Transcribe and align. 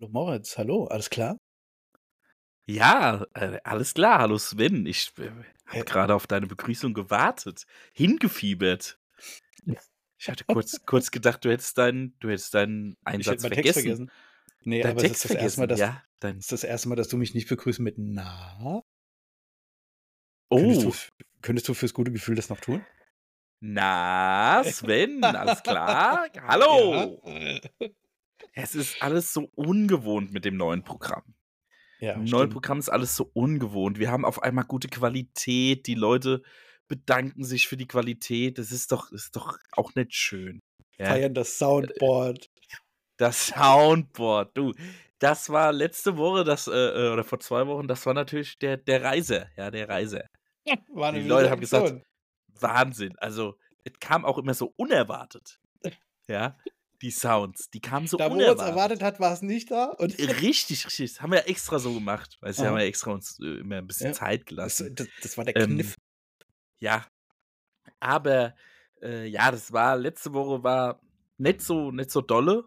Hallo 0.00 0.12
Moritz, 0.12 0.56
hallo, 0.56 0.86
alles 0.86 1.10
klar? 1.10 1.36
Ja, 2.66 3.26
äh, 3.34 3.58
alles 3.64 3.92
klar. 3.92 4.20
Hallo 4.20 4.38
Sven. 4.38 4.86
Ich 4.86 5.12
äh, 5.18 5.28
habe 5.66 5.80
Äh, 5.80 5.84
gerade 5.84 6.14
auf 6.14 6.26
deine 6.26 6.46
Begrüßung 6.46 6.94
gewartet, 6.94 7.66
hingefiebert. 7.92 8.98
Ich 10.18 10.28
hatte 10.30 10.44
kurz, 10.46 10.86
kurz 10.86 11.10
gedacht, 11.10 11.44
du 11.44 11.50
hättest 11.50 11.76
deinen, 11.76 12.16
du 12.20 12.30
hättest 12.30 12.54
deinen 12.54 12.96
Einsatz 13.04 13.42
meinen 13.42 13.52
Text 13.52 13.74
vergessen. 13.74 14.08
vergessen. 14.08 14.10
Nee, 14.64 14.80
Deinen 14.80 14.92
aber 14.92 15.00
Text 15.02 15.24
ist 15.26 15.34
das 15.34 15.42
erste 15.42 15.60
Mal, 15.60 15.66
vergessen, 15.66 15.68
dass, 15.68 15.80
ja. 15.80 16.02
Dein, 16.20 16.38
ist 16.38 16.52
das 16.52 16.64
erste 16.64 16.88
Mal, 16.88 16.96
dass 16.96 17.08
du 17.08 17.18
mich 17.18 17.34
nicht 17.34 17.48
begrüßt 17.48 17.80
mit 17.80 17.96
Na. 17.98 18.82
Könntest 20.50 20.82
du, 20.82 20.88
oh, 20.88 20.94
könntest 21.42 21.68
du 21.68 21.74
fürs 21.74 21.92
gute 21.92 22.10
Gefühl 22.10 22.36
das 22.36 22.48
noch 22.48 22.60
tun? 22.60 22.86
na, 23.60 24.62
Sven, 24.64 25.22
alles 25.24 25.62
klar? 25.62 26.26
Ja. 26.34 26.42
Hallo. 26.48 27.20
äh, 27.24 27.60
Es 28.54 28.74
ist 28.74 29.02
alles 29.02 29.32
so 29.32 29.50
ungewohnt 29.54 30.32
mit 30.32 30.44
dem 30.44 30.56
neuen 30.56 30.84
Programm. 30.84 31.34
Ja, 32.00 32.14
Im 32.14 32.24
neuen. 32.24 32.50
Programm 32.50 32.78
ist 32.78 32.88
alles 32.88 33.14
so 33.14 33.30
ungewohnt. 33.34 33.98
Wir 33.98 34.10
haben 34.10 34.24
auf 34.24 34.42
einmal 34.42 34.64
gute 34.64 34.88
Qualität. 34.88 35.86
Die 35.86 35.94
Leute 35.94 36.42
bedanken 36.88 37.44
sich 37.44 37.68
für 37.68 37.76
die 37.76 37.86
Qualität. 37.86 38.58
Das 38.58 38.72
ist 38.72 38.90
doch, 38.90 39.12
ist 39.12 39.36
doch 39.36 39.58
auch 39.72 39.94
nicht 39.94 40.14
schön. 40.14 40.60
Ja. 40.98 41.06
Feiern 41.06 41.34
das 41.34 41.58
Soundboard. 41.58 42.48
Das 43.16 43.48
Soundboard, 43.48 44.56
du. 44.56 44.72
Das 45.18 45.50
war 45.50 45.72
letzte 45.72 46.16
Woche, 46.16 46.44
das, 46.44 46.66
äh, 46.66 46.72
äh, 46.72 47.12
oder 47.12 47.22
vor 47.22 47.38
zwei 47.40 47.66
Wochen, 47.66 47.86
das 47.86 48.06
war 48.06 48.14
natürlich 48.14 48.58
der, 48.58 48.78
der 48.78 49.02
Reiser, 49.02 49.48
ja, 49.58 49.70
der 49.70 49.86
Reiser. 49.86 50.26
War 50.88 51.10
eine 51.10 51.20
Die 51.22 51.28
Leute 51.28 51.50
haben 51.50 51.60
gesagt. 51.60 52.02
Wahnsinn. 52.58 53.14
Also, 53.18 53.58
es 53.84 53.92
kam 54.00 54.24
auch 54.24 54.38
immer 54.38 54.54
so 54.54 54.72
unerwartet. 54.76 55.58
Ja, 56.28 56.56
die 57.02 57.10
Sounds, 57.10 57.70
die 57.70 57.80
kamen 57.80 58.06
so 58.06 58.16
Da, 58.16 58.26
wo 58.26 58.30
man 58.30 58.40
es 58.40 58.46
unerwartet. 58.48 58.68
erwartet 58.76 59.02
hat, 59.02 59.20
war 59.20 59.32
es 59.32 59.42
nicht 59.42 59.70
da. 59.70 59.86
Und 59.86 60.18
Richtig, 60.18 60.86
richtig. 60.86 61.12
Das 61.14 61.22
haben 61.22 61.32
wir 61.32 61.38
ja 61.40 61.44
extra 61.46 61.78
so 61.78 61.94
gemacht. 61.94 62.36
Weil 62.40 62.52
Aha. 62.52 62.64
haben 62.66 62.76
ja 62.76 62.84
extra 62.84 63.12
uns 63.12 63.38
äh, 63.40 63.60
immer 63.60 63.76
ein 63.76 63.86
bisschen 63.86 64.08
Ja. 64.08 64.12
Zeit 64.12 64.40
das, 64.40 64.46
gelassen. 64.46 64.94
das, 64.94 65.08
das 65.22 65.38
war 65.38 65.44
der 65.44 65.56
Ähm, 65.56 65.74
Kniff. 65.74 65.94
Ja, 66.78 67.06
aber 67.98 68.54
äh, 69.02 69.26
ja, 69.26 69.50
das 69.50 69.72
war 69.72 69.96
letzte 69.96 70.32
Woche 70.32 70.62
war 70.62 71.00
nicht 71.38 71.62
so 71.62 71.90
nicht 71.90 72.10
so 72.10 72.20
dolle 72.20 72.64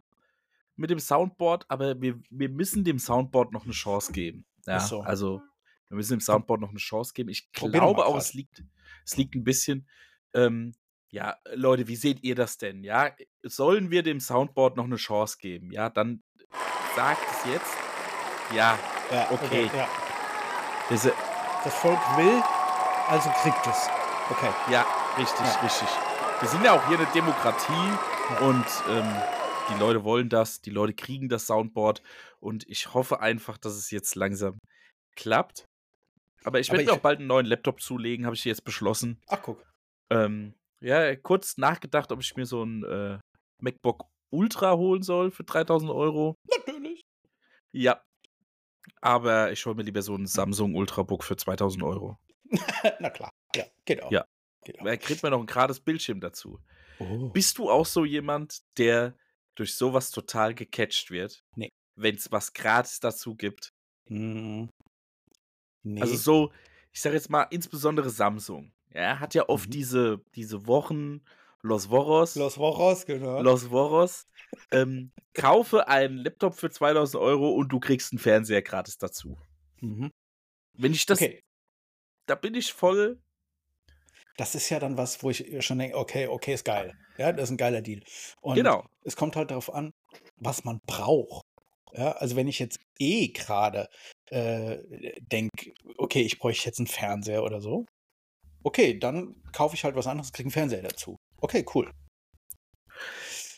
mit 0.76 0.90
dem 0.90 1.00
Soundboard, 1.00 1.66
aber 1.68 2.02
wir, 2.02 2.20
wir 2.30 2.50
müssen 2.50 2.84
dem 2.84 2.98
Soundboard 3.00 3.52
noch 3.52 3.64
eine 3.66 3.74
Chance 3.74 4.12
geben. 4.12 4.46
Ja, 4.66 4.80
so. 4.80 5.02
also 5.02 5.42
wir 5.90 5.96
müssen 5.98 6.14
dem 6.14 6.22
Soundboard 6.22 6.62
noch 6.62 6.70
eine 6.70 6.80
Chance 6.80 7.14
geben. 7.14 7.30
Ich 7.30 7.52
Probier 7.52 7.80
glaube 7.82 8.06
auch, 8.06 8.18
es 8.18 8.34
liegt, 8.34 8.64
es 9.06 9.16
liegt 9.18 9.36
ein 9.36 9.44
bisschen. 9.44 9.88
Ähm, 10.34 10.74
ja, 11.14 11.38
Leute, 11.54 11.88
wie 11.88 11.96
seht 11.96 12.24
ihr 12.24 12.34
das 12.34 12.58
denn? 12.58 12.84
Ja, 12.84 13.12
sollen 13.44 13.92
wir 13.92 14.02
dem 14.02 14.20
Soundboard 14.20 14.78
noch 14.78 14.86
eine 14.86 14.96
Chance 14.96 15.38
geben? 15.40 15.70
Ja, 15.72 15.92
dann 15.92 16.24
sagt 16.96 17.22
es 17.32 17.52
jetzt. 17.54 17.72
Ja, 18.52 18.80
Ja, 19.12 19.28
okay. 19.30 19.70
Ja. 19.76 19.88
diese, 20.90 21.14
Das 21.64 21.76
Volk 21.76 22.00
will, 22.18 22.42
also 23.08 23.30
kriegt 23.44 23.66
es. 23.68 23.90
Okay. 24.32 24.50
Ja, 24.72 24.86
richtig, 25.16 25.40
Ja. 25.46 25.60
richtig. 25.62 25.88
Wir 26.40 26.50
sind 26.50 26.66
ja 26.66 26.74
auch 26.74 26.88
hier 26.88 26.98
eine 26.98 27.08
Demokratie 27.14 27.92
und 28.42 28.66
ähm, 28.90 29.16
die 29.70 29.80
Leute 29.80 30.04
wollen 30.04 30.30
das, 30.30 30.62
die 30.62 30.72
Leute 30.72 30.94
kriegen 30.96 31.30
das 31.30 31.46
Soundboard 31.46 32.02
und 32.40 32.68
ich 32.68 32.96
hoffe 32.96 33.20
einfach, 33.20 33.60
dass 33.60 33.74
es 33.74 33.92
jetzt 33.92 34.16
langsam 34.16 34.58
klappt. 35.16 35.66
Aber 36.44 36.60
ich 36.60 36.72
werde 36.72 36.86
mir 36.86 36.94
auch 36.94 36.98
bald 36.98 37.20
einen 37.20 37.28
neuen 37.28 37.46
Laptop 37.46 37.82
zulegen, 37.82 38.26
habe 38.26 38.36
ich 38.36 38.44
jetzt 38.46 38.64
beschlossen. 38.64 39.22
Ach, 39.28 39.40
guck. 39.44 39.64
Ähm, 40.10 40.56
ja, 40.84 41.16
kurz 41.16 41.58
nachgedacht, 41.58 42.12
ob 42.12 42.22
ich 42.22 42.36
mir 42.36 42.46
so 42.46 42.64
ein 42.64 42.84
äh, 42.84 43.20
MacBook 43.60 44.06
Ultra 44.32 44.76
holen 44.76 45.04
soll 45.04 45.32
für 45.32 45.44
3000 45.44 45.92
Euro. 45.92 46.36
Natürlich. 46.50 47.02
Ja. 47.72 48.04
Aber 49.02 49.52
ich 49.52 49.66
hole 49.66 49.76
mir 49.76 49.84
lieber 49.84 50.02
so 50.02 50.16
ein 50.16 50.28
Samsung 50.28 50.76
Ultrabook 50.76 51.24
für 51.24 51.38
2000 51.38 51.84
Euro. 51.84 52.18
Na 53.00 53.10
klar. 53.10 53.32
Ja, 53.56 53.66
geht 53.86 54.04
auch. 54.04 54.12
Ja. 54.12 54.26
Geht 54.66 54.80
auch. 54.80 54.86
Da 54.86 54.98
kriegt 54.98 55.24
man 55.24 55.32
noch 55.32 55.40
ein 55.40 55.46
gerades 55.46 55.80
Bildschirm 55.80 56.20
dazu. 56.20 56.60
Oh. 57.00 57.30
Bist 57.30 57.58
du 57.58 57.70
auch 57.70 57.86
so 57.86 58.04
jemand, 58.06 58.62
der 58.78 59.16
durch 59.56 59.76
sowas 59.76 60.12
total 60.12 60.54
gecatcht 60.54 61.12
wird? 61.12 61.44
Nee. 61.56 61.70
Wenn 61.96 62.16
es 62.16 62.32
was 62.32 62.54
gratis 62.54 63.00
dazu 63.00 63.36
gibt. 63.36 63.70
Hm. 64.08 64.70
Nee. 65.84 66.02
Also 66.02 66.16
so, 66.16 66.52
ich 66.92 67.02
sage 67.02 67.16
jetzt 67.16 67.30
mal, 67.30 67.44
insbesondere 67.44 68.10
Samsung. 68.10 68.74
Ja, 68.94 69.20
hat 69.20 69.34
ja 69.34 69.50
oft 69.50 69.68
Mhm. 69.68 69.72
diese, 69.72 70.22
diese 70.36 70.68
Wochen, 70.68 71.22
Los 71.62 71.90
Voros, 71.90 72.36
Los 72.36 72.58
Woros, 72.58 73.06
genau. 73.06 73.42
Los 73.42 73.70
Voros. 73.72 74.28
Ähm, 74.72 75.12
kaufe 75.34 75.88
einen 75.88 76.18
Laptop 76.18 76.56
für 76.56 76.70
2000 76.70 77.22
Euro 77.22 77.52
und 77.52 77.70
du 77.70 77.80
kriegst 77.80 78.12
einen 78.12 78.20
Fernseher 78.20 78.62
gratis 78.62 78.98
dazu. 78.98 79.38
Mhm. 79.80 80.12
Wenn 80.78 80.92
ich 80.92 81.06
das, 81.06 81.22
Okay, 81.22 81.40
da 82.28 82.36
bin 82.36 82.54
ich 82.56 82.74
voll. 82.74 83.20
das 84.38 84.56
ist 84.56 84.70
ja 84.70 84.80
dann 84.80 84.98
was, 84.98 85.24
wo 85.24 85.30
ich 85.30 85.64
schon 85.66 85.80
denke, 85.80 85.98
okay, 85.98 86.28
okay, 86.28 86.54
ist 86.54 86.66
geil. 86.66 86.94
Ja, 87.18 87.32
das 87.32 87.46
ist 87.46 87.52
ein 87.52 87.58
geiler 87.58 87.82
Deal. 87.82 88.02
Und 88.42 88.56
genau. 88.56 88.86
es 89.04 89.16
kommt 89.16 89.36
halt 89.36 89.52
darauf 89.52 89.74
an, 89.74 89.92
was 90.38 90.64
man 90.66 90.80
braucht. 90.86 91.44
Ja, 91.94 92.14
also 92.14 92.36
wenn 92.36 92.48
ich 92.48 92.58
jetzt 92.60 92.80
eh 93.00 93.28
gerade 93.28 93.88
äh, 94.32 94.80
denke, 95.22 95.74
okay, 95.98 96.22
ich 96.24 96.40
bräuchte 96.40 96.66
jetzt 96.66 96.80
einen 96.80 96.88
Fernseher 96.88 97.44
oder 97.44 97.62
so, 97.62 97.86
okay, 98.64 98.98
dann 98.98 99.36
kaufe 99.52 99.76
ich 99.76 99.84
halt 99.84 99.96
was 99.96 100.08
anderes, 100.08 100.32
kriege 100.32 100.48
einen 100.48 100.52
Fernseher 100.52 100.82
dazu. 100.82 101.18
Okay, 101.38 101.66
cool. 101.76 101.92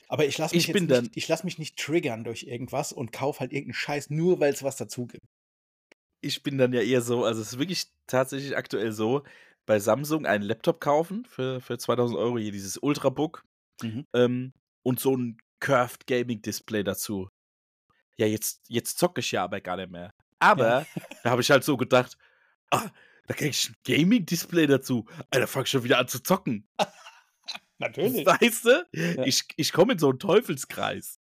Aber 0.08 0.26
ich 0.26 0.38
lasse 0.38 0.56
mich, 0.56 0.68
Ich 0.68 0.74
bin 0.74 0.86
nicht, 0.86 1.18
ich 1.18 1.28
lass 1.28 1.44
mich 1.44 1.58
nicht 1.58 1.78
triggern 1.78 2.24
durch 2.24 2.44
irgendwas 2.44 2.94
und 2.94 3.12
kaufe 3.12 3.40
halt 3.40 3.52
irgendeinen 3.52 3.74
Scheiß, 3.74 4.10
nur 4.10 4.40
weil 4.40 4.54
es 4.54 4.64
was 4.64 4.76
dazu 4.78 5.08
gibt. 5.08 5.26
ich 6.22 6.42
bin 6.44 6.58
dann 6.58 6.74
ja 6.74 6.82
eher 6.82 7.02
so, 7.02 7.24
also 7.24 7.42
es 7.42 7.54
ist 7.54 7.60
wirklich 7.60 7.88
tatsächlich 8.08 8.56
aktuell 8.58 8.92
so, 8.92 9.24
bei 9.68 9.80
Samsung 9.80 10.26
einen 10.26 10.44
Laptop 10.44 10.80
kaufen 10.80 11.26
für, 11.26 11.60
für 11.60 11.78
2000 11.78 12.18
Euro, 12.20 12.38
hier 12.38 12.52
dieses 12.52 12.78
Ultrabook 12.78 13.44
Mhm. 13.82 14.06
ähm, 14.16 14.54
und 14.84 15.00
so 15.02 15.18
ein 15.18 15.38
Curved 15.60 16.08
Gaming 16.08 16.42
Display 16.42 16.84
dazu. 16.84 17.28
Ja, 18.18 18.26
jetzt, 18.26 18.62
jetzt 18.70 18.98
zocke 18.98 19.20
ich 19.20 19.32
ja 19.34 19.44
aber 19.44 19.60
gar 19.60 19.76
nicht 19.76 19.92
mehr. 19.92 20.12
Aber 20.40 20.86
da 21.24 21.32
habe 21.32 21.42
ich 21.42 21.52
halt 21.52 21.64
so 21.66 21.76
gedacht, 21.76 22.16
ah, 22.72 22.90
da 23.28 23.34
krieg 23.34 23.50
ich 23.52 23.70
ein 23.70 23.76
Gaming 23.84 24.26
Display 24.26 24.68
dazu. 24.68 25.06
Alter, 25.32 25.48
fang 25.48 25.64
ich 25.64 25.70
schon 25.70 25.84
wieder 25.84 25.98
an 26.00 26.08
zu 26.08 26.22
zocken. 26.22 26.68
Natürlich. 27.78 28.26
Weißt 28.26 28.66
du? 28.66 28.88
Ich, 29.26 29.44
ich 29.58 29.72
komme 29.74 29.94
in 29.94 30.00
so 30.00 30.10
einen 30.10 30.20
Teufelskreis. 30.20 31.20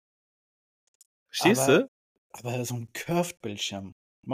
Verstehst 1.29 1.61
Aber- 1.61 1.79
du? 1.79 1.89
Aber 2.31 2.65
so 2.65 2.75
ein 2.75 2.91
Curved-Bildschirm. 2.93 3.93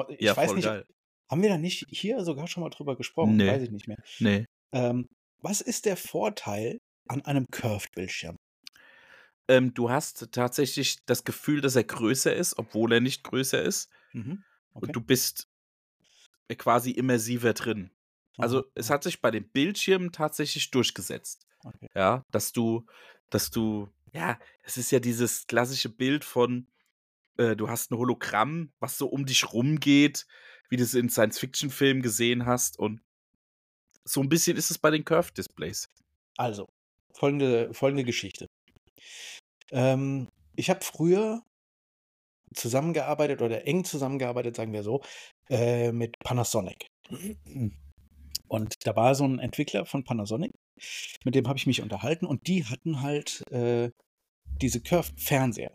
Ich 0.09 0.21
Ja, 0.21 0.35
weiß 0.35 0.47
voll 0.47 0.55
nicht, 0.57 0.65
geil. 0.65 0.85
haben 1.29 1.41
wir 1.41 1.49
da 1.49 1.57
nicht 1.57 1.85
hier 1.89 2.23
sogar 2.25 2.47
schon 2.47 2.61
mal 2.61 2.69
drüber 2.69 2.97
gesprochen? 2.97 3.37
Nee. 3.37 3.47
Weiß 3.47 3.61
ich 3.63 3.71
nicht 3.71 3.87
mehr. 3.87 3.97
Nee. 4.19 4.45
Ähm, 4.73 5.07
was 5.39 5.61
ist 5.61 5.85
der 5.85 5.95
Vorteil 5.95 6.79
an 7.07 7.23
einem 7.25 7.47
Curved-Bildschirm? 7.51 8.37
Ähm, 9.47 9.73
du 9.73 9.89
hast 9.89 10.31
tatsächlich 10.31 10.97
das 11.05 11.23
Gefühl, 11.23 11.61
dass 11.61 11.75
er 11.75 11.83
größer 11.85 12.35
ist, 12.35 12.57
obwohl 12.57 12.91
er 12.93 12.99
nicht 12.99 13.23
größer 13.23 13.61
ist. 13.61 13.89
Mhm. 14.11 14.43
Okay. 14.73 14.87
Und 14.87 14.95
du 14.95 15.01
bist 15.01 15.47
quasi 16.53 16.91
immersiver 16.91 17.53
drin. 17.53 17.91
Also 18.37 18.65
es 18.75 18.89
hat 18.89 19.03
sich 19.03 19.21
bei 19.21 19.31
den 19.31 19.49
Bildschirmen 19.49 20.11
tatsächlich 20.11 20.71
durchgesetzt. 20.71 21.47
okay. 21.63 21.87
Ja, 21.95 22.23
dass 22.31 22.51
du, 22.51 22.85
dass 23.29 23.49
du, 23.49 23.89
ja, 24.13 24.37
es 24.63 24.77
ist 24.77 24.91
ja 24.91 24.99
dieses 24.99 25.47
klassische 25.47 25.89
Bild 25.89 26.25
von, 26.25 26.67
äh, 27.37 27.55
du 27.55 27.69
hast 27.69 27.91
ein 27.91 27.97
Hologramm, 27.97 28.71
was 28.79 28.97
so 28.97 29.07
um 29.07 29.25
dich 29.25 29.51
rumgeht, 29.53 30.27
wie 30.69 30.77
du 30.77 30.83
es 30.83 30.93
in 30.93 31.09
Science-Fiction-Filmen 31.09 32.01
gesehen 32.01 32.45
hast. 32.45 32.77
Und 32.77 33.01
so 34.03 34.21
ein 34.21 34.29
bisschen 34.29 34.57
ist 34.57 34.71
es 34.71 34.77
bei 34.77 34.91
den 34.91 35.05
Curved-Displays. 35.05 35.89
Also, 36.37 36.67
folgende, 37.13 37.73
folgende 37.73 38.03
Geschichte. 38.03 38.47
Ähm, 39.71 40.29
ich 40.55 40.69
habe 40.69 40.83
früher 40.83 41.41
zusammengearbeitet 42.55 43.41
oder 43.41 43.65
eng 43.67 43.83
zusammengearbeitet, 43.85 44.55
sagen 44.55 44.73
wir 44.73 44.83
so, 44.83 45.01
äh, 45.49 45.91
mit 45.91 46.17
Panasonic. 46.19 46.87
Und 48.47 48.75
da 48.85 48.95
war 48.95 49.15
so 49.15 49.25
ein 49.25 49.39
Entwickler 49.39 49.85
von 49.85 50.03
Panasonic, 50.03 50.51
mit 51.23 51.35
dem 51.35 51.47
habe 51.47 51.57
ich 51.57 51.67
mich 51.67 51.81
unterhalten 51.81 52.25
und 52.25 52.47
die 52.47 52.65
hatten 52.65 53.01
halt 53.01 53.41
äh, 53.51 53.89
diese 54.61 54.81
Curved-Fernseher. 54.81 55.73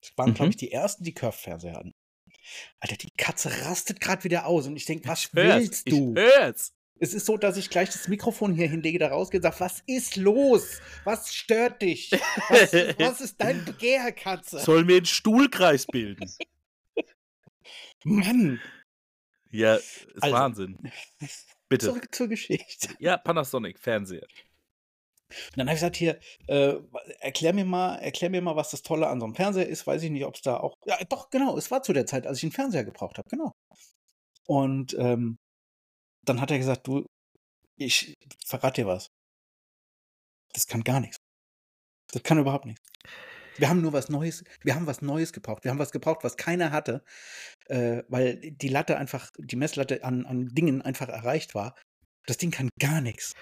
Das 0.00 0.10
waren, 0.16 0.34
glaube 0.34 0.46
Mhm. 0.46 0.50
ich, 0.50 0.56
die 0.56 0.72
ersten, 0.72 1.04
die 1.04 1.14
Curved-Fernseher 1.14 1.74
hatten. 1.74 1.92
Alter, 2.80 2.96
die 2.96 3.08
Katze 3.18 3.50
rastet 3.66 4.00
gerade 4.00 4.22
wieder 4.24 4.46
aus 4.46 4.66
und 4.66 4.76
ich 4.76 4.84
denke, 4.84 5.08
was 5.08 5.24
Ich 5.24 5.34
willst 5.34 5.90
du? 5.90 6.14
Ich 6.14 6.22
hör's. 6.22 6.70
Es 6.98 7.12
ist 7.12 7.26
so, 7.26 7.36
dass 7.36 7.56
ich 7.56 7.68
gleich 7.68 7.90
das 7.90 8.08
Mikrofon 8.08 8.54
hier 8.54 8.68
hinlege, 8.68 8.98
da 8.98 9.08
rausgehe 9.08 9.38
und 9.38 9.42
sage, 9.42 9.60
was 9.60 9.82
ist 9.86 10.16
los? 10.16 10.80
Was 11.04 11.34
stört 11.34 11.82
dich? 11.82 12.10
Was, 12.48 12.72
was 12.98 13.20
ist 13.20 13.40
dein 13.40 13.64
Begehr, 13.64 14.12
Katze? 14.12 14.60
Sollen 14.60 14.88
wir 14.88 14.96
einen 14.96 15.06
Stuhlkreis 15.06 15.86
bilden? 15.86 16.30
Mann, 18.04 18.60
Ja, 19.50 19.74
ist 19.76 20.06
Also. 20.20 20.34
Wahnsinn. 20.34 20.78
Bitte. 21.68 21.86
zurück 21.86 22.14
zur 22.14 22.28
Geschichte. 22.28 22.94
Ja, 22.98 23.16
Panasonic, 23.16 23.78
Fernseher. 23.78 24.26
Und 25.28 25.56
dann 25.56 25.66
habe 25.66 25.74
ich 25.74 25.80
gesagt, 25.80 25.96
hier, 25.96 26.20
äh, 26.46 26.74
erklär 27.20 27.52
mir 27.52 27.64
mal, 27.64 27.96
erklär 27.96 28.30
mir 28.30 28.40
mal, 28.40 28.54
was 28.54 28.70
das 28.70 28.82
Tolle 28.82 29.08
an 29.08 29.18
so 29.18 29.26
einem 29.26 29.34
Fernseher 29.34 29.66
ist. 29.66 29.86
Weiß 29.86 30.02
ich 30.04 30.10
nicht, 30.10 30.24
ob 30.24 30.36
es 30.36 30.42
da 30.42 30.58
auch. 30.58 30.76
Ja, 30.86 30.96
doch, 31.08 31.30
genau, 31.30 31.58
es 31.58 31.70
war 31.70 31.82
zu 31.82 31.92
der 31.92 32.06
Zeit, 32.06 32.26
als 32.26 32.38
ich 32.38 32.44
einen 32.44 32.52
Fernseher 32.52 32.84
gebraucht 32.84 33.18
habe, 33.18 33.28
genau. 33.28 33.52
Und 34.46 34.94
ähm, 34.98 35.36
dann 36.28 36.40
hat 36.40 36.50
er 36.50 36.58
gesagt, 36.58 36.86
du, 36.86 37.06
ich 37.76 38.14
verrate 38.44 38.82
dir 38.82 38.86
was. 38.86 39.10
Das 40.52 40.66
kann 40.66 40.84
gar 40.84 41.00
nichts. 41.00 41.18
Das 42.12 42.22
kann 42.22 42.38
überhaupt 42.38 42.66
nichts. 42.66 42.82
Wir 43.58 43.68
haben 43.68 43.80
nur 43.80 43.92
was 43.92 44.08
Neues, 44.08 44.44
wir 44.62 44.74
haben 44.74 44.86
was 44.86 45.02
Neues 45.02 45.32
gebraucht. 45.32 45.64
Wir 45.64 45.70
haben 45.70 45.78
was 45.78 45.92
gebraucht, 45.92 46.24
was 46.24 46.36
keiner 46.36 46.72
hatte, 46.72 47.02
äh, 47.66 48.02
weil 48.08 48.36
die 48.36 48.68
Latte 48.68 48.98
einfach, 48.98 49.30
die 49.38 49.56
Messlatte 49.56 50.04
an, 50.04 50.26
an 50.26 50.48
Dingen 50.48 50.82
einfach 50.82 51.08
erreicht 51.08 51.54
war. 51.54 51.74
Das 52.26 52.36
Ding 52.36 52.50
kann 52.50 52.68
gar 52.78 53.00
nichts. 53.00 53.34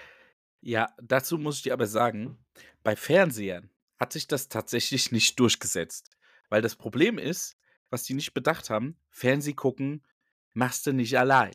Ja, 0.61 0.95
dazu 1.01 1.37
muss 1.37 1.57
ich 1.57 1.63
dir 1.63 1.73
aber 1.73 1.87
sagen, 1.87 2.37
bei 2.83 2.95
Fernsehern 2.95 3.69
hat 3.99 4.13
sich 4.13 4.27
das 4.27 4.47
tatsächlich 4.47 5.11
nicht 5.11 5.39
durchgesetzt. 5.39 6.11
Weil 6.49 6.61
das 6.61 6.75
Problem 6.75 7.17
ist, 7.17 7.57
was 7.89 8.03
die 8.03 8.13
nicht 8.13 8.33
bedacht 8.33 8.69
haben, 8.69 8.97
Fernseh 9.09 9.53
gucken 9.53 10.05
machst 10.53 10.87
du 10.87 10.93
nicht 10.93 11.17
allein. 11.17 11.53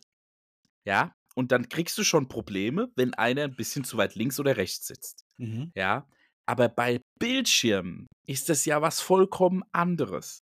Ja, 0.85 1.17
und 1.41 1.53
dann 1.53 1.71
kriegst 1.71 1.97
du 1.97 2.05
schon 2.05 2.29
Probleme, 2.29 2.93
wenn 2.97 3.15
einer 3.15 3.45
ein 3.45 3.57
bisschen 3.57 3.83
zu 3.83 3.97
weit 3.97 4.15
links 4.15 4.39
oder 4.39 4.59
rechts 4.59 4.87
sitzt. 4.87 5.25
Mhm. 5.39 5.73
Ja, 5.75 6.07
aber 6.45 6.69
bei 6.69 7.01
Bildschirmen 7.19 8.07
ist 8.27 8.51
das 8.51 8.67
ja 8.67 8.83
was 8.83 9.01
vollkommen 9.01 9.63
anderes. 9.73 10.45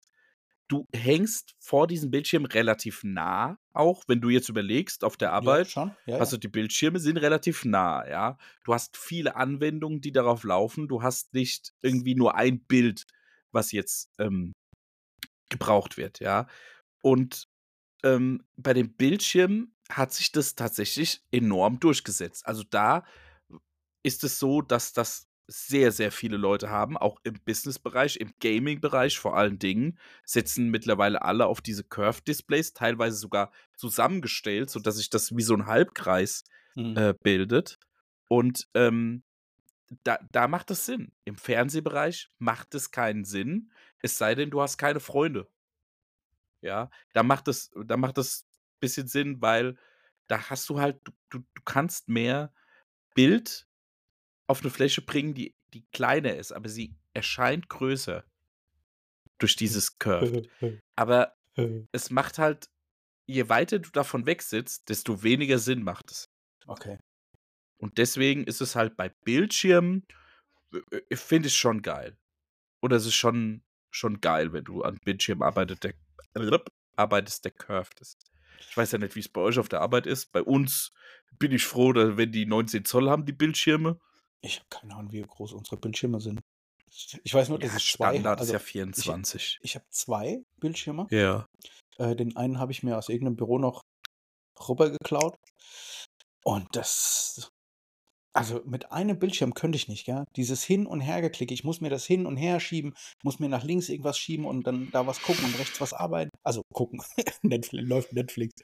Du 0.68 0.86
hängst 0.94 1.54
vor 1.60 1.86
diesem 1.86 2.10
Bildschirm 2.10 2.44
relativ 2.44 3.04
nah, 3.04 3.56
auch 3.72 4.04
wenn 4.06 4.20
du 4.20 4.28
jetzt 4.28 4.50
überlegst, 4.50 5.02
auf 5.02 5.16
der 5.16 5.28
Ja, 5.28 5.34
Arbeit, 5.34 5.70
schon. 5.70 5.96
Ja, 6.04 6.18
also 6.18 6.36
ja. 6.36 6.40
die 6.40 6.48
Bildschirme 6.48 6.98
sind 6.98 7.16
relativ 7.16 7.64
nah, 7.64 8.06
ja. 8.06 8.36
Du 8.64 8.74
hast 8.74 8.98
viele 8.98 9.34
Anwendungen, 9.34 10.02
die 10.02 10.12
darauf 10.12 10.44
laufen. 10.44 10.88
Du 10.88 11.02
hast 11.02 11.32
nicht 11.32 11.72
irgendwie 11.80 12.14
nur 12.14 12.34
ein 12.34 12.60
Bild, 12.64 13.04
was 13.50 13.72
jetzt 13.72 14.10
ähm, 14.18 14.52
gebraucht 15.48 15.96
wird, 15.96 16.20
ja. 16.20 16.46
Und 17.02 17.48
ähm, 18.02 18.44
bei 18.56 18.74
den 18.74 18.94
Bildschirmen 18.94 19.71
hat 19.96 20.12
sich 20.12 20.32
das 20.32 20.54
tatsächlich 20.54 21.22
enorm 21.30 21.80
durchgesetzt. 21.80 22.46
Also 22.46 22.64
da 22.64 23.04
ist 24.02 24.24
es 24.24 24.38
so, 24.38 24.62
dass 24.62 24.92
das 24.92 25.28
sehr, 25.48 25.92
sehr 25.92 26.12
viele 26.12 26.36
Leute 26.36 26.70
haben, 26.70 26.96
auch 26.96 27.18
im 27.24 27.34
Business-Bereich, 27.44 28.16
im 28.16 28.32
Gaming-Bereich 28.40 29.18
vor 29.18 29.36
allen 29.36 29.58
Dingen, 29.58 29.98
setzen 30.24 30.68
mittlerweile 30.70 31.22
alle 31.22 31.46
auf 31.46 31.60
diese 31.60 31.84
Curve-Displays, 31.84 32.72
teilweise 32.72 33.16
sogar 33.16 33.52
zusammengestellt, 33.76 34.70
sodass 34.70 34.96
sich 34.96 35.10
das 35.10 35.36
wie 35.36 35.42
so 35.42 35.54
ein 35.54 35.66
Halbkreis 35.66 36.44
Mhm. 36.74 36.96
äh, 36.96 37.14
bildet. 37.22 37.78
Und 38.28 38.66
ähm, 38.74 39.24
da, 40.04 40.18
da 40.32 40.48
macht 40.48 40.70
es 40.70 40.86
Sinn. 40.86 41.12
Im 41.24 41.36
Fernsehbereich 41.36 42.30
macht 42.38 42.74
es 42.74 42.90
keinen 42.90 43.24
Sinn, 43.24 43.72
es 44.00 44.18
sei 44.18 44.34
denn, 44.34 44.50
du 44.50 44.62
hast 44.62 44.78
keine 44.78 45.00
Freunde. 45.00 45.48
Ja, 46.60 46.90
da 47.12 47.22
macht 47.22 47.48
es, 47.48 47.70
da 47.86 47.96
macht 47.96 48.18
es 48.18 48.46
bisschen 48.82 49.08
Sinn, 49.08 49.40
weil 49.40 49.78
da 50.28 50.50
hast 50.50 50.68
du 50.68 50.80
halt, 50.80 51.00
du, 51.04 51.12
du, 51.30 51.38
du 51.38 51.62
kannst 51.64 52.08
mehr 52.08 52.52
Bild 53.14 53.66
auf 54.46 54.60
eine 54.60 54.70
Fläche 54.70 55.02
bringen, 55.02 55.34
die, 55.34 55.54
die 55.72 55.86
kleiner 55.92 56.36
ist, 56.36 56.52
aber 56.52 56.68
sie 56.68 56.94
erscheint 57.14 57.68
größer 57.68 58.24
durch 59.38 59.56
dieses 59.56 59.98
Curved. 59.98 60.50
Aber 60.96 61.34
es 61.92 62.10
macht 62.10 62.38
halt, 62.38 62.68
je 63.26 63.48
weiter 63.48 63.78
du 63.78 63.90
davon 63.90 64.26
weg 64.26 64.42
sitzt, 64.42 64.88
desto 64.88 65.22
weniger 65.22 65.58
Sinn 65.58 65.82
macht 65.82 66.10
es. 66.10 66.30
okay. 66.66 66.98
Und 67.78 67.98
deswegen 67.98 68.44
ist 68.44 68.60
es 68.60 68.76
halt 68.76 68.96
bei 68.96 69.08
Bildschirmen, 69.08 70.06
äh, 70.72 71.00
äh, 71.08 71.16
finde 71.16 71.48
ich 71.48 71.56
schon 71.56 71.82
geil. 71.82 72.16
Oder 72.80 72.96
es 72.96 73.06
ist 73.06 73.16
schon, 73.16 73.64
schon 73.90 74.20
geil, 74.20 74.52
wenn 74.52 74.64
du 74.64 74.82
an 74.82 74.98
Bildschirm 75.04 75.42
arbeitet, 75.42 75.82
der, 75.82 75.94
arbeitest, 76.94 77.44
der 77.44 77.50
curved 77.50 78.00
ist. 78.00 78.31
Ich 78.68 78.76
weiß 78.76 78.92
ja 78.92 78.98
nicht, 78.98 79.14
wie 79.16 79.20
es 79.20 79.28
bei 79.28 79.40
euch 79.40 79.58
auf 79.58 79.68
der 79.68 79.80
Arbeit 79.80 80.06
ist. 80.06 80.32
Bei 80.32 80.42
uns 80.42 80.92
bin 81.38 81.52
ich 81.52 81.64
froh, 81.64 81.92
dass, 81.92 82.16
wenn 82.16 82.32
die 82.32 82.46
19 82.46 82.84
Zoll 82.84 83.10
haben, 83.10 83.26
die 83.26 83.32
Bildschirme. 83.32 83.98
Ich 84.40 84.56
habe 84.56 84.66
keine 84.70 84.94
Ahnung, 84.94 85.12
wie 85.12 85.22
groß 85.22 85.52
unsere 85.52 85.76
Bildschirme 85.76 86.20
sind. 86.20 86.40
Ich 87.24 87.32
weiß 87.32 87.48
nur, 87.48 87.58
dass 87.58 87.70
Ja, 87.72 87.76
ich 87.78 87.92
zwei 87.92 88.10
Standard 88.12 88.40
also 88.40 88.50
ist 88.50 88.52
ja 88.52 88.58
24. 88.58 89.60
ich 89.62 89.74
habe 89.76 89.86
zwei 89.88 90.42
Bildschirme. 90.60 91.06
Ja. 91.10 91.46
Äh, 91.96 92.16
den 92.16 92.36
einen 92.36 92.58
habe 92.58 92.72
ich 92.72 92.82
mir 92.82 92.98
aus 92.98 93.08
irgendeinem 93.08 93.36
Büro 93.36 93.58
noch 93.58 93.82
rüber 94.68 94.90
geklaut. 94.90 95.36
Und 96.44 96.68
das. 96.76 97.50
Also 98.34 98.62
mit 98.64 98.92
einem 98.92 99.18
Bildschirm 99.18 99.52
könnte 99.52 99.76
ich 99.76 99.88
nicht, 99.88 100.06
gell? 100.06 100.24
Dieses 100.36 100.64
Hin- 100.64 100.86
und 100.86 101.00
Hergeklicke. 101.00 101.52
Ich 101.52 101.64
muss 101.64 101.82
mir 101.82 101.90
das 101.90 102.06
hin 102.06 102.24
und 102.24 102.38
her 102.38 102.60
schieben, 102.60 102.94
muss 103.22 103.38
mir 103.38 103.48
nach 103.48 103.62
links 103.62 103.90
irgendwas 103.90 104.18
schieben 104.18 104.46
und 104.46 104.66
dann 104.66 104.90
da 104.90 105.06
was 105.06 105.20
gucken 105.20 105.44
und 105.44 105.58
rechts 105.58 105.80
was 105.80 105.92
arbeiten. 105.92 106.30
Also 106.42 106.62
gucken. 106.72 107.02
Netflix, 107.42 107.88
läuft 107.88 108.12
Netflix. 108.14 108.54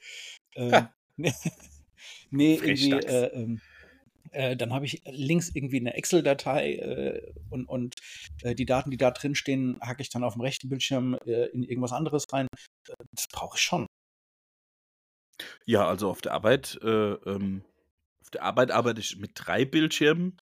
Ähm, 0.55 0.89
nee, 2.31 2.55
irgendwie, 2.55 2.93
äh, 2.93 3.27
ähm, 3.35 3.61
äh, 4.31 4.57
dann 4.57 4.73
habe 4.73 4.87
ich 4.87 5.03
links 5.05 5.51
irgendwie 5.55 5.81
eine 5.81 5.95
Excel-Datei 5.95 6.75
äh, 6.77 7.33
und, 7.51 7.67
und 7.67 7.95
äh, 8.43 8.55
die 8.55 8.67
Daten, 8.67 8.91
die 8.91 8.97
da 8.97 9.11
drin 9.11 9.35
stehen, 9.35 9.79
hacke 9.81 10.01
ich 10.01 10.09
dann 10.09 10.25
auf 10.25 10.35
dem 10.35 10.43
rechten 10.43 10.71
Bildschirm 10.71 11.15
äh, 11.27 11.47
in 11.47 11.63
irgendwas 11.63 11.93
anderes 11.93 12.25
rein. 12.33 12.47
Das 13.13 13.27
brauche 13.29 13.57
ich 13.57 13.63
schon. 13.63 13.87
Ja, 15.67 15.87
also 15.87 16.11
auf 16.11 16.21
der 16.21 16.33
Arbeit, 16.33 16.79
äh, 16.83 17.13
ähm, 17.13 17.63
auf 18.29 18.31
der 18.31 18.43
Arbeit 18.43 18.71
arbeite 18.71 19.01
ich 19.01 19.17
mit 19.17 19.31
drei 19.35 19.65
Bildschirmen, 19.65 20.37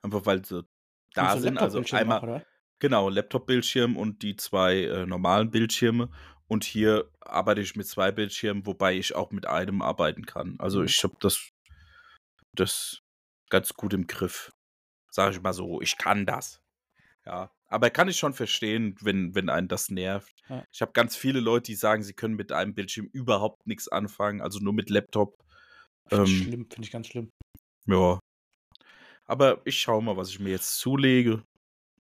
einfach 0.00 0.24
weil 0.26 0.44
sie 0.44 0.64
da 1.12 1.36
sind. 1.36 1.58
Also 1.58 1.82
einmal, 1.90 2.18
auch, 2.20 2.40
genau, 2.78 3.08
Laptop-Bildschirm 3.08 3.96
und 3.96 4.22
die 4.22 4.36
zwei 4.36 4.84
äh, 4.84 5.06
normalen 5.06 5.50
Bildschirme. 5.50 6.08
Und 6.46 6.62
hier 6.62 7.10
arbeite 7.20 7.60
ich 7.60 7.74
mit 7.74 7.88
zwei 7.88 8.12
Bildschirmen, 8.12 8.64
wobei 8.64 8.94
ich 8.96 9.16
auch 9.16 9.32
mit 9.32 9.46
einem 9.46 9.82
arbeiten 9.82 10.24
kann. 10.24 10.54
Also 10.60 10.80
Mhm. 10.80 10.86
ich 10.86 11.02
habe 11.02 11.16
das, 11.18 11.50
das 12.52 13.00
ganz 13.50 13.74
gut 13.74 13.92
im 13.92 14.06
Griff. 14.06 14.52
Sage 15.10 15.34
ich 15.34 15.42
mal 15.42 15.52
so, 15.52 15.80
ich 15.80 15.98
kann 15.98 16.26
das. 16.26 16.62
Ja, 17.26 17.50
aber 17.66 17.90
kann 17.90 18.08
ich 18.08 18.18
schon 18.18 18.34
verstehen, 18.34 18.94
wenn, 19.00 19.34
wenn 19.34 19.48
einen 19.48 19.66
das 19.68 19.90
nervt. 19.90 20.32
Ja. 20.48 20.64
Ich 20.72 20.80
habe 20.80 20.92
ganz 20.92 21.16
viele 21.16 21.40
Leute, 21.40 21.64
die 21.64 21.74
sagen, 21.74 22.04
sie 22.04 22.14
können 22.14 22.36
mit 22.36 22.52
einem 22.52 22.74
Bildschirm 22.74 23.06
überhaupt 23.12 23.66
nichts 23.66 23.88
anfangen, 23.88 24.40
also 24.40 24.60
nur 24.60 24.72
mit 24.72 24.90
Laptop. 24.90 25.42
Finde 26.08 26.24
ich 26.24 26.38
Ähm, 26.38 26.44
schlimm, 26.44 26.66
finde 26.70 26.86
ich 26.86 26.90
ganz 26.90 27.06
schlimm. 27.08 27.30
Ja. 27.86 28.18
Aber 29.26 29.60
ich 29.64 29.78
schaue 29.78 30.02
mal, 30.02 30.16
was 30.16 30.30
ich 30.30 30.40
mir 30.40 30.50
jetzt 30.50 30.78
zulege. 30.78 31.42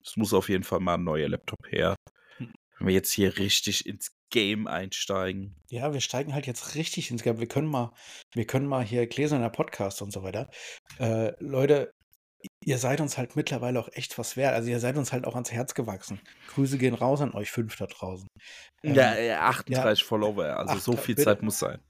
Es 0.03 0.17
muss 0.17 0.33
auf 0.33 0.49
jeden 0.49 0.65
Fall 0.65 0.81
mal 0.81 0.95
ein 0.95 1.05
neuer 1.05 1.29
Laptop 1.29 1.67
her. 1.69 1.95
Hm. 2.39 2.53
Wenn 2.79 2.87
wir 2.87 2.95
jetzt 2.95 3.13
hier 3.13 3.39
richtig 3.39 3.87
ins 3.87 4.11
Game 4.31 4.67
einsteigen. 4.67 5.57
Ja, 5.69 5.93
wir 5.93 6.01
steigen 6.01 6.35
halt 6.35 6.47
jetzt 6.47 6.75
richtig 6.75 7.11
ins 7.11 7.23
Game. 7.23 7.41
Wir 7.41 7.49
können 7.49 7.69
mal, 7.69 7.93
wir 8.33 8.47
können 8.47 8.67
mal 8.67 8.85
hier 8.85 9.07
gläserner 9.07 9.51
Podcast 9.51 10.03
und 10.03 10.13
so 10.13 10.23
weiter. 10.23 10.49
Äh, 10.99 11.33
Leute, 11.41 11.93
ihr 12.65 12.79
seid 12.79 13.01
uns 13.01 13.19
halt 13.19 13.37
mittlerweile 13.37 13.81
auch 13.81 13.89
echt 13.93 14.17
was 14.19 14.37
wert. 14.37 14.55
Also 14.55 14.71
ihr 14.71 14.81
seid 14.81 14.97
uns 14.97 15.13
halt 15.13 15.27
auch 15.27 15.35
ans 15.35 15.53
Herz 15.53 15.75
gewachsen. 15.75 16.21
Grüße 16.49 16.79
gehen 16.79 16.95
raus 16.95 17.21
an 17.21 17.35
euch 17.35 17.51
fünf 17.51 17.77
da 17.77 17.87
draußen. 17.87 18.29
Ähm, 18.83 18.95
ja, 18.95 19.15
äh, 19.15 19.33
38 19.33 20.05
Follower, 20.05 20.45
also 20.45 20.75
so 20.75 20.93
38 20.93 21.05
viel 21.05 21.15
bitte. 21.17 21.25
Zeit 21.25 21.43
muss 21.43 21.59
sein. 21.59 21.81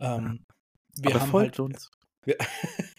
ähm, 0.00 0.44
wir 0.96 1.10
Aber 1.12 1.20
haben 1.20 1.30
folgt 1.30 1.58
halt, 1.58 1.60
uns. 1.60 1.90
wir, 2.24 2.36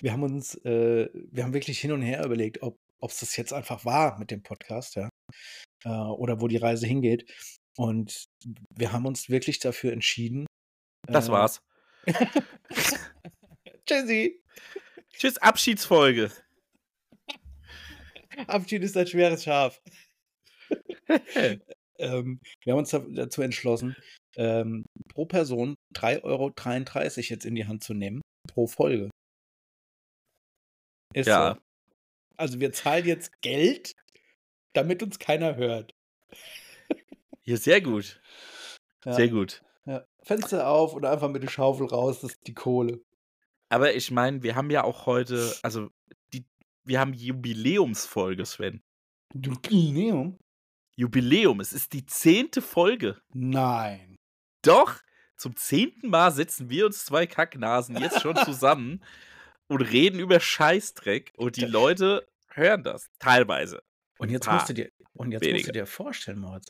wir 0.00 0.12
haben 0.12 0.22
uns, 0.22 0.54
äh, 0.64 1.08
wir 1.12 1.44
haben 1.44 1.54
wirklich 1.54 1.78
hin 1.80 1.92
und 1.92 2.02
her 2.02 2.24
überlegt, 2.24 2.62
ob 2.62 2.78
es 3.00 3.20
das 3.20 3.36
jetzt 3.36 3.52
einfach 3.52 3.84
war 3.84 4.18
mit 4.18 4.30
dem 4.30 4.42
Podcast, 4.42 4.96
ja, 4.96 5.08
äh, 5.84 5.88
oder 5.88 6.40
wo 6.40 6.48
die 6.48 6.56
Reise 6.56 6.86
hingeht. 6.86 7.30
Und 7.76 8.26
wir 8.74 8.92
haben 8.92 9.06
uns 9.06 9.28
wirklich 9.30 9.58
dafür 9.58 9.92
entschieden. 9.92 10.46
Das 11.06 11.28
äh, 11.28 11.32
war's. 11.32 11.60
Tschüssi. 13.86 14.40
Tschüss, 15.14 15.38
Abschiedsfolge. 15.38 16.30
Abschied 18.46 18.82
ist 18.82 18.96
ein 18.96 19.06
schweres 19.06 19.44
Schaf. 19.44 19.80
ähm, 21.98 22.40
wir 22.64 22.72
haben 22.72 22.78
uns 22.78 22.90
da- 22.90 23.04
dazu 23.08 23.42
entschlossen, 23.42 23.96
ähm, 24.36 24.84
pro 25.12 25.26
Person 25.26 25.74
3,33 25.94 26.22
Euro 26.24 26.52
jetzt 27.28 27.44
in 27.44 27.54
die 27.54 27.66
Hand 27.66 27.84
zu 27.84 27.94
nehmen, 27.94 28.22
pro 28.48 28.66
Folge. 28.66 29.10
Ist 31.14 31.26
Ja. 31.26 31.54
so. 31.54 31.60
Also 32.36 32.60
wir 32.60 32.72
zahlen 32.72 33.06
jetzt 33.06 33.30
Geld, 33.42 33.92
damit 34.74 35.02
uns 35.02 35.18
keiner 35.18 35.56
hört. 35.56 35.92
Ja, 37.44 37.56
sehr 37.56 37.80
gut. 37.80 38.20
Ja, 39.04 39.14
Sehr 39.14 39.28
gut. 39.28 39.62
ja. 39.84 40.04
Fenster 40.22 40.68
auf 40.68 40.94
oder 40.94 41.10
einfach 41.10 41.28
mit 41.28 41.42
der 41.42 41.48
Schaufel 41.48 41.88
raus, 41.88 42.20
das 42.20 42.34
ist 42.34 42.46
die 42.46 42.54
Kohle. 42.54 43.02
Aber 43.68 43.94
ich 43.96 44.12
meine, 44.12 44.44
wir 44.44 44.54
haben 44.54 44.70
ja 44.70 44.84
auch 44.84 45.06
heute, 45.06 45.52
also 45.64 45.90
die, 46.32 46.46
wir 46.84 47.00
haben 47.00 47.12
Jubiläumsfolge, 47.14 48.46
Sven. 48.46 48.80
Jubiläum? 49.34 50.38
Jubiläum, 50.96 51.58
es 51.58 51.72
ist 51.72 51.92
die 51.94 52.06
zehnte 52.06 52.62
Folge. 52.62 53.20
Nein. 53.34 54.11
Doch, 54.62 55.00
zum 55.36 55.56
zehnten 55.56 56.08
Mal 56.08 56.30
setzen 56.30 56.70
wir 56.70 56.86
uns 56.86 57.04
zwei 57.04 57.26
Kacknasen 57.26 57.96
jetzt 57.96 58.20
schon 58.20 58.36
zusammen 58.44 59.02
und 59.68 59.82
reden 59.82 60.20
über 60.20 60.40
Scheißdreck 60.40 61.32
und 61.36 61.56
die 61.56 61.64
Leute 61.64 62.28
hören 62.48 62.84
das. 62.84 63.10
Teilweise. 63.18 63.82
Und 64.18 64.30
jetzt 64.30 64.46
musst 64.50 64.68
du 64.68 64.74
dir, 64.74 64.90
und 65.14 65.32
jetzt 65.32 65.44
musst 65.44 65.66
du 65.66 65.72
dir 65.72 65.86
vorstellen, 65.86 66.38
Moritz, 66.38 66.66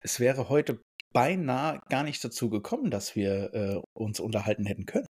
es 0.00 0.20
wäre 0.20 0.48
heute 0.48 0.82
beinahe 1.12 1.80
gar 1.88 2.02
nicht 2.02 2.22
dazu 2.24 2.50
gekommen, 2.50 2.90
dass 2.90 3.16
wir 3.16 3.54
äh, 3.54 3.82
uns 3.94 4.20
unterhalten 4.20 4.66
hätten 4.66 4.86
können. 4.86 5.06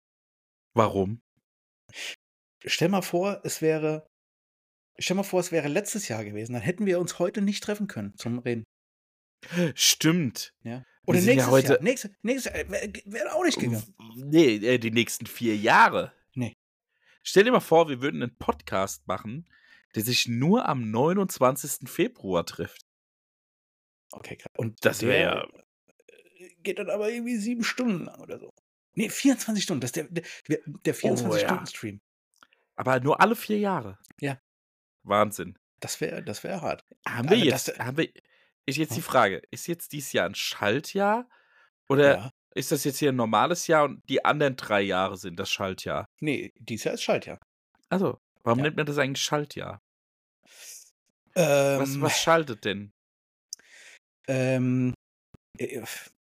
Warum? 0.75 1.21
Stell 2.65 2.89
mal 2.89 3.03
vor, 3.03 3.41
es 3.45 3.63
wäre, 3.63 4.07
stell 4.99 5.17
mal 5.17 5.23
vor, 5.23 5.41
es 5.41 5.53
wäre 5.53 5.69
letztes 5.69 6.09
Jahr 6.09 6.25
gewesen, 6.25 6.53
dann 6.53 6.63
hätten 6.63 6.87
wir 6.87 7.01
uns 7.01 7.19
heute 7.19 7.43
nicht 7.43 7.63
treffen 7.63 7.87
können 7.87 8.15
zum 8.17 8.39
Reden. 8.39 8.65
Stimmt. 9.75 10.53
Ja. 10.63 10.83
Oder 11.07 11.19
sind 11.21 11.29
ja 11.29 11.35
nächstes 11.35 11.53
heute- 11.53 11.73
Jahr. 11.75 11.83
Nächstes, 11.83 12.11
nächstes 12.23 12.53
Jahr 12.53 12.71
wäre 12.71 12.93
wär 13.05 13.35
auch 13.35 13.45
nicht 13.45 13.59
gegangen. 13.59 13.95
Nee, 14.17 14.57
äh, 14.57 14.79
die 14.79 14.91
nächsten 14.91 15.27
vier 15.27 15.57
Jahre. 15.57 16.13
Nee. 16.35 16.57
Stell 17.23 17.45
dir 17.45 17.53
mal 17.53 17.61
vor, 17.61 17.89
wir 17.89 18.01
würden 18.03 18.23
einen 18.23 18.37
Podcast 18.37 19.07
machen, 19.07 19.49
der 19.95 20.03
sich 20.05 20.29
nur 20.29 20.69
am 20.69 20.91
29. 20.91 21.89
Februar 21.89 22.45
trifft. 22.45 22.83
Okay, 24.13 24.37
krass. 24.37 24.53
Und 24.57 24.85
Das 24.85 25.03
wär 25.03 25.49
der, 25.49 25.49
äh, 25.49 25.63
Geht 26.63 26.79
dann 26.79 26.91
aber 26.91 27.11
irgendwie 27.11 27.37
sieben 27.37 27.65
Stunden 27.65 28.05
lang 28.05 28.21
oder 28.21 28.39
so. 28.39 28.53
Nee, 28.95 29.09
24 29.11 29.63
Stunden. 29.63 29.81
Das 29.83 29.89
ist 29.91 29.97
der, 29.97 30.05
der, 30.05 30.23
der 30.49 30.55
Oh, 30.55 30.57
ja. 30.85 30.93
24-Stunden-Stream. 30.93 32.01
Aber 32.77 33.01
nur 33.01 33.21
alle 33.21 33.37
vier 33.37 33.59
Jahre. 33.59 33.99
Ja. 34.21 34.41
Wahnsinn. 35.03 35.59
Das 35.81 36.01
wäre 36.01 36.23
das 36.23 36.43
wär 36.45 36.61
hart. 36.63 36.85
Haben 37.07 37.31
wir 37.31 37.37
jetzt, 37.39 37.69
das- 37.69 37.79
haben 37.79 37.97
wir, 37.99 38.09
ist 38.67 38.77
jetzt 38.77 38.97
die 38.97 39.01
Hm? 39.01 39.03
Frage, 39.03 39.43
ist 39.51 39.67
jetzt 39.67 39.93
dieses 39.93 40.13
Jahr 40.13 40.27
ein 40.29 40.35
Schaltjahr 40.35 41.29
oder 41.89 42.17
Ja. 42.17 42.31
ist 42.55 42.73
das 42.73 42.85
jetzt 42.85 42.99
hier 42.99 43.11
ein 43.13 43.17
normales 43.17 43.67
Jahr 43.67 43.85
und 43.85 44.03
die 44.09 44.25
anderen 44.25 44.57
drei 44.57 44.83
Jahre 44.83 45.17
sind 45.19 45.39
das 45.39 45.51
Schaltjahr? 45.51 46.07
Nee, 46.21 46.53
dies 46.59 46.85
Jahr 46.85 46.95
ist 46.95 47.03
Schaltjahr. 47.03 47.39
Also, 47.91 48.21
warum 48.45 48.59
Ja. 48.59 48.65
nennt 48.65 48.77
man 48.77 48.87
das 48.87 48.99
eigentlich 48.99 49.25
Schaltjahr? 49.25 49.81
Ähm, 51.35 51.79
Was, 51.79 52.01
was 52.01 52.19
schaltet 52.19 52.65
denn? 52.65 52.93
Ähm, 54.29 54.95
äh, 55.59 55.83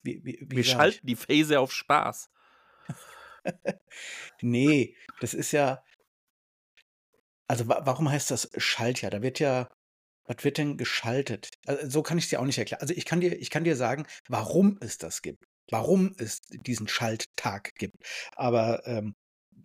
wie, 0.03 0.25
wie, 0.25 0.39
wie 0.49 0.57
Wir 0.57 0.65
schalten 0.65 1.07
die 1.07 1.17
Phase 1.17 1.61
auf 1.61 1.73
Spaß. 1.73 2.31
Ich? 2.89 2.95
Nee, 4.43 4.97
das 5.21 5.35
ist 5.35 5.53
ja. 5.53 5.83
Also 7.49 7.69
wa 7.69 7.81
warum 7.85 8.09
heißt 8.11 8.31
das 8.31 8.51
Schaltjahr? 8.57 9.11
Da 9.11 9.23
wird 9.23 9.41
ja. 9.41 9.69
Was 10.25 10.45
wird 10.45 10.59
denn 10.59 10.77
geschaltet? 10.77 11.51
Also, 11.67 11.89
so 11.89 12.03
kann 12.03 12.19
ich 12.19 12.25
es 12.25 12.31
dir 12.31 12.41
auch 12.41 12.45
nicht 12.45 12.59
erklären. 12.59 12.81
Also 12.81 12.95
ich 12.95 13.05
kann 13.05 13.21
dir, 13.21 13.37
ich 13.39 13.51
kann 13.51 13.65
dir 13.65 13.77
sagen, 13.77 14.07
warum 14.29 14.79
es 14.81 14.99
das 14.99 15.23
gibt. 15.23 15.45
Warum 15.71 16.15
es 16.19 16.41
diesen 16.43 16.89
Schalttag 16.89 17.75
gibt. 17.77 17.97
Aber 18.37 18.87
ähm, 18.87 19.15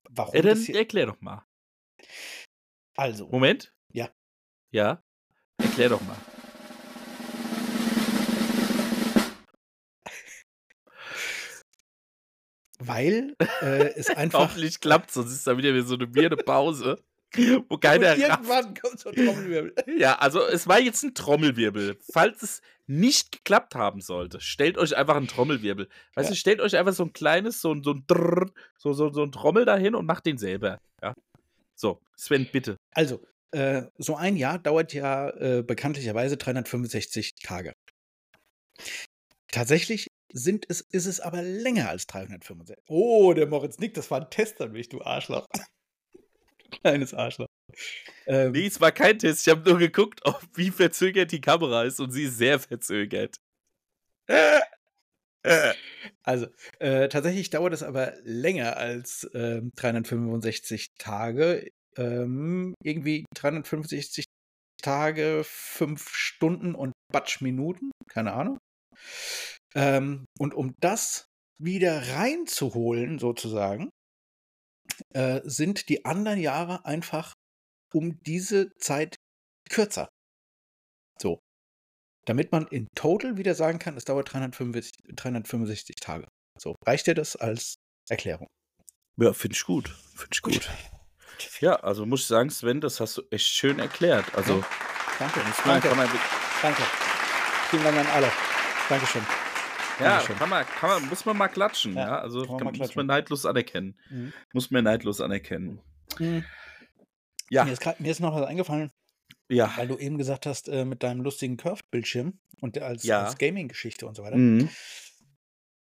warum 0.10 0.36
Ja, 0.36 0.42
dann 0.42 0.58
das 0.58 0.66
hier, 0.66 0.76
erklär 0.76 1.08
doch 1.08 1.20
mal. 1.22 1.44
also, 2.96 3.28
Moment. 3.28 3.74
Ja. 3.92 4.12
Ja. 4.72 5.04
Erklär 5.58 5.90
doch 5.90 6.02
mal. 6.02 6.18
weil 12.80 13.36
äh, 13.62 13.94
es 13.96 14.10
einfach. 14.16 14.40
Hoffentlich 14.40 14.80
klappt 14.80 15.12
sonst 15.12 15.32
ist 15.32 15.48
da 15.48 15.58
wieder 15.58 15.82
so 15.84 15.96
eine 15.96 16.14
weirde 16.16 16.38
Pause, 16.38 17.02
wo 17.70 17.76
Und 17.76 17.82
keiner 17.82 18.10
rafft. 18.12 18.20
irgendwann 18.20 18.74
kommt 18.76 19.00
so 19.00 19.10
ein 19.10 19.16
Trommelwirbel. 19.16 19.76
Ja, 20.00 20.16
also 20.20 20.42
es 20.46 20.68
war 20.68 20.80
jetzt 20.80 21.04
ein 21.04 21.14
Trommelwirbel. 21.14 21.98
Falls 22.12 22.42
es 22.44 22.62
nicht 22.88 23.32
geklappt 23.32 23.76
haben 23.76 24.02
sollte, 24.02 24.40
stellt 24.42 24.78
euch 24.78 24.96
einfach 24.96 25.16
einen 25.16 25.28
Trommelwirbel. 25.28 25.88
Weißt 26.16 26.30
Ja. 26.30 26.34
du, 26.34 26.36
stellt 26.38 26.62
euch 26.62 26.76
einfach 26.78 26.94
so 26.94 27.04
ein 27.04 27.14
kleines, 27.14 27.62
so, 27.62 27.72
ein- 27.74 27.84
so 27.84 27.92
ein 27.94 28.04
Drrrr, 28.08 28.50
so, 28.78 28.94
so, 28.94 29.10
so 29.12 29.24
ein 29.24 29.32
Trommel 29.32 29.66
dahin 29.66 29.96
und 29.96 30.06
macht 30.06 30.26
den 30.26 30.38
selber. 30.38 30.78
Ja. 31.02 31.14
So, 31.76 32.02
Sven, 32.16 32.48
bitte. 32.52 32.78
Also, 32.94 33.22
äh, 33.52 33.84
so 33.98 34.16
ein 34.16 34.36
Jahr 34.38 34.60
dauert 34.60 34.94
ja 34.94 35.30
äh, 35.32 35.64
bekanntlicherweise 35.64 36.38
365 36.38 37.36
Tage. 37.44 37.74
Tatsächlich 39.52 40.08
sind 40.34 40.66
es, 40.70 40.82
ist 40.82 41.06
es 41.06 41.20
aber 41.22 41.42
länger 41.42 41.90
als 41.90 42.08
365. 42.08 42.76
Oh, 42.88 43.34
der 43.34 43.48
Moritz 43.48 43.80
nickt, 43.80 43.96
das 43.98 44.12
war 44.12 44.22
ein 44.22 44.30
Test 44.30 44.60
an 44.62 44.72
mich, 44.74 44.90
du 44.90 45.02
Arschloch. 45.02 45.46
Kleines 46.72 47.14
Arschloch. 47.14 47.48
Ähm, 48.28 48.52
Nee, 48.52 48.68
es 48.68 48.80
war 48.82 48.92
kein 48.92 49.20
Test. 49.20 49.46
Ich 49.48 49.52
habe 49.52 49.70
nur 49.70 49.80
geguckt, 49.80 50.22
ob, 50.24 50.42
wie 50.54 50.72
verzögert 50.72 51.32
die 51.32 51.42
Kamera 51.42 51.84
ist 51.84 52.00
und 52.00 52.12
sie 52.12 52.24
ist 52.24 52.38
sehr 52.38 52.60
verzögert. 52.60 53.38
Also, 56.24 56.48
äh, 56.80 57.08
tatsächlich 57.08 57.52
dauert 57.52 57.72
es 57.74 57.84
aber 57.84 58.14
länger 58.24 58.78
als 58.78 59.30
ähm, 59.36 59.70
365 59.76 60.96
Tage. 60.98 61.70
Ähm, 61.98 62.74
irgendwie 62.84 63.26
365 63.36 64.26
Tage, 64.82 65.44
5 65.46 66.10
Stunden 66.10 66.74
und 66.74 66.94
Batsch 67.12 67.42
Minuten, 67.42 67.92
keine 68.10 68.34
Ahnung. 68.34 68.58
Ähm, 69.76 70.26
und 70.40 70.54
um 70.54 70.74
das 70.80 71.28
wieder 71.62 72.16
reinzuholen, 72.16 73.20
sozusagen, 73.20 73.90
äh, 75.14 75.42
sind 75.44 75.90
die 75.90 76.06
anderen 76.06 76.40
Jahre 76.40 76.86
einfach 76.86 77.34
um 77.94 78.22
diese 78.24 78.76
Zeit 78.78 79.16
kürzer. 79.70 80.10
So. 81.22 81.40
Damit 82.26 82.52
man 82.52 82.68
in 82.68 82.88
total 82.96 83.38
wieder 83.38 83.56
sagen 83.56 83.80
kann, 83.80 83.96
es 83.96 84.06
dauert 84.06 84.34
365, 84.34 85.16
365 85.16 85.96
Tage. 85.98 86.28
So, 86.60 86.76
reicht 86.86 87.08
dir 87.08 87.14
das 87.14 87.36
als 87.36 87.76
Erklärung? 88.10 88.48
Ja, 89.18 89.34
finde 89.34 89.56
ich 89.56 89.64
gut. 89.64 89.90
Finde 90.16 90.30
ich 90.34 90.42
gut. 90.42 90.70
Ja, 91.60 91.76
also 91.78 92.06
muss 92.06 92.22
ich 92.22 92.28
sagen, 92.28 92.50
Sven, 92.50 92.82
das 92.82 93.00
hast 93.00 93.18
du 93.18 93.24
echt 93.30 93.48
schön 93.48 93.80
erklärt. 93.80 94.34
Also, 94.36 94.64
Danke. 95.20 95.40
man, 95.40 95.82
Danke. 95.82 95.96
man, 95.96 96.10
Danke. 96.62 96.84
Vielen 97.70 97.84
Dank 97.84 97.98
an 97.98 98.08
alle. 98.08 98.32
Dankeschön. 98.90 99.26
Ja, 100.00 100.20
kann 100.22 100.50
man, 100.50 100.66
kann 100.66 100.90
man, 100.90 101.10
muss 101.10 101.26
man 101.26 101.38
mal 101.38 101.48
klatschen. 101.48 101.96
Ja, 101.96 102.08
Ja, 102.08 102.20
also 102.20 102.42
kann 102.42 102.50
man 102.50 102.58
kann, 102.58 102.66
mal 102.66 102.72
muss 102.72 102.78
klatschen. 102.80 103.00
man 103.00 103.06
neidlos 103.08 103.46
anerkennen. 103.46 104.00
Mhm. 104.10 104.34
Muss 104.54 104.72
man 104.72 104.84
neidlos 104.84 105.22
anerkennen. 105.22 105.82
Mhm. 106.20 106.44
Ja, 107.50 107.64
Mir, 107.66 107.74
ist 107.74 107.82
grad, 107.82 108.00
mir 108.00 108.12
ist 108.12 108.20
noch 108.20 108.34
was 108.36 108.46
eingefallen, 108.48 108.92
ja. 109.50 109.72
weil 109.78 109.88
du 109.88 109.98
eben 109.98 110.18
gesagt 110.18 110.46
hast, 110.46 110.68
äh, 110.68 110.84
mit 110.86 111.04
deinem 111.04 111.22
lustigen 111.22 111.58
Curved-Bildschirm 111.58 112.40
und 112.62 112.78
als, 112.80 113.04
Ja. 113.04 113.24
als 113.26 113.38
Gaming-Geschichte 113.38 114.08
und 114.08 114.16
so 114.16 114.24
weiter. 114.24 114.36
Mhm. 114.38 114.70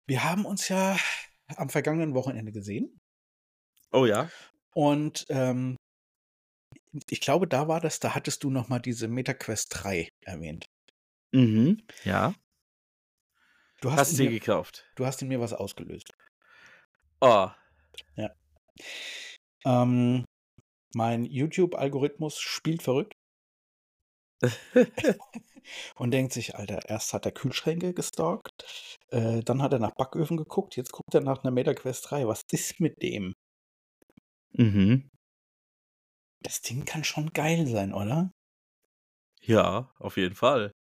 Wir 0.07 0.23
haben 0.23 0.45
uns 0.45 0.67
ja 0.69 0.97
am 1.55 1.69
vergangenen 1.69 2.13
Wochenende 2.13 2.51
gesehen 2.51 2.99
Oh 3.91 4.05
ja. 4.05 4.29
und 4.73 5.25
ähm, 5.29 5.77
ich 7.09 7.21
glaube, 7.21 7.47
da 7.47 7.67
war 7.67 7.79
das, 7.79 7.99
da 7.99 8.15
hattest 8.15 8.43
du 8.43 8.49
noch 8.49 8.67
mal 8.69 8.79
diese 8.79 9.07
MetaQuest 9.07 9.67
3 9.83 10.09
erwähnt. 10.21 10.65
Mhm. 11.31 11.81
Ja. 12.03 12.33
Du 13.81 13.91
hast, 13.91 13.99
Hast 13.99 14.17
dir 14.17 14.29
mir, 14.29 14.39
gekauft? 14.39 14.85
du 14.95 15.05
hast 15.05 15.21
in 15.21 15.27
mir 15.27 15.39
was 15.39 15.53
ausgelöst. 15.53 16.11
Oh. 17.21 17.49
Ähm, 19.65 20.25
mein 20.93 21.25
YouTube-Algorithmus 21.25 22.39
spielt 22.39 22.81
verrückt 22.81 23.13
und 25.95 26.11
denkt 26.11 26.33
sich, 26.33 26.55
Alter, 26.55 26.87
erst 26.87 27.13
hat 27.13 27.25
er 27.25 27.31
Kühlschränke 27.31 27.93
gestalkt, 27.93 28.97
äh, 29.09 29.41
dann 29.41 29.61
hat 29.61 29.73
er 29.73 29.79
nach 29.79 29.95
Backöfen 29.95 30.37
geguckt, 30.37 30.75
jetzt 30.77 30.91
guckt 30.91 31.13
er 31.13 31.21
nach 31.21 31.43
einer 31.43 31.51
MetaQuest 31.51 32.09
3. 32.11 32.27
Was 32.27 32.41
ist 32.51 32.79
mit 32.79 33.01
dem? 33.01 33.33
mhm. 34.53 35.09
Das 36.41 36.61
Ding 36.61 36.85
kann 36.85 37.03
schon 37.03 37.33
geil 37.33 37.65
sein, 37.67 37.93
oder? 37.93 38.31
Ja, 39.41 39.91
auf 39.99 40.17
jeden 40.17 40.35
Fall. 40.35 40.71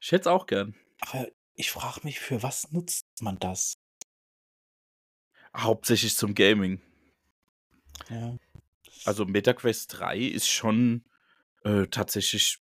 Ich 0.00 0.12
hätte 0.12 0.22
es 0.22 0.26
auch 0.28 0.46
gern. 0.46 0.74
Aber 1.00 1.28
ich 1.54 1.70
frage 1.70 2.00
mich, 2.04 2.20
für 2.20 2.42
was 2.42 2.70
nutzt 2.72 3.06
man 3.20 3.38
das? 3.38 3.74
Hauptsächlich 5.56 6.16
zum 6.16 6.34
Gaming. 6.34 6.80
Ja. 8.08 8.36
Also 9.04 9.26
MetaQuest 9.26 9.98
3 9.98 10.18
ist 10.18 10.48
schon 10.48 11.04
äh, 11.64 11.86
tatsächlich 11.88 12.58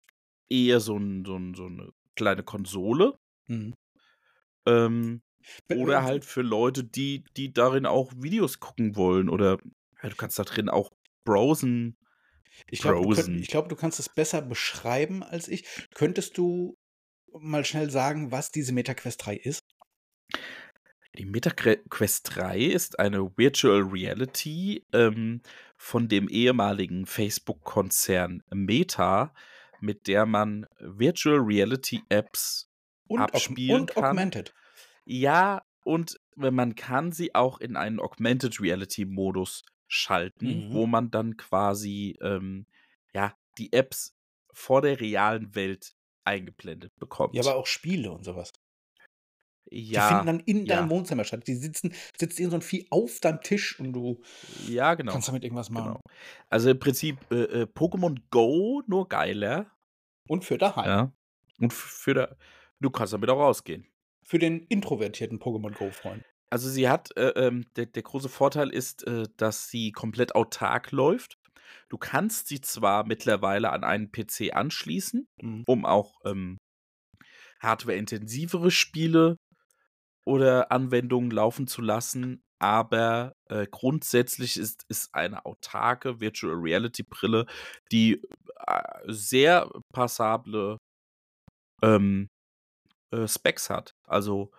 eher 0.48 0.80
so, 0.80 0.96
ein, 0.96 1.24
so, 1.24 1.36
ein, 1.36 1.54
so 1.54 1.66
eine 1.66 1.92
kleine 2.14 2.42
Konsole. 2.42 3.18
Mhm. 3.48 3.74
Ähm, 4.66 5.22
Be- 5.68 5.76
oder 5.78 5.98
äh, 5.98 6.02
halt 6.02 6.24
für 6.24 6.42
Leute, 6.42 6.84
die, 6.84 7.24
die 7.36 7.52
darin 7.52 7.86
auch 7.86 8.12
Videos 8.16 8.60
gucken 8.60 8.96
wollen. 8.96 9.28
Oder 9.28 9.58
ja, 10.02 10.08
du 10.08 10.16
kannst 10.16 10.38
da 10.38 10.44
drin 10.44 10.68
auch 10.68 10.92
browsen. 11.24 11.96
Ich 12.70 12.80
glaube, 12.80 13.02
du, 13.02 13.14
könnt- 13.14 13.40
ich 13.40 13.48
glaub, 13.48 13.68
du 13.68 13.76
kannst 13.76 13.98
es 14.00 14.08
besser 14.08 14.42
beschreiben 14.42 15.22
als 15.22 15.48
ich. 15.48 15.64
Könntest 15.94 16.38
du 16.38 16.76
mal 17.40 17.64
schnell 17.64 17.90
sagen, 17.90 18.30
was 18.30 18.50
diese 18.50 18.72
MetaQuest 18.72 19.24
3 19.26 19.36
ist? 19.36 19.64
Die 21.16 21.24
MetaQuest 21.24 22.36
3 22.36 22.58
ist 22.58 22.98
eine 22.98 23.30
Virtual 23.36 23.80
Reality 23.82 24.84
ähm, 24.92 25.40
von 25.76 26.08
dem 26.08 26.28
ehemaligen 26.28 27.06
Facebook-Konzern 27.06 28.42
Meta, 28.52 29.32
mit 29.80 30.06
der 30.08 30.26
man 30.26 30.66
Virtual 30.78 31.38
Reality 31.38 32.02
Apps 32.10 32.70
Und, 33.08 33.20
abspielen 33.20 33.80
und 33.82 33.90
kann. 33.94 34.04
Augmented. 34.04 34.54
Ja, 35.04 35.62
und 35.84 36.18
man 36.34 36.74
kann 36.74 37.12
sie 37.12 37.34
auch 37.34 37.60
in 37.60 37.76
einen 37.76 38.00
Augmented 38.00 38.60
Reality 38.60 39.04
Modus 39.06 39.64
schalten, 39.88 40.68
Mhm. 40.68 40.74
wo 40.74 40.86
man 40.86 41.10
dann 41.10 41.36
quasi, 41.36 42.18
ähm, 42.20 42.66
ja, 43.14 43.34
die 43.56 43.72
Apps 43.72 44.14
vor 44.52 44.82
der 44.82 45.00
realen 45.00 45.54
Welt 45.54 45.94
eingeblendet 46.26 46.92
bekommt. 46.98 47.34
Ja, 47.34 47.42
aber 47.42 47.56
auch 47.56 47.66
Spiele 47.66 48.10
und 48.12 48.24
sowas. 48.24 48.52
Die 49.94 50.00
Ja, 50.00 50.00
finden 50.00 50.26
dann 50.26 50.40
in 50.40 50.66
ja. 50.66 50.68
deinem 50.68 50.90
Wohnzimmer 50.90 51.24
statt. 51.24 51.46
Die 51.46 51.54
sitzen 51.54 51.92
sitzt 52.18 52.38
irgend 52.38 52.52
so 52.52 52.56
'n 52.58 52.62
Vieh 52.62 52.86
auf 52.90 53.20
deinem 53.20 53.40
Tisch 53.40 53.78
und 53.80 53.92
du 53.92 54.20
Ja, 54.48 54.94
genau. 54.94 55.22
kannst 55.22 55.28
damit 55.28 55.44
irgendwas 55.44 55.70
machen. 55.70 55.96
Genau. 55.96 56.00
Also, 56.50 56.70
im 56.70 56.78
Prinzip, 56.78 57.18
äh, 57.30 57.62
äh, 57.62 57.66
Pokémon 57.66 58.16
Go, 58.30 58.82
nur 58.86 59.08
geiler. 59.08 59.66
Und 60.28 60.44
für 60.44 60.58
daheim. 60.58 60.92
Ja. 60.92 61.12
Und 61.60 61.72
für 61.72 62.14
da 62.14 62.36
du 62.80 62.90
kannst 62.90 63.12
damit 63.12 63.30
auch 63.30 63.38
rausgehen. 63.38 63.86
Für 64.22 64.38
den 64.38 64.66
introvertierten 64.66 65.38
Pokémon 65.38 65.72
Go-Freund. 65.72 66.26
Also, 66.52 66.68
sie 66.68 66.88
hat, 66.88 67.16
äh, 67.16 67.28
ähm 67.46 67.64
der 67.76 67.86
der 67.86 68.02
große 68.02 68.28
Vorteil 68.28 68.70
ist, 68.70 69.04
äh, 69.06 69.24
dass 69.36 69.68
sie 69.68 69.90
komplett 69.92 70.34
autark 70.36 70.92
läuft. 70.92 71.38
Du 71.88 71.98
kannst 71.98 72.48
sie 72.48 72.60
zwar 72.60 73.06
mittlerweile 73.06 73.70
an 73.72 73.84
einen 73.84 74.10
PC 74.12 74.52
anschließen, 74.52 75.26
Mhm. 75.42 75.66
um 75.66 75.84
auch, 75.86 76.14
ähm, 76.24 76.58
hardwareintensivere 77.60 78.70
Spiele 78.70 79.36
oder 80.26 80.72
Anwendungen 80.72 81.30
laufen 81.30 81.66
zu 81.68 81.82
lassen, 81.82 82.42
aber, 82.60 83.34
äh, 83.50 83.66
grundsätzlich 83.70 84.58
ist 84.58 84.84
ist 84.88 85.14
eine 85.14 85.46
autarke 85.46 86.20
Virtual 86.20 86.54
Reality 86.56 87.04
Brille, 87.04 87.46
die, 87.92 88.22
äh, 88.68 88.82
sehr 89.06 89.70
passable 89.94 90.78
ähm, 91.82 92.28
äh, 93.12 93.28
Specs 93.28 93.70
hat. 93.70 93.92
Also, 94.06 94.50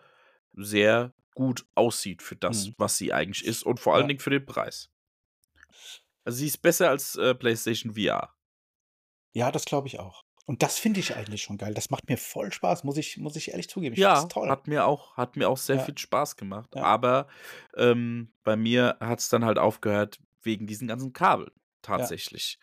sehr 0.54 1.14
gut 1.36 1.66
aussieht 1.76 2.22
für 2.24 2.36
das, 2.38 2.70
Mhm. 2.70 2.76
was 2.78 2.98
sie 2.98 3.14
eigentlich 3.14 3.46
ist 3.46 3.64
und 3.64 3.80
vor 3.80 3.96
allen 3.96 4.08
Ja. 4.08 4.10
Dingen 4.10 4.20
für 4.22 4.32
den 4.32 4.46
Preis. 4.46 4.90
Also, 6.28 6.40
sie 6.40 6.48
ist 6.48 6.58
besser 6.62 6.90
als, 6.90 7.16
äh, 7.16 7.34
PlayStation 7.34 7.94
VR. 7.94 8.34
Ja, 9.34 9.50
das 9.50 9.64
glaube 9.64 9.88
ich 9.88 9.98
auch. 10.00 10.24
Und 10.46 10.62
das 10.62 10.78
finde 10.78 11.00
ich 11.00 11.16
eigentlich 11.16 11.42
schon 11.42 11.58
geil. 11.58 11.74
Das 11.74 11.90
macht 11.90 12.10
mir 12.10 12.18
voll 12.18 12.52
Spaß, 12.52 12.84
muss 12.84 12.98
ich 12.98 13.18
muss 13.18 13.38
ich 13.38 13.52
ehrlich 13.52 13.70
zugeben. 13.70 13.94
Ich 13.94 14.00
Ja, 14.02 14.24
toll. 14.26 14.50
hat 14.50 14.68
mir 14.68 14.86
auch 14.86 15.16
hat 15.16 15.38
mir 15.38 15.48
auch 15.50 15.58
sehr 15.58 15.78
Ja. 15.78 15.84
viel 15.84 15.98
Spaß 15.98 16.36
gemacht. 16.36 16.70
Ja. 16.76 16.84
Aber, 16.84 17.28
ähm, 17.78 18.34
bei 18.44 18.58
mir 18.58 18.98
hat's 19.00 19.30
dann 19.30 19.46
halt 19.46 19.58
aufgehört 19.58 20.20
wegen 20.44 20.68
diesen 20.68 20.90
ganzen 20.90 21.14
Kabeln 21.14 21.52
Ja. 21.52 21.62
tatsächlich 21.82 22.58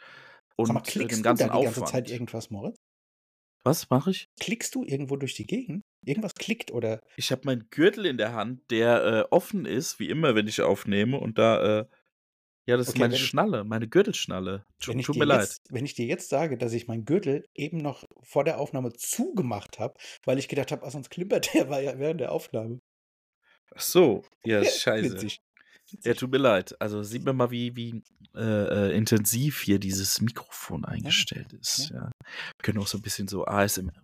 Sag 0.62 0.74
mal, 0.74 0.80
und, 0.80 0.84
klickst 0.84 1.18
dem 1.18 1.22
du 1.22 1.22
da 1.22 1.30
ganzen 1.30 1.52
die 1.52 1.60
ganze 1.62 1.80
Zeit 1.84 1.92
Aufwand. 2.04 2.10
irgendwas, 2.10 2.50
Moritz? 2.50 2.76
Was 3.64 3.88
mache 3.88 4.10
ich? 4.10 4.26
Klickst 4.40 4.74
du 4.74 4.84
irgendwo 4.84 5.16
durch 5.16 5.34
die 5.34 5.46
Gegend? 5.46 5.80
Irgendwas 6.04 6.34
klickt 6.34 6.70
oder 6.70 7.00
Ich 7.16 7.32
habe 7.32 7.42
meinen 7.46 7.68
Gürtel 7.70 8.04
in 8.04 8.18
der 8.18 8.34
Hand, 8.34 8.60
der, 8.70 9.04
äh, 9.04 9.20
offen 9.30 9.64
ist, 9.64 9.98
wie 9.98 10.10
immer, 10.10 10.34
wenn 10.34 10.48
ich 10.48 10.60
aufnehme 10.60 11.18
und 11.18 11.38
da, 11.38 11.80
äh 11.80 11.86
ja, 12.66 12.76
das 12.76 12.88
ist 12.90 12.94
Okay, 12.94 12.98
meine 12.98 13.12
wenn 13.12 13.22
ich 13.24 13.34
Schnalle, 13.34 13.64
meine 13.64 13.88
Gürtelschnalle. 13.88 14.66
Tut 14.80 15.14
dir 15.14 15.20
mir 15.20 15.26
leid. 15.26 15.50
jetzt 15.50 15.62
wenn 15.70 15.84
ich 15.84 15.94
dir 15.94 16.06
jetzt 16.06 16.28
sage, 16.28 16.56
dass 16.58 16.72
ich 16.72 16.86
meinen 16.88 17.04
Gürtel 17.04 17.44
eben 17.54 17.78
noch 17.78 18.04
vor 18.22 18.44
der 18.44 18.58
Aufnahme 18.60 18.92
zugemacht 18.92 19.78
habe, 19.78 19.94
weil 20.24 20.38
ich 20.38 20.48
gedacht 20.48 20.72
habe: 20.72 20.84
„Ah, 20.84 20.90
sonst 20.90 21.10
klimpert 21.10 21.52
der 21.54 21.68
war 21.70 21.80
ja 21.82 21.98
während 21.98 22.20
der 22.20 22.32
Aufnahme.“ 22.32 22.80
Ach 23.74 23.80
so, 23.80 24.28
ja, 24.44 24.64
scheiße. 24.64 25.32
Witzig. 25.32 25.40
Ja, 26.04 26.14
tut 26.14 26.32
mir 26.32 26.38
leid. 26.38 26.80
Also, 26.80 27.02
sieht 27.04 27.24
man 27.24 27.36
mal, 27.36 27.52
wie 27.52 27.76
wie, 27.76 28.02
äh, 28.36 28.90
äh, 28.92 28.96
intensiv 28.96 29.62
hier 29.62 29.80
dieses 29.80 30.20
Mikrofon 30.22 30.86
Ja, 31.02 31.14
eingestellt 31.24 31.52
ist, 31.54 31.90
ja. 31.90 31.90
ja. 31.90 32.06
Wir 32.58 32.62
können 32.64 32.78
auch 32.80 32.88
so 32.88 32.98
'n 32.98 33.02
bisschen 33.02 33.28
so 33.28 33.46
ASMR 33.46 34.03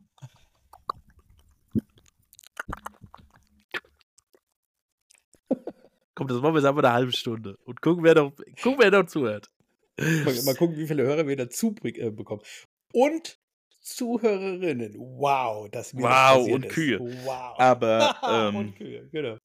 Komm, 6.21 6.27
das 6.29 6.37
machen 6.43 6.53
wir 6.53 6.61
jetzt 6.61 6.69
einfach 6.69 6.83
'ne 6.83 6.93
halbe 6.93 7.13
Stunde 7.13 7.57
und 7.65 7.81
gucken, 7.81 8.05
wer 8.05 8.15
noch 8.15 8.33
gucken, 8.61 8.79
wer 8.81 8.91
noch 8.91 9.07
zuhört. 9.07 9.49
Mal 10.23 10.43
mal 10.43 10.55
gucken, 10.55 10.77
wie 10.77 10.87
viele 10.87 11.03
Hörer 11.05 11.27
wir 11.27 11.37
dazu 11.37 11.75
äh, 11.85 12.11
bekommen. 12.11 12.43
Und 12.93 13.39
Zuhörerinnen. 13.81 14.95
Wow, 14.99 15.69
dass 15.71 15.95
mir 15.95 16.07
das 16.09 16.25
Wow, 16.27 16.27
passiert 16.27 16.63
und 16.63 16.67
ist. 16.67 16.69
Kühe. 16.69 16.99
Wow. 16.99 17.59
Aber, 17.59 18.13
Und 18.53 18.75
ähm 18.75 18.77
Kühe, 18.77 19.09
genau. 19.11 19.39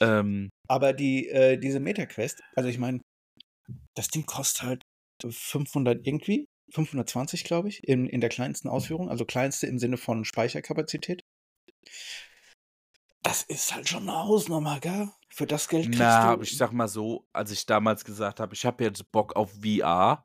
ähm 0.00 0.50
Aber 0.70 0.92
die 0.92 1.28
äh, 1.28 1.58
diese 1.58 1.80
MetaQuest, 1.80 2.42
also, 2.56 2.68
ich 2.68 2.78
meine, 2.78 3.00
das 3.96 4.08
Ding 4.08 4.26
kostet 4.26 4.62
halt 4.64 4.82
500 5.30 6.06
irgendwie, 6.06 6.46
520, 6.70 7.44
glaube 7.44 7.68
ich, 7.68 7.84
in 7.88 8.06
in 8.08 8.20
der 8.20 8.30
kleinsten 8.30 8.68
Ausführung, 8.68 9.10
also, 9.10 9.24
kleinste 9.26 9.66
im 9.68 9.78
Sinne 9.78 9.98
von 9.98 10.24
Speicherkapazität. 10.24 11.22
Das 13.24 13.42
ist 13.42 13.74
halt 13.74 13.88
schon 13.88 14.04
'ne 14.04 14.12
Hausnummer, 14.12 14.80
gell? 14.80 15.08
Für 15.36 15.46
das 15.48 15.66
Geld 15.66 15.90
kriegst 15.90 16.22
Na, 16.22 16.22
du 16.22 16.40
ich 16.40 16.56
sage 16.56 16.74
mal 16.74 16.88
so, 16.88 17.26
als 17.32 17.50
ich 17.50 17.66
damals 17.66 18.04
gesagt 18.04 18.40
habe: 18.40 18.54
„Ich 18.54 18.64
habe 18.64 18.82
jetzt 18.84 19.10
Bock 19.12 19.36
auf 19.36 19.52
VR“, 19.62 20.24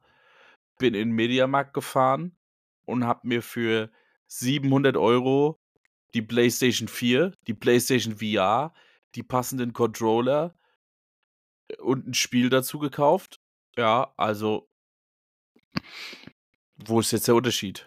bin 0.79 0.93
in 0.95 1.09
'n 1.11 1.13
Mediamarkt 1.15 1.73
gefahren 1.73 2.37
und 2.85 3.05
habe 3.05 3.27
mir 3.27 3.41
für 3.43 3.91
700 4.27 4.97
€ 4.97 5.59
die 6.15 6.21
PlayStation 6.23 6.87
4, 6.89 7.33
die 7.47 7.53
PlayStation 7.55 8.17
VR, 8.17 8.73
die 9.15 9.23
passenden 9.23 9.73
Controller 9.73 10.55
äh, 11.69 11.77
und 11.81 12.07
'n 12.07 12.13
Spiel 12.13 12.49
dazu 12.49 12.79
gekauft. 12.79 13.39
Ja, 13.77 14.13
also 14.17 14.67
wo 16.77 16.99
ist 16.99 17.11
jetzt 17.11 17.27
der 17.27 17.35
Unterschied? 17.35 17.85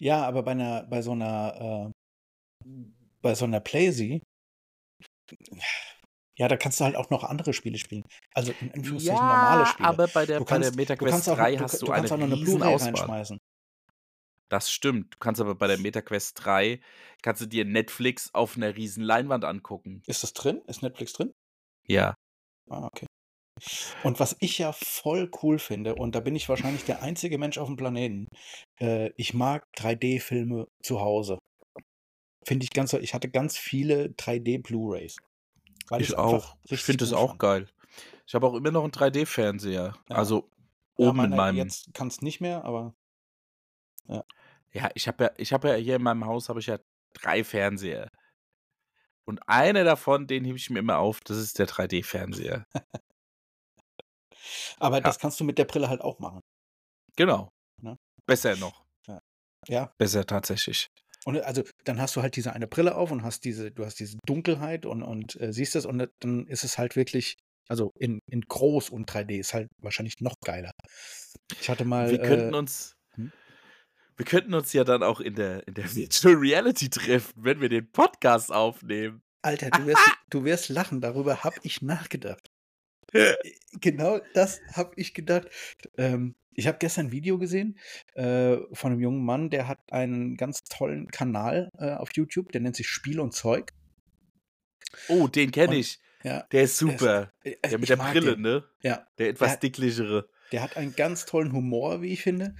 Ja, 0.00 0.26
aber 0.26 0.42
bei 0.42 0.54
'ner 0.54 0.86
bei 0.90 1.02
so 1.02 1.14
'ner, 1.14 1.90
äh 1.90 1.92
bei 3.22 3.34
so 3.34 3.46
'ner 3.46 3.60
Playsee 3.60 4.22
ja, 6.38 6.48
da 6.48 6.56
kannst 6.56 6.80
du 6.80 6.84
halt 6.84 6.96
auch 6.96 7.10
noch 7.10 7.24
andere 7.24 7.52
Spiele 7.52 7.78
spielen. 7.78 8.04
Also, 8.34 8.52
in 8.60 8.72
Anführungszeichen 8.72 9.26
normale 9.28 9.66
Ja, 9.66 9.74
Spiele. 9.74 9.98
aber 9.98 10.08
bei 10.08 10.26
der 10.26 10.40
Du 10.40 10.44
bei 10.46 10.58
der 10.58 10.70
kannst 10.70 10.76
du 10.98 11.06
MetaQuest 11.06 11.06
kannst 11.06 11.28
auch 11.28 11.38
3 11.38 11.56
du 11.56 11.64
hast 11.64 11.82
du 11.82 11.88
du 11.88 11.92
eine 11.92 12.10
kannst 12.10 12.12
auch 12.12 12.18
noch 12.18 12.26
'ne 12.28 12.36
Blu-ray 12.38 12.74
reinschmeißen. 12.76 13.38
Das 14.50 14.70
stimmt. 14.70 15.14
Du 15.14 15.18
kannst 15.18 15.40
aber 15.40 15.54
bei 15.54 15.66
der 15.66 15.78
MetaQuest 15.78 16.44
3 16.44 16.80
kannst 17.22 17.40
du 17.42 17.46
dir 17.46 17.64
Netflix 17.64 18.32
auf 18.34 18.56
'ner 18.56 18.76
riesen 18.76 19.02
Leinwand 19.02 19.44
angucken. 19.44 20.04
Ist 20.06 20.22
das 20.22 20.32
drin? 20.34 20.60
Ist 20.66 20.82
Netflix 20.82 21.12
drin? 21.14 21.34
Ja. 21.88 22.14
Ah, 22.70 22.86
okay. 22.86 23.06
Und 24.02 24.20
was 24.20 24.36
ich 24.40 24.58
ja 24.58 24.72
voll 24.72 25.30
cool 25.42 25.58
finde, 25.58 25.94
und 25.96 26.14
da 26.14 26.20
bin 26.20 26.36
ich 26.36 26.48
wahrscheinlich 26.48 26.84
der 26.84 27.02
einzige 27.02 27.38
Mensch 27.38 27.58
aufm 27.58 27.76
Planeten, 27.76 28.28
äh, 28.80 29.10
ich 29.16 29.34
mag 29.34 29.64
3D-Filme 29.76 30.66
zu 30.82 31.00
Hause. 31.00 31.38
Finde 32.46 32.64
ich 32.64 32.70
ganz. 32.72 32.92
Ich 32.94 33.14
hatte 33.14 33.30
ganz 33.30 33.56
viele 33.58 34.10
3D 34.10 34.58
Blu-rays, 34.58 35.16
weil 35.88 36.02
Ich 36.02 36.16
auch. 36.16 36.56
Ich 36.64 36.82
finde 36.82 36.98
das 37.04 37.10
gut 37.10 37.18
auch 37.18 37.38
geil. 37.38 37.68
Ich 38.26 38.34
habe 38.34 38.46
auch 38.46 38.54
immer 38.54 38.70
noch 38.70 38.84
'n 38.84 38.90
3D-Fernseher. 38.90 39.94
Ja. 40.08 40.16
Also, 40.16 40.48
Ja, 40.98 41.08
oben 41.08 41.24
in 41.24 41.30
meiner 41.30 41.36
meinem 41.36 41.56
jetzt 41.58 41.92
kann's 41.94 42.22
nicht 42.22 42.40
mehr, 42.40 42.64
aber 42.64 42.94
ja. 44.08 44.22
Ja, 44.72 44.90
ich 44.94 45.06
habe 45.08 45.24
ja 45.24 45.30
ich 45.36 45.52
habe 45.52 45.68
ja 45.68 45.74
hier 45.76 45.96
in 45.96 46.02
meinem 46.02 46.26
Haus 46.26 46.48
habe 46.48 46.60
ich 46.60 46.66
ja 46.66 46.78
3 47.14 47.44
Fernseher. 47.44 48.08
Und 49.26 49.40
einer 49.48 49.84
davon, 49.84 50.26
den 50.26 50.44
hebe 50.44 50.58
ich 50.58 50.68
mir 50.70 50.80
immer 50.80 50.98
auf, 50.98 51.20
das 51.20 51.38
ist 51.38 51.58
der 51.58 51.66
3D-Fernseher. 51.66 52.66
Aber 54.78 55.00
das 55.00 55.18
kannst 55.18 55.40
du 55.40 55.44
mit 55.44 55.58
der 55.58 55.64
Brille 55.64 55.88
halt 55.88 56.00
auch 56.00 56.18
machen. 56.18 56.40
Genau. 57.16 57.48
Ne? 57.82 57.96
Besser 58.26 58.56
noch. 58.56 58.84
Ja. 59.68 59.92
Besser 59.98 60.26
tatsächlich. 60.26 60.90
Und, 61.24 61.40
also, 61.40 61.62
dann 61.84 62.00
hast 62.00 62.16
du 62.16 62.22
halt 62.22 62.36
diese 62.36 62.52
eine 62.52 62.66
Brille 62.66 62.94
auf 62.94 63.10
und 63.10 63.22
hast 63.22 63.44
diese 63.44 63.70
du 63.70 63.84
hast 63.84 63.98
diese 63.98 64.18
Dunkelheit 64.26 64.86
und 64.86 65.02
und, 65.02 65.40
äh, 65.40 65.52
siehst 65.52 65.74
das 65.74 65.86
und 65.86 65.98
da 65.98 66.06
dann 66.20 66.46
ist 66.46 66.64
es 66.64 66.78
halt 66.78 66.96
wirklich 66.96 67.36
also, 67.68 67.92
in 67.98 68.20
in 68.30 68.42
groß 68.42 68.90
und 68.90 69.10
3D 69.10 69.38
ist 69.38 69.54
halt 69.54 69.68
wahrscheinlich 69.80 70.20
noch 70.20 70.34
geiler. 70.44 70.72
Ich 71.60 71.68
hatte 71.70 71.84
mal, 71.84 72.10
Wir 72.10 72.18
könnten 72.18 72.54
äh 72.54 72.58
uns 72.58 72.94
hm? 73.14 73.32
wir 74.16 74.26
könnten 74.26 74.54
uns 74.54 74.72
ja 74.72 74.84
dann 74.84 75.02
auch 75.02 75.20
in 75.20 75.34
der 75.34 75.66
in 75.66 75.74
der 75.74 75.94
Virtual 75.94 76.34
Reality 76.34 76.90
treffen, 76.90 77.32
wenn 77.36 77.60
wir 77.60 77.68
den 77.68 77.90
Podcast 77.90 78.52
aufnehmen. 78.52 79.22
Alter, 79.42 79.70
du 79.70 79.86
wirst 79.86 80.04
du 80.30 80.44
wirst 80.44 80.68
lachen, 80.68 81.00
darüber 81.00 81.42
habe 81.42 81.56
ich 81.62 81.80
nachgedacht. 81.80 82.50
Äh, 83.12 83.34
genau 83.80 84.20
das 84.34 84.60
habe 84.72 84.92
ich 84.96 85.14
gedacht. 85.14 85.48
Ähm, 85.96 86.34
ich 86.56 86.66
habe 86.68 86.78
gestern 86.78 87.06
'n 87.08 87.12
Video 87.12 87.38
gesehen, 87.38 87.78
äh, 88.14 88.56
von 88.72 88.92
'nem 88.92 89.00
jungen 89.00 89.24
Mann, 89.24 89.50
der 89.50 89.68
hat 89.68 89.78
einen 89.90 90.36
ganz 90.36 90.60
tollen 90.70 91.08
Kanal, 91.08 91.68
äh, 91.78 91.92
auf 91.94 92.10
YouTube, 92.14 92.52
der 92.52 92.60
nennt 92.62 92.76
sich 92.76 92.88
„Spiel 92.88 93.20
und 93.20 93.32
Zeug“. 93.34 93.70
Oh, 95.08 95.28
den 95.28 95.50
kenne 95.50 95.76
ich. 95.76 96.00
ja, 96.22 96.46
Der 96.52 96.62
ist 96.62 96.78
der 96.86 96.94
ist 96.96 97.10
super. 97.10 97.30
äh, 97.44 97.56
Der 97.70 97.78
mit 97.78 97.90
der 97.90 97.96
Brille, 97.96 98.36
den. 98.36 98.38
ne? 98.38 98.64
Ja, 98.82 99.06
Der 99.18 99.28
der 99.40 99.50
etwas 99.50 99.52
hat 99.52 99.60
dicklichere. 99.60 100.28
der 100.52 100.62
hat 100.62 100.76
einen 100.76 100.94
ganz 100.96 101.26
tollen 101.26 101.52
Humor, 101.52 102.02
wie 102.02 102.12
ich 102.12 102.22
finde, 102.22 102.56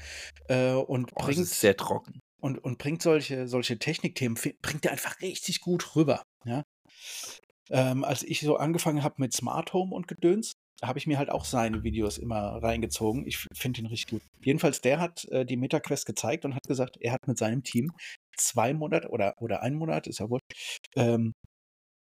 äh, 0.48 0.72
und 0.74 1.16
Oh, 1.16 1.26
bringt 1.26 1.50
ist 1.50 1.60
sehr 1.60 1.76
trocken. 1.76 2.20
und 2.40 2.58
und 2.64 2.78
bringt 2.78 3.02
solche 3.02 3.48
solche 3.48 3.78
Technikthemen 3.78 4.38
bringt 4.62 4.86
er 4.86 4.92
einfach 4.92 5.20
richtig 5.22 5.60
gut 5.62 5.96
rüber, 5.96 6.22
ja? 6.46 6.64
Ähm, 7.70 8.04
als 8.04 8.22
ich 8.22 8.40
so 8.40 8.56
angefangen 8.56 9.02
habe 9.02 9.16
mit 9.18 9.32
Smart 9.32 9.72
Home 9.72 9.94
und 9.94 10.06
Gedöns, 10.08 10.52
habe 10.82 10.98
ich 10.98 11.06
mir 11.06 11.18
halt 11.18 11.30
auch 11.30 11.44
seine 11.44 11.82
Videos 11.82 12.18
immer 12.18 12.62
reingezogen. 12.62 13.26
Ich 13.26 13.46
finde 13.54 13.80
ihn 13.80 13.86
richtig 13.86 14.10
gut. 14.10 14.22
Jedenfalls, 14.44 14.80
der 14.80 15.00
hat, 15.00 15.24
äh, 15.26 15.44
die 15.46 15.56
MetaQuest 15.56 16.06
gezeigt 16.06 16.44
und 16.44 16.54
hat 16.54 16.64
gesagt, 16.66 16.96
er 17.00 17.12
hat 17.12 17.26
mit 17.26 17.38
seinem 17.38 17.62
Team 17.62 17.92
2 18.36 18.74
Monate 18.74 19.08
oder 19.10 19.34
oder 19.40 19.62
1 19.62 19.76
Monat, 19.76 20.06
ist 20.06 20.20
ja 20.20 20.28
wurscht, 20.30 20.44
ähm, 20.96 21.32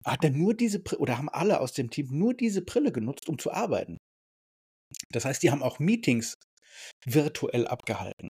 hat 0.04 0.24
er 0.24 0.30
nur 0.30 0.54
diese 0.54 0.80
Bri 0.80 0.96
oder 0.96 1.18
haben 1.18 1.28
alle 1.28 1.60
aus 1.60 1.72
dem 1.72 1.90
Team 1.90 2.08
nur 2.10 2.34
diese 2.34 2.62
Brille 2.62 2.92
genutzt, 2.92 3.28
um 3.28 3.38
zu 3.38 3.52
arbeiten. 3.52 3.98
Das 5.10 5.24
heißt, 5.24 5.42
die 5.42 5.50
haben 5.50 5.62
auch 5.62 5.78
Meetings 5.78 6.34
virtuell 7.06 7.66
abgehalten. 7.66 8.28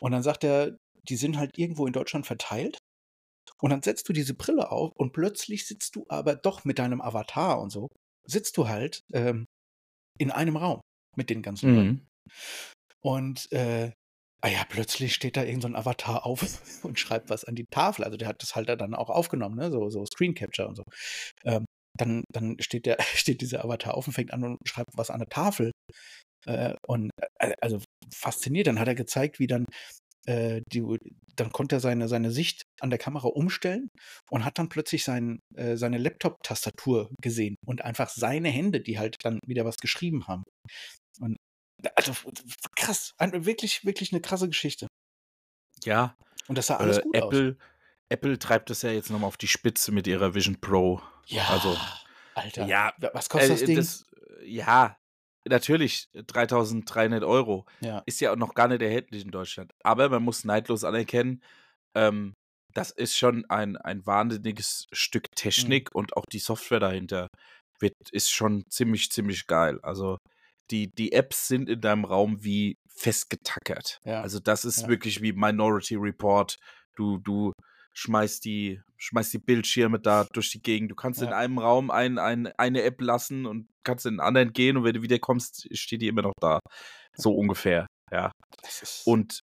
Und 0.00 0.12
dann 0.12 0.22
sagt 0.22 0.44
er, 0.44 0.76
die 1.08 1.16
sind 1.16 1.36
halt 1.38 1.58
irgendwo 1.58 1.86
in 1.86 1.92
Deutschland 1.92 2.26
verteilt. 2.26 2.78
Und 3.60 3.70
dann 3.70 3.82
setzt 3.82 4.08
du 4.08 4.12
diese 4.12 4.34
Brille 4.34 4.70
auf 4.72 4.92
und 4.96 5.12
plötzlich 5.12 5.66
sitzt 5.66 5.96
du 5.96 6.04
aber 6.08 6.34
doch 6.36 6.64
mit 6.64 6.78
deinem 6.78 7.00
Avatar 7.00 7.60
und 7.60 7.70
so, 7.70 7.88
sitzt 8.26 8.56
du 8.56 8.68
halt 8.68 9.02
ähm, 9.12 9.46
in 10.22 10.30
einem 10.30 10.56
Raum 10.56 10.80
mit 11.16 11.30
den 11.30 11.42
ganzen 11.42 11.74
Leuten. 11.74 11.88
Mhm. 11.88 12.06
Und 13.00 13.52
äh, 13.52 13.92
ah 14.40 14.48
ja, 14.48 14.64
plötzlich 14.68 15.14
steht 15.14 15.36
da 15.36 15.44
irgend 15.44 15.62
so 15.62 15.68
ein 15.68 15.76
Avatar 15.76 16.24
auf 16.24 16.42
und 16.84 16.98
schreibt 16.98 17.30
was 17.30 17.44
an 17.44 17.54
die 17.54 17.66
Tafel. 17.70 18.04
Also 18.04 18.16
der 18.16 18.28
hat 18.28 18.42
das 18.42 18.54
halt 18.54 18.68
dann 18.68 18.94
auch 18.94 19.10
aufgenommen, 19.10 19.56
ne? 19.56 19.70
so, 19.70 19.90
so 19.90 20.04
Screen 20.06 20.34
Capture 20.34 20.68
und 20.68 20.76
so. 20.76 20.84
Ähm, 21.44 21.64
dann, 21.98 22.24
dann 22.32 22.56
steht, 22.60 22.86
der, 22.86 22.96
steht 23.14 23.40
dieser 23.40 23.64
Avatar 23.64 23.94
auf 23.94 24.06
und 24.06 24.12
fängt 24.14 24.32
an 24.32 24.44
und 24.44 24.58
schreibt 24.66 24.90
was 24.96 25.10
an 25.10 25.20
der 25.20 25.28
Tafel. 25.28 25.72
Äh, 26.46 26.74
und 26.86 27.10
äh, 27.38 27.54
also 27.60 27.80
fasziniert. 28.12 28.66
Dann 28.66 28.78
hat 28.78 28.88
er 28.88 28.94
gezeigt, 28.94 29.38
wie 29.38 29.46
dann 29.46 29.66
äh, 30.26 30.60
die, 30.72 30.82
dann 31.36 31.52
konnte 31.52 31.76
er 31.76 31.80
seine, 31.80 32.08
seine 32.08 32.30
Sicht 32.30 32.62
an 32.80 32.90
der 32.90 32.98
Kamera 32.98 33.28
umstellen 33.28 33.88
und 34.30 34.44
hat 34.44 34.58
dann 34.58 34.68
plötzlich 34.68 35.04
sein, 35.04 35.40
äh, 35.54 35.76
seine 35.76 35.98
Laptop-Tastatur 35.98 37.10
gesehen 37.20 37.56
und 37.66 37.82
einfach 37.82 38.08
seine 38.08 38.48
Hände, 38.48 38.80
die 38.80 38.98
halt 38.98 39.16
dann 39.22 39.38
wieder 39.46 39.64
was 39.64 39.76
geschrieben 39.76 40.26
haben. 40.26 40.44
Und 41.20 41.36
also 41.96 42.12
krass, 42.76 43.12
ein, 43.18 43.44
wirklich, 43.44 43.84
wirklich 43.84 44.12
eine 44.12 44.20
krasse 44.20 44.48
Geschichte. 44.48 44.86
Ja. 45.84 46.16
Und 46.48 46.58
das 46.58 46.66
sah 46.66 46.76
alles 46.76 46.98
äh, 46.98 47.02
gut 47.02 47.16
Apple, 47.16 47.56
aus. 47.58 47.66
Apple 48.08 48.38
treibt 48.38 48.70
das 48.70 48.82
ja 48.82 48.90
jetzt 48.90 49.10
nochmal 49.10 49.28
auf 49.28 49.36
die 49.36 49.48
Spitze 49.48 49.92
mit 49.92 50.06
ihrer 50.06 50.34
Vision 50.34 50.60
Pro. 50.60 51.00
Ja. 51.26 51.48
Also, 51.48 51.76
Alter. 52.34 52.66
Ja. 52.66 52.92
Was 53.12 53.28
kostet 53.28 53.50
äh, 53.50 53.54
das 53.54 53.64
Ding? 53.64 53.76
Das, 53.76 54.06
ja, 54.44 54.96
natürlich 55.48 56.04
3300 56.14 57.24
Euro. 57.24 57.66
ja. 57.80 58.02
Ist 58.06 58.20
ja 58.20 58.32
auch 58.32 58.36
noch 58.36 58.54
gar 58.54 58.68
nicht 58.68 58.82
erhältlich 58.82 59.24
in 59.24 59.30
Deutschland. 59.30 59.70
Aber 59.84 60.08
man 60.08 60.22
muss 60.22 60.44
neidlos 60.44 60.84
anerkennen, 60.84 61.42
ähm, 61.96 62.34
das 62.74 62.90
ist 62.90 63.16
schon 63.16 63.44
ein, 63.50 63.76
ein 63.76 64.06
wahnsinniges 64.06 64.86
Stück 64.92 65.24
Mhm. 65.30 65.34
Technik 65.36 65.94
und 65.94 66.16
auch 66.16 66.24
die 66.32 66.38
Software 66.38 66.80
dahinter 66.80 67.28
wird, 67.80 67.94
ist 68.12 68.30
schon 68.30 68.64
ziemlich, 68.70 69.10
ziemlich 69.10 69.46
geil. 69.46 69.78
Also 69.82 70.16
die, 70.70 70.88
die 70.96 71.12
Apps 71.12 71.48
sind 71.48 71.68
in 71.68 71.80
deinem 71.82 72.04
Raum 72.06 72.42
wie 72.44 72.76
festgetackert. 72.88 73.98
Ja. 74.04 74.22
Also 74.22 74.38
das 74.40 74.64
ist 74.64 74.82
Ja. 74.82 74.88
wirklich 74.88 75.20
wie 75.22 75.32
Minority 75.32 75.96
Report. 75.96 76.56
Du, 76.96 77.18
du 77.18 77.52
schmeißt 77.94 78.44
die, 78.44 78.80
schmeißt 78.96 79.32
die 79.34 79.38
Bildschirme 79.38 80.00
da 80.00 80.24
durch 80.32 80.50
die 80.50 80.62
Gegend. 80.62 80.90
Du 80.90 80.94
kannst 80.94 81.20
in 81.22 81.28
Ja. 81.28 81.36
einem 81.36 81.58
Raum 81.58 81.90
ein, 81.90 82.18
ein, 82.18 82.46
eine 82.58 82.82
App 82.82 83.00
lassen 83.00 83.46
und 83.46 83.68
kannst 83.84 84.06
in 84.06 84.14
den 84.14 84.20
anderen 84.20 84.52
gehen 84.52 84.76
und 84.76 84.84
wenn 84.84 84.94
du 84.94 85.02
wieder 85.02 85.18
kommst, 85.18 85.68
steht 85.76 86.02
die 86.02 86.08
immer 86.08 86.22
noch 86.22 86.32
da. 86.40 86.60
So 87.14 87.34
ungefähr. 87.34 87.86
Ja. 88.10 88.30
Und 89.04 89.40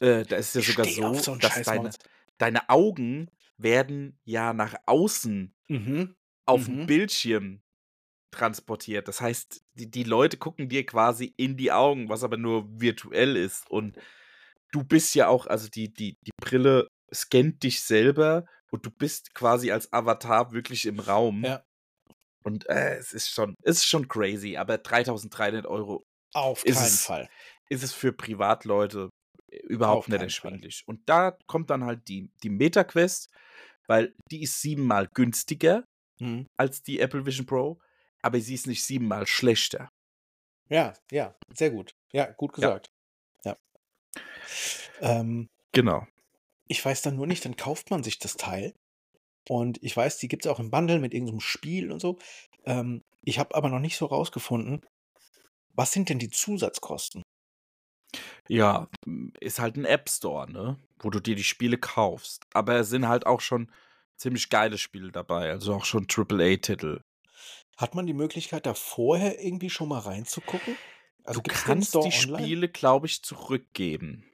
äh, 0.00 0.24
da 0.24 0.36
ist 0.36 0.54
es 0.56 0.66
ja 0.66 0.72
sogar 0.72 0.86
so, 0.86 1.14
so 1.14 1.36
dass 1.36 1.62
deine, 1.62 1.90
deine 2.38 2.68
Augen 2.68 3.30
werden 3.58 4.18
ja 4.24 4.52
nach 4.52 4.74
außen 4.86 5.54
Mhm. 5.68 6.14
auf 6.46 6.68
Mhm. 6.68 6.76
dem 6.76 6.86
Bildschirm 6.86 7.60
transportiert. 8.30 9.08
Das 9.08 9.20
heißt, 9.20 9.62
die, 9.74 9.90
die 9.90 10.02
Leute 10.04 10.36
gucken 10.36 10.68
dir 10.68 10.84
quasi 10.84 11.32
in 11.36 11.56
die 11.56 11.72
Augen, 11.72 12.08
was 12.08 12.22
aber 12.24 12.36
nur 12.36 12.68
virtuell 12.80 13.36
ist. 13.36 13.68
Und 13.70 13.96
du 14.72 14.84
bist 14.84 15.14
ja 15.14 15.28
auch, 15.28 15.46
also 15.46 15.68
die, 15.68 15.92
die, 15.92 16.16
die 16.20 16.30
Brille 16.40 16.88
scannt 17.14 17.62
dich 17.62 17.80
selber 17.82 18.46
und 18.70 18.84
du 18.86 18.90
bist 18.90 19.34
quasi 19.34 19.70
als 19.72 19.92
Avatar 19.92 20.52
wirklich 20.52 20.86
im 20.86 20.98
Raum. 21.00 21.44
Ja. 21.44 21.62
Und 22.44 22.68
äh, 22.68 22.96
es 22.96 23.12
ist 23.12 23.28
schon, 23.30 23.54
es 23.62 23.78
ist 23.78 23.86
schon 23.86 24.08
crazy, 24.08 24.56
aber 24.56 24.78
3300 24.78 25.66
Euro 25.66 26.04
Auf 26.32 26.64
Ist 26.64 26.76
keinen 26.76 26.86
es- 26.86 27.04
Fall. 27.04 27.28
ist 27.68 27.82
es 27.82 27.92
für 27.92 28.12
Privatleute 28.12 29.08
überhaupt 29.64 29.98
Auf 30.04 30.08
nicht 30.08 30.16
Fall. 30.18 30.24
erschwinglich. 30.26 30.82
Und 30.86 31.08
da 31.08 31.36
kommt 31.46 31.70
dann 31.70 31.84
halt 31.84 32.06
die, 32.08 32.30
die 32.42 32.50
MetaQuest, 32.50 33.30
weil 33.86 34.14
die 34.30 34.42
ist 34.42 34.60
siebenmal 34.60 35.08
günstiger 35.14 35.84
Mhm. 36.18 36.46
als 36.56 36.82
die 36.82 37.00
Apple 37.00 37.26
Vision 37.26 37.46
Pro, 37.46 37.78
aber 38.22 38.40
sie 38.40 38.54
ist 38.54 38.66
nicht 38.66 38.82
siebenmal 38.84 39.26
schlechter. 39.26 39.90
Ja, 40.68 40.94
ja, 41.10 41.36
sehr 41.54 41.70
gut. 41.70 41.94
Ja, 42.12 42.30
gut 42.32 42.52
gesagt. 42.54 42.90
Ja. 43.44 43.56
Ähm, 45.00 45.48
Genau. 45.72 46.06
Ich 46.68 46.84
weiß 46.84 47.02
dann 47.02 47.16
nur 47.16 47.26
nicht, 47.26 47.44
dann 47.44 47.56
kauft 47.56 47.90
man 47.90 48.02
sich 48.02 48.18
das 48.18 48.36
Teil. 48.36 48.74
Und 49.48 49.82
ich 49.82 49.96
weiß, 49.96 50.18
die 50.18 50.28
gibt 50.28 50.44
es 50.44 50.50
auch 50.50 50.58
im 50.58 50.70
Bundle 50.70 50.98
mit 50.98 51.14
irgendeinem 51.14 51.40
Spiel 51.40 51.92
und 51.92 52.00
so. 52.00 52.18
Ähm, 52.64 53.02
ich 53.22 53.38
habe 53.38 53.54
aber 53.54 53.68
noch 53.68 53.78
nicht 53.78 53.96
so 53.96 54.06
rausgefunden, 54.06 54.84
was 55.74 55.92
sind 55.92 56.08
denn 56.08 56.18
die 56.18 56.30
Zusatzkosten? 56.30 57.22
Ja, 58.48 58.88
ist 59.40 59.58
halt 59.58 59.76
ein 59.76 59.84
App 59.84 60.08
Store, 60.08 60.50
ne? 60.50 60.78
Wo 60.98 61.10
du 61.10 61.20
dir 61.20 61.36
die 61.36 61.44
Spiele 61.44 61.78
kaufst. 61.78 62.44
Aber 62.52 62.76
es 62.76 62.88
sind 62.88 63.06
halt 63.08 63.26
auch 63.26 63.40
schon 63.40 63.70
ziemlich 64.16 64.48
geile 64.48 64.78
Spiele 64.78 65.12
dabei, 65.12 65.50
also 65.50 65.74
auch 65.74 65.84
schon 65.84 66.06
AAA-Titel. 66.08 67.00
Hat 67.76 67.94
man 67.94 68.06
die 68.06 68.14
Möglichkeit, 68.14 68.64
da 68.64 68.72
vorher 68.72 69.42
irgendwie 69.42 69.68
schon 69.68 69.88
mal 69.88 69.98
reinzugucken? 69.98 70.76
Also 71.24 71.40
du 71.40 71.50
kannst 71.52 71.94
die 71.94 71.98
online? 71.98 72.12
Spiele, 72.12 72.68
glaube 72.68 73.06
ich, 73.06 73.22
zurückgeben. 73.22 74.24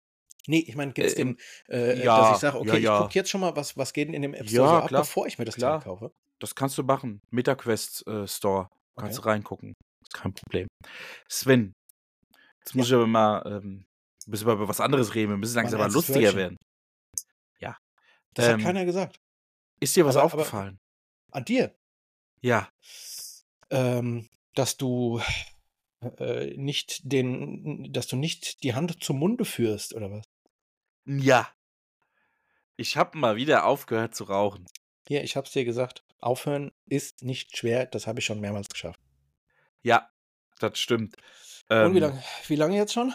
Nee, 0.48 0.58
ich 0.66 0.74
meine, 0.76 0.92
gibt 0.92 1.06
es 1.06 1.14
Äh, 1.14 1.16
den, 1.16 1.28
im- 1.28 1.38
äh, 1.68 2.04
ja, 2.04 2.20
dass 2.20 2.36
ich 2.36 2.40
sage, 2.40 2.58
okay, 2.58 2.68
ja, 2.70 2.74
ich 2.76 2.82
ja. 2.84 2.98
gucke 3.02 3.14
jetzt 3.14 3.30
schon 3.30 3.40
mal, 3.40 3.54
was, 3.54 3.76
was 3.76 3.92
geht 3.92 4.08
denn 4.08 4.14
in 4.14 4.22
dem 4.22 4.34
App 4.34 4.48
Store 4.48 4.68
so 4.68 4.74
ab, 4.74 4.88
klar, 4.88 5.02
bevor 5.02 5.26
ich 5.26 5.38
mir 5.38 5.44
das 5.44 5.54
klar. 5.56 5.78
Teil 5.80 5.84
kaufe. 5.84 6.12
Das 6.40 6.54
kannst 6.54 6.76
du 6.78 6.82
machen. 6.82 7.20
MetaQuest 7.30 8.06
äh, 8.08 8.26
Store. 8.26 8.68
Kannst 8.98 9.18
Okay. 9.18 9.24
du 9.24 9.28
reingucken. 9.30 9.74
Ist 10.02 10.14
kein 10.14 10.34
Problem. 10.34 10.66
Sven, 11.28 11.72
jetzt 12.64 12.74
muss 12.74 12.88
ich 12.88 12.94
aber 12.94 13.06
mal 13.06 13.42
ähm, 13.46 13.84
ein 14.26 14.30
bisschen 14.30 14.48
über 14.50 14.66
was 14.68 14.80
anderes 14.80 15.14
reden. 15.14 15.30
Wir 15.30 15.36
müssen 15.36 15.54
langsam 15.54 15.78
mal 15.78 15.90
lustiger 15.92 16.20
Wörtchen. 16.20 16.36
werden. 16.36 16.56
Ja. 17.60 17.76
Das 18.34 18.46
hat 18.48 18.54
Ähm, 18.54 18.60
keiner 18.62 18.84
gesagt. 18.84 19.16
Ist 19.80 19.94
dir 19.96 20.04
was 20.04 20.16
Aber- 20.16 20.24
aber- 20.24 20.34
aufgefallen? 20.42 20.78
An 21.30 21.44
dir. 21.44 21.74
ja. 22.42 22.68
ähm, 23.70 24.28
dass 24.54 24.76
du 24.76 25.20
äh, 26.18 26.54
nicht 26.56 27.00
den, 27.10 27.90
dass 27.92 28.06
du 28.06 28.16
nicht 28.16 28.62
die 28.64 28.74
Hand 28.74 29.02
zum 29.02 29.18
Munde 29.18 29.44
führst, 29.46 29.94
oder 29.94 30.10
was? 30.10 30.24
Ja. 31.04 31.48
Ich 32.76 32.96
habe 32.96 33.18
mal 33.18 33.36
wieder 33.36 33.64
aufgehört 33.66 34.14
zu 34.14 34.24
rauchen. 34.24 34.66
Hier, 35.06 35.22
ich 35.24 35.36
hab's 35.36 35.52
dir 35.52 35.64
gesagt. 35.64 36.04
Aufhören 36.20 36.72
ist 36.86 37.22
nicht 37.22 37.56
schwer, 37.56 37.86
das 37.86 38.06
habe 38.06 38.20
ich 38.20 38.24
schon 38.24 38.40
mehrmals 38.40 38.68
geschafft. 38.68 39.00
Ja, 39.82 40.10
das 40.60 40.78
stimmt. 40.78 41.16
Und 41.68 41.76
Ähm, 41.76 41.94
wie 41.94 41.98
lange 42.00 42.22
wie 42.46 42.56
lange 42.56 42.76
jetzt 42.76 42.92
schon? 42.92 43.12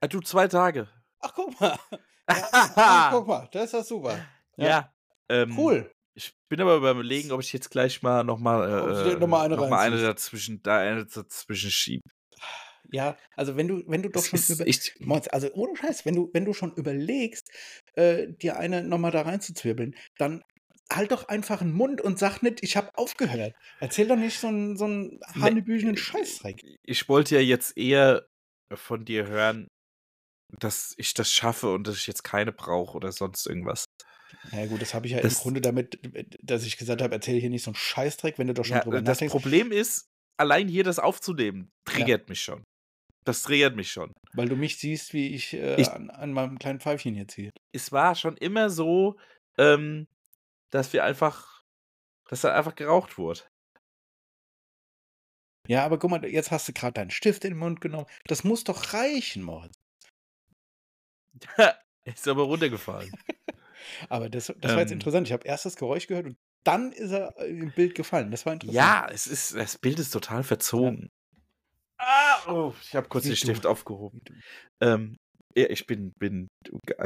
äh, 0.00 0.08
Du, 0.08 0.20
zwei 0.20 0.46
Tage. 0.48 0.88
Ach, 1.20 1.32
guck 1.34 1.60
mal. 1.60 1.78
Ja, 2.26 2.48
ach, 2.76 3.10
guck 3.10 3.26
mal, 3.26 3.48
das 3.52 3.64
ist 3.66 3.72
ja 3.72 3.82
super. 3.82 4.18
Ja. 4.56 4.90
ähm, 5.28 5.58
Cool. 5.58 5.92
Ich 6.14 6.34
bin 6.48 6.58
aber 6.62 6.76
überlegen, 6.76 7.32
ob 7.32 7.40
ich 7.42 7.52
jetzt 7.52 7.70
gleich 7.70 8.00
mal 8.02 8.24
nochmal 8.24 8.66
äh, 8.66 9.16
noch 9.18 9.26
mal 9.26 9.44
eine 9.44 9.56
noch 9.56 9.68
mal 9.68 9.80
eine 9.80 10.00
dazwischen, 10.00 10.62
da 10.62 10.78
eine 10.78 11.04
dazwischen 11.04 11.70
schieb. 11.70 12.00
Ja, 12.94 13.18
also 13.34 13.56
wenn 13.56 13.66
du, 13.66 13.82
wenn 13.88 14.02
du 14.02 14.08
doch 14.08 14.24
schon 14.24 14.38
über, 14.48 14.64
Moritz, 15.00 15.26
also 15.32 15.52
ohne 15.54 15.76
Scheiß, 15.76 16.06
wenn 16.06 16.14
du, 16.14 16.30
wenn 16.32 16.44
du 16.44 16.52
schon 16.52 16.72
überlegst, 16.74 17.50
äh, 17.94 18.28
dir 18.32 18.56
eine 18.56 18.84
nochmal 18.84 19.10
da 19.10 19.22
reinzuzwirbeln, 19.22 19.96
dann 20.16 20.44
halt 20.92 21.10
doch 21.10 21.26
einfach 21.26 21.60
einen 21.60 21.72
Mund 21.72 22.00
und 22.00 22.20
sag 22.20 22.42
nicht, 22.42 22.62
ich 22.62 22.76
habe 22.76 22.96
aufgehört. 22.96 23.52
Erzähl 23.80 24.06
doch 24.06 24.14
nicht 24.16 24.38
so 24.38 24.46
einen, 24.46 24.76
so 24.76 24.84
einen 24.84 25.18
hanebüchenen 25.34 25.96
Scheißdreck. 25.96 26.62
ich 26.84 27.08
wollte 27.08 27.34
ja 27.34 27.40
jetzt 27.40 27.76
eher 27.76 28.26
von 28.72 29.04
dir 29.04 29.26
hören, 29.26 29.66
dass 30.60 30.94
ich 30.96 31.14
das 31.14 31.32
schaffe 31.32 31.72
und 31.72 31.88
dass 31.88 31.96
ich 31.96 32.06
jetzt 32.06 32.22
keine 32.22 32.52
brauche 32.52 32.96
oder 32.96 33.10
sonst 33.10 33.44
irgendwas. 33.46 33.86
Na 34.52 34.60
ja, 34.60 34.66
gut, 34.66 34.80
das 34.82 34.94
habe 34.94 35.06
ich 35.06 35.14
ja 35.14 35.20
Das- 35.20 35.34
im 35.34 35.38
Grunde 35.40 35.60
damit, 35.60 35.98
dass 36.42 36.64
ich 36.64 36.76
gesagt 36.76 37.02
habe, 37.02 37.12
erzähl 37.12 37.40
hier 37.40 37.50
nicht 37.50 37.64
so 37.64 37.70
einen 37.70 37.76
Scheißdreck, 37.76 38.38
wenn 38.38 38.46
du 38.46 38.54
doch 38.54 38.64
schon 38.64 38.76
Ja, 38.76 38.82
drüber 38.84 39.02
das 39.02 39.16
nachdenkst. 39.16 39.32
Problem 39.32 39.72
ist, 39.72 40.06
allein 40.36 40.68
hier 40.68 40.84
das 40.84 40.98
aufzunehmen, 41.00 41.70
triggert 41.84 42.28
mich 42.28 42.40
schon. 42.42 42.62
Das 43.24 43.42
triggert 43.42 43.74
mich 43.76 43.90
schon. 43.90 44.12
Weil 44.34 44.48
du 44.48 44.56
mich 44.56 44.76
siehst, 44.78 45.12
wie 45.14 45.34
ich, 45.34 45.54
äh, 45.54 45.80
Ich- 45.80 45.90
an, 45.90 46.10
an 46.10 46.32
meinem 46.32 46.58
kleinen 46.58 46.80
Pfeifchen 46.80 47.14
hier 47.14 47.26
ziehe. 47.28 47.50
Es 47.72 47.90
war 47.92 48.14
schon 48.14 48.36
immer 48.36 48.68
so, 48.70 49.18
ähm, 49.58 50.06
dass 50.70 50.92
wir 50.92 51.04
einfach, 51.04 51.62
dass 52.28 52.42
da 52.42 52.54
einfach 52.54 52.74
geraucht 52.74 53.16
wurde. 53.18 53.40
Ja, 55.66 55.84
aber 55.86 55.98
guck 55.98 56.10
mal, 56.10 56.24
jetzt 56.26 56.50
hast 56.50 56.68
du 56.68 56.72
gerade 56.74 56.92
deinen 56.92 57.10
Stift 57.10 57.44
in 57.44 57.52
den 57.52 57.58
Mund 57.58 57.80
genommen. 57.80 58.06
Das 58.26 58.44
muss 58.44 58.64
doch 58.64 58.92
reichen, 58.92 59.42
Moritz. 59.42 59.72
ist 62.04 62.28
aber 62.28 62.42
runtergefallen. 62.44 63.10
Aber 64.08 64.30
das, 64.30 64.46
das 64.60 64.72
war 64.72 64.80
jetzt 64.80 64.92
Ähm. 64.92 64.96
interessant. 64.98 65.26
Ich 65.26 65.32
habe 65.32 65.46
erst 65.46 65.66
das 65.66 65.76
Geräusch 65.76 66.06
gehört 66.06 66.24
und 66.26 66.36
dann 66.64 66.90
ist 66.92 67.10
er 67.10 67.38
äh, 67.38 67.48
im 67.48 67.70
Bild 67.70 67.94
gefallen. 67.94 68.30
Das 68.30 68.46
war 68.46 68.54
interessant. 68.54 68.74
ja, 68.74 69.06
es 69.12 69.26
ist, 69.26 69.54
das 69.54 69.76
Bild 69.76 69.98
ist 69.98 70.10
total 70.10 70.42
verzogen. 70.42 71.10
Ah, 71.98 72.50
oh, 72.52 72.74
ich 72.82 72.94
habe 72.96 73.08
kurz 73.08 73.24
den. 73.24 73.36
Stift 73.36 73.66
aufgehoben. 73.66 74.20
Ähm, 74.80 75.16
ja, 75.56 75.66
ich 75.70 75.86
bin, 75.86 76.12
bin 76.18 76.48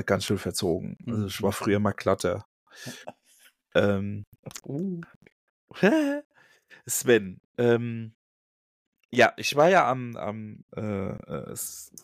ganz 0.06 0.24
schön 0.24 0.38
verzogen. 0.38 0.96
Also 1.06 1.26
ich 1.26 1.42
war 1.42 1.50
Mhm. 1.50 1.54
früher 1.54 1.78
mal 1.80 1.92
glatter. 1.92 2.44
ähm, 3.74 4.24
Uh. 4.64 5.00
Sven, 6.86 7.38
ähm, 7.58 8.14
Ja, 9.10 9.34
ich 9.36 9.54
war 9.56 9.68
ja 9.68 9.90
am, 9.90 10.16
am 10.16 10.64
äh, 10.76 10.80
äh, 10.80 11.56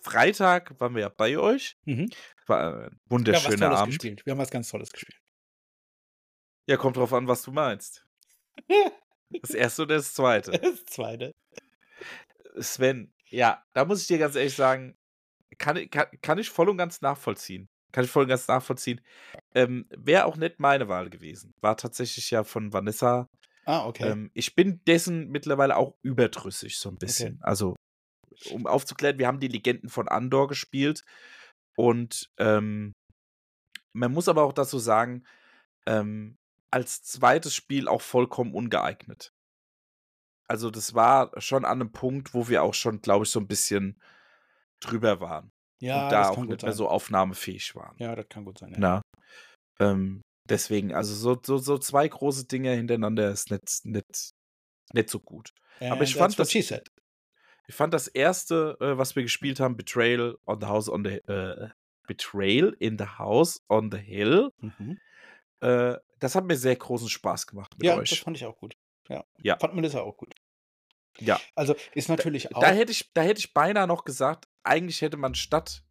Freitag, 0.03 0.79
waren 0.81 0.95
wir 0.95 1.03
ja 1.03 1.09
bei 1.09 1.39
euch. 1.39 1.77
Mhm. 1.87 2.11
War 2.47 2.61
ein 2.61 2.73
Wir 2.75 2.83
haben 2.85 2.93
was 2.95 3.11
wunderschöner 3.11 3.57
Tolles 3.67 3.79
Abend. 3.81 3.93
gespielt. 3.95 4.27
Wir 4.27 4.31
haben 4.33 4.39
was 4.39 4.51
ganz 4.51 4.69
Tolles 4.69 4.91
gespielt. 4.93 5.19
Ja, 6.69 6.77
kommt 6.77 6.97
drauf 6.97 7.13
an, 7.15 7.27
was 7.29 7.43
du 7.43 7.53
meinst. 7.53 8.05
Das 9.43 9.51
erste 9.51 9.83
oder 9.83 9.97
das 9.97 10.15
zweite? 10.15 10.53
Das 10.53 10.85
zweite. 10.85 11.33
Sven, 12.59 13.13
ja, 13.29 13.63
da 13.75 13.85
muss 13.85 14.01
ich 14.03 14.07
dir 14.07 14.19
ganz 14.19 14.37
ehrlich 14.37 14.55
sagen, 14.55 14.97
kann, 15.59 15.77
ich- 15.77 15.91
kann, 15.91 16.07
kann 16.23 16.39
ich 16.39 16.51
voll 16.51 16.69
und 16.69 16.77
ganz 16.79 17.01
nachvollziehen. 17.01 17.67
Kann 17.93 18.05
ich 18.05 18.11
voll 18.11 18.25
und 18.25 18.29
ganz 18.29 18.49
nachvollziehen. 18.49 19.01
Ähm, 19.55 19.87
Wäre 19.91 20.25
auch 20.25 20.37
nicht 20.37 20.59
meine 20.59 20.89
Wahl 20.89 21.11
gewesen. 21.11 21.53
War 21.61 21.77
tatsächlich 21.77 22.31
ja 22.31 22.43
von 22.45 22.73
Vanessa. 22.73 23.29
Ah, 23.67 23.87
okay. 23.87 24.11
Ähm, 24.11 24.31
ich 24.35 24.55
bin 24.55 24.83
dessen 24.87 25.29
mittlerweile 25.31 25.77
auch 25.77 25.95
überdrüssig, 26.03 26.77
so 26.79 26.89
ein 26.91 26.97
bisschen. 26.99 27.39
Also, 27.43 27.77
um 28.51 28.67
aufzuklären, 28.67 29.19
wir 29.19 29.27
haben 29.29 29.41
die 29.41 29.49
Legenden 29.49 29.89
von 29.89 30.09
Andor 30.09 30.49
gespielt. 30.49 31.05
Und 31.77 32.29
ähm, 32.39 32.93
man 33.93 34.13
muss 34.13 34.29
aber 34.29 34.43
auch 34.43 34.53
dazu 34.53 34.79
sagen, 34.79 35.25
ähm, 35.87 36.37
als 36.73 37.03
zweites 37.05 37.55
Spiel 37.55 37.87
auch 37.89 38.03
vollkommen 38.03 38.55
ungeeignet. 38.55 39.31
Also, 40.49 40.71
das 40.71 40.95
war 40.95 41.31
schon 41.41 41.65
an 41.65 41.81
einem 41.81 41.93
Punkt, 41.93 42.35
wo 42.35 42.49
wir 42.49 42.63
auch 42.63 42.75
schon, 42.75 43.01
glaube 43.01 43.25
ich, 43.25 43.31
so 43.31 43.41
ein 43.41 43.47
bisschen 43.47 43.99
drüber 44.81 45.21
waren. 45.21 45.51
ja, 45.81 46.05
und 46.05 46.13
da 46.13 46.19
das 46.21 46.29
auch 46.31 46.37
nicht 46.39 46.49
mehr 46.51 46.59
sein. 46.61 46.73
so 46.73 46.89
aufnahmefähig 46.89 47.75
waren. 47.75 47.97
Ja, 47.99 48.15
das 48.15 48.29
kann 48.29 48.45
gut 48.45 48.59
sein. 48.59 48.73
Ja. 48.73 48.77
Na, 48.79 49.03
ähm, 49.81 50.21
deswegen, 50.49 50.95
also 50.95 51.15
so, 51.15 51.41
so, 51.45 51.59
so 51.59 51.79
zwei 51.79 52.07
große 52.07 52.47
Dinge 52.47 52.73
hintereinander 52.73 53.31
ist 53.31 53.51
nicht, 53.51 53.85
nicht, 53.85 54.31
nicht 54.93 55.09
so 55.11 55.19
gut. 55.21 55.51
Aber 55.81 56.03
ich 56.03 56.21
And 56.21 56.35
fand 56.35 56.39
das-. 56.39 56.55
Ich 56.55 57.75
fand 57.75 57.95
das 57.95 58.09
erste, 58.09 58.77
äh, 58.81 58.99
was 58.99 59.17
wir 59.17 59.23
gespielt 59.23 59.59
haben, 59.61 59.77
Betrayal 59.77 60.37
on 60.47 60.61
the 60.61 60.67
House 60.67 60.89
on 60.91 61.03
the 61.05 61.13
äh, 61.33 61.71
Betrayal 62.07 62.77
in 62.79 62.99
the 62.99 63.07
House 63.19 63.63
on 63.71 63.91
the 63.91 63.97
Hill, 63.99 64.51
Mhm. 64.61 64.99
äh, 65.61 65.95
das 66.19 66.35
hat 66.35 66.45
mir 66.45 66.57
sehr 66.57 66.77
großen 66.77 67.09
Spaß 67.09 67.47
gemacht 67.47 67.73
mit 67.79 67.87
Ja, 67.87 67.97
das 67.99 68.13
euch. 68.13 68.21
fand 68.21 68.37
ich 68.37 68.45
auch 68.45 68.57
gut. 68.59 68.75
Ja. 69.09 69.25
Ja. 69.39 69.59
Fand 69.59 69.75
Melissa 69.75 70.01
auch 70.01 70.17
gut. 70.17 70.34
Ja. 71.19 71.41
Also 71.55 71.75
ist 71.95 72.09
natürlich 72.09 72.55
auch. 72.55 72.61
Da 72.61 72.71
hätte 72.71 72.93
ich, 72.93 73.11
da 73.15 73.23
hätte 73.23 73.39
ich 73.39 73.53
beinahe 73.55 73.87
noch 73.87 74.05
gesagt, 74.05 74.47
eigentlich 74.65 75.01
hätte 75.03 75.17
man 75.17 75.35
statt 75.35 75.83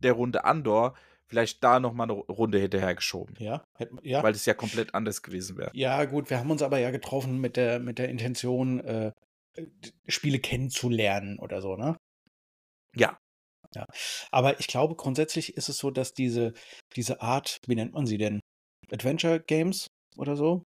der 0.00 0.12
Runde 0.12 0.44
Andor 0.44 0.94
vielleicht 1.26 1.62
da 1.62 1.78
noch 1.78 1.92
mal 1.92 2.04
eine 2.04 2.14
Runde 2.14 2.58
hinterher 2.58 2.94
geschoben, 2.94 3.34
ja, 3.38 3.64
ja. 4.02 4.22
weil 4.22 4.32
es 4.34 4.46
ja 4.46 4.54
komplett 4.54 4.94
anders 4.94 5.22
gewesen 5.22 5.56
wäre. 5.56 5.70
Ja, 5.74 6.04
gut, 6.04 6.28
wir 6.28 6.40
haben 6.40 6.50
uns 6.50 6.60
aber 6.62 6.78
ja 6.78 6.90
getroffen 6.90 7.38
mit 7.38 7.56
der, 7.56 7.78
mit 7.78 7.98
der 7.98 8.08
Intention, 8.08 8.80
äh, 8.80 9.12
d- 9.56 9.92
Spiele 10.08 10.40
kennenzulernen 10.40 11.38
oder 11.38 11.62
so, 11.62 11.76
ne? 11.76 11.96
Ja. 12.96 13.16
Ja. 13.76 13.86
Aber 14.32 14.58
ich 14.58 14.66
glaube, 14.66 14.96
grundsätzlich 14.96 15.56
ist 15.56 15.68
es 15.68 15.78
so, 15.78 15.92
dass 15.92 16.12
diese, 16.14 16.52
diese 16.96 17.20
Art, 17.20 17.58
wie 17.66 17.76
nennt 17.76 17.92
man 17.94 18.06
sie 18.06 18.18
denn? 18.18 18.40
Adventure 18.90 19.38
Games 19.38 19.86
oder 20.16 20.34
so? 20.34 20.64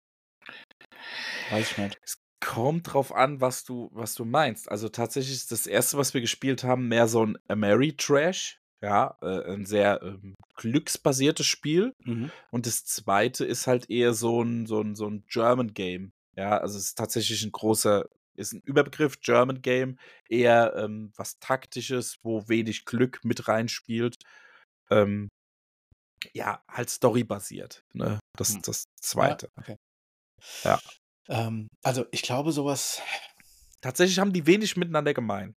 Weiß 1.50 1.72
ich 1.72 1.78
nicht. 1.78 1.98
Kommt 2.46 2.94
drauf 2.94 3.14
an, 3.14 3.42
was 3.42 3.64
du, 3.64 3.90
was 3.94 4.16
du 4.16 4.26
meinst. 4.26 4.70
Also 4.70 4.90
tatsächlich 4.90 5.34
ist 5.36 5.52
das 5.52 5.68
erste, 5.68 5.98
was 5.98 6.14
wir 6.14 6.22
gespielt 6.22 6.64
haben, 6.64 6.88
mehr 6.88 7.08
so 7.08 7.26
ein 7.26 7.38
Ameritrash. 7.48 8.60
Ja, 8.82 9.18
äh, 9.22 9.54
ein 9.54 9.66
sehr 9.66 10.02
ähm, 10.04 10.36
glücksbasiertes 10.58 11.46
Spiel. 11.46 11.94
Mhm. 12.04 12.32
Und 12.52 12.66
das 12.66 12.84
zweite 12.84 13.46
ist 13.46 13.66
halt 13.66 13.90
eher 13.90 14.14
so 14.14 14.44
ein, 14.44 14.66
so 14.66 14.82
ein, 14.82 14.96
so 14.96 15.08
ein 15.08 15.24
German 15.28 15.74
Game. 15.74 16.12
Ja, 16.36 16.58
also 16.58 16.78
es 16.78 16.88
ist 16.88 16.98
tatsächlich 16.98 17.44
ein 17.44 17.54
großer, 17.54 18.10
ist 18.36 18.52
ein 18.52 18.62
Überbegriff, 18.66 19.22
German 19.22 19.62
Game, 19.62 19.98
eher 20.28 20.76
ähm, 20.76 21.14
was 21.16 21.40
Taktisches, 21.40 22.18
wo 22.24 22.50
wenig 22.50 22.84
Glück 22.84 23.24
mit 23.24 23.48
reinspielt. 23.48 24.18
Ähm, 24.90 25.30
ja, 26.34 26.62
halt 26.68 26.90
storybasiert. 26.90 27.84
Ne? 27.94 28.20
Das 28.38 28.50
Hm. 28.50 28.58
ist 28.58 28.68
das 28.68 28.84
zweite. 29.00 29.50
Ja, 29.56 29.62
okay. 29.62 29.76
Ja. 30.66 30.80
Ähm, 31.30 31.68
also 31.84 32.06
ich 32.12 32.22
glaube, 32.22 32.52
sowas, 32.52 33.02
Tatsächlich 33.82 34.20
haben 34.20 34.32
die 34.34 34.48
wenig 34.48 34.78
miteinander 34.78 35.14
gemein. 35.14 35.56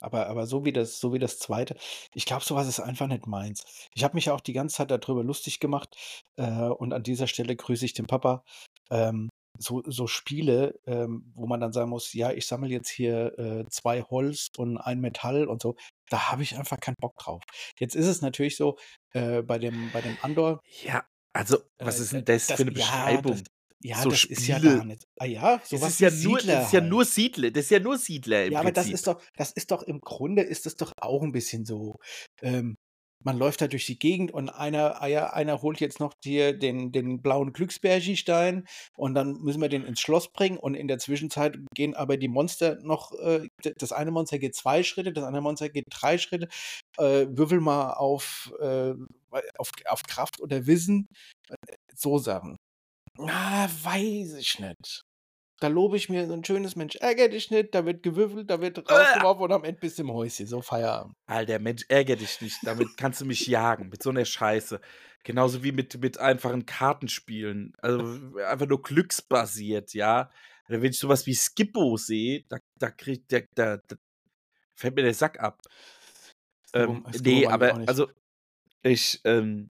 aber, 0.00 0.28
aber 0.28 0.46
so 0.46 0.64
wie 0.64 0.72
das, 0.72 1.00
so 1.00 1.12
wie 1.12 1.18
das 1.18 1.38
zweite, 1.38 1.76
ich 2.14 2.24
glaube, 2.24 2.44
sowas 2.44 2.68
ist 2.68 2.80
einfach 2.80 3.06
nicht 3.08 3.26
meins. 3.26 3.64
Ich 3.94 4.04
habe 4.04 4.14
mich 4.14 4.26
ja 4.26 4.34
auch 4.34 4.40
die 4.40 4.52
ganze 4.52 4.76
Zeit 4.76 4.90
darüber 4.90 5.24
lustig 5.24 5.60
gemacht 5.60 5.96
äh, 6.36 6.68
und 6.68 6.92
an 6.92 7.02
dieser 7.02 7.26
Stelle 7.26 7.56
grüße 7.56 7.84
ich 7.84 7.92
den 7.92 8.06
Papa. 8.06 8.44
Ähm, 8.90 9.28
so, 9.58 9.82
so 9.84 10.06
Spiele, 10.06 10.78
ähm, 10.86 11.32
wo 11.34 11.46
man 11.46 11.60
dann 11.60 11.72
sagen 11.72 11.90
muss, 11.90 12.12
ja, 12.14 12.30
ich 12.32 12.46
sammle 12.46 12.70
jetzt 12.70 12.88
hier 12.88 13.38
äh, 13.38 13.64
zwei 13.68 14.02
Holz 14.02 14.48
und 14.56 14.78
ein 14.78 15.00
Metall 15.00 15.46
und 15.48 15.60
so, 15.60 15.76
da 16.08 16.30
habe 16.30 16.42
ich 16.44 16.56
einfach 16.56 16.78
keinen 16.80 16.96
Bock 17.00 17.16
drauf. 17.16 17.42
Jetzt 17.78 17.94
ist 17.96 18.06
es 18.06 18.22
natürlich 18.22 18.56
so, 18.56 18.78
äh, 19.12 19.42
bei 19.42 19.58
dem, 19.58 19.90
bei 19.90 20.00
dem 20.00 20.16
Andor, 20.22 20.62
Ja, 20.82 21.04
also, 21.34 21.58
was 21.78 21.98
Äh, 21.98 22.02
ist 22.02 22.12
denn 22.12 22.24
das, 22.24 22.46
das- 22.46 22.56
für 22.56 22.62
eine 22.62 22.70
ja, 22.70 22.76
Beschreibung? 22.76 23.32
das- 23.34 23.42
ja, 23.82 23.96
So 24.02 24.10
das 24.10 24.24
ist 24.24 24.46
ja 24.46 24.58
Spiele. 24.58 24.76
gar 24.76 24.84
nicht. 24.84 25.04
Ah 25.18 25.24
ja, 25.26 25.62
das 25.70 25.70
sowas 25.70 25.88
ist 25.88 26.00
ja 26.00 26.12
wie 26.12 26.22
nur, 26.24 26.38
das 26.38 26.42
Siedler 26.42 26.62
ist 26.62 26.72
ja 26.72 26.80
halt. 26.80 26.90
nur 26.90 27.04
Siedler. 27.04 27.50
Das 27.50 27.64
ist 27.64 27.70
ja 27.70 27.80
nur 27.80 27.98
Siedler 27.98 28.44
im 28.46 28.52
Ja, 28.52 28.60
aber 28.60 28.72
das 28.72 28.90
Prinzip. 28.90 28.94
ist 28.94 29.06
doch, 29.06 29.22
das 29.36 29.52
ist 29.52 29.70
doch 29.70 29.82
im 29.82 30.00
Grunde 30.00 30.42
ist 30.42 30.66
es 30.66 30.76
doch 30.76 30.92
auch 31.00 31.22
ein 31.22 31.32
bisschen 31.32 31.64
so. 31.64 31.96
Ähm, 32.42 32.76
man 33.22 33.36
läuft 33.36 33.60
da 33.60 33.68
durch 33.68 33.84
die 33.84 33.98
Gegend 33.98 34.32
und 34.32 34.48
einer, 34.48 35.02
einer, 35.02 35.34
einer 35.34 35.60
holt 35.60 35.78
jetzt 35.80 36.00
noch 36.00 36.14
dir 36.24 36.54
den, 36.58 36.90
den 36.90 37.20
blauen 37.20 37.52
Glücksbergi-Stein 37.52 38.66
und 38.96 39.14
dann 39.14 39.34
müssen 39.42 39.60
wir 39.60 39.68
den 39.68 39.84
ins 39.84 40.00
Schloss 40.00 40.32
bringen 40.32 40.56
und 40.56 40.74
in 40.74 40.88
der 40.88 40.98
Zwischenzeit 40.98 41.58
gehen 41.74 41.94
aber 41.94 42.16
die 42.16 42.28
Monster 42.28 42.78
noch, 42.82 43.12
äh, 43.20 43.46
das 43.76 43.92
eine 43.92 44.10
Monster 44.10 44.38
geht 44.38 44.54
zwei 44.54 44.82
Schritte, 44.82 45.12
das 45.12 45.24
andere 45.24 45.42
Monster 45.42 45.68
geht 45.68 45.84
drei 45.90 46.16
Schritte. 46.16 46.48
Äh, 46.96 47.26
würfel 47.30 47.60
mal 47.60 47.92
auf, 47.92 48.52
äh, 48.60 48.94
auf, 49.58 49.70
auf 49.86 50.02
Kraft 50.04 50.40
oder 50.40 50.66
Wissen. 50.66 51.06
Äh, 51.50 51.74
So 51.94 52.16
Sachen. 52.18 52.56
Ah, 53.28 53.68
weiß 53.82 54.34
ich 54.34 54.58
nicht. 54.58 55.02
Da 55.60 55.68
lobe 55.68 55.98
ich 55.98 56.08
mir 56.08 56.26
so 56.26 56.32
ein 56.32 56.42
schönes 56.42 56.74
Mensch, 56.74 56.96
ärger 56.96 57.28
dich 57.28 57.50
nicht, 57.50 57.74
da 57.74 57.84
wird 57.84 58.02
gewürfelt, 58.02 58.48
da 58.48 58.62
wird 58.62 58.78
rausgeworfen 58.78 59.42
und 59.44 59.52
am 59.52 59.64
Ende 59.64 59.78
bist 59.78 59.98
du 59.98 60.02
im 60.04 60.12
Häuschen. 60.12 60.46
So 60.46 60.62
Feierabend. 60.62 61.14
Alter, 61.26 61.58
Mensch, 61.58 61.84
ärger 61.88 62.16
dich 62.16 62.40
nicht. 62.40 62.56
Damit 62.62 62.96
kannst 62.96 63.20
du 63.20 63.26
mich 63.26 63.46
jagen. 63.46 63.90
Mit 63.90 64.02
so 64.02 64.08
einer 64.08 64.24
Scheiße. 64.24 64.80
Genauso 65.22 65.62
wie 65.62 65.72
mit, 65.72 66.00
mit 66.00 66.16
einfachen 66.16 66.64
Kartenspielen. 66.64 67.74
Also 67.82 68.32
einfach 68.42 68.66
nur 68.66 68.80
glücksbasiert, 68.80 69.92
ja. 69.92 70.30
Wenn 70.66 70.82
ich 70.82 70.98
sowas 70.98 71.26
wie 71.26 71.34
Skippo 71.34 71.98
sehe, 71.98 72.44
da, 72.48 72.56
da 72.78 72.90
kriegt 72.90 73.30
der, 73.30 73.46
da, 73.54 73.76
da 73.76 73.96
fällt 74.74 74.96
mir 74.96 75.02
der 75.02 75.12
Sack 75.14 75.40
ab. 75.40 75.60
Ähm, 76.72 77.04
Skippo- 77.08 77.22
nee, 77.22 77.46
aber 77.46 77.74
also 77.86 78.08
ich, 78.82 79.20
ähm, 79.24 79.68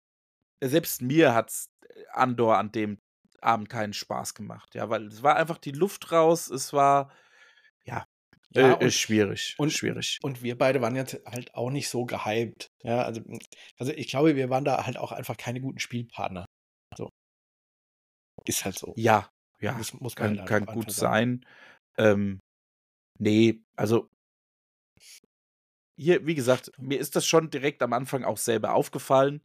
selbst 0.63 1.01
mir 1.01 1.35
hat's 1.35 1.71
Andor 2.13 2.59
an 2.59 2.73
dem 2.73 2.99
Abend 3.43 3.69
keinen 3.69 3.93
Spaß 3.93 4.35
gemacht, 4.35 4.75
ja, 4.75 4.89
weil 4.91 5.07
es 5.07 5.23
war 5.23 5.37
einfach 5.37 5.59
die 5.59 5.73
Luft 5.73 6.13
raus, 6.13 6.49
es 6.49 6.73
war 6.73 7.13
ja, 7.85 8.05
Ja, 8.55 8.73
äh, 8.73 8.85
und- 8.85 8.93
schwierig, 8.93 9.55
und- 9.59 9.73
schwierig. 9.73 10.19
Und 10.23 10.43
wir 10.43 10.57
beide 10.57 10.81
waren 10.81 10.97
jetzt 10.97 11.21
halt 11.27 11.55
auch 11.55 11.71
nicht 11.71 11.89
so 11.89 12.05
gehypt. 12.07 12.69
Ja, 12.83 13.03
also, 13.03 13.23
also 13.79 13.93
ich 13.93 14.09
glaube, 14.09 14.37
wir 14.37 14.51
waren 14.51 14.65
da 14.65 14.85
halt 14.87 14.97
auch 14.97 15.13
einfach 15.13 15.37
keine 15.37 15.61
guten 15.61 15.79
Spielpartner. 15.79 16.45
So. 16.97 17.09
Ist 18.45 18.65
halt 18.65 18.79
so. 18.79 18.95
Ja, 18.97 19.31
ja, 19.61 19.73
Muss, 19.73 19.93
muss 19.95 20.17
kann, 20.17 20.39
halt 20.39 20.49
kann 20.49 20.67
gut 20.67 20.91
sein. 20.93 21.45
Ähm, 21.97 22.41
nee, 23.19 23.61
also 23.77 24.09
hier, 25.97 26.25
wie 26.27 26.35
gesagt, 26.37 26.71
mir 26.79 26.99
ist 27.01 27.17
das 27.17 27.27
schon 27.27 27.51
direkt 27.51 27.83
am 27.83 27.93
Anfang 27.93 28.25
auch 28.25 28.39
selber 28.39 28.75
aufgefallen. 28.75 29.43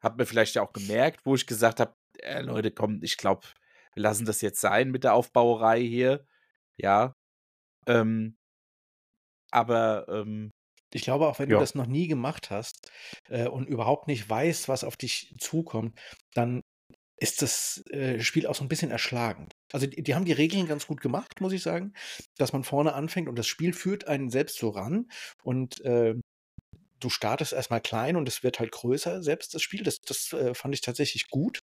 Hat 0.00 0.16
mir 0.16 0.26
vielleicht 0.26 0.56
ja 0.56 0.62
auch 0.62 0.72
gemerkt, 0.72 1.24
wo 1.24 1.36
ich 1.36 1.46
gesagt 1.46 1.78
habe, 1.78 1.94
äh, 2.20 2.40
Leute, 2.42 2.70
komm, 2.72 3.00
ich 3.02 3.16
glaube, 3.16 3.46
wir 3.94 4.02
lassen 4.02 4.26
das 4.26 4.40
jetzt 4.40 4.60
sein 4.60 4.90
mit 4.90 5.04
der 5.04 5.14
Aufbauerei 5.14 5.80
hier. 5.82 6.26
Ja. 6.78 7.14
Ähm, 7.86 8.36
aber 9.50 10.06
ähm, 10.08 10.50
Ich 10.94 11.02
glaube, 11.02 11.26
auch 11.28 11.38
wenn 11.38 11.48
Ja. 11.48 11.56
du 11.56 11.60
das 11.60 11.74
noch 11.74 11.86
nie 11.86 12.06
gemacht 12.08 12.50
hast 12.50 12.90
äh, 13.28 13.48
und 13.48 13.66
überhaupt 13.68 14.08
nicht 14.08 14.28
weißt, 14.28 14.68
was 14.68 14.84
auf 14.84 14.96
dich 14.96 15.34
zukommt, 15.38 15.98
dann 16.34 16.62
ist 17.18 17.42
das 17.42 17.84
äh, 17.90 18.20
Spiel 18.20 18.46
auch 18.46 18.54
so 18.56 18.64
ein 18.64 18.68
bisschen 18.68 18.90
erschlagend. 18.92 19.54
Also 19.72 19.86
die, 19.86 20.02
die 20.02 20.14
haben 20.14 20.24
die 20.26 20.32
Regeln 20.32 20.66
ganz 20.68 20.86
gut 20.88 21.00
gemacht, 21.02 21.40
muss 21.40 21.52
ich 21.54 21.62
sagen, 21.62 21.94
dass 22.38 22.52
man 22.52 22.64
vorne 22.64 22.94
anfängt 22.94 23.28
und 23.28 23.38
das 23.38 23.46
Spiel 23.48 23.72
führt 23.74 24.08
einen 24.08 24.30
selbst 24.30 24.58
so 24.58 24.70
ran 24.70 25.08
und 25.44 25.80
äh, 25.82 26.14
du 27.00 27.10
startest 27.10 27.52
erstmal 27.54 27.80
klein 27.82 28.16
und 28.16 28.28
es 28.28 28.42
wird 28.44 28.60
halt 28.60 28.72
größer, 28.72 29.22
selbst 29.22 29.54
das 29.54 29.62
Spiel. 29.62 29.84
Das, 29.84 30.00
das 30.02 30.32
äh, 30.34 30.54
fand 30.54 30.74
ich 30.74 30.82
tatsächlich 30.82 31.28
gut. 31.30 31.61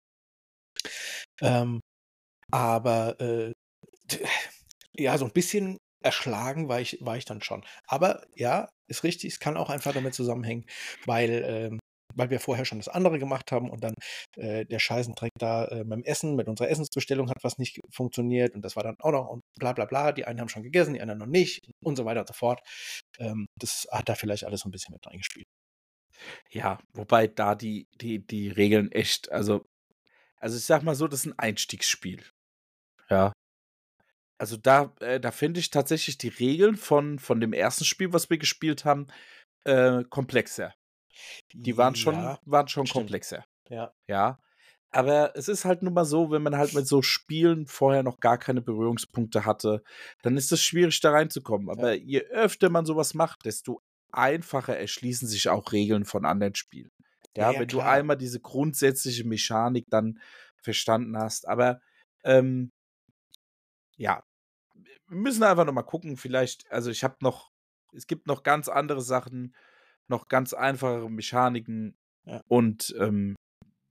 Ähm, 1.44 1.80
aber 2.52 3.20
äh, 3.20 3.52
d- 4.12 4.26
ja, 4.96 5.18
so 5.18 5.24
ein 5.26 5.32
bisschen 5.32 5.78
erschlagen 6.04 6.68
war 6.68 6.80
ich, 6.80 6.98
war 7.02 7.16
ich 7.16 7.24
dann 7.24 7.42
schon. 7.42 7.64
Aber 7.88 8.26
ja, 8.36 8.68
ist 8.88 9.04
richtig, 9.04 9.32
es 9.34 9.40
kann 9.40 9.56
auch 9.56 9.70
einfach 9.70 9.92
damit 9.94 10.14
zusammenhängen, 10.14 10.66
weil 11.06 11.44
ähm, 11.46 11.80
weil 12.16 12.30
wir 12.30 12.40
vorher 12.40 12.64
schon 12.64 12.78
das 12.78 12.88
andere 12.88 13.18
gemacht 13.18 13.52
haben 13.52 13.70
und 13.70 13.82
dann 13.84 13.94
äh, 14.36 14.64
der 14.66 14.78
Scheißendreck 14.78 15.32
da 15.38 15.66
äh, 15.68 15.84
beim 15.84 16.02
Essen, 16.04 16.36
mit 16.36 16.48
unserer 16.48 16.70
Essensbestellung 16.70 17.28
hat 17.30 17.38
was 17.42 17.58
nicht 17.58 17.80
funktioniert 17.92 18.54
und 18.54 18.62
das 18.64 18.76
war 18.76 18.84
dann 18.84 18.96
auch 19.00 19.10
noch 19.12 19.28
und 19.28 19.40
bla 19.58 19.72
bla 19.72 19.84
bla. 19.86 20.12
Die 20.12 20.24
einen 20.24 20.40
haben 20.40 20.48
schon 20.48 20.62
gegessen, 20.62 20.94
die 20.94 21.00
anderen 21.02 21.18
noch 21.20 21.26
nicht 21.26 21.70
und 21.84 21.96
so 21.96 22.04
weiter 22.04 22.20
und 22.20 22.28
so 22.28 22.34
fort. 22.34 22.60
Ähm, 23.18 23.46
das 23.60 23.86
hat 23.90 24.08
da 24.08 24.14
vielleicht 24.14 24.44
alles 24.44 24.60
so 24.62 24.68
ein 24.68 24.72
bisschen 24.72 24.92
mit 24.94 25.06
reingespielt. 25.06 25.46
Ja, 26.50 26.78
wobei 26.92 27.26
da 27.26 27.54
die, 27.54 27.86
die, 28.00 28.24
die 28.26 28.48
Regeln 28.48 28.90
echt, 28.92 29.30
also, 29.32 29.64
also 30.44 30.58
ich 30.58 30.64
sag 30.64 30.82
mal 30.82 30.94
so, 30.94 31.08
das 31.08 31.20
ist 31.20 31.26
ein 31.26 31.38
Einstiegsspiel. 31.38 32.22
Ja. 33.08 33.32
Also 34.38 34.58
da, 34.58 34.92
äh, 35.00 35.18
da 35.18 35.30
finde 35.30 35.58
ich 35.58 35.70
tatsächlich 35.70 36.18
die 36.18 36.28
Regeln 36.28 36.76
von, 36.76 37.18
von 37.18 37.40
dem 37.40 37.54
ersten 37.54 37.86
Spiel, 37.86 38.12
was 38.12 38.28
wir 38.28 38.36
gespielt 38.36 38.84
haben, 38.84 39.06
äh, 39.64 40.04
komplexer. 40.04 40.74
Die 41.54 41.78
waren 41.78 41.94
schon, 41.94 42.16
Ja, 42.16 42.38
waren 42.44 42.68
schon 42.68 42.84
stimmt. 42.84 43.04
komplexer. 43.04 43.46
Ja. 43.70 43.94
Ja. 44.06 44.38
Aber 44.90 45.34
es 45.34 45.48
ist 45.48 45.64
halt 45.64 45.82
nun 45.82 45.94
mal 45.94 46.04
so, 46.04 46.30
wenn 46.30 46.42
man 46.42 46.58
halt 46.58 46.74
mit 46.74 46.86
so 46.86 47.00
Spielen 47.00 47.66
vorher 47.66 48.02
noch 48.02 48.20
gar 48.20 48.36
keine 48.36 48.60
Berührungspunkte 48.60 49.46
hatte, 49.46 49.82
dann 50.20 50.36
ist 50.36 50.52
es 50.52 50.62
schwierig, 50.62 51.00
da 51.00 51.12
reinzukommen. 51.12 51.70
Aber 51.70 51.94
je 51.94 52.20
öfter 52.20 52.68
man 52.68 52.84
sowas 52.84 53.14
macht, 53.14 53.46
desto 53.46 53.80
einfacher 54.12 54.76
erschließen 54.76 55.26
sich 55.26 55.48
auch 55.48 55.72
Regeln 55.72 56.04
von 56.04 56.26
anderen 56.26 56.54
Spielen. 56.54 56.90
Ja, 57.36 57.52
Ja, 57.52 57.60
wenn 57.60 57.68
du 57.68 57.78
klar. 57.78 57.90
einmal 57.92 58.16
diese 58.16 58.40
grundsätzliche 58.40 59.24
Mechanik 59.24 59.86
dann 59.90 60.20
verstanden 60.62 61.16
hast. 61.18 61.46
Aber 61.48 61.80
ähm, 62.24 62.70
ja, 63.96 64.24
wir 65.08 65.16
müssen 65.16 65.42
einfach 65.42 65.64
noch 65.64 65.72
mal 65.72 65.82
gucken. 65.82 66.16
Vielleicht, 66.16 66.70
also 66.70 66.90
ich 66.90 67.04
habe 67.04 67.16
noch, 67.20 67.50
es 67.92 68.06
gibt 68.06 68.26
noch 68.26 68.42
ganz 68.42 68.68
andere 68.68 69.02
Sachen, 69.02 69.54
noch 70.08 70.28
ganz 70.28 70.52
einfachere 70.54 71.10
Mechaniken. 71.10 71.96
Ja. 72.24 72.42
Und 72.48 72.94
ähm, 72.98 73.36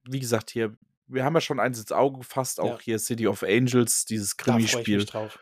wie 0.03 0.19
gesagt, 0.19 0.49
hier, 0.49 0.75
wir 1.07 1.23
haben 1.23 1.35
ja 1.35 1.41
schon 1.41 1.59
eins 1.59 1.79
ins 1.79 1.91
Auge 1.91 2.19
gefasst, 2.19 2.59
auch 2.59 2.79
Ja. 2.79 2.83
hier 2.83 2.99
City 2.99 3.27
of 3.27 3.43
Angels, 3.43 4.05
dieses 4.05 4.35
Da 4.35 4.53
freue 4.53 4.61
ich 4.61 4.71
Krimispiel. 4.71 4.97
mich 4.97 5.05
drauf. 5.07 5.39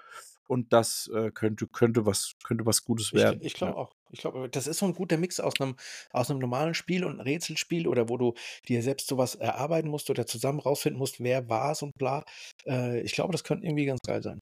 Und 0.51 0.73
das 0.73 1.09
äh, 1.15 1.31
könnte, 1.31 1.65
könnte, 1.67 2.05
was, 2.05 2.33
könnte 2.43 2.65
was 2.65 2.83
Gutes 2.83 3.07
Ich, 3.07 3.13
werden. 3.13 3.39
ich 3.41 3.53
glaube 3.53 3.71
ja. 3.71 3.77
auch. 3.77 3.95
Ich 4.09 4.19
glaube, 4.19 4.49
das 4.49 4.67
ist 4.67 4.79
so 4.79 4.85
ein 4.85 4.93
guter 4.93 5.15
Mix 5.15 5.39
aus 5.39 5.53
einem, 5.61 5.77
aus 6.09 6.29
einem 6.29 6.41
normalen 6.41 6.73
Spiel 6.73 7.05
und 7.05 7.11
einem 7.13 7.21
Rätselspiel 7.21 7.87
oder 7.87 8.09
wo 8.09 8.17
du 8.17 8.33
dir 8.67 8.83
selbst 8.83 9.07
sowas 9.07 9.35
erarbeiten 9.35 9.87
musst 9.89 10.09
oder 10.09 10.25
zusammen 10.27 10.59
rausfinden 10.59 10.99
musst, 10.99 11.23
wer 11.23 11.47
war 11.47 11.71
es 11.71 11.81
und 11.83 11.93
bla. 11.97 12.25
Äh, 12.65 12.99
ich 12.99 13.13
glaube, 13.13 13.31
das 13.31 13.45
könnte 13.45 13.65
irgendwie 13.65 13.85
ganz 13.85 14.01
geil 14.05 14.21
sein. 14.21 14.41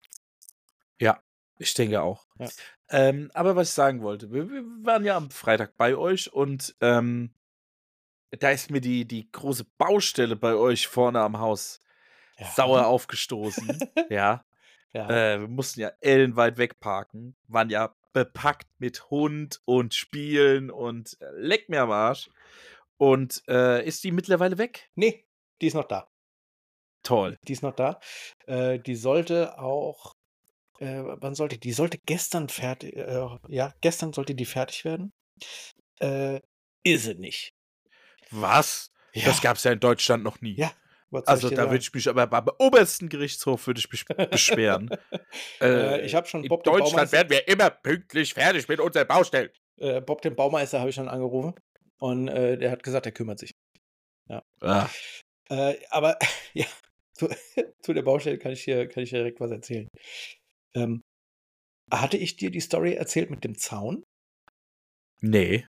Ja, 0.98 1.20
ich 1.58 1.74
denke 1.74 2.00
auch. 2.00 2.24
Ja. 2.38 2.48
Ähm, 2.88 3.30
aber 3.34 3.54
was 3.54 3.68
ich 3.68 3.74
sagen 3.74 4.00
wollte, 4.00 4.32
wir, 4.32 4.48
wir 4.48 4.62
waren 4.86 5.04
ja 5.04 5.14
am 5.14 5.30
Freitag 5.30 5.76
bei 5.76 5.94
euch 5.94 6.32
und 6.32 6.74
ähm, 6.80 7.34
da 8.30 8.48
ist 8.50 8.70
mir 8.70 8.80
die, 8.80 9.04
die 9.04 9.30
große 9.30 9.66
Baustelle 9.76 10.36
bei 10.36 10.54
euch 10.54 10.88
vorne 10.88 11.20
am 11.20 11.38
Haus 11.38 11.80
Ja. 12.38 12.46
sauer 12.56 12.86
aufgestoßen. 12.86 13.78
ja. 14.08 14.42
Ja. 14.92 15.08
Äh, 15.08 15.40
wir 15.40 15.48
mussten 15.48 15.80
ja 15.80 15.92
ellenweit 16.00 16.56
wegparken, 16.58 17.36
waren 17.46 17.70
ja 17.70 17.94
bepackt 18.12 18.68
mit 18.78 19.10
Hund 19.10 19.60
und 19.64 19.94
Spielen 19.94 20.70
und 20.70 21.16
äh, 21.20 21.30
leck 21.36 21.68
mir 21.68 21.82
am 21.82 21.90
Arsch. 21.90 22.30
Und 22.96 23.42
äh, 23.48 23.86
ist 23.86 24.02
die 24.02 24.12
mittlerweile 24.12 24.58
weg? 24.58 24.90
nee, 24.94 25.24
die 25.60 25.66
ist 25.66 25.74
noch 25.74 25.86
da. 25.86 26.08
Toll. 27.02 27.38
Die 27.46 27.52
ist 27.52 27.62
noch 27.62 27.74
da. 27.74 28.00
Äh, 28.46 28.78
die 28.80 28.96
sollte 28.96 29.58
auch, 29.58 30.16
äh, 30.78 31.02
wann 31.04 31.34
sollte 31.34 31.56
die? 31.56 31.68
Die 31.68 31.72
sollte 31.72 31.98
gestern 31.98 32.48
fertig, 32.48 32.96
äh, 32.96 33.26
ja, 33.48 33.72
gestern 33.80 34.12
sollte 34.12 34.34
die 34.34 34.44
fertig 34.44 34.84
werden. 34.84 35.12
Äh, 36.00 36.40
ist 36.82 37.04
sie 37.04 37.14
nicht. 37.14 37.54
Was? 38.30 38.92
Ja, 39.12 39.26
Das 39.26 39.40
gab 39.40 39.56
es 39.56 39.64
ja 39.64 39.72
in 39.72 39.80
Deutschland 39.80 40.22
noch 40.22 40.40
nie. 40.40 40.54
Ja, 40.54 40.72
Also 41.10 41.48
da 41.48 41.70
würde 41.70 41.78
ich 41.78 41.92
mich 41.92 42.08
aber 42.08 42.26
beim 42.26 42.48
obersten 42.58 43.08
Gerichtshof 43.08 43.66
würde 43.66 43.80
ich 43.80 43.90
mich 43.90 44.04
beschweren. 44.30 44.90
Äh, 45.60 46.04
ich 46.06 46.14
habe 46.14 46.26
schon 46.26 46.42
in 46.42 46.48
Bob 46.48 46.62
den 46.64 46.72
Deutschland 46.72 47.12
werden 47.12 47.30
wir 47.30 47.46
immer 47.48 47.70
pünktlich 47.70 48.34
fertig 48.34 48.68
mit 48.68 48.80
unseren 48.80 49.06
Baustellen. 49.06 49.50
äh, 49.78 50.00
Bob 50.00 50.22
den 50.22 50.36
Baumeister 50.36 50.80
habe 50.80 50.90
ich 50.90 50.94
schon 50.94 51.08
angerufen 51.08 51.54
und 51.98 52.28
äh, 52.28 52.56
der 52.56 52.70
hat 52.70 52.82
gesagt, 52.82 53.06
er 53.06 53.12
kümmert 53.12 53.38
sich. 53.38 53.52
Ah, 54.28 54.88
Äh, 55.50 55.76
aber 55.90 56.18
ja, 56.54 56.66
zu, 57.14 57.28
zu 57.82 57.92
der 57.92 58.02
Baustelle 58.02 58.38
kann 58.38 58.52
ich 58.52 58.62
hier, 58.62 58.88
kann 58.88 59.02
ich 59.02 59.10
direkt 59.10 59.40
was 59.40 59.50
erzählen. 59.50 59.88
Ähm, 60.74 61.02
hatte 61.90 62.16
ich 62.16 62.36
dir 62.36 62.50
die 62.50 62.60
Story 62.60 62.94
erzählt 62.94 63.30
mit 63.30 63.44
dem 63.44 63.56
Zaun? 63.56 64.04
nee. 65.20 65.66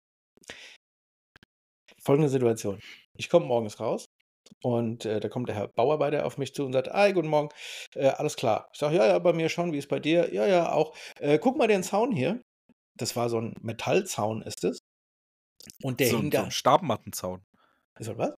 Folgende 2.02 2.28
Situation. 2.28 2.80
Ich 3.16 3.28
komme 3.28 3.46
morgens 3.46 3.78
raus 3.78 4.06
und 4.62 5.04
äh, 5.04 5.20
da 5.20 5.28
kommt 5.28 5.48
der 5.48 5.56
Herr 5.56 5.68
Bauarbeiter 5.68 6.24
auf 6.26 6.38
mich 6.38 6.54
zu 6.54 6.64
und 6.64 6.72
sagt, 6.72 6.90
ah, 6.92 7.10
guten 7.12 7.28
Morgen, 7.28 7.48
äh, 7.94 8.08
alles 8.08 8.36
klar. 8.36 8.68
Ich 8.72 8.78
sage, 8.80 8.96
ja, 8.96 9.06
ja, 9.06 9.18
bei 9.18 9.32
mir 9.32 9.48
schon, 9.48 9.72
wie 9.72 9.78
ist 9.78 9.88
bei 9.88 10.00
dir? 10.00 10.32
Ja, 10.34 10.46
ja, 10.46 10.72
auch. 10.72 10.94
Äh, 11.18 11.38
guck 11.38 11.56
mal 11.56 11.68
den 11.68 11.82
Zaun 11.82 12.12
hier. 12.12 12.40
Das 12.96 13.16
war 13.16 13.28
so 13.28 13.40
ein 13.40 13.54
Metallzaun, 13.60 14.42
ist 14.42 14.64
es. 14.64 14.78
Und 15.82 16.00
der 16.00 16.08
so, 16.08 16.16
hing 16.18 16.26
so 16.26 16.30
da. 16.30 16.44
ein 16.44 16.50
Stabmattenzaun. 16.50 17.42
Ist 17.98 18.08
das 18.10 18.18
was? 18.18 18.34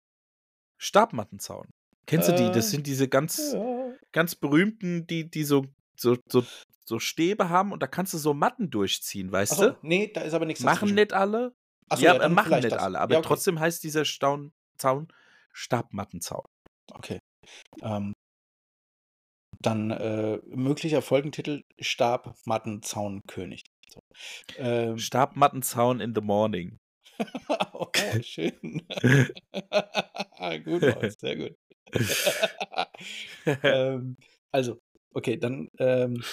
Stabmattenzaun. 0.77 1.69
Kennst 2.05 2.27
du 2.29 2.33
die? 2.35 2.43
Äh, 2.43 2.51
Das 2.51 2.69
sind 2.71 2.85
diese 2.87 3.07
ganz, 3.07 3.53
Ja. 3.53 3.93
ganz 4.11 4.35
berühmten, 4.35 5.07
die, 5.07 5.29
die 5.29 5.43
so, 5.43 5.65
so, 5.95 6.17
so, 6.29 6.43
so 6.85 6.99
Stäbe 6.99 7.49
haben 7.49 7.71
und 7.71 7.81
da 7.81 7.87
kannst 7.87 8.13
du 8.13 8.17
so 8.17 8.33
Matten 8.33 8.69
durchziehen, 8.69 9.31
weißt 9.31 9.53
Achso, 9.53 9.69
du? 9.71 9.77
nee, 9.81 10.11
da 10.13 10.21
ist 10.21 10.33
aber 10.33 10.45
nichts 10.45 10.63
Machen 10.63 10.75
dazwischen. 10.75 10.95
nicht 10.95 11.13
alle. 11.13 11.53
Achso, 11.89 12.03
ja, 12.05 12.15
ja, 12.21 12.29
machen 12.29 12.51
nicht 12.55 12.71
das. 12.71 12.73
alle, 12.81 12.99
aber 12.99 13.13
Ja, 13.13 13.19
okay. 13.19 13.27
trotzdem 13.27 13.59
heißt 13.59 13.83
dieser 13.83 14.03
Staun, 14.05 14.51
Zaun 14.77 15.07
Stabmattenzaun. 15.53 16.45
Okay. 16.91 17.19
Ähm, 17.81 18.13
dann 19.59 19.91
äh, 19.91 20.39
möglicher 20.45 21.01
Folgentitel 21.01 21.63
Stabmattenzaunkönig. 21.79 23.63
So. 23.89 24.01
Ähm, 24.57 24.97
Stabmattenzaun 24.97 25.99
in 26.01 26.13
the 26.15 26.21
morning. 26.21 26.79
oh, 27.73 27.87
schön. 28.21 28.51
gut, 30.63 30.81
Maus, 30.81 31.15
sehr 31.19 31.35
gut. 31.35 31.55
ähm, 33.63 34.17
also, 34.51 34.79
okay, 35.13 35.37
dann 35.37 35.69
ähm, 35.77 36.23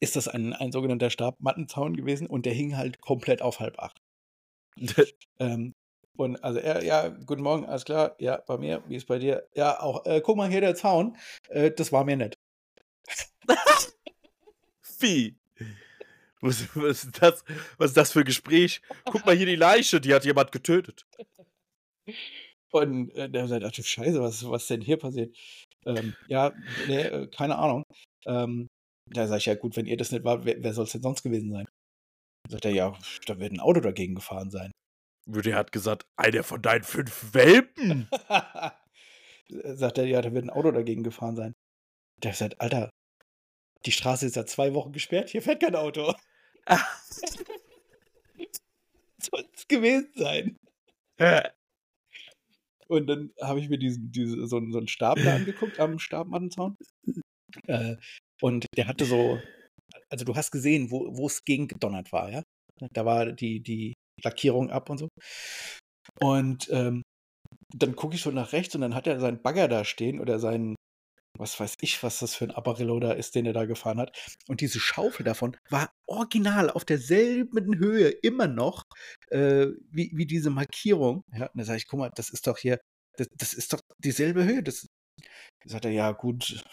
ist 0.00 0.16
das 0.16 0.28
ein, 0.28 0.52
ein 0.54 0.72
sogenannter 0.72 1.10
Stabmattenzaun 1.10 1.96
gewesen 1.96 2.26
und 2.26 2.46
der 2.46 2.54
hing 2.54 2.76
halt 2.76 3.00
komplett 3.00 3.42
auf 3.42 3.60
halb 3.60 3.78
acht. 3.78 3.98
Ähm, 5.38 5.74
und 6.18 6.42
also 6.42 6.58
er, 6.58 6.82
ja, 6.84 7.08
guten 7.08 7.42
Morgen, 7.42 7.64
alles 7.64 7.84
klar, 7.84 8.16
ja, 8.18 8.38
bei 8.38 8.58
mir, 8.58 8.82
wie 8.88 8.96
ist 8.96 9.06
bei 9.06 9.20
dir? 9.20 9.46
Ja, 9.54 9.80
auch, 9.80 10.04
äh, 10.04 10.20
guck 10.20 10.36
mal 10.36 10.50
hier 10.50 10.60
der 10.60 10.74
Zaun, 10.74 11.16
äh, 11.48 11.70
das 11.70 11.92
war 11.92 12.04
mir 12.04 12.16
nett. 12.16 12.34
Wie? 14.98 15.36
Was, 16.40 16.74
was, 16.74 17.04
ist 17.04 17.22
das, 17.22 17.44
was 17.76 17.90
ist 17.90 17.96
das 17.96 18.12
für 18.12 18.20
ein 18.20 18.24
Gespräch? 18.24 18.82
Guck 19.04 19.24
mal 19.26 19.36
hier 19.36 19.46
die 19.46 19.54
Leiche, 19.54 20.00
die 20.00 20.12
hat 20.12 20.24
jemand 20.24 20.50
getötet. 20.50 21.06
Und 22.72 23.14
äh, 23.14 23.30
der 23.30 23.46
sagt, 23.46 23.64
ach 23.64 23.70
du 23.70 23.84
Scheiße, 23.84 24.20
was, 24.20 24.48
was 24.50 24.66
denn 24.66 24.80
hier 24.80 24.96
passiert? 24.96 25.36
Ähm, 25.86 26.16
ja, 26.26 26.52
nee, 26.88 27.00
äh, 27.00 27.28
keine 27.28 27.56
Ahnung. 27.58 27.84
Ähm, 28.26 28.66
da 29.06 29.28
sag 29.28 29.36
ich, 29.38 29.46
ja 29.46 29.54
gut, 29.54 29.76
wenn 29.76 29.86
ihr 29.86 29.96
das 29.96 30.10
nicht 30.10 30.24
war, 30.24 30.44
wer, 30.44 30.60
wer 30.64 30.74
soll 30.74 30.84
es 30.84 30.92
denn 30.92 31.02
sonst 31.02 31.22
gewesen 31.22 31.52
sein? 31.52 31.66
Sagt 32.48 32.64
er, 32.64 32.72
ja, 32.72 32.98
da 33.26 33.38
wird 33.38 33.52
ein 33.52 33.60
Auto 33.60 33.78
dagegen 33.80 34.16
gefahren 34.16 34.50
sein. 34.50 34.72
Der 35.30 35.56
hat 35.56 35.72
gesagt, 35.72 36.06
einer 36.16 36.42
von 36.42 36.62
deinen 36.62 36.84
fünf 36.84 37.34
Welpen. 37.34 38.08
Sagt 39.50 39.98
er, 39.98 40.06
ja, 40.06 40.22
da 40.22 40.32
wird 40.32 40.44
ein 40.44 40.50
Auto 40.50 40.70
dagegen 40.70 41.02
gefahren 41.02 41.36
sein. 41.36 41.52
Der 42.22 42.32
sagt, 42.34 42.60
Alter, 42.60 42.90
die 43.86 43.92
Straße 43.92 44.26
ist 44.26 44.34
seit 44.34 44.48
zwei 44.48 44.74
Wochen 44.74 44.92
gesperrt, 44.92 45.30
hier 45.30 45.42
fährt 45.42 45.60
kein 45.62 45.74
Auto. 45.74 46.14
Soll 49.22 49.44
es 49.54 49.66
gewesen 49.68 50.10
sein. 50.14 50.56
Und 52.88 53.06
dann 53.06 53.30
habe 53.42 53.60
ich 53.60 53.68
mir 53.68 53.78
diesen, 53.78 54.10
diese, 54.12 54.46
so, 54.46 54.56
einen- 54.56 54.72
so 54.72 54.78
einen 54.78 54.88
Stab 54.88 55.18
da 55.22 55.34
angeguckt 55.36 55.78
am 55.80 55.98
Stabmattenzaun. 55.98 56.76
Äh, 57.66 57.96
und 58.40 58.66
der 58.76 58.86
hatte 58.86 59.04
so, 59.04 59.38
also 60.08 60.24
du 60.24 60.34
hast 60.36 60.50
gesehen, 60.50 60.90
wo 60.90 61.16
wo 61.16 61.26
es 61.26 61.44
gegen 61.44 61.68
gedonnert 61.68 62.12
war, 62.12 62.30
ja. 62.30 62.42
Da 62.92 63.04
war 63.04 63.32
die, 63.32 63.60
die 63.60 63.94
Lackierung 64.22 64.70
ab 64.70 64.90
und 64.90 64.98
so. 64.98 65.08
Und 66.20 66.68
ähm, 66.70 67.02
dann 67.74 67.96
gucke 67.96 68.14
ich 68.14 68.22
so 68.22 68.30
nach 68.30 68.52
rechts 68.52 68.74
und 68.74 68.80
dann 68.80 68.94
hat 68.94 69.06
er 69.06 69.20
seinen 69.20 69.42
Bagger 69.42 69.68
da 69.68 69.84
stehen 69.84 70.20
oder 70.20 70.38
seinen, 70.38 70.74
was 71.38 71.58
weiß 71.60 71.76
ich, 71.80 72.02
was 72.02 72.18
das 72.20 72.34
für 72.34 72.46
ein 72.46 72.50
Apparillo 72.50 72.98
da 72.98 73.12
ist, 73.12 73.34
den 73.34 73.46
er 73.46 73.52
da 73.52 73.66
gefahren 73.66 73.98
hat. 73.98 74.16
Und 74.48 74.60
diese 74.60 74.80
Schaufel 74.80 75.24
davon 75.24 75.56
war 75.68 75.92
original 76.06 76.70
auf 76.70 76.84
derselben 76.84 77.78
Höhe 77.78 78.08
immer 78.08 78.48
noch 78.48 78.84
äh, 79.28 79.66
wie, 79.90 80.10
wie 80.14 80.26
diese 80.26 80.50
Markierung. 80.50 81.22
Ja, 81.32 81.46
und 81.46 81.58
da 81.58 81.64
sage 81.64 81.78
ich, 81.78 81.86
guck 81.86 82.00
mal, 82.00 82.10
das 82.14 82.30
ist 82.30 82.46
doch 82.46 82.58
hier, 82.58 82.80
das, 83.16 83.28
das 83.36 83.52
ist 83.52 83.72
doch 83.72 83.80
dieselbe 83.98 84.44
Höhe. 84.44 84.62
Das 84.62 84.86
sagt 85.64 85.84
er, 85.84 85.90
ja, 85.90 86.12
gut, 86.12 86.64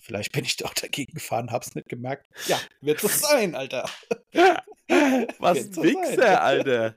vielleicht 0.00 0.32
bin 0.32 0.44
ich 0.44 0.56
doch 0.56 0.74
dagegen 0.74 1.12
gefahren, 1.12 1.50
hab's 1.50 1.74
nicht 1.74 1.88
gemerkt. 1.88 2.26
Ja, 2.46 2.58
wird 2.80 3.00
so 3.00 3.08
sein, 3.08 3.54
Alter. 3.54 3.88
Was 5.38 5.58
ein. 5.58 5.76
Wichser, 5.82 6.42
Alter. 6.42 6.96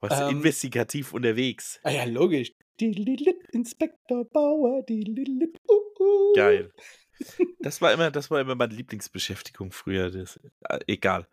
Warst 0.00 0.20
du 0.20 0.24
Ähm. 0.24 0.36
investigativ 0.36 1.12
unterwegs. 1.12 1.80
Ah 1.82 1.90
ja, 1.90 2.04
logisch. 2.04 2.52
Diddelilit, 2.80 3.36
Inspektor 3.52 4.24
Bauer, 4.24 4.82
diddelilit, 4.82 5.58
uh, 5.68 6.02
uh. 6.02 6.32
Geil. 6.34 6.72
Das 7.60 7.82
war 7.82 7.92
immer 7.92 8.10
das 8.10 8.30
war 8.30 8.40
immer 8.40 8.54
meine 8.54 8.72
Lieblingsbeschäftigung 8.72 9.72
früher, 9.72 10.10
das 10.10 10.40
äh, 10.70 10.78
egal. 10.86 11.26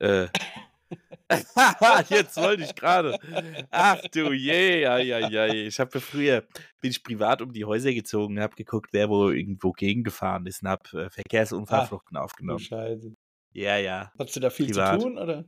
Äh. 0.00 0.28
Jetzt 2.08 2.36
wollte 2.36 2.62
ich 2.62 2.74
grade. 2.74 3.18
Ach 3.70 4.00
du 4.12 4.32
je, 4.32 4.86
ei, 4.86 5.14
ei. 5.14 5.66
Ich 5.66 5.80
habe 5.80 5.90
ja 5.94 6.00
früher 6.00 6.40
bin 6.80 6.90
ich 6.90 7.02
privat 7.02 7.42
um 7.42 7.52
die 7.52 7.64
Häuser 7.64 7.92
gezogen, 7.92 8.40
habe 8.40 8.54
geguckt, 8.54 8.90
wer 8.92 9.08
wo 9.08 9.30
irgendwo 9.30 9.72
gegengefahren 9.72 10.46
ist 10.46 10.62
und 10.62 10.68
habe, 10.68 11.06
äh, 11.06 11.10
Verkehrsunfallfluchten 11.10 12.14
Du 12.16 12.20
aufgenommen. 12.20 12.60
Scheiße. 12.60 13.14
Ja, 13.52 13.76
ja. 13.78 14.12
Hattest 14.18 14.36
du 14.36 14.40
da 14.40 14.50
viel 14.50 14.66
Privat. 14.66 15.00
zu 15.00 15.06
tun, 15.08 15.18
oder? 15.18 15.44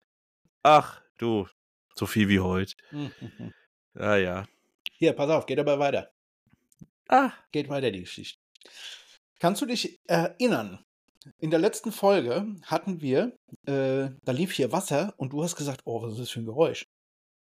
Ach, 0.63 1.01
du, 1.19 1.47
so 1.95 2.07
viel 2.07 2.29
wie 2.29 2.41
heute. 2.41 2.75
Mhm. 2.91 3.13
Ja, 3.95 4.17
ja. 4.17 4.47
Hier, 4.93 5.13
pass 5.13 5.31
auf, 5.31 5.47
geht 5.47 5.59
aber 5.59 5.79
weiter. 5.79 6.11
Ah, 7.09 7.33
Geht 7.53 7.69
weiter 7.69 7.91
die 7.91 8.01
Geschichte. 8.01 8.39
Kannst 9.39 9.63
du 9.63 9.67
dich 9.67 10.01
erinnern? 10.07 10.85
In 11.39 11.51
der 11.51 11.59
letzten 11.59 11.93
Folge 11.93 12.47
hatten 12.63 13.01
wir, 13.01 13.37
äh, 13.67 14.11
da 14.25 14.33
lief 14.33 14.53
hier 14.53 14.73
Wasser 14.73 15.15
und 15.17 15.33
du 15.33 15.43
hast 15.43 15.57
gesagt, 15.57 15.83
oh, 15.85 16.03
was 16.03 16.13
ist 16.13 16.21
das 16.21 16.31
für 16.31 16.41
ein 16.41 16.47
Geräusch? 16.47 16.85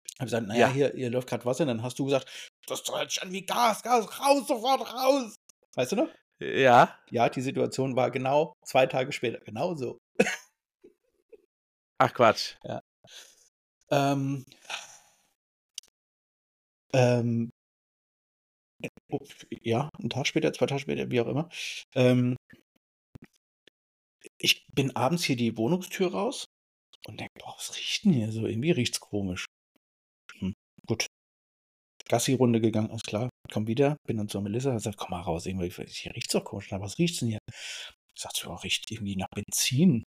Ich 0.06 0.20
habe 0.20 0.24
gesagt, 0.26 0.46
naja, 0.48 0.66
Ja. 0.66 0.72
hier, 0.72 0.92
hier 0.94 1.10
läuft 1.10 1.28
gerade 1.28 1.44
Wasser. 1.44 1.64
Dann 1.64 1.82
hast 1.82 1.98
du 1.98 2.04
gesagt, 2.04 2.28
das 2.66 2.82
hört 2.90 3.10
sich 3.10 3.22
an 3.22 3.32
wie 3.32 3.46
Gas, 3.46 3.82
Gas, 3.82 4.20
raus, 4.20 4.46
sofort 4.48 4.92
raus. 4.92 5.34
Weißt 5.74 5.92
du 5.92 5.96
noch? 5.96 6.08
ja. 6.40 6.96
Ja, 7.10 7.28
die 7.28 7.40
Situation 7.40 7.96
war 7.96 8.10
genau 8.10 8.52
zwei 8.64 8.86
Tage 8.86 9.12
später, 9.12 9.38
genau 9.40 9.74
so. 9.74 9.98
Ach 11.98 12.12
Quatsch. 12.14 12.54
Ähm, 13.90 14.44
ähm, 16.92 17.50
oh, 19.10 19.18
ja, 19.62 19.88
einen 19.98 20.10
Tag 20.10 20.26
später, 20.26 20.52
zwei 20.52 20.66
Tage 20.66 20.80
später, 20.80 21.10
wie 21.10 21.20
auch 21.20 21.26
immer. 21.26 21.48
Ähm, 21.94 22.36
ich 24.38 24.66
bin 24.72 24.94
abends 24.96 25.24
hier 25.24 25.36
die 25.36 25.56
Wohnungstür 25.56 26.12
raus 26.12 26.46
und 27.06 27.20
denke, 27.20 27.32
boah, 27.38 27.54
was 27.56 27.76
riecht 27.76 28.04
denn 28.04 28.12
hier 28.12 28.32
so? 28.32 28.46
Irgendwie 28.46 28.70
riecht's 28.70 29.00
komisch. 29.00 29.46
Hm, 30.38 30.54
gut. 30.86 31.06
Gassi-Runde 32.08 32.60
gegangen, 32.60 32.90
alles 32.90 33.02
klar. 33.02 33.28
Komm 33.52 33.66
wieder, 33.66 33.96
bin 34.06 34.16
dann 34.16 34.28
zur 34.28 34.42
Melissa, 34.42 34.72
gesagt, 34.72 34.96
komm 34.96 35.10
mal 35.10 35.22
raus, 35.22 35.46
irgendwie, 35.46 35.70
hier 35.70 36.14
riecht's 36.14 36.32
doch 36.32 36.44
komisch. 36.44 36.68
Na, 36.70 36.80
was 36.80 36.98
riecht's 36.98 37.20
denn 37.20 37.28
hier? 37.28 37.38
Ich 38.14 38.22
sagte, 38.22 38.46
ja, 38.46 38.54
riecht 38.56 38.90
irgendwie 38.90 39.16
nach 39.16 39.28
Benzin. 39.34 40.04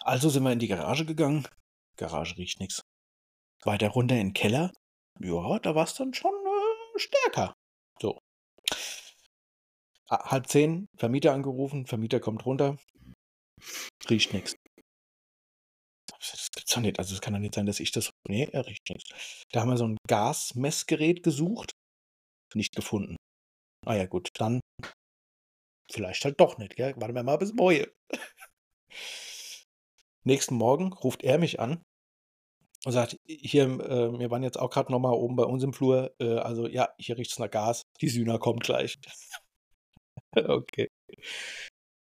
Also 0.00 0.30
sind 0.30 0.44
wir 0.44 0.52
in 0.52 0.58
die 0.58 0.68
Garage 0.68 1.04
gegangen. 1.04 1.46
Garage 1.96 2.36
riecht 2.38 2.60
nichts. 2.60 2.82
Weiter 3.64 3.88
runter 3.88 4.16
in 4.16 4.28
den 4.28 4.34
Keller. 4.34 4.72
Ja, 5.20 5.58
da 5.58 5.74
war 5.74 5.84
es 5.84 5.94
dann 5.94 6.14
schon 6.14 6.32
äh, 6.34 6.98
stärker. 6.98 7.54
So. 8.00 8.18
Ah, 10.08 10.30
Halb 10.30 10.48
zehn, 10.48 10.86
Vermieter 10.96 11.32
angerufen, 11.32 11.86
Vermieter 11.86 12.20
kommt 12.20 12.44
runter. 12.44 12.76
Riecht 14.08 14.34
nichts. 14.34 14.56
Das 16.08 16.48
gibt's 16.54 16.74
doch 16.74 16.80
nicht. 16.80 16.98
Also 16.98 17.14
es 17.14 17.20
kann 17.20 17.32
doch 17.32 17.40
nicht 17.40 17.54
sein, 17.54 17.66
dass 17.66 17.80
ich 17.80 17.92
das. 17.92 18.10
Nee, 18.28 18.48
er 18.52 18.66
riecht 18.66 18.88
nichts. 18.90 19.44
Da 19.52 19.60
haben 19.60 19.70
wir 19.70 19.76
so 19.76 19.86
ein 19.86 19.98
Gasmessgerät 20.08 21.22
gesucht. 21.22 21.72
Nicht 22.54 22.74
gefunden. 22.74 23.16
Ah 23.86 23.94
ja, 23.94 24.06
gut, 24.06 24.28
dann 24.38 24.60
vielleicht 25.90 26.24
halt 26.24 26.40
doch 26.40 26.58
nicht, 26.58 26.76
gell? 26.76 26.94
Warten 26.96 27.14
wir 27.14 27.22
mal 27.22 27.36
bis 27.36 27.52
morgen. 27.52 27.86
Nächsten 30.26 30.54
Morgen 30.54 30.92
ruft 30.92 31.22
er 31.22 31.38
mich 31.38 31.60
an 31.60 31.82
und 32.84 32.92
sagt, 32.92 33.18
hier, 33.26 33.64
äh, 33.64 34.18
wir 34.18 34.30
waren 34.30 34.42
jetzt 34.42 34.58
auch 34.58 34.70
gerade 34.70 34.90
nochmal 34.90 35.12
oben 35.12 35.36
bei 35.36 35.44
uns 35.44 35.62
im 35.62 35.74
Flur, 35.74 36.14
äh, 36.18 36.38
also 36.38 36.66
ja, 36.66 36.88
hier 36.98 37.18
riecht's 37.18 37.38
nach 37.38 37.50
Gas, 37.50 37.82
die 38.00 38.08
Sühner 38.08 38.38
kommt 38.38 38.62
gleich. 38.62 38.96
okay. 40.48 40.88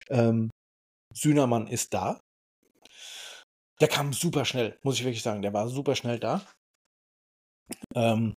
Ähm, 0.10 0.50
Sühnermann 1.14 1.68
ist 1.68 1.94
da. 1.94 2.20
Der 3.80 3.88
kam 3.88 4.14
super 4.14 4.46
schnell, 4.46 4.78
muss 4.84 5.00
ich 5.00 5.04
wirklich 5.04 5.24
sagen. 5.24 5.42
Der 5.42 5.54
war 5.54 5.68
super 5.68 5.96
schnell 5.96 6.20
da. 6.20 6.46
Ähm, 7.96 8.36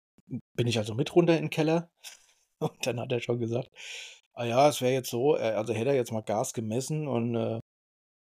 bin 0.57 0.67
ich 0.67 0.79
also 0.79 0.95
mit 0.95 1.15
runter 1.15 1.37
in 1.37 1.45
den 1.45 1.51
Keller 1.51 1.91
und 2.61 2.87
dann 2.87 3.01
hat 3.01 3.13
er 3.13 3.21
schon 3.21 3.39
gesagt, 3.39 3.69
ah 4.35 4.45
ja, 4.45 4.69
es 4.69 4.81
wäre 4.81 4.93
jetzt 4.93 5.11
so, 5.11 5.37
äh, 5.37 5.53
also 5.53 5.75
hätte 5.75 5.91
er 5.91 5.97
jetzt 5.97 6.13
mal 6.13 6.23
Gas 6.23 6.53
gemessen 6.53 7.07
und 7.07 7.35
äh, 7.35 7.61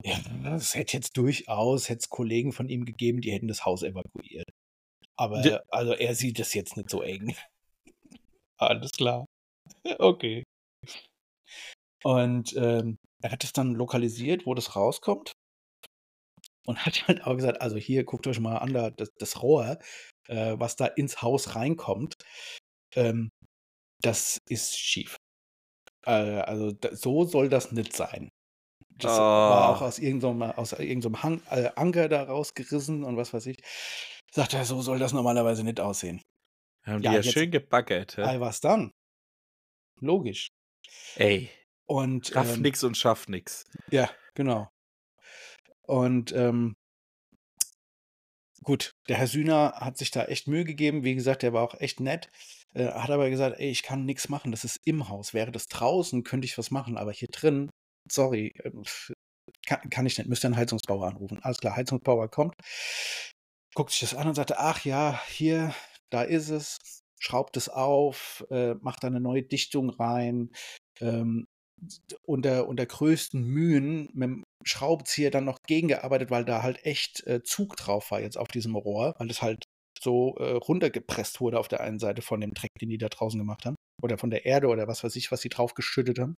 ja, 0.04 0.18
es 0.54 0.74
hätte 0.74 0.96
jetzt 0.96 1.16
durchaus, 1.16 1.88
hätte 1.88 2.00
es 2.00 2.08
Kollegen 2.10 2.52
von 2.52 2.68
ihm 2.68 2.84
gegeben, 2.84 3.20
die 3.20 3.32
hätten 3.32 3.48
das 3.48 3.64
Haus 3.64 3.82
evakuiert. 3.82 4.48
Aber 5.18 5.62
also 5.68 5.94
er 5.94 6.14
sieht 6.14 6.38
es 6.38 6.52
jetzt 6.52 6.76
nicht 6.76 6.90
so 6.90 7.00
eng. 7.02 7.34
Alles 8.58 8.92
klar. 8.92 9.24
Okay. 9.98 10.44
Und 12.04 12.54
ähm, 12.56 12.98
er 13.22 13.32
hat 13.32 13.44
es 13.44 13.52
dann 13.52 13.74
lokalisiert, 13.74 14.46
wo 14.46 14.54
das 14.54 14.76
rauskommt. 14.76 15.32
Und 16.66 16.84
hat 16.84 17.06
halt 17.08 17.22
auch 17.24 17.36
gesagt, 17.36 17.60
also 17.60 17.76
hier 17.76 18.04
guckt 18.04 18.26
euch 18.26 18.40
mal 18.40 18.58
an, 18.58 18.72
da, 18.72 18.90
das, 18.90 19.10
das 19.18 19.42
Rohr, 19.42 19.78
äh, 20.28 20.54
was 20.58 20.76
da 20.76 20.86
ins 20.86 21.22
Haus 21.22 21.54
reinkommt, 21.54 22.14
ähm, 22.96 23.30
das 24.02 24.38
ist 24.48 24.78
schief. 24.78 25.16
Äh, 26.06 26.12
also 26.12 26.72
da, 26.72 26.94
so 26.96 27.24
soll 27.24 27.48
das 27.50 27.72
nicht 27.72 27.94
sein. 27.96 28.30
Das 28.98 29.18
war 29.18 29.68
auch 29.70 29.82
Oh. 29.82 29.86
aus 29.86 29.98
irgendeinem, 29.98 30.42
aus 30.42 30.72
irgendeinem 30.72 31.22
Hang, 31.22 31.42
äh, 31.50 31.70
Anker 31.76 32.08
da 32.08 32.24
rausgerissen 32.24 33.04
und 33.04 33.16
was 33.16 33.32
weiß 33.34 33.46
ich. 33.46 33.58
Sagt 34.32 34.54
er, 34.54 34.64
so 34.64 34.82
soll 34.82 34.98
das 34.98 35.12
normalerweise 35.12 35.64
nicht 35.64 35.80
aussehen. 35.80 36.22
Haben 36.86 37.02
Ja, 37.02 37.10
die 37.10 37.16
ja 37.16 37.22
schön 37.22 37.50
gebaggert, 37.50 38.16
hä? 38.16 38.40
Was 38.40 38.60
dann? 38.60 38.92
Logisch. 40.00 40.48
Ey, 41.16 41.50
Und 41.86 42.34
raff 42.34 42.54
ähm, 42.54 42.62
nix 42.62 42.82
und 42.84 42.96
schaff 42.96 43.28
nix. 43.28 43.64
Ja, 43.90 44.10
genau. 44.34 44.68
Und 45.82 46.32
ähm, 46.32 46.74
gut, 48.62 48.90
der 49.08 49.16
Herr 49.16 49.28
Sühner 49.28 49.74
hat 49.76 49.96
sich 49.96 50.10
da 50.10 50.24
echt 50.24 50.48
Mühe 50.48 50.64
gegeben. 50.64 51.04
Wie 51.04 51.14
gesagt, 51.14 51.42
der 51.42 51.52
war 51.52 51.62
auch 51.62 51.80
echt 51.80 52.00
nett. 52.00 52.28
Äh, 52.74 52.88
hat 52.88 53.10
aber 53.10 53.30
gesagt, 53.30 53.60
ey, 53.60 53.70
ich 53.70 53.82
kann 53.82 54.04
nichts 54.04 54.28
machen. 54.28 54.50
Das 54.50 54.64
ist 54.64 54.80
im 54.84 55.08
Haus. 55.08 55.32
Wäre 55.32 55.52
das 55.52 55.68
draußen, 55.68 56.24
könnte 56.24 56.44
ich 56.44 56.58
was 56.58 56.70
machen. 56.70 56.98
Aber 56.98 57.12
hier 57.12 57.28
drin, 57.28 57.70
sorry, 58.10 58.52
äh, 58.64 58.70
pf, 58.82 59.12
kann, 59.66 59.88
kann 59.90 60.06
ich 60.06 60.18
nicht. 60.18 60.28
Müsste 60.28 60.48
einen 60.48 60.56
Heizungsbauer 60.56 61.06
anrufen. 61.06 61.38
Alles 61.42 61.58
klar, 61.58 61.76
Heizungsbauer 61.76 62.28
kommt, 62.28 62.54
guckt 63.74 63.92
sich 63.92 64.00
das 64.00 64.14
an 64.14 64.28
und 64.28 64.34
sagte, 64.34 64.58
ach 64.58 64.84
ja, 64.84 65.20
hier, 65.28 65.74
da 66.10 66.22
ist 66.22 66.48
es. 66.50 66.78
Schraubt 67.18 67.56
es 67.56 67.70
auf, 67.70 68.44
äh, 68.50 68.74
macht 68.74 69.02
da 69.02 69.06
eine 69.06 69.20
neue 69.20 69.42
Dichtung 69.42 69.88
rein. 69.88 70.50
Ähm, 71.00 71.46
unter, 72.22 72.66
unter 72.68 72.86
größten 72.86 73.42
Mühen 73.42 74.08
mit 74.14 74.28
dem 74.28 74.44
Schraubenzieher 74.64 75.30
dann 75.30 75.44
noch 75.44 75.58
gegengearbeitet, 75.66 76.30
weil 76.30 76.44
da 76.44 76.62
halt 76.62 76.84
echt 76.84 77.26
äh, 77.26 77.42
Zug 77.42 77.76
drauf 77.76 78.10
war 78.10 78.20
jetzt 78.20 78.38
auf 78.38 78.48
diesem 78.48 78.74
Rohr, 78.76 79.14
weil 79.18 79.30
es 79.30 79.42
halt 79.42 79.64
so 80.00 80.36
äh, 80.36 80.52
runtergepresst 80.52 81.40
wurde 81.40 81.58
auf 81.58 81.68
der 81.68 81.80
einen 81.80 81.98
Seite 81.98 82.22
von 82.22 82.40
dem 82.40 82.54
Dreck, 82.54 82.70
den 82.80 82.88
die 82.88 82.98
da 82.98 83.08
draußen 83.08 83.38
gemacht 83.38 83.66
haben. 83.66 83.76
Oder 84.02 84.18
von 84.18 84.30
der 84.30 84.44
Erde 84.44 84.68
oder 84.68 84.88
was 84.88 85.04
weiß 85.04 85.16
ich, 85.16 85.32
was 85.32 85.40
sie 85.40 85.48
drauf 85.48 85.74
geschüttet 85.74 86.18
haben. 86.18 86.36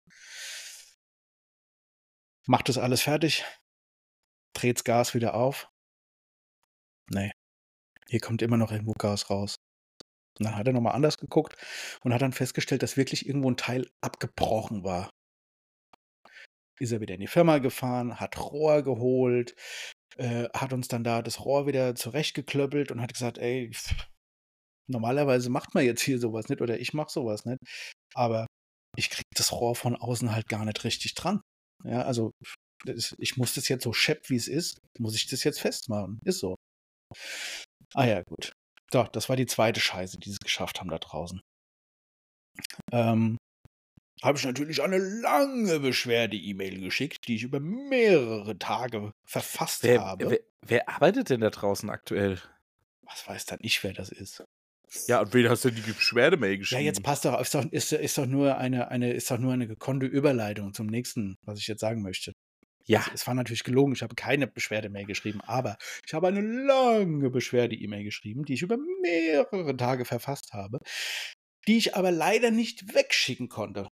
Macht 2.47 2.70
das 2.70 2.78
alles 2.78 3.01
fertig, 3.01 3.43
dreht's 4.53 4.84
Gas 4.84 5.14
wieder 5.14 5.34
auf. 5.34 5.70
Nee, 7.10 7.32
hier 8.08 8.20
kommt 8.20 8.41
immer 8.41 8.58
noch 8.58 8.72
irgendwo 8.72 8.93
Gas 8.93 9.30
raus. 9.30 9.55
Und 10.39 10.45
dann 10.45 10.55
hat 10.55 10.67
er 10.67 10.73
nochmal 10.73 10.95
anders 10.95 11.17
geguckt 11.17 11.55
und 12.03 12.13
hat 12.13 12.21
dann 12.21 12.33
festgestellt, 12.33 12.83
dass 12.83 12.97
wirklich 12.97 13.27
irgendwo 13.27 13.49
ein 13.49 13.57
Teil 13.57 13.89
abgebrochen 14.01 14.83
war 14.83 15.09
ist 16.79 16.91
er 16.91 17.01
wieder 17.01 17.15
in 17.15 17.21
die 17.21 17.27
Firma 17.27 17.57
gefahren, 17.57 18.19
hat 18.19 18.38
Rohr 18.39 18.83
geholt, 18.83 19.55
äh, 20.17 20.49
hat 20.53 20.73
uns 20.73 20.88
dann 20.88 21.03
da 21.03 21.21
das 21.21 21.43
Rohr 21.43 21.67
wieder 21.67 21.95
zurechtgeklöppelt 21.95 22.91
und 22.91 23.01
hat 23.01 23.13
gesagt, 23.13 23.38
ey, 23.38 23.71
pff, 23.73 24.07
normalerweise 24.89 25.49
macht 25.49 25.73
man 25.75 25.85
jetzt 25.85 26.01
hier 26.01 26.19
sowas 26.19 26.49
nicht 26.49 26.61
oder 26.61 26.79
ich 26.79 26.93
mache 26.93 27.11
sowas 27.11 27.45
nicht, 27.45 27.59
aber 28.13 28.47
ich 28.97 29.09
krieg 29.09 29.25
das 29.35 29.51
Rohr 29.51 29.75
von 29.75 29.95
außen 29.95 30.33
halt 30.33 30.47
gar 30.47 30.65
nicht 30.65 30.83
richtig 30.83 31.13
dran. 31.15 31.41
Ja, 31.83 32.03
also 32.03 32.31
das, 32.85 33.15
ich 33.19 33.38
muss 33.38 33.53
das 33.53 33.67
jetzt 33.67 33.83
so 33.83 33.93
schepp, 33.93 34.29
wie 34.29 34.35
es 34.35 34.47
ist, 34.47 34.79
muss 34.99 35.15
ich 35.15 35.27
das 35.27 35.43
jetzt 35.43 35.59
festmachen. 35.59 36.19
Ist 36.25 36.39
so. 36.39 36.55
Ah 37.93 38.05
ja, 38.05 38.21
gut. 38.23 38.51
So, 38.91 39.03
das 39.03 39.29
war 39.29 39.38
die 39.38 39.45
zweite 39.45 39.79
Scheiße, 39.79 40.19
die 40.19 40.29
sie 40.31 40.39
geschafft 40.39 40.81
haben 40.81 40.89
da 40.89 40.97
draußen. 40.99 41.39
Ähm, 42.91 43.38
habe 44.23 44.38
ich 44.39 44.45
natürlich 44.45 44.81
eine 44.83 44.97
lange 44.99 45.79
Beschwerde-E-Mail 45.81 46.81
geschickt, 46.81 47.27
die 47.27 47.35
ich 47.38 47.43
über 47.43 47.59
mehrere 47.61 48.57
Tage 48.59 49.13
verfasst 49.25 49.89
Wer, 49.89 49.97
habe. 49.97 50.29
wer, 50.29 50.39
wer 50.61 50.88
arbeitet 50.89 51.29
denn 51.31 51.41
da 51.41 51.49
draußen 51.49 51.89
aktuell? 51.89 52.39
Was 53.01 53.27
weiß 53.27 53.45
dann 53.47 53.57
ich, 53.63 53.83
wer 53.83 53.93
das 53.93 54.09
ist? 54.09 54.43
Ja, 55.07 55.21
und 55.21 55.33
wen 55.33 55.49
hast 55.49 55.65
du 55.65 55.71
die 55.71 55.81
Beschwerdemail 55.81 56.57
Ja, 56.69 56.79
geschrieben? 56.79 56.79
jetzt 56.79 57.01
passt 57.03 57.23
doch, 57.25 57.39
ist 57.39 57.55
doch, 57.55 57.63
ist, 57.71 57.93
ist 57.93 58.17
doch 58.17 58.25
nur 58.25 58.57
eine, 58.57 58.89
eine, 58.89 59.13
ist 59.13 59.31
doch 59.31 59.38
nur 59.38 59.53
eine 59.53 59.67
gekonnte 59.67 60.05
Überleitung 60.05 60.73
zum 60.73 60.88
nächsten, 60.88 61.35
was 61.45 61.59
ich 61.59 61.67
jetzt 61.67 61.79
sagen 61.79 62.01
möchte. 62.01 62.33
Ja. 62.88 63.05
Es, 63.13 63.27
war 63.27 63.33
natürlich 63.33 63.63
gelogen, 63.63 63.93
ich 63.93 64.01
habe 64.01 64.15
keine 64.15 64.47
Beschwerde-Mail 64.47 65.05
geschrieben, 65.05 65.41
aber 65.41 65.77
ich 66.05 66.13
habe 66.13 66.27
eine 66.27 66.41
lange 66.41 67.29
Beschwerde-E-Mail 67.29 68.03
geschrieben, 68.03 68.45
die 68.45 68.53
ich 68.53 68.61
über 68.61 68.77
mehrere 69.01 69.75
Tage 69.75 70.05
verfasst 70.05 70.53
habe, 70.53 70.79
die 71.67 71.77
ich 71.77 71.95
aber 71.95 72.11
leider 72.11 72.49
nicht 72.49 72.93
wegschicken 72.93 73.49
konnte. 73.49 73.89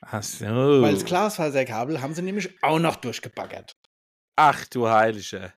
Ach 0.00 0.22
so. 0.22 0.46
Weil 0.46 0.94
das 0.94 1.04
Glasfaserkabel 1.04 2.00
haben 2.00 2.14
sie 2.14 2.22
nämlich 2.22 2.62
auch 2.62 2.78
noch 2.78 2.96
durchgebaggert. 2.96 3.72
Ach 4.36 4.64
du 4.66 4.88
Heilige. 4.88 5.52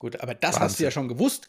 Gut, 0.00 0.20
aber 0.20 0.34
das 0.34 0.60
hast 0.60 0.78
du 0.78 0.82
ja 0.82 0.88
Wahnsinn. 0.88 0.92
schon 0.92 1.08
gewusst, 1.08 1.46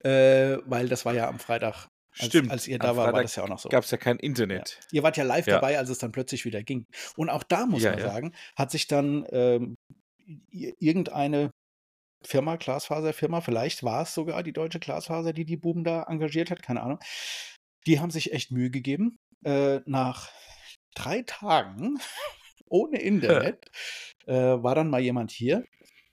äh, 0.00 0.58
weil 0.64 0.88
das 0.88 1.04
war 1.04 1.12
ja 1.12 1.28
am 1.28 1.38
Freitag, 1.38 1.88
als, 2.18 2.26
Stimmt. 2.28 2.50
als 2.50 2.68
ihr 2.68 2.78
da 2.78 2.88
war, 2.88 2.96
war 2.96 3.04
Freitag 3.06 3.22
das 3.22 3.36
ja 3.36 3.42
auch 3.44 3.48
noch 3.48 3.58
so. 3.58 3.68
Gab 3.68 3.84
es 3.84 3.90
ja 3.90 3.96
kein 3.98 4.18
Internet. 4.18 4.80
Ihr 4.92 5.02
wart 5.02 5.16
ja 5.16 5.24
live 5.24 5.46
Ja. 5.46 5.54
dabei, 5.54 5.78
als 5.78 5.88
es 5.88 5.98
dann 5.98 6.12
plötzlich 6.12 6.44
wieder 6.44 6.62
ging. 6.62 6.86
Und 7.16 7.30
auch 7.30 7.42
da 7.42 7.66
muss 7.66 7.82
Ja, 7.82 7.90
man 7.90 8.00
ja. 8.00 8.06
sagen, 8.10 8.34
hat 8.56 8.70
sich 8.70 8.86
dann 8.86 9.26
ähm, 9.32 9.76
irgendeine 10.50 11.50
Firma, 12.24 12.56
Glasfaserfirma, 12.56 13.40
vielleicht 13.40 13.82
war 13.82 14.02
es 14.02 14.14
sogar 14.14 14.42
die 14.42 14.52
deutsche 14.52 14.78
Glasfaser, 14.78 15.32
die 15.32 15.44
die 15.44 15.56
Buben 15.56 15.82
da 15.84 16.04
engagiert 16.04 16.50
hat, 16.50 16.62
keine 16.62 16.82
Ahnung. 16.82 16.98
Die 17.86 17.98
haben 17.98 18.10
sich 18.10 18.32
echt 18.32 18.52
Mühe 18.52 18.70
gegeben. 18.70 19.16
Äh, 19.44 19.80
nach 19.86 20.30
drei 20.94 21.22
Tagen 21.22 21.98
ohne 22.66 22.98
Internet 23.02 23.70
äh, 24.26 24.34
war 24.34 24.74
dann 24.74 24.88
mal 24.90 25.00
jemand 25.00 25.30
hier. 25.32 25.64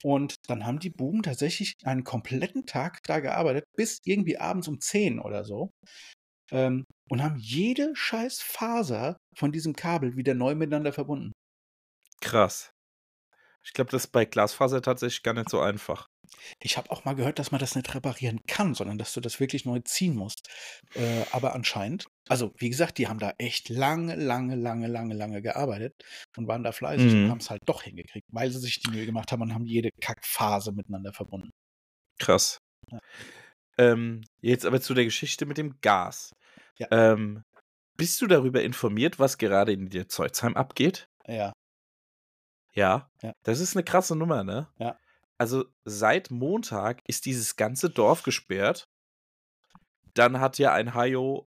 Und 0.04 0.36
dann 0.48 0.66
haben 0.66 0.80
die 0.80 0.90
Buben 0.90 1.24
tatsächlich 1.24 1.76
einen 1.84 2.04
kompletten 2.04 2.66
Tag 2.66 3.00
da 3.06 3.20
gearbeitet, 3.20 3.66
bis 3.76 4.00
irgendwie 4.06 4.38
abends 4.38 4.68
um 4.68 4.80
10 4.80 5.20
oder 5.20 5.44
so. 5.44 5.72
Ähm, 6.52 6.86
und 7.10 7.24
haben 7.24 7.38
jede 7.38 7.96
scheiß 7.96 8.42
Faser 8.42 9.18
von 9.36 9.52
diesem 9.52 9.76
Kabel 9.76 10.16
wieder 10.18 10.34
neu 10.36 10.56
miteinander 10.56 10.94
verbunden. 10.94 11.34
Krass. 12.22 12.72
Ich 13.64 13.74
glaube, 13.74 13.92
das 13.92 14.06
ist 14.06 14.12
bei 14.12 14.26
Glasfaser 14.26 14.82
tatsächlich 14.82 15.24
gar 15.24 15.34
nicht 15.34 15.50
so 15.50 15.60
einfach. 15.60 16.08
Ich 16.60 16.78
habe 16.78 16.92
auch 16.92 17.06
mal 17.06 17.16
gehört, 17.16 17.40
dass 17.40 17.52
man 17.52 17.60
das 17.60 17.76
nicht 17.76 17.94
reparieren 17.96 18.40
kann, 18.48 18.74
sondern 18.76 18.98
dass 18.98 19.14
du 19.14 19.20
das 19.20 19.40
wirklich 19.40 19.66
neu 19.66 19.80
ziehen 19.80 20.16
musst. 20.16 20.48
Äh, 20.96 21.26
aber 21.32 21.54
anscheinend, 21.56 22.08
also 22.28 22.54
wie 22.58 22.70
gesagt, 22.70 22.98
die 22.98 23.08
haben 23.08 23.20
da 23.20 23.34
echt 23.38 23.70
lange, 23.70 24.16
lange, 24.16 24.56
lange, 24.56 24.88
lange, 24.88 25.16
lange 25.16 25.42
gearbeitet 25.42 25.94
und 26.38 26.48
waren 26.48 26.64
da 26.64 26.72
fleißig 26.72 27.14
und 27.14 27.24
Mhm. 27.24 27.32
haben 27.32 27.40
es 27.40 27.50
halt 27.50 27.62
doch 27.66 27.84
hingekriegt, 27.84 28.28
weil 28.32 28.52
sie 28.52 28.60
sich 28.60 28.80
die 28.80 28.92
Mühe 28.92 29.06
gemacht 29.06 29.32
haben 29.32 29.42
und 29.42 29.54
haben 29.54 29.66
jede 29.66 29.90
Kackphase 30.02 30.72
miteinander 30.72 31.14
verbunden. 31.14 31.50
Krass. 32.20 32.60
Ja. 32.92 33.00
Ähm, 33.78 34.22
jetzt 34.42 34.66
aber 34.66 34.82
zu 34.82 34.94
der 34.94 35.06
Geschichte 35.06 35.46
mit 35.46 35.58
dem 35.58 35.80
Gas. 35.82 36.32
Ja. 36.78 36.88
Ähm, 36.92 37.44
bist 37.98 38.22
du 38.22 38.28
darüber 38.28 38.62
informiert, 38.62 39.20
was 39.20 39.38
gerade 39.38 39.74
in 39.74 39.90
der 39.90 40.08
Zeuzheim 40.08 40.56
abgeht? 40.56 41.08
Ja, 41.28 41.54
Ja. 42.74 43.10
Ja. 43.22 43.34
Das 43.44 43.60
ist 43.60 43.76
eine 43.76 43.84
krasse 43.84 44.16
Nummer, 44.16 44.44
ne? 44.44 44.68
Ja. 44.78 44.98
Also 45.38 45.66
seit 45.86 46.32
Montag 46.32 47.02
ist 47.08 47.26
dieses 47.26 47.56
ganze 47.56 47.90
Dorf 47.90 48.24
gesperrt. 48.24 48.90
Dann 50.14 50.40
hat 50.40 50.58
ja 50.58 50.74
ein 50.74 50.94
Hayo 50.94 51.48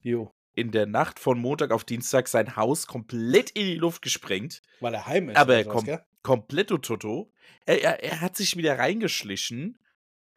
in 0.55 0.71
der 0.71 0.85
Nacht 0.85 1.19
von 1.19 1.39
Montag 1.39 1.71
auf 1.71 1.83
Dienstag 1.83 2.27
sein 2.27 2.55
Haus 2.55 2.87
komplett 2.87 3.49
in 3.51 3.65
die 3.65 3.75
Luft 3.75 4.01
gesprengt. 4.01 4.61
weil 4.79 4.93
er 4.93 5.05
heim 5.05 5.29
ist. 5.29 5.37
Aber 5.37 5.55
er 5.55 5.65
kommt 5.65 5.85
gell? 5.85 6.05
Kompletto 6.21 6.77
Toto. 6.77 7.31
Er, 7.65 7.81
er, 7.81 8.03
er 8.03 8.21
hat 8.21 8.37
sich 8.37 8.55
wieder 8.55 8.79
reingeschlichen. 8.79 9.79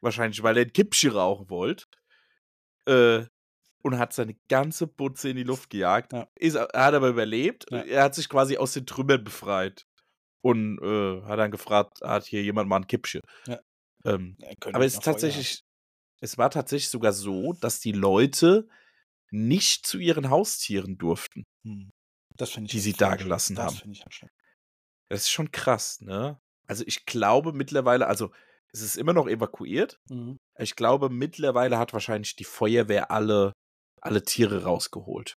Wahrscheinlich, 0.01 0.43
weil 0.43 0.57
er 0.57 0.64
ein 0.64 0.72
Kippschi 0.72 1.09
rauchen 1.09 1.49
wollte. 1.49 1.87
Äh, 2.87 3.27
und 3.83 3.99
hat 3.99 4.12
seine 4.12 4.35
ganze 4.49 4.89
Butze 4.89 5.29
in 5.29 5.37
die 5.37 5.45
Luft 5.45 5.70
gejagt. 5.70 6.12
Ja. 6.12 6.27
Ist, 6.35 6.57
er 6.57 6.87
hat 6.87 6.95
aber 6.95 7.09
überlebt. 7.09 7.66
Ja. 7.70 7.83
Er 7.83 8.03
hat 8.03 8.16
sich 8.16 8.29
quasi 8.29 8.57
aus 8.57 8.72
den 8.72 8.87
Trümmern 8.87 9.22
befreit. 9.22 9.87
Und 10.47 10.78
äh, 10.80 11.22
hat 11.22 11.40
dann 11.40 11.51
gefragt, 11.51 12.01
hat 12.03 12.24
hier 12.24 12.40
jemand 12.40 12.68
mal 12.68 12.76
ein 12.76 12.86
Kippsche? 12.86 13.20
Ja. 13.47 13.59
Ähm, 14.05 14.36
Er 14.40 14.74
aber 14.74 14.84
es 14.84 14.94
ist 14.94 15.03
tatsächlich, 15.03 15.64
es 16.20 16.38
war 16.38 16.51
tatsächlich 16.51 16.88
sogar 16.88 17.12
so, 17.12 17.53
dass 17.55 17.80
die 17.80 17.90
Leute 17.90 18.68
nicht 19.32 19.86
zu 19.86 19.99
ihren 19.99 20.30
Haustieren 20.30 20.99
durften. 20.99 21.42
Hm. 21.64 21.90
Die 22.38 22.44
halt 22.44 22.70
sie 22.70 22.92
dagelassen 22.92 23.57
schlimm. 23.57 23.66
haben. 23.66 23.74
Das 23.74 23.82
finde 23.82 23.97
ich 23.97 24.05
halt. 24.05 24.30
Das 25.09 25.20
ist 25.22 25.30
schon 25.30 25.51
krass, 25.51 26.01
ne? 26.01 26.38
Also 26.68 26.84
ich 26.86 27.07
glaube 27.07 27.53
mittlerweile, 27.53 28.07
also 28.07 28.30
es 28.72 28.82
ist 28.82 28.97
immer 28.97 29.14
noch 29.14 29.26
evakuiert. 29.26 29.99
Mhm. 30.09 30.36
Ich 30.59 30.76
glaube, 30.76 31.09
mittlerweile 31.09 31.78
hat 31.78 31.92
wahrscheinlich 31.92 32.36
die 32.36 32.44
Feuerwehr 32.44 33.11
alle, 33.11 33.53
alle 34.01 34.22
Tiere 34.22 34.64
rausgeholt. 34.64 35.34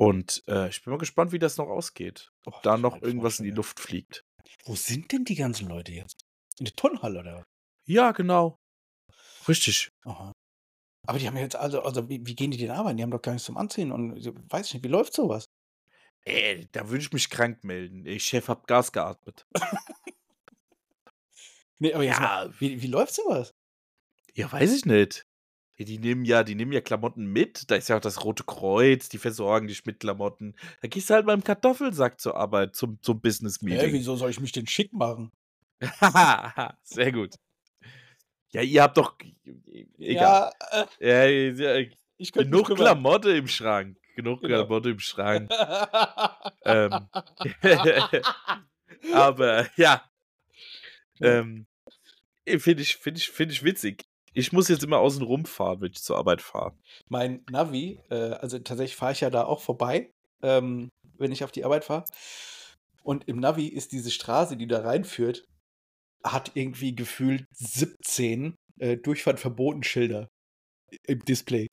Und 0.00 0.42
äh, 0.48 0.70
ich 0.70 0.82
bin 0.82 0.92
mal 0.92 0.98
gespannt, 0.98 1.30
wie 1.32 1.38
das 1.38 1.58
noch 1.58 1.68
ausgeht. 1.68 2.32
Ob 2.46 2.54
Och, 2.54 2.62
da 2.62 2.78
noch 2.78 3.02
irgendwas 3.02 3.38
in 3.38 3.44
die. 3.44 3.50
Luft 3.50 3.78
fliegt. 3.78 4.24
Wo 4.64 4.74
sind 4.74 5.12
denn 5.12 5.26
die 5.26 5.34
ganzen 5.34 5.68
Leute 5.68 5.92
jetzt? 5.92 6.24
In 6.58 6.64
der 6.64 6.74
Turnhalle 6.74 7.20
oder 7.20 7.36
was? 7.36 7.44
Ja, 7.86 8.12
genau. 8.12 8.56
Richtig. 9.46 9.90
Aha. 10.06 10.32
Aber 11.06 11.18
die 11.18 11.26
haben 11.26 11.36
jetzt 11.36 11.56
also, 11.56 11.82
also 11.82 12.08
wie, 12.08 12.24
wie 12.24 12.34
gehen 12.34 12.50
die 12.50 12.56
denn 12.56 12.70
arbeiten? 12.70 12.96
Die 12.96 13.02
haben 13.02 13.10
doch 13.10 13.20
gar 13.20 13.32
nichts 13.32 13.44
zum 13.44 13.58
Anziehen 13.58 13.92
und 13.92 14.18
so, 14.22 14.32
weiß 14.34 14.68
ich 14.68 14.74
nicht, 14.74 14.84
wie 14.84 14.88
läuft 14.88 15.12
sowas? 15.12 15.44
Ey, 16.24 16.66
da 16.72 16.88
würde 16.88 17.02
ich 17.02 17.12
mich 17.12 17.28
krank 17.28 17.62
melden. 17.64 18.06
Ich 18.06 18.24
Chef 18.24 18.48
hab 18.48 18.66
Gas 18.66 18.92
geatmet. 18.92 19.46
Nee, 21.78 21.94
aber 21.94 22.04
jetzt 22.04 22.18
Ja. 22.18 22.20
mal, 22.20 22.60
wie, 22.60 22.82
wie 22.82 22.86
läuft 22.88 23.14
sowas? 23.14 23.52
Ja, 24.34 24.52
weiß 24.52 24.72
ich 24.72 24.84
nicht. 24.84 25.22
Ja, 25.80 25.86
die 25.86 25.98
nehmen 25.98 26.26
ja, 26.26 26.44
die 26.44 26.54
nehmen 26.54 26.72
ja 26.72 26.82
Klamotten 26.82 27.24
mit. 27.24 27.70
Da 27.70 27.76
ist 27.76 27.88
ja 27.88 27.96
auch 27.96 28.02
das 28.02 28.22
Rote 28.22 28.44
Kreuz, 28.44 29.08
die 29.08 29.16
versorgen 29.16 29.66
dich 29.66 29.86
mit 29.86 30.00
Klamotten. 30.00 30.54
Da 30.82 30.88
gehst 30.88 31.08
du 31.08 31.14
halt 31.14 31.24
beim 31.24 31.42
Kartoffelsack 31.42 32.20
zur 32.20 32.36
Arbeit, 32.36 32.76
zum, 32.76 33.00
zum 33.00 33.18
Business 33.22 33.60
Hä, 33.62 33.64
Meeting. 33.64 33.92
wieso 33.94 34.14
soll 34.14 34.28
ich 34.28 34.40
mich 34.40 34.52
denn 34.52 34.66
schick 34.66 34.92
machen? 34.92 35.32
Sehr 36.82 37.12
gut. 37.12 37.36
Ja, 38.50 38.60
ihr 38.60 38.82
habt 38.82 38.98
doch. 38.98 39.16
Egal. 39.98 40.52
Ja, 40.60 40.86
äh, 41.00 41.50
Ja, 41.50 41.76
ja, 41.78 41.88
genug. 42.30 42.76
Klamotte 42.76 43.30
im 43.30 43.48
Schrank. 43.48 43.96
Genug 44.16 44.42
Genau. 44.42 44.56
Klamotte 44.66 44.90
im 44.90 44.98
Schrank. 44.98 45.50
ähm, 46.66 47.08
aber 49.14 49.66
ja. 49.76 50.04
Ähm, 51.22 51.66
Finde 52.58 52.82
ich, 52.82 52.96
find 52.96 53.16
ich, 53.16 53.30
find 53.30 53.50
ich 53.50 53.62
witzig. 53.64 54.09
Ich 54.34 54.52
muss 54.52 54.68
jetzt 54.68 54.84
immer 54.84 54.98
außen 54.98 55.22
rumfahren, 55.22 55.80
wenn 55.80 55.90
ich 55.92 56.02
zur 56.02 56.16
Arbeit 56.16 56.40
fahre. 56.42 56.76
mein 57.08 57.44
Navi, 57.50 57.98
äh, 58.10 58.14
also 58.14 58.58
tatsächlich 58.58 58.96
fahre 58.96 59.12
ich 59.12 59.20
ja 59.20 59.30
da 59.30 59.44
auch 59.44 59.60
vorbei, 59.60 60.10
ähm, 60.42 60.88
wenn 61.18 61.32
ich 61.32 61.42
auf 61.44 61.52
die 61.52 61.64
Arbeit 61.64 61.84
fahre. 61.84 62.04
Und 63.02 63.26
im 63.28 63.40
Navi 63.40 63.66
ist 63.66 63.92
diese 63.92 64.10
Straße, 64.10 64.56
die 64.56 64.66
da 64.66 64.80
reinführt, 64.82 65.44
hat 66.22 66.52
irgendwie 66.54 66.94
gefühlt 66.94 67.44
17 67.54 68.54
äh, 68.78 68.96
Durchfahrt 68.98 69.40
verboten 69.40 69.82
Schilder 69.82 70.28
im 71.06 71.24
Display. 71.24 71.66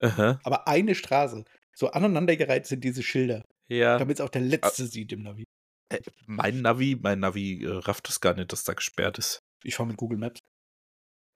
Aha. 0.00 0.38
Aber 0.44 0.68
eine 0.68 0.94
Straße. 0.94 1.44
So 1.74 1.90
aneinandergereiht 1.90 2.66
sind 2.66 2.84
diese 2.84 3.02
Schilder, 3.02 3.42
Ja. 3.68 3.98
damit 3.98 4.18
es 4.18 4.20
auch 4.20 4.28
der 4.30 4.42
Letzte 4.42 4.86
sieht 4.86 5.12
im 5.12 5.22
Navi. 5.22 5.44
Äh, 5.92 6.00
Mein 6.26 6.62
Navi, 6.62 6.96
mein 7.00 7.20
Navi 7.20 7.62
äh, 7.64 7.68
rafft 7.68 8.08
es 8.08 8.20
gar 8.20 8.34
nicht, 8.34 8.52
dass 8.52 8.64
da 8.64 8.74
gesperrt 8.74 9.18
ist. 9.18 9.40
Ich 9.64 9.74
fahre 9.76 9.88
mit 9.88 9.96
Google 9.96 10.18
Maps. 10.18 10.40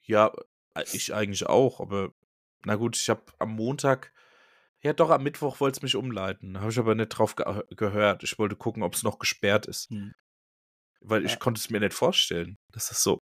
Ja, 0.02 0.32
äh, 0.74 0.84
ich 0.92 1.14
eigentlich 1.14 1.46
auch, 1.46 1.80
aber 1.80 2.12
na 2.64 2.76
gut, 2.76 2.96
ich 2.96 3.08
habe 3.08 3.22
am 3.38 3.54
Montag, 3.54 4.12
ja 4.82 4.92
doch, 4.92 5.10
am 5.10 5.22
Mittwoch 5.22 5.60
wollte 5.60 5.78
es 5.78 5.82
mich 5.82 5.96
umleiten. 5.96 6.60
Habe 6.60 6.70
ich 6.70 6.78
aber 6.78 6.94
nicht 6.94 7.08
drauf 7.08 7.36
ge 7.36 7.44
gehört. 7.70 8.22
Ich 8.22 8.38
wollte 8.38 8.56
gucken, 8.56 8.82
ob 8.82 8.94
es 8.94 9.02
noch 9.02 9.18
gesperrt 9.18 9.66
ist. 9.66 9.90
Hm. 9.90 10.12
Weil 11.00 11.24
ich 11.24 11.32
Ja. 11.32 11.38
konnte 11.38 11.58
es 11.58 11.70
mir 11.70 11.80
nicht 11.80 11.94
vorstellen, 11.94 12.58
dass 12.72 12.88
das 12.88 13.02
so, 13.02 13.18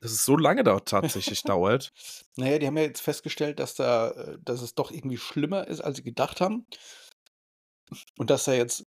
dass 0.00 0.12
es 0.12 0.24
so 0.24 0.36
lange 0.36 0.64
dort 0.64 0.88
tatsächlich 0.88 1.42
dauert. 1.44 1.90
Naja, 2.36 2.58
die 2.58 2.66
haben 2.66 2.76
ja 2.76 2.84
jetzt 2.84 3.00
festgestellt, 3.00 3.58
dass 3.58 3.74
da, 3.74 4.10
äh, 4.10 4.38
dass 4.42 4.60
es 4.62 4.74
doch 4.74 4.90
irgendwie 4.90 5.16
schlimmer 5.18 5.66
ist, 5.68 5.80
als 5.80 5.98
sie 5.98 6.02
gedacht 6.02 6.40
haben. 6.40 6.66
Und 8.18 8.30
dass 8.30 8.44
da 8.44 8.52
jetzt 8.54 8.84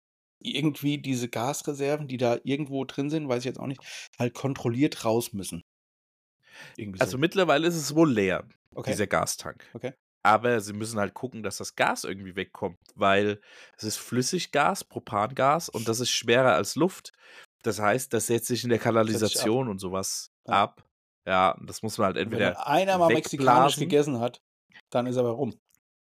irgendwie 0.42 0.98
diese 0.98 1.28
Gasreserven, 1.28 2.09
die 2.09 2.16
da 2.16 2.38
irgendwo 2.44 2.84
drin 2.84 3.11
sind, 3.11 3.28
weiß 3.28 3.40
ich 3.40 3.44
jetzt 3.46 3.61
auch 3.61 3.66
nicht, 3.66 3.82
halt 4.18 4.34
kontrolliert 4.34 5.05
raus 5.05 5.32
müssen. 5.32 5.62
Irgendwie 6.76 7.00
Also 7.00 7.12
so. 7.12 7.18
mittlerweile 7.18 7.66
ist 7.66 7.76
es 7.76 7.94
wohl 7.94 8.11
leer, 8.12 8.44
Okay. 8.74 8.90
dieser 8.90 9.06
Gastank. 9.06 9.64
Okay. 9.74 9.92
Aber 10.22 10.61
sie 10.61 10.74
müssen 10.74 10.98
halt 10.98 11.14
gucken, 11.14 11.42
dass 11.42 11.56
das 11.56 11.74
Gas 11.76 12.04
irgendwie 12.04 12.36
wegkommt, 12.36 12.78
weil 12.94 13.40
es 13.78 13.84
ist 13.84 13.96
Flüssiggas, 13.96 14.84
Propangas 14.84 15.68
und 15.70 15.88
das 15.88 16.00
ist 16.00 16.11
schwerer 16.11 16.54
als 16.54 16.76
Luft. 16.76 17.12
Das 17.62 17.78
heißt, 17.80 18.12
das 18.12 18.26
setzt 18.26 18.46
sich 18.48 18.62
in 18.64 18.70
der. 18.70 18.78
Kanalisation 18.78 19.68
und 19.68 19.78
sowas 19.78 20.30
Ja. 20.46 20.62
ab. 20.64 20.84
Ja, 21.26 21.56
das 21.62 21.82
muss 21.82 21.96
man 21.98 22.06
halt 22.06 22.16
wenn 22.16 22.24
entweder 22.24 22.52
dann 22.52 22.62
einer 22.64 22.98
mal 22.98 23.08
mexikanisch 23.12 23.76
gegessen 23.76 24.20
hat, 24.20 24.40
dann 24.90 25.06
ist 25.06 25.16
er 25.16 25.20
aber 25.20 25.30
rum. 25.32 25.58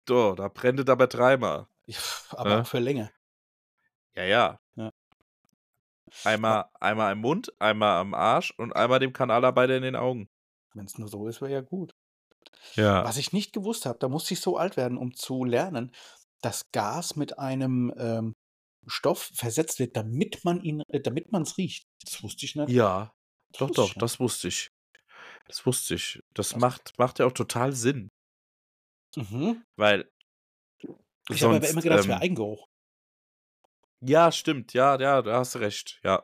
So, 0.07 0.35
da 0.35 0.47
brennt 0.49 0.79
es 0.79 0.87
aber 0.87 1.07
dreimal. 1.07 1.67
Ja, 1.87 1.97
Aber 2.31 2.49
Ja. 2.51 2.61
auch 2.61 2.67
für 2.67 2.79
länger. 2.79 3.11
Ja, 4.15 4.23
ja. 4.23 4.59
Ja. 4.75 4.91
Einmal, 6.23 6.65
einmal 6.79 7.11
im 7.13 7.19
Mund, 7.19 7.51
einmal 7.59 7.99
am 7.99 8.13
Arsch 8.13 8.53
und 8.57 8.73
einmal 8.75 8.99
dem 8.99 9.13
Kanalarbeiter 9.13 9.75
in 9.75 9.83
den 9.83 9.95
Augen. 9.95 10.29
Wenn 10.75 10.85
es 10.85 10.97
nur 10.97 11.07
so 11.07 11.27
ist, 11.27 11.41
wäre 11.41 11.51
ja 11.51 11.61
gut. 11.61 11.91
Ja. 12.75 13.03
Was 13.03 13.17
ich 13.17 13.33
nicht 13.33 13.53
gewusst 13.53 13.85
habe, 13.85 13.99
da 13.99 14.07
musste 14.09 14.33
ich 14.33 14.39
so 14.41 14.57
alt 14.57 14.77
werden, 14.77 14.97
um 14.97 15.13
zu 15.15 15.43
lernen, 15.45 15.91
dass 16.41 16.61
Gas 16.73 17.15
mit 17.15 17.39
einem 17.39 17.93
ähm, 17.97 18.33
Stoff 18.87 19.31
versetzt 19.33 19.79
wird, 19.79 19.95
damit 19.97 20.43
man 20.45 20.61
ihn, 20.61 20.83
äh, 20.89 21.01
damit 21.01 21.31
man 21.31 21.43
es 21.43 21.57
riecht. 21.57 21.85
Das 22.03 22.21
wusste 22.23 22.45
ich 22.45 22.55
nicht. 22.55 22.69
Ja, 22.69 23.11
Das 23.51 23.59
doch, 23.59 23.69
ich 23.69 23.75
doch, 23.75 23.93
das 23.95 24.19
wusste 24.19 24.47
ich. 24.49 24.69
Das 25.47 25.65
wusste 25.65 25.95
ich. 25.95 26.19
Das 26.33 26.51
Krass. 26.51 26.61
macht, 26.61 26.93
macht 26.99 27.19
ja 27.19 27.25
auch 27.27 27.31
total 27.31 27.73
Sinn, 27.73 28.09
Mhm. 29.15 29.63
weil 29.77 30.09
Ich 31.29 31.41
habe 31.43 31.55
aber 31.55 31.69
immer 31.69 31.81
gedacht, 31.81 31.99
es 32.01 32.07
wäre 32.07 32.17
ähm, 32.17 32.23
Eigengeruch. 32.23 32.67
ja, 34.01 34.31
stimmt, 34.31 34.73
ja, 34.73 34.99
ja, 34.99 35.21
da 35.21 35.39
hast 35.39 35.55
du 35.55 35.59
recht, 35.59 35.99
ja. 36.03 36.23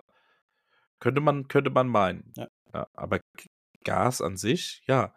Könnte 1.00 1.22
man, 1.22 1.48
könnte 1.48 1.70
man 1.72 1.88
meinen. 1.88 2.32
Ja. 2.38 2.48
Ja, 2.74 2.88
aber 2.94 3.20
Gas 3.84 4.22
an 4.22 4.38
sich, 4.38 4.84
ja. 4.88 5.14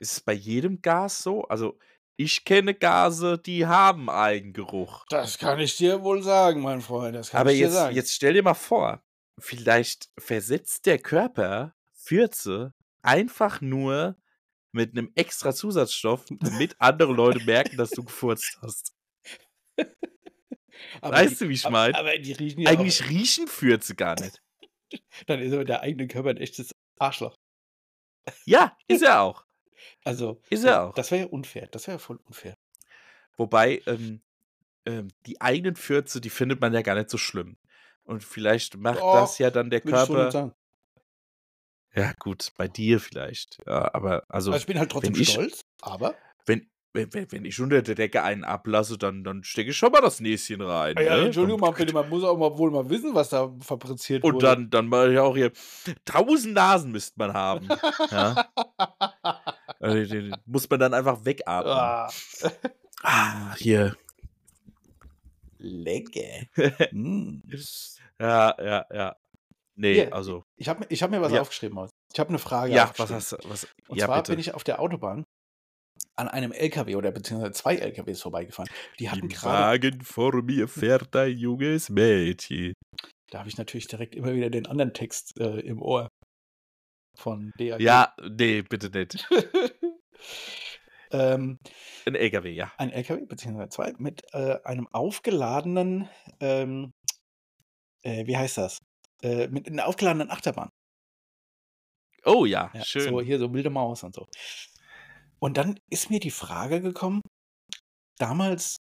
Ist 0.00 0.12
es 0.12 0.20
bei 0.20 0.32
jedem 0.32 0.82
Gas 0.82 1.22
so? 1.22 1.44
Also, 1.44 1.78
ich 2.16 2.44
kenne 2.44 2.74
Gase, 2.74 3.38
die 3.38 3.66
haben 3.66 4.08
Eigengeruch. 4.08 5.04
Das 5.08 5.38
kann 5.38 5.58
ich 5.58 5.76
dir 5.76 6.02
wohl 6.02 6.22
sagen, 6.22 6.62
mein 6.62 6.80
Freund. 6.80 7.16
Das 7.16 7.30
kann 7.30 7.40
Aber 7.40 7.50
ich 7.52 7.58
dir 7.58 7.64
jetzt, 7.64 7.74
sagen. 7.74 7.96
jetzt 7.96 8.12
stell 8.12 8.34
dir 8.34 8.42
mal 8.42 8.54
vor, 8.54 9.02
vielleicht 9.38 10.08
versetzt 10.18 10.86
der 10.86 10.98
Körper 10.98 11.74
Fürze 11.92 12.72
einfach 13.02 13.60
nur 13.60 14.16
mit 14.72 14.92
einem 14.92 15.10
extra 15.14 15.54
Zusatzstoff, 15.54 16.24
damit 16.40 16.76
andere 16.80 17.12
Leute 17.12 17.44
merken, 17.44 17.76
dass 17.76 17.90
du 17.90 18.04
gefurzt 18.04 18.58
hast. 18.62 18.92
Aber 21.00 21.16
Weißt 21.16 21.40
die, 21.40 21.44
du, 21.44 21.48
wie 21.48 21.54
ich 21.54 21.68
meine? 21.68 21.96
riechen 21.96 22.60
ja 22.60 22.70
Eigentlich 22.70 23.08
riechen 23.08 23.46
Fürze 23.48 23.94
gar 23.94 24.20
nicht. 24.20 24.40
auch, 24.92 24.98
dann 25.26 25.40
ist 25.40 25.52
aber 25.52 25.64
der 25.64 25.80
eigene 25.80 26.06
Körper 26.08 26.30
ein 26.30 26.36
echtes 26.36 26.72
Arschloch. 26.98 27.34
Ja, 28.44 28.76
ist 28.88 29.02
er 29.02 29.20
auch. 29.20 29.44
Also, 30.04 30.40
Ist 30.50 30.64
das, 30.64 30.70
er 30.70 30.82
auch. 30.84 30.94
das 30.94 31.10
wäre 31.10 31.22
ja 31.24 31.28
unfair. 31.28 31.66
Das 31.70 31.86
wäre 31.86 31.96
ja 31.96 31.98
voll 31.98 32.18
unfair. 32.24 32.56
Wobei, 33.36 33.82
ähm, 33.86 34.22
ähm, 34.86 35.08
die 35.26 35.40
eigenen 35.40 35.76
Fürze, 35.76 36.20
die 36.20 36.30
findet 36.30 36.60
man 36.60 36.72
ja 36.72 36.82
gar 36.82 36.94
nicht 36.94 37.10
so 37.10 37.18
schlimm. 37.18 37.56
Und 38.04 38.22
vielleicht 38.22 38.76
macht 38.76 39.00
das 39.00 39.32
Doch, 39.32 39.38
ja 39.38 39.50
dann 39.50 39.70
der 39.70 39.80
Körper. 39.80 40.54
Ja, 41.94 42.12
gut, 42.18 42.52
bei 42.56 42.68
dir 42.68 43.00
vielleicht. 43.00 43.58
Ja, 43.66 43.94
aber 43.94 44.24
also, 44.28 44.52
Also 44.52 44.62
ich 44.62 44.66
bin 44.66 44.78
halt 44.78 44.90
trotzdem 44.90 45.14
wenn 45.14 45.22
ich, 45.22 45.30
stolz, 45.30 45.60
aber 45.80 46.16
wenn, 46.44 46.68
wenn, 46.94 47.12
wenn, 47.12 47.30
wenn 47.32 47.44
ich 47.44 47.60
unter 47.60 47.82
der 47.82 47.94
Decke 47.94 48.22
einen 48.22 48.44
ablasse, 48.44 48.96
dann, 48.96 49.24
dann 49.24 49.42
stecke 49.44 49.70
ich 49.70 49.76
schon 49.76 49.90
mal 49.92 50.00
das 50.00 50.20
Näschen 50.20 50.60
rein. 50.62 50.96
Ah 50.96 51.02
ja, 51.02 51.16
Ne? 51.16 51.24
Entschuldigung 51.26 51.60
mal 51.60 51.72
bitte, 51.72 51.92
man 51.92 52.08
muss 52.08 52.22
auch 52.24 52.38
mal 52.38 52.56
wohl 52.56 52.70
mal 52.70 52.88
wissen, 52.88 53.14
was 53.14 53.28
da 53.28 53.52
fabriziert 53.60 54.22
und 54.24 54.34
wurde. 54.34 54.46
dann, 54.46 54.70
dann 54.70 54.86
mache 54.86 55.12
ich 55.12 55.18
auch 55.18 55.34
hier. 55.36 55.52
Tausend 56.04 56.54
Nasen 56.54 56.92
müsste 56.92 57.18
man 57.18 57.34
haben. 57.34 57.68
Ja? 58.10 58.48
Also, 59.80 60.14
den, 60.14 60.34
muss 60.46 60.70
man 60.70 60.78
dann 60.80 60.94
einfach 60.94 61.24
wegatmen. 61.24 61.72
ah, 61.72 62.10
Ah, 63.02 63.54
hier. 63.56 63.96
lecker. 65.58 66.46
Mm. 66.92 67.40
Ja, 68.20 68.54
ja, 68.62 68.86
ja. 68.92 69.16
Nee, 69.76 69.94
Hier, 69.94 70.14
also. 70.14 70.44
ich 70.56 70.68
habe 70.68 70.86
ich 70.88 71.02
hab 71.02 71.10
mir 71.10 71.20
was 71.20 71.32
Ja. 71.32 71.40
aufgeschrieben. 71.40 71.74
Maus. 71.74 71.90
Ich 72.12 72.20
habe 72.20 72.28
eine 72.28 72.38
Frage 72.38 72.72
Ja, 72.72 72.92
was 72.96 73.10
aufgeschrieben. 73.10 73.16
hast 73.16 73.32
du? 73.32 73.50
Was, 73.50 73.66
Und 73.88 73.98
ja, 73.98 74.06
zwar 74.06 74.18
bitte. 74.18 74.32
bin 74.32 74.38
ich 74.38 74.54
auf 74.54 74.62
der 74.62 74.80
Autobahn 74.80 75.24
an 76.16 76.28
einem 76.28 76.52
LKW 76.52 76.96
oder 76.96 77.10
beziehungsweise 77.12 77.52
zwei 77.52 77.76
LKWs 77.76 78.22
vorbeigefahren. 78.22 78.70
Die 78.98 79.10
hatten 79.10 79.22
Im 79.22 79.28
gerade, 79.28 79.82
Wagen 79.82 80.00
vor 80.02 80.42
mir 80.42 80.68
fährt 80.68 81.14
ein 81.16 81.36
junges 81.36 81.90
Mädchen. 81.90 82.72
da 83.30 83.40
habe 83.40 83.48
ich 83.48 83.58
natürlich 83.58 83.88
direkt 83.88 84.14
immer 84.14 84.32
wieder 84.34 84.50
den 84.50 84.66
anderen 84.66 84.92
Text 84.94 85.38
äh, 85.40 85.60
im 85.60 85.82
Ohr 85.82 86.08
von 87.16 87.52
DAG. 87.58 87.80
Ja, 87.80 88.14
nee, 88.30 88.62
bitte 88.62 88.90
nicht. 88.90 89.28
ähm, 91.12 91.58
Ein 92.06 92.14
LKW, 92.14 92.50
ja. 92.52 92.72
ein 92.78 92.90
LKW 92.90 93.24
beziehungsweise 93.26 93.68
zwei 93.70 93.92
mit 93.98 94.22
äh, 94.32 94.58
einem 94.64 94.88
aufgeladenen, 94.92 96.08
ähm, 96.40 96.92
äh, 98.02 98.26
wie 98.26 98.36
heißt 98.36 98.58
das? 98.58 98.78
Äh, 99.22 99.48
mit 99.48 99.68
einer 99.68 99.86
aufgeladenen 99.86 100.30
Achterbahn. 100.30 100.70
Oh 102.24 102.46
ja, 102.46 102.70
Ja, 102.74 102.84
schön. 102.84 103.08
so 103.10 103.20
hier 103.20 103.38
so 103.38 103.52
wilde 103.52 103.70
Maus 103.70 104.02
und 104.02 104.14
so. 104.14 104.26
Und 105.44 105.58
dann 105.58 105.78
ist 105.90 106.08
mir 106.08 106.20
die 106.20 106.30
Frage 106.30 106.80
gekommen, 106.80 107.20
damals, 108.16 108.78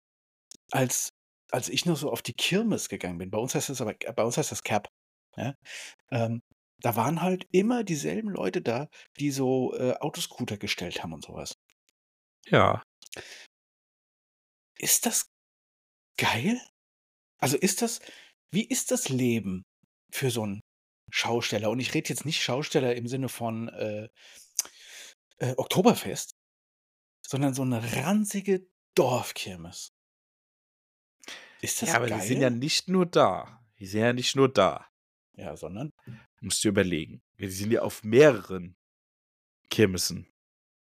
als, 0.72 1.10
als 1.52 1.70
ich 1.70 1.86
noch 1.86 1.98
so 1.98 2.12
auf 2.12 2.24
die 2.24 2.34
Kirmes 2.34 2.90
gegangen 2.90 3.20
bin, 3.20 3.30
bei 3.30 3.38
uns 3.38 3.54
heißt 3.54 3.70
das 3.70 3.80
aber, 3.80 3.94
bei 3.94 4.24
uns 4.24 4.38
heißt 4.38 4.52
das 4.52 4.64
Cap, 4.64 4.88
ja, 5.36 5.54
ähm, 6.10 6.42
da 6.82 6.96
waren 6.96 7.22
halt 7.22 7.46
immer 7.52 7.84
dieselben 7.84 8.30
Leute 8.30 8.64
da, 8.64 8.88
die 9.20 9.30
so 9.30 9.76
äh, 9.76 9.94
Autoscooter 10.00 10.58
gestellt 10.58 11.04
haben 11.04 11.14
und 11.14 11.24
sowas. 11.24 11.54
Ja. 12.48 12.82
Ist 14.80 15.06
das 15.06 15.28
geil? 16.20 16.60
Also 17.40 17.56
ist 17.56 17.84
das, 17.84 18.00
wie 18.52 18.66
ist 18.66 18.90
das 18.90 19.10
Leben 19.10 19.62
für 20.12 20.32
so 20.32 20.42
einen 20.42 20.62
Schausteller? 21.12 21.70
Und 21.70 21.82
ich 21.82 21.94
rede 21.94 22.10
jetzt 22.10 22.26
nicht 22.26 22.42
Schausteller 22.42 22.96
im 22.96 23.08
Sinne 23.08 23.30
von 23.30 23.70
äh, 23.70 24.08
äh, 25.40 25.54
Oktoberfest, 25.58 26.32
sondern 27.22 27.54
so 27.54 27.62
eine 27.64 27.82
ranzige 27.96 28.68
Dorfkirmes. 28.96 29.94
Ist 31.62 31.82
das 31.82 31.90
Ja, 31.90 31.96
aber 31.96 32.08
geil? 32.08 32.20
die 32.22 32.28
sind 32.28 32.42
ja 32.42 32.50
nicht 32.50 32.88
nur 32.88 33.06
da. 33.06 33.64
Die 33.80 33.86
sind 33.88 34.02
ja 34.02 34.14
nicht 34.14 34.36
nur 34.36 34.52
da. 34.52 34.88
ja, 35.34 35.56
sondern 35.56 35.92
Musst 36.40 36.64
du 36.64 36.70
überlegen. 36.70 37.22
Die 37.40 37.50
sind 37.50 37.72
ja 37.72 37.82
auf 37.82 38.04
mehreren 38.04 38.76
Kirmessen. 39.70 40.28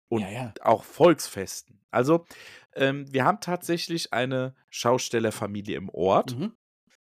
Und 0.08 0.22
ja, 0.22 0.30
ja. 0.30 0.54
auch 0.62 0.84
Volksfesten. 0.84 1.82
Also, 1.92 2.26
ähm, 2.74 3.12
wir 3.14 3.26
haben 3.26 3.40
tatsächlich 3.42 4.14
eine 4.14 4.56
Schaustellerfamilie 4.70 5.76
im 5.78 5.90
Ort, 5.90 6.38
Mhm. 6.38 6.56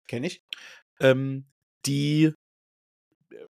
Kenne 0.07 0.27
ich. 0.29 0.43
ähm, 1.01 1.47
die 1.87 2.33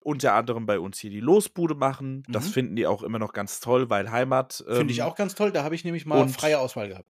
unter 0.00 0.34
anderem 0.34 0.64
bei 0.66 0.78
uns 0.78 0.98
hier 0.98 1.10
die 1.10 1.20
Losbude 1.20 1.74
machen. 1.74 2.22
Das 2.28 2.46
Mhm. 2.46 2.50
finden 2.52 2.76
die 2.76 2.86
auch 2.86 3.02
immer 3.02 3.18
noch 3.18 3.32
ganz 3.32 3.60
toll, 3.60 3.90
weil 3.90 4.10
Heimat. 4.10 4.64
Ähm, 4.68 4.76
Finde 4.76 4.92
ich 4.92 5.02
auch 5.02 5.16
ganz 5.16 5.34
toll. 5.34 5.52
Da 5.52 5.64
habe 5.64 5.74
ich 5.74 5.84
nämlich 5.84 6.06
mal 6.06 6.20
und- 6.20 6.30
freie 6.30 6.58
Auswahl 6.58 6.88
gehabt. 6.88 7.08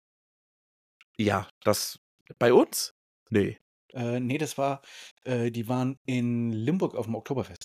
Ja, 1.17 1.47
das 1.63 1.99
bei 2.39 2.53
uns? 2.53 2.93
Nee. 3.29 3.57
Äh, 3.93 4.19
nee, 4.19 4.37
das 4.37 4.57
war, 4.57 4.81
äh, 5.23 5.51
die 5.51 5.67
waren 5.67 5.99
in 6.05 6.51
Limburg 6.51 6.95
auf 6.95 7.05
dem 7.05 7.15
Oktoberfest. 7.15 7.63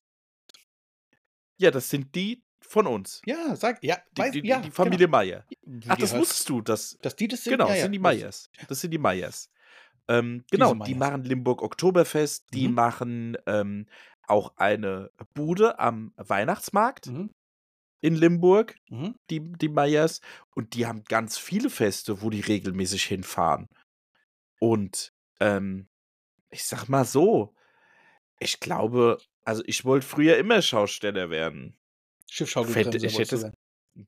Ja, 1.58 1.70
das 1.70 1.88
sind 1.88 2.14
die 2.14 2.42
von 2.60 2.86
uns. 2.86 3.22
Ja, 3.24 3.54
sag, 3.56 3.82
ja, 3.82 3.96
Die, 4.16 4.20
weiß, 4.20 4.32
die, 4.32 4.46
ja, 4.46 4.60
die 4.60 4.70
Familie 4.70 5.08
Meier. 5.08 5.44
Genau. 5.62 5.86
Wie 5.86 5.90
Ach, 5.90 5.96
das 5.96 6.14
wusstest 6.14 6.48
du. 6.48 6.60
Das, 6.60 6.98
Dass 7.00 7.16
die 7.16 7.28
das 7.28 7.44
sind? 7.44 7.52
genau, 7.52 7.64
ja, 7.66 7.70
das 7.70 7.78
ja, 7.78 7.82
sind 7.84 7.92
die. 7.92 7.98
Meyers. 7.98 8.50
Das 8.68 8.80
sind 8.80 8.90
die 8.90 8.98
Meyers. 8.98 9.50
Ähm, 10.08 10.44
genau, 10.50 10.74
die 10.74 10.94
machen 10.94 11.24
Limburg 11.24 11.62
Oktoberfest, 11.62 12.46
die 12.52 12.68
Mhm. 12.68 12.74
machen 12.74 13.36
ähm, 13.46 13.86
auch 14.28 14.56
eine 14.56 15.10
Bude 15.34 15.78
am 15.78 16.12
Weihnachtsmarkt 16.16 17.06
Mhm. 17.06 17.30
in 18.00 18.14
Limburg, 18.14 18.76
Mhm. 18.88 19.14
die, 19.30 19.40
die 19.40 19.68
Meyers. 19.68 20.20
Und 20.54 20.74
die 20.74 20.86
haben 20.86 21.04
ganz 21.04 21.38
viele 21.38 21.70
Feste, 21.70 22.22
wo 22.22 22.30
die 22.30 22.40
regelmäßig 22.40 23.04
hinfahren. 23.04 23.66
Und 24.60 25.12
ähm, 25.40 25.88
ich 26.50 26.64
sag 26.64 26.88
mal 26.88 27.04
so, 27.04 27.54
ich 28.38 28.60
glaube, 28.60 29.18
also 29.44 29.62
ich 29.66 29.84
wollte 29.84 30.06
früher 30.06 30.36
immer 30.36 30.62
Schausteller 30.62 31.30
werden. 31.30 31.76
Schiffschaukelbremse 32.30 33.06
ich 33.06 33.18
hätte. 33.18 33.52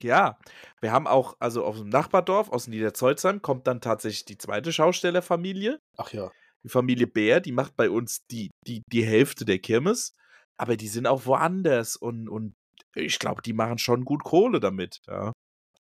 Ja, 0.03 0.39
wir 0.81 0.93
haben 0.93 1.07
auch, 1.07 1.37
also 1.39 1.65
aus 1.65 1.79
dem 1.79 1.89
Nachbardorf, 1.89 2.51
aus 2.51 2.67
Niederzeuzheim, 2.67 3.41
kommt 3.41 3.67
dann 3.67 3.81
tatsächlich 3.81 4.27
die 4.27 4.37
zweite 4.37 4.71
Schaustellerfamilie. 4.73 5.81
Ach 5.97 6.13
ja. 6.13 6.31
Die 6.65 6.69
Familie 6.69 7.07
Bär, 7.07 7.41
die 7.41 7.53
macht 7.53 7.77
bei 7.77 7.91
uns 7.91 8.19
die, 8.31 8.51
die, 8.67 8.83
die 8.93 9.05
Hälfte 9.05 9.45
der 9.45 9.59
Kirmes. 9.59 10.15
Aber 10.57 10.77
die 10.77 10.89
sind 10.89 11.07
auch 11.07 11.27
woanders 11.27 11.97
und, 11.97 12.29
und 12.29 12.55
ich 12.95 13.19
glaube, 13.19 13.43
die 13.43 13.53
machen 13.53 13.79
schon 13.79 14.05
gut 14.05 14.25
Kohle 14.25 14.61
damit. 14.61 15.01
Ja. 15.07 15.33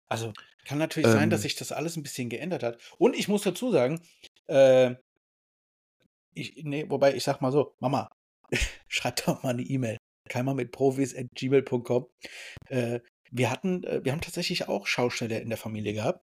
Also 0.07 0.33
kann 0.65 0.77
natürlich 0.77 1.09
sein, 1.09 1.29
dass 1.29 1.39
Ähm. 1.39 1.43
sich 1.43 1.55
das 1.55 1.71
alles 1.71 1.95
ein 1.95 2.03
bisschen 2.03 2.29
geändert 2.29 2.63
hat. 2.63 2.77
Und 2.97 3.15
ich 3.15 3.27
muss 3.27 3.43
dazu 3.43 3.71
sagen, 3.71 4.01
äh, 4.47 4.95
ich, 6.33 6.63
nee, 6.63 6.85
wobei 6.89 7.15
ich 7.15 7.23
sag 7.23 7.41
mal 7.41 7.51
so, 7.51 7.75
Mama, 7.79 8.09
schreib 8.87 9.25
doch 9.25 9.43
mal 9.43 9.51
eine 9.51 9.63
E-Mail. 9.63 9.97
Keimer 10.29 10.53
mit 10.53 10.71
Profis 10.71 11.15
at 11.15 11.27
gmail.com. 11.35 12.07
Äh, 12.67 12.99
wir 13.31 13.49
hatten, 13.49 13.83
äh, 13.83 14.03
wir 14.03 14.11
haben 14.11 14.21
tatsächlich 14.21 14.67
auch 14.67 14.87
Schausteller 14.87 15.41
in 15.41 15.49
der 15.49 15.57
Familie 15.57 15.93
gehabt. 15.93 16.21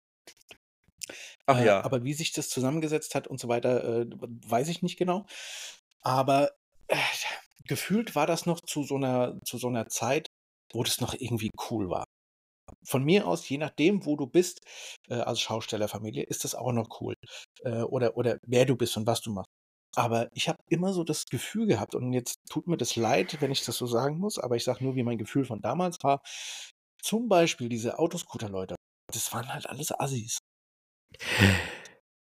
Ach 1.46 1.59
Äh, 1.59 1.66
ja. 1.66 1.84
Aber 1.84 2.04
wie 2.04 2.14
sich 2.14 2.32
das 2.32 2.48
zusammengesetzt 2.48 3.14
hat 3.14 3.26
und 3.28 3.40
so 3.40 3.48
weiter, 3.48 4.02
äh, 4.02 4.06
weiß 4.46 4.68
ich 4.68 4.82
nicht 4.82 4.98
genau. 4.98 5.26
Aber 6.02 6.50
äh, 6.88 6.96
gefühlt 7.66 8.14
war 8.14 8.26
das 8.26 8.46
noch 8.46 8.61
zu 8.61 8.82
so 8.82 8.96
einer, 8.96 9.38
zu 9.44 9.59
so 9.59 9.68
einer 9.68 9.88
Zeit, 9.88 10.28
wo 10.72 10.82
das 10.82 11.00
noch 11.00 11.14
irgendwie 11.14 11.50
cool 11.70 11.90
war. 11.90 12.04
Von 12.84 13.04
mir 13.04 13.26
aus, 13.26 13.48
je 13.48 13.59
nachdem, 13.59 14.04
wo 14.04 14.16
du 14.16 14.26
bist, 14.26 14.61
äh, 15.09 15.14
als 15.14 15.40
Schaustellerfamilie, 15.40 16.24
ist 16.24 16.44
das 16.44 16.54
auch 16.54 16.72
noch 16.72 17.00
cool. 17.00 17.14
Äh, 17.62 17.82
oder, 17.82 18.16
oder 18.16 18.38
wer 18.46 18.66
du 18.66 18.76
bist 18.76 18.96
und 18.96 19.06
was 19.06 19.20
du 19.22 19.32
machst. 19.32 19.48
Aber 19.96 20.28
ich 20.34 20.48
habe 20.48 20.59
immer 20.68 20.92
so 20.92 21.02
das 21.02 21.26
Gefühl 21.26 21.66
gehabt, 21.66 21.94
und 21.94 22.12
jetzt 22.12 22.38
tut 22.50 22.66
mir 22.68 22.76
das 22.76 22.96
leid, 22.96 23.40
wenn 23.40 23.50
ich 23.50 23.64
das 23.64 23.78
so 23.78 23.86
sagen 23.86 24.18
muss, 24.18 24.38
aber 24.38 24.56
ich 24.56 24.64
sage 24.64 24.84
nur, 24.84 24.96
wie 24.96 25.02
mein 25.02 25.18
Gefühl 25.18 25.44
von 25.44 25.61
damals 25.61 25.96
war. 26.02 26.20
Zum 27.02 27.28
Beispiel 27.28 27.68
diese 27.68 27.98
Autoscooter-Leute, 27.98 28.76
das 29.12 29.32
waren 29.32 29.52
halt 29.52 29.68
alles 29.68 29.98
Assis. 29.98 30.38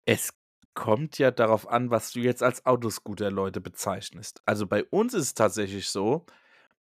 Es 0.05 0.33
kommt 0.75 1.19
ja 1.19 1.31
darauf 1.31 1.69
an, 1.69 1.91
was 1.91 2.13
du 2.13 2.21
jetzt 2.21 2.43
als 2.43 2.65
Autoscooter-Leute 2.67 3.61
bezeichnest. 3.61 4.41
Also 4.47 4.67
bei 4.67 4.85
uns 4.85 5.15
ist 5.15 5.23
es 5.23 5.35
tatsächlich 5.35 5.89
so, 5.91 6.27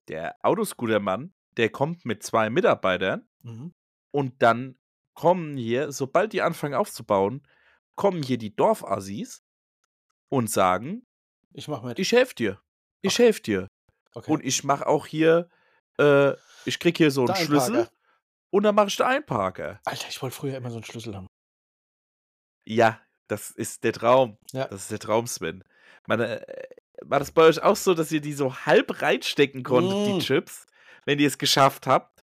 der 0.09 0.37
Autoscooter-Mann, 0.43 1.33
der 1.57 1.71
kommt 1.71 2.05
mit 2.05 2.23
zwei 2.23 2.51
Mitarbeitern 2.51 3.29
Mhm. 3.43 3.73
und 4.13 4.43
dann 4.43 4.77
kommen 5.15 5.57
hier, 5.57 5.93
sobald 5.93 6.33
die 6.33 6.43
anfangen 6.43 6.75
aufzubauen, 6.75 7.47
kommen 7.95 8.23
hier 8.23 8.39
die 8.39 8.55
Dorfassis 8.55 9.43
und 10.29 10.51
sagen, 10.51 11.07
Ich 11.55 11.69
mach 11.69 11.83
mit. 11.83 11.99
ich 11.99 12.13
helfe 12.13 12.35
dir. 12.35 12.61
Ich 13.03 13.15
Okay. 13.15 13.23
helfe 13.25 13.41
dir. 13.43 13.69
okay. 14.15 14.31
Und 14.31 14.45
ich 14.45 14.65
mache 14.65 14.87
auch 14.87 15.07
hier, 15.07 15.49
äh, 15.99 16.33
ich 16.65 16.79
krieg 16.79 16.97
hier 16.99 17.11
so 17.11 17.25
einen 17.25 17.37
Schlüssel 17.37 17.89
und 18.51 18.65
dann 18.65 18.75
mache 18.75 18.89
ich 18.89 18.97
den 18.97 19.07
Einparker. 19.07 19.81
Alter, 19.85 20.09
ich 20.09 20.21
wollte 20.21 20.37
früher 20.37 20.57
immer 20.57 20.71
so 20.71 20.77
einen 20.77 20.85
Schlüssel 20.85 21.15
haben. 21.17 21.27
Ja, 22.67 23.01
das 23.29 23.51
ist 23.51 23.85
der 23.85 23.93
Traum. 23.93 24.39
Ja. 24.53 24.67
Das 24.69 24.83
ist 24.83 24.91
der 24.91 24.99
Traum, 24.99 25.27
Sven. 25.27 25.65
Meine, 26.07 26.47
äh, 26.47 26.69
war 27.03 27.19
das 27.19 27.31
bei 27.33 27.43
euch 27.43 27.63
auch 27.63 27.77
so, 27.77 27.95
dass 27.95 28.13
ihr 28.13 28.21
die 28.21 28.33
so 28.33 28.55
halb 28.67 29.03
reinstecken 29.03 29.63
konntet, 29.63 29.97
Mm. 29.97 30.19
die 30.19 30.25
Chips, 30.25 30.67
wenn 31.05 31.19
ihr 31.19 31.27
es 31.29 31.39
geschafft 31.39 31.87
habt? 31.87 32.25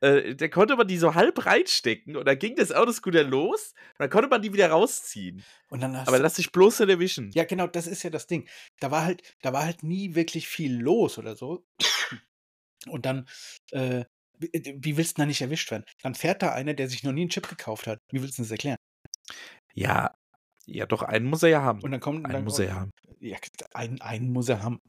Äh, 0.00 0.36
da 0.36 0.46
konnte 0.46 0.76
man 0.76 0.86
die 0.86 0.96
so 0.98 1.14
halb 1.16 1.44
reinstecken 1.44 2.16
und 2.16 2.24
dann 2.24 2.38
ging 2.38 2.54
das 2.54 2.70
Autoscooter 2.70 3.24
los 3.24 3.72
und 3.94 4.00
dann 4.00 4.10
konnte 4.10 4.28
man 4.28 4.40
die 4.42 4.52
wieder 4.52 4.70
rausziehen. 4.70 5.44
Und 5.70 5.80
dann 5.80 5.96
hast 5.96 6.06
Aber 6.06 6.20
lass 6.20 6.34
dich 6.34 6.52
bloß 6.52 6.78
nicht 6.80 6.88
erwischen. 6.90 7.32
ja, 7.32 7.44
genau, 7.44 7.66
das 7.66 7.88
ist 7.88 8.04
ja 8.04 8.10
das 8.10 8.28
Ding. 8.28 8.48
Da 8.78 8.92
war 8.92 9.04
halt, 9.04 9.22
da 9.42 9.52
war 9.52 9.64
halt 9.64 9.82
nie 9.82 10.14
wirklich 10.14 10.46
viel 10.46 10.78
los 10.80 11.18
oder 11.18 11.34
so. 11.34 11.66
Und 12.86 13.06
dann, 13.06 13.28
äh, 13.72 14.04
wie, 14.38 14.50
wie 14.78 14.96
willst 14.96 15.18
du 15.18 15.22
da 15.22 15.26
nicht 15.26 15.40
erwischt 15.40 15.70
werden? 15.72 15.84
Dann 16.02 16.14
fährt 16.14 16.42
da 16.42 16.52
einer, 16.52 16.74
der 16.74 16.88
sich 16.88 17.02
noch 17.02 17.12
nie 17.12 17.22
einen 17.22 17.30
Chip 17.30 17.48
gekauft 17.48 17.88
hat. 17.88 17.98
Wie 18.12 18.22
willst 18.22 18.38
du 18.38 18.42
das 18.42 18.52
erklären? 18.52 18.78
Ja, 19.74 20.14
ja, 20.66 20.86
doch, 20.86 21.02
einen 21.02 21.26
muss 21.26 21.42
er 21.42 21.48
ja 21.48 21.62
haben. 21.62 21.82
Und 21.82 21.90
dann 21.92 22.00
kommt, 22.00 22.24
Einen 22.24 22.32
dann 22.34 22.44
muss 22.44 22.58
er 22.58 22.66
ja 22.66 22.74
haben. 22.74 22.90
ja, 23.20 23.38
einen, 23.74 24.00
einen 24.02 24.32
muss 24.32 24.48
er 24.48 24.62
haben. 24.62 24.80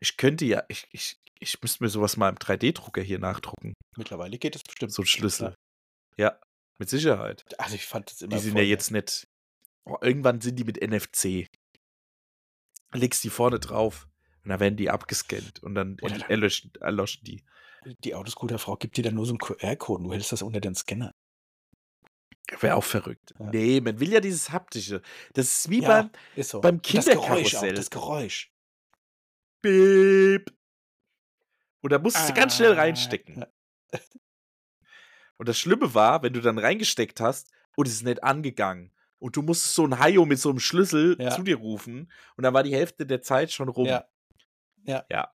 Ich 0.00 0.16
könnte 0.16 0.44
ja, 0.44 0.64
ich, 0.68 0.86
ich, 0.92 1.16
ich 1.38 1.60
müsste 1.62 1.82
mir 1.84 1.90
sowas 1.90 2.16
mal 2.16 2.28
im 2.28 2.36
3D-Drucker 2.36 3.02
hier 3.02 3.18
nachdrucken. 3.18 3.74
Mittlerweile 3.96 4.38
geht 4.38 4.56
es 4.56 4.62
bestimmt. 4.62 4.92
So 4.92 5.02
ein 5.02 5.06
Schlüssel. 5.06 5.54
Ja, 6.16 6.38
mit 6.78 6.88
Sicherheit. 6.88 7.44
Also 7.58 7.74
ich 7.76 7.86
fand 7.86 8.10
das 8.10 8.22
immer 8.22 8.34
Die 8.36 8.42
sind 8.42 8.52
voll 8.52 8.62
ja 8.62 8.68
jetzt 8.68 8.90
nicht. 8.90 9.24
Oh, 9.84 9.96
irgendwann 10.00 10.40
sind 10.40 10.56
die 10.58 10.64
mit 10.64 10.80
NFC. 10.82 11.46
Legst 12.92 13.22
die 13.22 13.30
vorne 13.30 13.60
drauf 13.60 14.08
und 14.42 14.50
dann 14.50 14.58
werden 14.60 14.76
die 14.76 14.90
abgescannt 14.90 15.62
und 15.62 15.74
dann 15.74 15.96
dann- 15.96 16.20
erlöschen, 16.22 16.72
erloschen 16.80 17.22
die. 17.24 17.44
Die 18.04 18.14
Autoscooter-Frau 18.14 18.76
gibt 18.76 18.96
dir 18.96 19.04
dann 19.04 19.14
nur 19.14 19.24
so 19.26 19.32
einen 19.32 19.38
QR-Code 19.38 20.02
du 20.04 20.12
hältst 20.12 20.32
das 20.32 20.42
unter 20.42 20.60
den 20.60 20.74
Scanner. 20.74 21.12
Wäre 22.60 22.74
auch 22.76 22.84
verrückt. 22.84 23.32
Ja. 23.38 23.46
Nee, 23.50 23.80
man 23.80 24.00
will 24.00 24.12
ja 24.12 24.20
dieses 24.20 24.50
haptische. 24.50 25.02
Das 25.34 25.46
ist 25.46 25.70
wie 25.70 25.82
Ja, 25.82 25.88
beim 25.88 26.10
Ist 26.36 26.50
so. 26.50 26.60
beim 26.60 26.76
Und 26.76 26.94
das 26.94 27.04
Geräusch 27.06 27.18
auch, 27.18 27.24
Kinderkarussell. 27.28 27.74
das 27.74 27.90
Geräusch. 27.90 28.52
Beep. 29.62 30.52
Und 31.82 31.92
da 31.92 31.98
musst 31.98 32.28
du 32.28 32.34
ganz 32.34 32.56
schnell 32.56 32.72
Ah, 32.72 32.76
reinstecken. 32.82 33.40
ja. 33.40 33.46
Und 35.36 35.48
das 35.48 35.58
Schlimme 35.58 35.94
war, 35.94 36.22
wenn 36.22 36.34
du 36.34 36.40
dann 36.42 36.58
reingesteckt 36.58 37.18
hast 37.20 37.50
und 37.74 37.88
es 37.88 37.94
ist 37.94 38.02
nicht 38.04 38.22
angegangen. 38.22 38.92
Und 39.18 39.36
du 39.36 39.42
musstest 39.42 39.74
so 39.74 39.86
ein 39.86 39.98
Haio 39.98 40.26
mit 40.26 40.38
so 40.38 40.50
einem 40.50 40.60
Schlüssel 40.60 41.16
zu 41.30 41.42
dir 41.42 41.56
rufen. 41.56 42.12
Und 42.36 42.44
dann 42.44 42.52
war 42.52 42.62
die 42.62 42.74
Hälfte 42.74 43.06
der 43.06 43.22
Zeit 43.22 43.50
schon 43.50 43.70
rum. 43.70 43.86
Ja. 43.86 44.04
Ja. 44.84 45.04
Ja. 45.10 45.32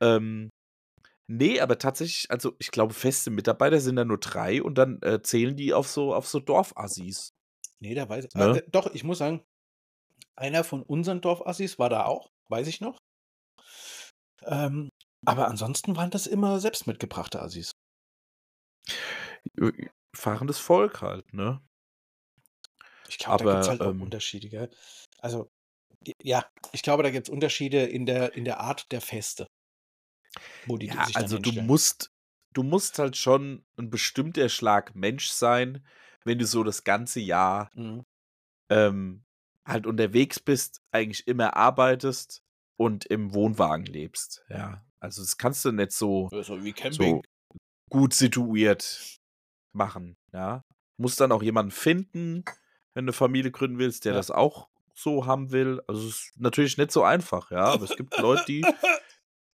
Ähm, 0.00 0.50
nee, 1.26 1.60
aber 1.60 1.78
tatsächlich, 1.78 2.30
also 2.30 2.54
ich 2.58 2.70
glaube, 2.70 2.94
feste 2.94 3.30
Mitarbeiter 3.30 3.80
sind 3.80 3.96
da 3.96 4.04
nur 4.04 4.18
drei 4.18 4.62
und 4.62 4.76
dann 4.76 5.00
äh, 5.02 5.22
zählen 5.22 5.56
die 5.56 5.72
auf 5.72 5.88
so, 5.88 6.14
auf 6.14 6.28
so 6.28 6.40
Dorfassis. 6.40 7.32
Nee, 7.80 7.94
da 7.94 8.08
weiß 8.08 8.26
ich. 8.26 8.34
Ne? 8.34 8.58
Äh, 8.58 8.70
doch, 8.70 8.92
ich 8.94 9.04
muss 9.04 9.18
sagen, 9.18 9.44
einer 10.36 10.64
von 10.64 10.82
unseren 10.82 11.20
Dorfassis 11.20 11.78
war 11.78 11.88
da 11.88 12.04
auch, 12.04 12.30
weiß 12.48 12.68
ich 12.68 12.80
noch. 12.80 12.98
Ähm, 14.44 14.90
aber 15.24 15.48
ansonsten 15.48 15.96
waren 15.96 16.10
das 16.10 16.26
immer 16.26 16.60
selbst 16.60 16.86
mitgebrachte 16.86 17.40
Assis. 17.40 17.72
Fahrendes 20.14 20.58
Volk 20.58 21.02
halt, 21.02 21.32
ne? 21.32 21.60
Ich 23.08 23.18
glaube, 23.18 23.44
da 23.44 23.52
gibt 23.52 23.62
es 23.62 23.68
halt 23.68 23.80
auch 23.82 23.90
ähm, 23.90 24.02
Unterschiede, 24.02 24.48
gell? 24.48 24.70
Also, 25.18 25.50
ja, 26.22 26.44
ich 26.72 26.82
glaube, 26.82 27.02
da 27.02 27.10
gibt 27.10 27.28
es 27.28 27.32
Unterschiede 27.32 27.84
in 27.84 28.06
der, 28.06 28.34
in 28.34 28.44
der 28.44 28.60
Art 28.60 28.90
der 28.90 29.00
Feste. 29.00 29.46
Ja, 30.80 31.08
also 31.14 31.38
du 31.38 31.50
hinstellen. 31.50 31.66
musst, 31.66 32.12
du 32.52 32.62
musst 32.62 32.98
halt 32.98 33.16
schon 33.16 33.64
ein 33.78 33.90
bestimmter 33.90 34.48
Schlag 34.48 34.94
Mensch 34.94 35.28
sein, 35.28 35.84
wenn 36.24 36.38
du 36.38 36.46
so 36.46 36.62
das 36.64 36.84
ganze 36.84 37.20
Jahr 37.20 37.70
Mhm. 37.74 38.02
ähm, 38.68 39.24
halt 39.64 39.86
unterwegs 39.86 40.40
bist, 40.40 40.82
eigentlich 40.90 41.26
immer 41.28 41.56
arbeitest 41.56 42.42
und 42.76 43.04
im 43.06 43.32
Wohnwagen 43.34 43.86
lebst. 43.86 44.44
Ja, 44.48 44.84
also 45.00 45.22
das 45.22 45.36
kannst 45.36 45.64
du 45.64 45.72
nicht 45.72 45.92
so, 45.92 46.28
So 46.30 46.62
wie 46.64 46.74
so 46.92 47.22
gut 47.90 48.14
situiert 48.14 49.18
machen. 49.72 50.16
Ja, 50.32 50.64
musst 50.96 51.20
dann 51.20 51.32
auch 51.32 51.42
jemanden 51.42 51.72
finden, 51.72 52.44
wenn 52.94 53.06
du 53.06 53.12
Familie 53.12 53.50
gründen 53.50 53.78
willst, 53.78 54.04
der 54.04 54.12
Ja. 54.12 54.18
das 54.18 54.30
auch 54.30 54.68
so 54.94 55.26
haben 55.26 55.52
will. 55.52 55.80
Also 55.86 56.08
es 56.08 56.14
ist 56.16 56.40
natürlich 56.40 56.76
nicht 56.76 56.92
so 56.92 57.02
einfach, 57.04 57.50
ja, 57.50 57.64
aber 57.64 57.84
es 57.84 57.96
gibt 57.96 58.18
Leute, 58.18 58.44
die, 58.44 58.62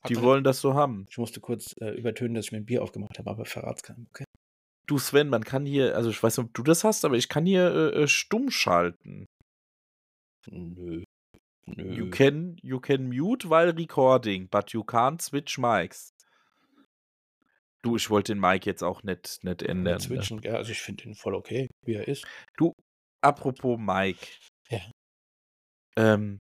die 0.10 0.22
wollen 0.22 0.44
das 0.44 0.60
so 0.60 0.74
haben. 0.74 1.06
Ich 1.10 1.18
musste 1.18 1.40
kurz 1.40 1.76
äh, 1.80 1.92
übertönen, 1.92 2.34
dass 2.36 2.46
ich 2.46 2.52
mir 2.52 2.60
ein 2.60 2.66
Bier 2.66 2.84
aufgemacht 2.84 3.18
habe, 3.20 3.30
aber 3.30 3.46
verrat's 3.46 3.84
keinem. 3.84 4.08
Okay. 4.10 4.26
Du 4.86 4.98
Sven, 4.98 5.30
man 5.30 5.44
kann 5.44 5.66
hier, 5.66 5.96
also 5.96 6.10
ich 6.10 6.22
weiß 6.22 6.38
nicht, 6.38 6.48
ob 6.48 6.54
du 6.54 6.64
das 6.64 6.84
hast, 6.84 7.06
aber 7.06 7.16
ich 7.16 7.30
kann 7.30 7.46
hier 7.46 7.74
äh, 7.74 8.04
äh, 8.04 8.08
stumm 8.08 8.52
schalten. 8.52 9.26
Nö. 10.50 11.04
Nö. 11.66 11.94
You 11.94 12.10
can, 12.10 12.58
you 12.62 12.80
can 12.80 13.08
mute 13.08 13.50
while 13.50 13.74
recording, 13.74 14.50
but 14.50 14.72
you 14.72 14.82
can't 14.82 15.22
switch 15.22 15.58
mics. 15.58 16.10
Du, 17.82 17.96
ich 17.96 18.10
wollte 18.10 18.34
den 18.34 18.40
Mic 18.40 18.66
jetzt 18.66 18.84
auch 18.84 19.04
nicht, 19.04 19.44
nicht 19.44 19.62
ändern. 19.62 19.96
Ne? 19.96 20.00
Switchen, 20.00 20.42
ja, 20.42 20.56
also 20.56 20.72
ich 20.72 20.82
finde 20.82 21.04
ihn 21.04 21.16
voll 21.16 21.36
okay, 21.36 21.70
wie 21.86 21.96
er 21.96 22.08
ist. 22.08 22.26
Apropos 23.22 23.78
Mike. 23.80 24.26
Ja. 24.70 24.80
Ähm, 25.96 26.40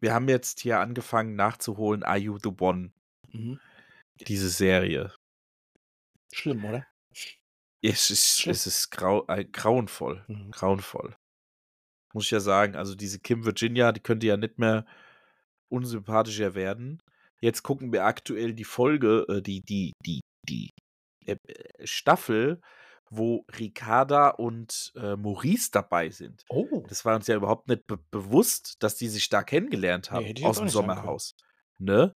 wir 0.00 0.14
haben 0.14 0.28
jetzt 0.28 0.60
hier 0.60 0.80
angefangen 0.80 1.36
nachzuholen 1.36 2.02
Are 2.02 2.18
You 2.18 2.38
the 2.38 2.50
One, 2.58 2.92
Mhm. 3.32 3.60
diese 4.20 4.48
Serie. 4.48 5.12
Schlimm, 6.32 6.64
oder? 6.64 6.86
Es 7.82 8.10
ist, 8.10 8.40
Schlimm. 8.40 8.52
es 8.52 8.66
ist 8.66 8.90
grau, 8.90 9.26
äh, 9.28 9.44
grauenvoll. 9.44 10.24
Mhm. 10.28 10.50
Grauenvoll. 10.50 11.16
Muss 12.14 12.24
ich 12.26 12.30
ja 12.30 12.40
sagen, 12.40 12.76
also 12.76 12.94
diese 12.94 13.18
Kim 13.18 13.44
Virginia, 13.44 13.92
die 13.92 14.00
könnte 14.00 14.26
ja 14.26 14.36
nicht 14.36 14.58
mehr 14.58 14.86
unsympathischer 15.68 16.54
werden. 16.54 17.02
Jetzt 17.40 17.62
gucken 17.62 17.92
wir 17.92 18.04
aktuell 18.04 18.54
die 18.54 18.64
Folge, 18.64 19.26
äh, 19.28 19.42
die, 19.42 19.62
die, 19.62 19.94
die, 20.04 20.20
die 20.48 20.70
äh, 21.26 21.36
äh, 21.46 21.86
Staffel, 21.86 22.60
wo 23.10 23.44
Ricarda 23.58 24.28
und 24.28 24.92
äh, 24.96 25.16
Maurice 25.16 25.70
dabei 25.70 26.08
sind. 26.10 26.44
Oh. 26.48 26.84
Das 26.88 27.04
war 27.04 27.16
uns 27.16 27.26
ja 27.26 27.36
überhaupt 27.36 27.68
nicht 27.68 27.86
be 27.86 27.98
bewusst, 28.10 28.76
dass 28.82 28.96
die 28.96 29.08
sich 29.08 29.28
da 29.28 29.42
kennengelernt 29.42 30.10
haben 30.10 30.26
jetzt 30.26 30.44
aus 30.44 30.58
dem. 30.58 30.68
Sommerhaus. 30.68 31.34
Ne? 31.78 32.14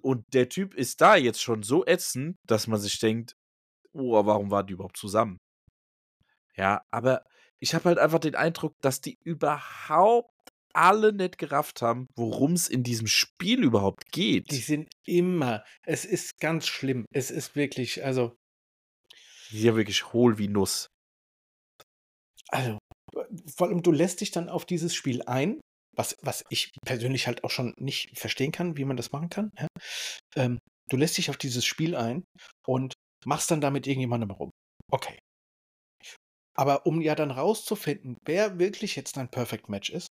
Und 0.00 0.24
der 0.32 0.48
Typ 0.48 0.74
ist 0.74 1.00
da 1.00 1.16
jetzt 1.16 1.42
schon 1.42 1.62
so 1.62 1.84
ätzend, 1.86 2.36
dass 2.46 2.66
man 2.66 2.80
sich 2.80 2.98
denkt, 2.98 3.34
oh, 3.92 4.24
warum 4.24 4.50
waren 4.50 4.66
die 4.66 4.74
überhaupt 4.74 4.96
zusammen? 4.96 5.38
Ja, 6.56 6.82
aber 6.90 7.24
ich 7.60 7.74
habe 7.74 7.86
halt 7.86 7.98
einfach 7.98 8.18
den 8.18 8.34
Eindruck, 8.34 8.74
dass 8.80 9.00
die 9.00 9.18
überhaupt 9.24 10.30
alle 10.74 11.12
nicht 11.12 11.38
gerafft 11.38 11.82
haben, 11.82 12.06
worum 12.16 12.52
es 12.52 12.68
in 12.68 12.82
diesem 12.82 13.06
Spiel 13.06 13.62
überhaupt 13.62 14.10
geht. 14.10 14.50
Die 14.50 14.56
sind 14.56 14.90
immer, 15.04 15.64
es 15.82 16.04
ist 16.04 16.38
ganz 16.40 16.66
schlimm. 16.66 17.04
Es 17.12 17.30
ist 17.30 17.56
wirklich, 17.56 18.04
also, 18.04 18.36
Die 19.50 19.58
sind 19.58 19.66
ja 19.66 19.76
wirklich 19.76 20.12
hohl 20.12 20.38
wie 20.38 20.48
Nuss. 20.48 20.88
also, 22.48 22.78
vor 23.54 23.68
allem 23.68 23.82
du 23.82 23.92
lässt 23.92 24.20
dich 24.20 24.30
dann 24.30 24.48
auf 24.48 24.64
dieses 24.64 24.94
Spiel 24.94 25.22
ein, 25.22 25.60
was, 25.96 26.16
was 26.22 26.44
ich 26.48 26.70
persönlich 26.84 27.26
halt 27.26 27.44
auch 27.44 27.50
schon 27.50 27.74
nicht 27.76 28.18
verstehen 28.18 28.52
kann, 28.52 28.76
wie 28.76 28.84
man 28.84 28.96
das 28.96 29.12
machen 29.12 29.28
kann. 29.28 29.50
Ja? 29.58 29.68
Ähm, 30.36 30.58
du 30.88 30.96
lässt 30.96 31.18
dich 31.18 31.30
auf 31.30 31.36
dieses 31.36 31.64
Spiel 31.64 31.96
ein 31.96 32.24
und 32.66 32.94
machst 33.24 33.50
dann 33.50 33.60
damit 33.60 33.86
irgendjemandem 33.86 34.30
rum. 34.30 34.50
Okay. 34.90 35.18
Aber 36.54 36.86
um 36.86 37.00
ja 37.00 37.14
dann 37.14 37.30
rauszufinden, 37.30 38.16
wer 38.24 38.58
wirklich 38.58 38.96
jetzt 38.96 39.16
dein 39.16 39.30
Perfect 39.30 39.68
Match 39.68 39.90
ist, 39.90 40.08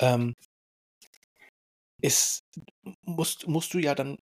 ähm, 0.00 0.34
ist 2.02 2.40
musst, 3.06 3.46
musst 3.46 3.74
du 3.74 3.78
ja 3.78 3.94
dann 3.94 4.16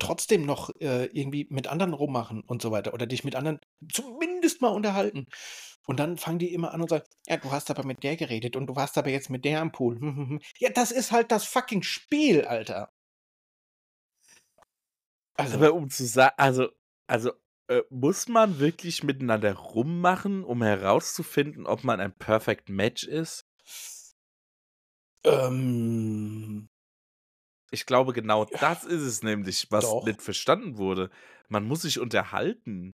trotzdem 0.00 0.44
noch 0.44 0.70
äh, 0.80 1.06
irgendwie 1.06 1.46
mit 1.50 1.68
anderen 1.68 1.92
rummachen 1.94 2.42
und 2.46 2.62
so 2.62 2.70
weiter 2.70 2.94
oder 2.94 3.06
dich 3.06 3.24
mit 3.24 3.36
anderen 3.36 3.58
zumindest 3.92 4.60
mal 4.60 4.68
unterhalten. 4.68 5.26
Und 5.86 5.98
dann 6.00 6.18
fangen 6.18 6.38
die 6.38 6.52
immer 6.52 6.72
an 6.74 6.82
und 6.82 6.90
sagen, 6.90 7.04
ja, 7.26 7.36
du 7.36 7.50
hast 7.52 7.70
aber 7.70 7.84
mit 7.84 8.02
der 8.02 8.16
geredet 8.16 8.56
und 8.56 8.66
du 8.66 8.76
warst 8.76 8.98
aber 8.98 9.10
jetzt 9.10 9.30
mit 9.30 9.44
der 9.44 9.60
am 9.60 9.72
Pool. 9.72 10.40
Ja, 10.58 10.70
das 10.70 10.90
ist 10.90 11.12
halt 11.12 11.30
das 11.32 11.44
fucking 11.44 11.82
Spiel, 11.82 12.44
Alter. 12.44 12.90
Also, 15.34 15.56
Aber 15.56 15.74
um 15.74 15.90
zu 15.90 16.04
sagen, 16.06 16.34
also, 16.36 16.68
also 17.06 17.32
Äh, 17.68 17.82
muss 17.90 18.28
man 18.28 18.60
wirklich 18.60 19.02
miteinander 19.02 19.52
rummachen, 19.54 20.44
um 20.44 20.62
herauszufinden, 20.62 21.66
ob 21.66 21.82
man 21.82 21.98
ein 22.00 22.16
Perfect 22.16 22.68
Match 22.68 23.02
ist? 23.02 23.44
Ähm, 25.24 26.68
Ich 27.70 27.86
glaube, 27.86 28.12
genau 28.12 28.44
das 28.44 28.84
ist 28.84 29.02
es 29.02 29.22
nämlich, 29.22 29.66
was 29.70 29.84
Doch. 29.84 30.04
nicht 30.04 30.22
verstanden 30.22 30.76
wurde. 30.78 31.10
Man 31.48 31.64
muss 31.66 31.82
sich 31.82 31.98
unterhalten. 31.98 32.92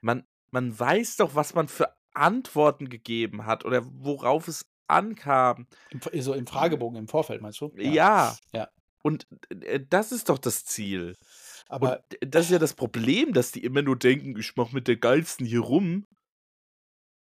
Man 0.00 0.24
man 0.52 0.78
weiß 0.78 1.16
doch, 1.18 1.34
was 1.34 1.54
man 1.54 1.68
für 1.68 1.94
Antworten 2.14 2.88
gegeben 2.88 3.46
hat 3.46 3.64
oder 3.64 3.82
worauf 3.84 4.48
es 4.48 4.70
ankam. 4.86 5.66
im 5.90 6.22
so 6.22 6.34
im 6.34 6.46
Fragebogen 6.46 6.98
im 6.98 7.08
Vorfeld, 7.08 7.42
meinst 7.42 7.60
du? 7.60 7.72
Ja. 7.76 8.36
Ja. 8.52 8.68
Und, 9.02 9.26
äh, 9.50 9.80
das 9.88 10.12
ist 10.12 10.28
doch 10.28 10.38
das 10.38 10.64
Ziel. 10.64 11.14
Aber 11.68 12.04
Und 12.20 12.32
das 12.32 12.46
ist 12.46 12.52
ja 12.52 12.58
das 12.58 12.74
Problem, 12.74 13.32
dass 13.32 13.52
die 13.52 13.64
immer 13.64 13.82
nur 13.82 13.98
denken: 13.98 14.38
„Ich 14.38 14.56
mache 14.56 14.74
mit 14.74 14.88
der 14.88 14.96
Geilsten 14.96 15.46
hier 15.46 15.60
rum.“ 15.60 16.04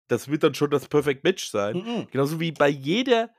Das 0.10 0.28
wird 0.28 0.44
dann 0.44 0.56
schon 0.56 0.72
das 0.72 0.88
Perfect 0.88 1.24
Match 1.24 1.50
sein. 1.50 1.76
Mhm. 1.78 2.08
Genauso 2.12 2.40
wie 2.40 2.52
bei 2.52 2.68
jeder 2.68 3.30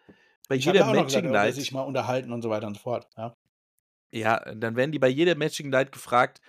bei 0.48 0.54
ich 0.56 0.64
jeder 0.64 0.80
ja 0.80 0.92
gesagt, 0.92 1.12
Matching 1.12 1.24
will 1.24 1.32
Night 1.32 1.54
sich 1.54 1.72
mal 1.72 1.82
unterhalten 1.82 2.32
und 2.32 2.42
so 2.42 2.50
weiter 2.50 2.66
und 2.66 2.74
so 2.74 2.80
fort, 2.80 3.08
ja. 3.16 3.34
Ja, 4.12 4.40
dann 4.54 4.74
werden 4.76 4.90
die 4.92 4.98
bei 4.98 5.08
jeder 5.08 5.36
Matching 5.36 5.70
Night 5.70 5.92
gefragt 5.92 6.40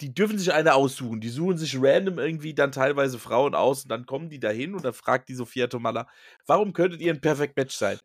die 0.00 0.14
dürfen 0.14 0.38
sich 0.38 0.52
eine 0.52 0.74
aussuchen. 0.74 1.20
Die 1.20 1.28
suchen 1.28 1.58
sich 1.58 1.76
random 1.80 2.18
irgendwie 2.18 2.54
dann 2.54 2.72
teilweise 2.72 3.18
Frauen 3.18 3.54
aus 3.54 3.84
und 3.84 3.88
dann 3.90 4.06
kommen 4.06 4.30
die 4.30 4.40
dahin 4.40 4.74
und 4.74 4.84
dann 4.84 4.94
fragt 4.94 5.28
die 5.28 5.34
Sophia 5.34 5.66
Tomalla: 5.68 6.08
„Warum 6.46 6.72
könntet 6.72 7.00
ihr 7.00 7.12
'n 7.12 7.20
Perfect 7.20 7.56
Match 7.56 7.74
sein?“ 7.76 7.98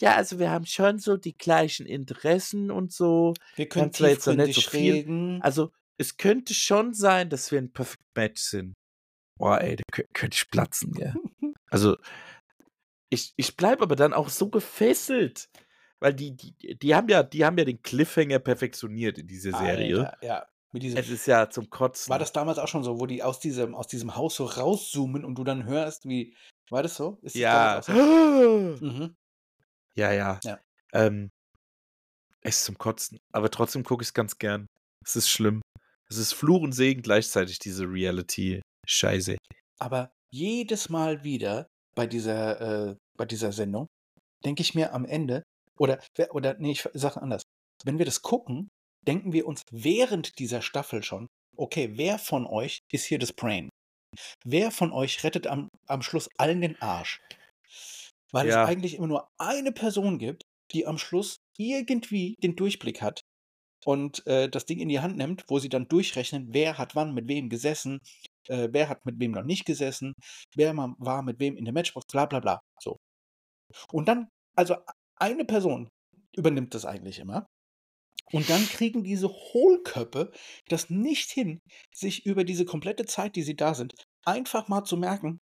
„Ja, 0.00 0.14
also 0.16 0.38
wir 0.38 0.50
haben 0.50 0.66
schon 0.66 0.98
so 0.98 1.16
die 1.16 1.36
gleichen 1.36 1.86
Interessen 1.86 2.70
und 2.70 2.92
so. 2.92 3.34
Wir 3.56 3.68
können 3.68 3.92
jetzt 3.98 4.26
noch 4.26 4.34
nicht 4.34 4.52
so 4.52 4.62
viel 4.62 5.00
reden. 5.00 5.40
also, 5.40 5.72
es 5.98 6.16
könnte 6.16 6.54
schon 6.54 6.94
sein, 6.94 7.30
dass 7.30 7.50
wir 7.52 7.58
'n 7.58 7.72
Perfect 7.72 8.02
Match 8.16 8.40
sind.“ 8.42 8.74
Boah, 9.38 9.60
ey, 9.62 9.76
da 9.76 9.84
kö 9.92 10.04
könnte 10.14 10.36
ich 10.36 10.50
platzen, 10.50 10.92
gell? 10.94 11.16
Also, 11.70 11.96
ich 13.10 13.32
ich 13.36 13.56
bleibe 13.56 13.82
aber 13.82 13.96
dann 13.96 14.12
auch 14.12 14.28
so 14.28 14.48
gefesselt, 14.50 15.48
weil 16.00 16.14
die 16.14 16.36
die 16.36 16.54
die 16.78 16.94
haben 16.94 17.08
ja 17.08 17.22
die 17.22 17.44
haben 17.44 17.58
ja 17.58 17.64
den 17.64 17.82
Cliffhanger 17.82 18.38
perfektioniert 18.38 19.18
in 19.18 19.26
dieser 19.26 19.52
Serie. 19.52 20.08
Alter, 20.08 20.16
ja. 20.22 20.46
Mit 20.72 20.82
diesem 20.82 20.98
Es 20.98 21.08
ist 21.08 21.26
ja 21.26 21.48
zum 21.48 21.64
war 21.64 21.70
Kotzen. 21.70 22.18
das 22.18 22.32
damals 22.32 22.58
auch 22.58 22.68
schon 22.68 22.84
so, 22.84 23.00
wo 23.00 23.06
die 23.06 23.22
aus 23.22 23.40
diesem 23.40 23.74
aus 23.74 23.86
diesem 23.86 24.16
Haus 24.16 24.36
so 24.36 24.44
rauszoomen 24.44 25.24
und 25.24 25.36
du 25.36 25.44
dann 25.44 25.64
hörst, 25.64 26.06
wie 26.06 26.36
war 26.70 26.82
das 26.82 26.96
so? 26.96 27.18
Ist 27.22 27.34
das 27.36 27.40
Ja. 27.40 27.78
auch 27.78 27.82
so? 27.82 27.92
Mhm. 28.84 29.14
Ja, 29.94 30.12
ja. 30.12 30.38
Ja. 30.44 30.60
Ähm, 30.92 31.30
es 32.42 32.58
ist 32.58 32.64
zum 32.66 32.78
Kotzen, 32.78 33.18
aber 33.32 33.50
trotzdem 33.50 33.82
gucke 33.84 34.02
ich's 34.02 34.14
ganz 34.14 34.38
gern. 34.38 34.66
Es 35.04 35.16
ist 35.16 35.28
schlimm. 35.28 35.60
Es 36.10 36.16
ist 36.18 36.32
Fluch 36.34 36.62
und 36.62 36.72
Segen 36.72 37.02
gleichzeitig, 37.02 37.58
diese 37.58 37.84
Reality-Scheiße. 37.84 39.36
Aber 39.78 40.10
jedes 40.32 40.88
Mal 40.88 41.24
wieder 41.24 41.66
bei 41.94 42.06
dieser, 42.06 42.90
äh 42.90 42.96
bei 43.16 43.24
dieser 43.24 43.52
Sendung 43.52 43.86
denke 44.44 44.62
ich 44.62 44.74
mir 44.74 44.92
am 44.94 45.04
Ende 45.04 45.42
oder 45.78 46.00
oder 46.30 46.54
ne, 46.58 46.70
ich 46.70 46.88
sage 46.94 47.20
anders. 47.20 47.42
Wenn 47.84 47.98
wir 47.98 48.04
das 48.06 48.22
gucken, 48.22 48.68
denken 49.08 49.34
wir 49.34 49.48
uns 49.48 49.64
während 49.72 50.38
dieser 50.40 50.62
Staffel 50.62 51.02
schon: 51.04 51.28
„Okay, 51.56 51.92
wer 51.96 52.20
von 52.20 52.46
euch 52.46 52.80
ist 52.92 53.06
hier 53.06 53.18
das 53.20 53.34
Brain? 53.34 53.70
Wer 54.46 54.70
von 54.72 54.92
euch 54.92 55.24
rettet 55.24 55.46
am 55.48 55.68
am 55.88 56.02
Schluss 56.02 56.28
allen 56.38 56.60
den 56.62 56.80
Arsch?“ 56.82 57.20
Weil 58.32 58.46
Ja. 58.46 58.58
es 58.62 58.62
eigentlich 58.62 58.94
immer 58.94 59.06
nur 59.06 59.28
eine 59.38 59.72
Person 59.72 60.18
gibt, 60.18 60.42
die 60.72 60.86
am 60.86 60.98
Schluss 60.98 61.36
irgendwie 61.56 62.34
den 62.42 62.56
Durchblick 62.56 63.00
hat 63.00 63.22
und, 63.84 64.26
äh, 64.26 64.48
das 64.50 64.66
Ding 64.66 64.80
in 64.80 64.88
die 64.90 65.00
Hand 65.00 65.16
nimmt, 65.18 65.44
wo 65.48 65.58
sie 65.60 65.68
dann 65.70 65.88
durchrechnen, 65.88 66.48
wer 66.52 66.78
hat 66.78 66.96
wann 66.96 67.14
mit 67.14 67.28
wem 67.28 67.48
gesessen, 67.50 68.00
äh, 68.48 68.68
wer 68.72 68.88
hat 68.88 69.06
mit 69.06 69.20
wem 69.20 69.32
noch 69.32 69.44
nicht 69.44 69.66
gesessen, 69.66 70.14
wer 70.56 70.76
war 70.76 71.22
mit 71.22 71.40
wem 71.40 71.56
in 71.56 71.64
der 71.66 71.74
Matchbox, 71.74 72.06
bla 72.12 72.26
bla 72.26 72.40
bla, 72.40 72.60
so. 72.80 72.98
Und 73.92 74.08
dann 74.08 74.28
also 74.56 74.76
eine 75.18 75.44
Person 75.44 75.88
übernimmt 76.36 76.74
das 76.74 76.84
eigentlich 76.86 77.18
immer. 77.18 77.46
Und 78.32 78.50
dann 78.50 78.66
kriegen 78.68 79.04
diese 79.04 79.28
Hohlköpfe 79.28 80.32
das 80.68 80.90
nicht 80.90 81.30
hin, 81.30 81.60
sich 81.94 82.26
über 82.26 82.44
diese 82.44 82.64
komplette 82.64 83.06
Zeit, 83.06 83.36
die 83.36 83.42
sie 83.42 83.56
da 83.56 83.74
sind, 83.74 83.94
einfach 84.24 84.68
mal 84.68 84.84
zu 84.84 84.96
merken, 84.96 85.40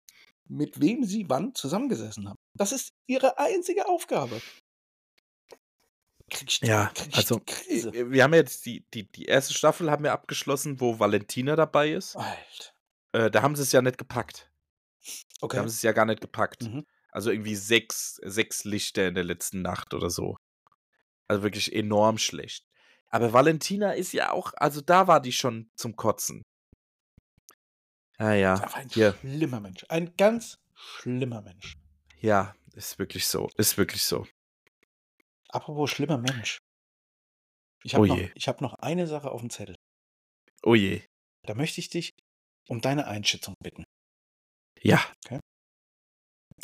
mit 0.47 0.81
wem 0.81 1.03
sie 1.03 1.29
wann 1.29 1.55
zusammengesessen 1.55 2.27
haben. 2.29 2.37
Das 2.57 2.71
ist 2.71 2.89
ihre 3.07 3.37
einzige 3.37 3.87
Aufgabe. 3.87 4.39
Krieg 6.29 6.49
ich 6.49 6.61
Ja, 6.67 6.91
krieg 6.93 7.09
ich 7.09 7.17
also, 7.17 7.39
die 7.39 7.45
Krise. 7.45 7.91
wir 8.11 8.23
haben 8.23 8.33
jetzt 8.33 8.65
die 8.65 8.85
die 8.93 9.09
die 9.11 9.29
1. 9.29 9.53
Staffel 9.53 9.91
haben 9.91 10.03
wir 10.03 10.13
abgeschlossen, 10.13 10.79
wo 10.79 10.99
Valentina 10.99 11.55
dabei 11.55 11.91
ist. 11.93 12.15
Alter. 12.15 12.73
Äh, 13.13 13.29
da 13.31 13.41
haben 13.41 13.55
sie's 13.55 13.71
ja 13.71 13.81
nicht 13.81 13.97
gepackt. 13.97 14.51
Da 15.41 15.41
Okay. 15.41 15.57
haben 15.59 15.69
sie's 15.69 15.81
ja 15.81 15.91
gar 15.91 16.05
nicht 16.05 16.21
gepackt. 16.21 16.63
Mhm. 16.63 16.85
Also, 17.11 17.29
irgendwie 17.31 17.55
6 17.55 18.19
6 18.23 18.63
Lichter 18.63 19.07
in 19.07 19.15
der 19.15 19.23
letzten 19.23 19.61
Nacht 19.61 19.93
oder 19.93 20.09
so. 20.09 20.37
Also, 21.27 21.43
wirklich 21.43 21.73
enorm 21.73 22.17
schlecht. 22.17 22.65
Aber 23.13 23.31
Valentina 23.31 23.91
ist 23.93 24.11
ja 24.13 24.31
auch 24.31 24.53
also, 24.55 24.81
da 24.81 25.07
war 25.07 25.21
die 25.21 25.31
schon 25.31 25.69
zum 25.77 25.95
Kotzen. 25.95 26.41
Ah 28.17 28.33
ja, 28.33 28.55
Aber 28.55 28.73
ein 28.75 28.89
hier. 28.89 29.13
schlimmer 29.19 29.59
Mensch. 29.59 29.85
Ein 29.89 30.15
ganz 30.17 30.57
schlimmer 30.73 31.41
Mensch. 31.41 31.75
Ja, 32.19 32.55
ist 32.73 32.97
wirklich 32.97 33.27
so. 33.27 33.49
Ist 33.57 33.77
wirklich 33.77 34.03
so. 34.03 34.25
Apropos 35.49 35.91
schlimmer 35.91 36.17
Mensch. 36.17 36.57
Ich 37.83 37.93
Oh 37.93 37.97
habe 37.99 38.07
noch 38.07 38.17
je. 38.17 38.31
ich 38.33 38.47
habe 38.47 38.63
noch 38.63 38.73
eine 38.75 39.05
Sache 39.07 39.29
auf'm 39.31 39.49
Zettel. 39.49 39.75
Oh 40.63 40.73
je. 40.73 41.05
Da 41.45 41.53
möchte 41.53 41.81
ich 41.81 41.89
dich 41.89 42.11
um 42.69 42.81
deine 42.81 43.05
Einschätzung 43.07 43.53
bitten. 43.61 43.83
Ja. 44.81 45.03
Okay. 45.25 45.39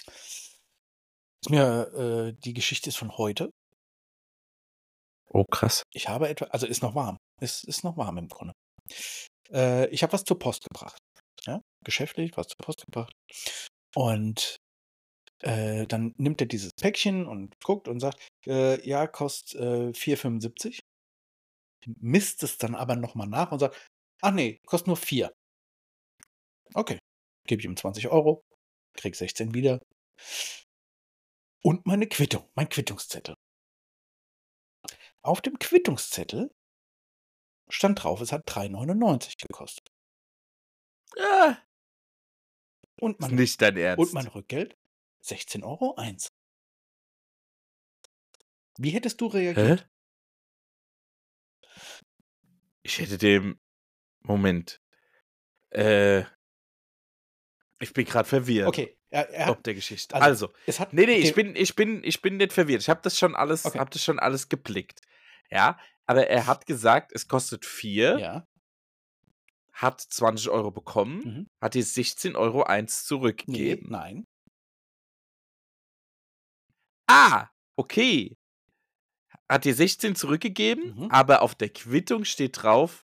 Ist 0.07 1.49
mir 1.49 1.93
äh, 1.93 2.33
die 2.33 2.53
Geschichte 2.53 2.89
ist 2.89 2.97
von 2.97 3.17
heute. 3.17 3.51
Oh, 5.31 5.43
krass. 5.45 5.83
Ich 5.93 6.07
habe 6.09 6.27
etwa 6.27 6.45
also, 6.45 6.65
ist 6.65 6.81
noch 6.81 6.95
warm. 6.95 7.17
Es 7.39 7.63
ist 7.63 7.83
noch 7.83 7.97
warm 7.97 8.17
im 8.17 8.27
Grunde. 8.27 8.53
Äh, 9.51 9.87
ich 9.89 10.03
habe 10.03 10.13
was 10.13 10.23
zur 10.25 10.39
Post 10.39 10.63
gebracht, 10.65 10.99
ja, 11.45 11.61
geschäftlich 11.85 12.31
was 12.37 12.47
zur 12.47 12.57
Post 12.59 12.85
gebracht. 12.85 13.13
Und, 13.95 14.57
äh, 15.43 15.87
dann 15.87 16.13
nimmt 16.17 16.41
er 16.41 16.47
dieses 16.47 16.71
Päckchen 16.79 17.27
und 17.27 17.55
guckt 17.63 17.87
und 17.89 17.99
sagt: 18.01 18.19
„Äh, 18.47 18.87
ja, 18.87 19.07
kostet, 19.07 19.61
äh, 19.61 19.93
4,75“. 19.95 20.81
Misst 22.01 22.43
es 22.43 22.57
dann 22.57 22.75
aber 22.75 22.95
noch 22.95 23.15
mal 23.15 23.25
nach 23.27 23.51
und 23.51 23.59
sagt: 23.59 23.75
„Ach 24.21 24.31
ne, 24.31 24.59
kostet 24.65 24.87
nur 24.87 24.97
4.“ 24.97 25.31
Okay, 26.75 26.99
gebe 27.47 27.59
ich 27.61 27.65
ihm 27.65 27.77
20 27.77 28.07
€, 28.07 28.43
kriege 28.95 29.15
16 29.17 29.53
wieder. 29.53 29.79
Und 31.63 31.85
meine 31.85 32.07
Quittung, 32.07 32.43
mein 32.55 32.69
Quittungszettel. 32.69 33.35
Auf 35.21 35.41
dem 35.41 35.59
Quittungszettel 35.59 36.49
stand 37.69 38.03
drauf, 38.03 38.21
es 38.21 38.31
hat 38.31 38.47
3,99 38.47 39.35
gekostet. 39.47 39.87
Ah. 41.17 41.57
Und 42.99 43.19
mein 43.19 43.35
nicht 43.35 43.61
dein 43.61 43.75
und 43.75 43.81
Ernst? 43.81 44.13
mein 44.13 44.27
Rückgeld 44.27 44.75
16,01 45.23 46.27
€. 46.27 46.29
Wie 48.77 48.91
hättest 48.91 49.19
du 49.21 49.27
reagiert? 49.27 49.81
Hä? 49.81 49.85
Ich 52.83 52.99
hätte 52.99 53.17
dem 53.17 53.59
Moment. 54.21 54.81
Äh 55.71 56.23
ich 57.81 57.93
bin 57.93 58.05
grad 58.05 58.27
verwirrt 58.27 58.67
Okay, 58.67 58.97
er 59.09 59.29
er 59.29 59.45
hat 59.45 59.57
ob 59.57 59.63
der 59.63 59.73
Geschichte. 59.73 60.15
also, 60.15 60.47
Also, 60.47 60.53
es 60.65 60.79
hat 60.79 60.93
ne, 60.93 61.05
ne, 61.05 61.13
ich 61.15 61.33
bin 61.33 61.55
ich 61.55 61.75
bin 61.75 62.03
ich 62.03 62.21
bin 62.21 62.37
nicht 62.37 62.53
verwirrt. 62.53 62.81
Ich 62.81 62.89
habe 62.89 63.01
das 63.01 63.17
schon 63.17 63.35
alles 63.35 63.65
Okay. 63.65 63.79
habe 63.79 63.89
das 63.89 64.03
schon 64.03 64.19
alles 64.19 64.49
geblickt. 64.49 65.01
Ja, 65.51 65.79
aber 66.05 66.27
er 66.27 66.45
hat 66.47 66.65
gesagt, 66.65 67.11
es 67.13 67.27
kostet 67.27 67.65
4 67.65 68.17
Ja. 68.19 68.45
hat 69.73 70.01
20 70.01 70.49
€ 70.49 70.71
bekommen, 70.71 71.21
Mhm. 71.23 71.47
hat 71.61 71.73
dir 71.73 71.83
16,01 71.83 72.35
€ 72.35 73.05
Ne, 73.47 73.79
zurückgegeben. 73.79 73.89
nein. 73.89 74.25
Ah, 77.07 77.49
okay. 77.77 78.35
Hat 79.49 79.65
dir 79.65 79.73
16 79.73 80.15
zurückgegeben, 80.15 80.95
Mhm. 80.95 81.11
aber 81.11 81.41
auf 81.41 81.55
der 81.55 81.69
Quittung 81.69 82.23
steht 82.23 82.61
drauf 82.61 83.05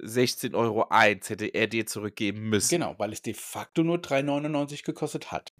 16,01 0.00 1.28
€ 1.28 1.30
hätte 1.30 1.46
er 1.46 1.66
dir 1.68 1.86
zurückgeben 1.86 2.48
müssen. 2.48 2.70
Genau, 2.70 2.98
weil 2.98 3.12
es 3.12 3.22
de 3.22 3.34
facto 3.34 3.82
nur 3.82 3.98
3,99 3.98 4.84
gekostet 4.84 5.32
hat. 5.32 5.52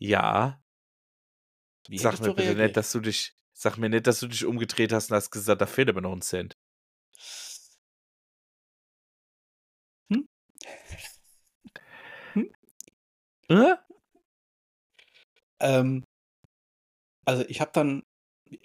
Ja. 0.00 0.62
Wie 1.88 1.98
Sag 1.98 2.20
mir 2.20 2.30
bitte 2.32 2.54
nicht, 2.54 2.56
reagiert? 2.58 2.76
dass 2.76 2.92
du 2.92 3.00
dich 3.00 3.34
sag 3.62 3.76
mir 3.78 3.88
nicht, 3.88 4.06
dass 4.06 4.20
du 4.20 4.28
dich 4.28 4.44
umgedreht 4.44 4.92
hast 4.92 5.10
und 5.10 5.16
hast 5.16 5.30
gesagt: 5.30 5.60
„Da 5.62 5.66
fehlt 5.66 5.88
aber 5.90 6.00
noch 6.02 6.12
'n 6.12 6.22
Cent.“ 6.22 6.56
Hm? 10.12 10.22
Hm? 12.34 12.42
Hä? 13.48 13.76
Ähm, 15.60 16.04
also, 17.24 17.44
ich 17.48 17.60
habe 17.60 17.70
dann 17.72 18.02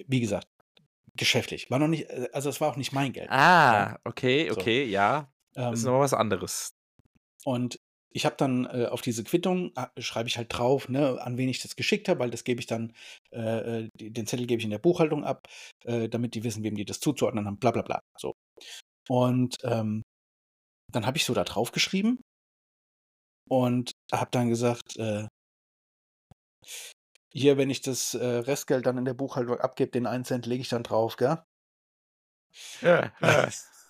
wie 0.08 0.20
gesagt, 0.22 0.48
geschäftlich. 1.16 1.72
War 1.72 1.80
noch 1.80 1.88
nicht 1.90 2.10
äh, 2.10 2.30
also, 2.34 2.50
es 2.50 2.62
war 2.62 2.70
auch 2.72 2.78
nicht 2.78 2.94
mein 2.94 3.14
Geld, 3.14 3.40
ja? 3.72 3.90
Ah, 3.90 3.98
okay, 4.06 4.50
So. 4.50 4.54
okay, 4.54 4.86
ja. 4.86 5.32
Ist 5.72 5.84
Ähm 5.84 5.86
noch 5.86 5.94
mal 5.94 6.00
was 6.02 6.14
anderes. 6.14 6.74
Und 7.46 7.80
ich 8.18 8.26
habe 8.26 8.36
dann 8.36 8.66
äh, 8.66 8.88
auf 8.88 9.02
diese 9.02 9.24
Quittung, 9.24 9.72
äh, 9.76 10.02
schreibe 10.02 10.28
ich 10.28 10.38
halt 10.38 10.48
drauf, 10.52 10.90
ne, 10.90 11.22
an 11.22 11.38
wen 11.38 11.50
ich 11.50 11.62
das 11.62 11.76
geschickt 11.76 12.10
habe, 12.10 12.20
weil 12.20 12.32
das 12.32 12.44
gebe 12.44 12.60
ich 12.60 12.66
dann, 12.66 12.94
äh, 13.32 13.84
äh, 13.86 13.90
den 13.96 14.26
Zettel 14.26 14.48
gebe 14.48 14.60
ich 14.60 14.66
in 14.66 14.72
der 14.72 14.80
Buchhaltung 14.80 15.24
ab, 15.24 15.48
äh, 15.86 16.10
damit 16.10 16.34
die 16.34 16.44
wissen, 16.44 16.64
wem 16.64 16.76
die 16.76 16.84
das 16.86 17.00
zuzuordnen 17.00 17.46
haben, 17.46 17.60
bla 17.60 17.70
bla 17.70 17.84
bla. 17.84 18.02
So. 18.18 18.34
Und 19.10 19.58
ähm, 19.64 20.04
dann 20.92 21.06
habe 21.06 21.18
ich 21.18 21.26
so 21.26 21.34
da 21.36 21.44
drauf 21.44 21.72
geschrieben 21.72 22.20
und 23.50 23.92
habe 24.12 24.32
dann 24.32 24.50
gesagt, 24.50 24.98
äh, 24.98 25.28
hier, 27.32 27.58
wenn 27.58 27.70
ich 27.70 27.82
das 27.82 28.16
Restgeld 28.16 28.86
dann 28.86 28.98
in 28.98 29.06
der 29.06 29.14
Buchhaltung 29.14 29.60
abgebe, 29.60 29.92
den 29.92 30.08
1 30.08 30.28
Cent 30.28 30.46
lege 30.48 30.62
ich 30.62 30.70
dann 30.70 30.84
drauf, 30.84 31.18
gell? 31.18 31.38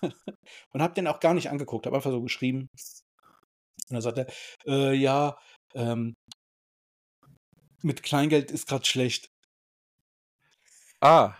und 0.72 0.82
habe 0.82 0.94
den 0.94 1.06
auch 1.08 1.20
gar 1.20 1.34
nicht 1.34 1.50
angeguckt, 1.50 1.86
habe 1.86 1.96
einfach 1.96 2.10
so 2.10 2.22
geschrieben. 2.22 2.68
Und 3.90 3.94
dann 3.94 4.02
sagt 4.02 4.18
er, 4.18 4.26
äh, 4.66 4.94
ja, 4.94 5.38
ähm, 5.74 6.14
mit 7.82 8.02
Kleingeld 8.02 8.50
ist 8.50 8.66
gerade 8.66 8.84
schlecht. 8.84 9.28
ah, 11.00 11.34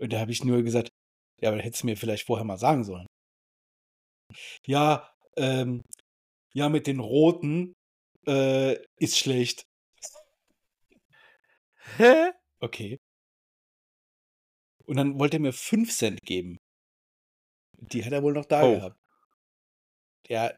Und 0.00 0.12
da 0.12 0.20
habe 0.20 0.30
ich 0.30 0.44
nur 0.44 0.62
gesagt, 0.62 0.88
ja, 1.40 1.50
aber 1.50 1.60
hättest 1.60 1.82
du 1.82 1.86
mir 1.86 1.96
vielleicht 1.96 2.26
vorher 2.26 2.44
mal 2.44 2.58
sagen 2.58 2.84
sollen. 2.84 3.06
Ja, 4.66 5.12
ähm, 5.36 5.82
ja, 6.54 6.68
mit 6.68 6.86
den 6.86 7.00
Roten 7.00 7.74
äh, 8.26 8.76
ist 8.98 9.18
schlecht. 9.18 9.62
hä? 11.96 12.30
Okay. 12.60 12.98
Und 14.86 14.96
dann 14.96 15.18
wollte 15.18 15.36
er 15.36 15.40
mir 15.40 15.52
5 15.52 15.94
Cent 15.96 16.20
geben. 16.22 16.58
Die 17.80 18.04
hat 18.04 18.12
er 18.12 18.22
wohl 18.22 18.32
noch 18.32 18.46
da 18.46 18.62
Oh. 18.64 18.74
gehabt. 18.74 18.97
Ja, 20.28 20.52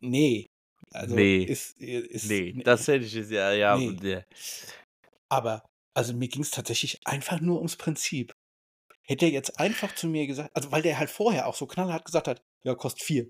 nee. 0.00 0.46
Also 0.90 1.14
Nee. 1.14 1.44
ist, 1.44 1.78
ist 1.78 2.28
Nee, 2.28 2.52
nee. 2.56 2.62
das 2.62 2.86
hätte 2.86 3.04
ich 3.04 3.14
jetzt 3.14 3.30
ja, 3.30 3.52
ja. 3.52 3.76
Nee. 3.76 4.22
Aber, 5.28 5.64
also 5.94 6.12
mir 6.14 6.28
ging 6.28 6.42
es 6.42 6.50
tatsächlich 6.50 7.00
einfach 7.06 7.40
nur 7.40 7.58
ums 7.58 7.76
Prinzip. 7.76 8.32
Hätte 9.02 9.26
er 9.26 9.32
jetzt 9.32 9.58
einfach 9.58 9.94
zu 9.94 10.06
mir 10.06 10.26
gesagt, 10.26 10.50
also 10.54 10.72
weil 10.72 10.82
der 10.82 10.98
halt 10.98 11.10
vorher 11.10 11.46
auch 11.46 11.54
so 11.54 11.66
knallhart 11.66 12.04
gesagt 12.04 12.28
hat, 12.28 12.42
ja, 12.64 12.74
kostet 12.74 13.02
4. 13.02 13.28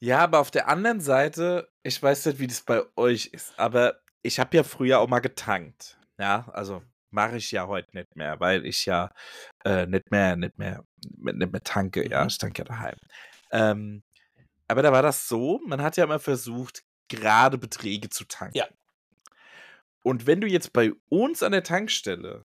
Ja, 0.00 0.18
aber 0.20 0.40
auf 0.40 0.50
der 0.50 0.68
anderen 0.68 1.00
Seite, 1.00 1.72
ich 1.82 2.00
weiß 2.02 2.26
nicht, 2.26 2.38
wie 2.38 2.46
das 2.46 2.62
bei 2.62 2.82
euch 2.96 3.26
ist, 3.26 3.58
aber 3.58 4.00
ich 4.22 4.38
habe 4.38 4.56
ja 4.56 4.62
früher 4.62 5.00
auch 5.00 5.08
mal 5.08 5.20
getankt. 5.20 5.98
Ja, 6.18 6.48
also 6.52 6.82
mache 7.10 7.36
ich 7.36 7.50
ja 7.50 7.66
heute 7.66 7.88
nicht 7.96 8.14
mehr, 8.16 8.38
weil 8.40 8.66
ich 8.66 8.86
ja 8.86 9.10
äh, 9.64 9.86
nicht 9.86 10.10
mehr, 10.10 10.36
nicht 10.36 10.58
mehr, 10.58 10.84
nicht 11.16 11.52
mehr 11.52 11.62
tanke. 11.62 12.08
Ja, 12.08 12.22
Mhm. 12.22 12.28
ich 12.28 12.38
tanke 12.38 12.62
ja 12.62 12.64
daheim. 12.64 12.96
Ähm, 13.50 14.02
aber 14.68 14.82
da 14.82 14.92
war 14.92 15.02
das 15.02 15.28
so, 15.28 15.60
man 15.66 15.82
hat 15.82 15.96
ja 15.96 16.04
immer 16.04 16.18
versucht, 16.18 16.82
gerade 17.08 17.56
Beträge 17.58 18.10
zu 18.10 18.24
tanken. 18.26 18.58
Ja. 18.58 18.68
Und 20.02 20.26
wenn 20.26 20.40
du 20.40 20.46
jetzt 20.46 20.72
bei 20.72 20.92
uns 21.08 21.42
an 21.42 21.52
der 21.52 21.62
Tankstelle 21.62 22.44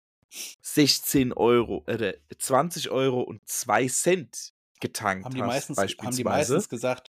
16 0.62 1.32
Euro 1.32 1.84
oder 1.86 2.14
20 2.38 2.90
Euro 2.90 3.20
und 3.22 3.40
2 3.48 3.88
Cent 3.88 4.50
getankt 4.80 5.24
Haben 5.26 5.34
die, 5.34 5.42
hast, 5.42 5.48
meistens, 5.70 5.78
haben 5.78 5.86
die 5.86 5.94
beispielsweise, 6.24 6.54
meistens 6.54 6.68
gesagt 6.68 7.08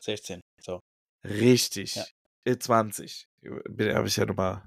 16. 0.00 0.40
So. 0.60 0.80
Richtig. 1.24 1.94
Ja. 1.96 2.04
Äh, 2.44 2.58
20. 2.58 3.26
Habe 3.44 4.06
ich 4.06 4.16
ja 4.16 4.26
nochmal. 4.26 4.62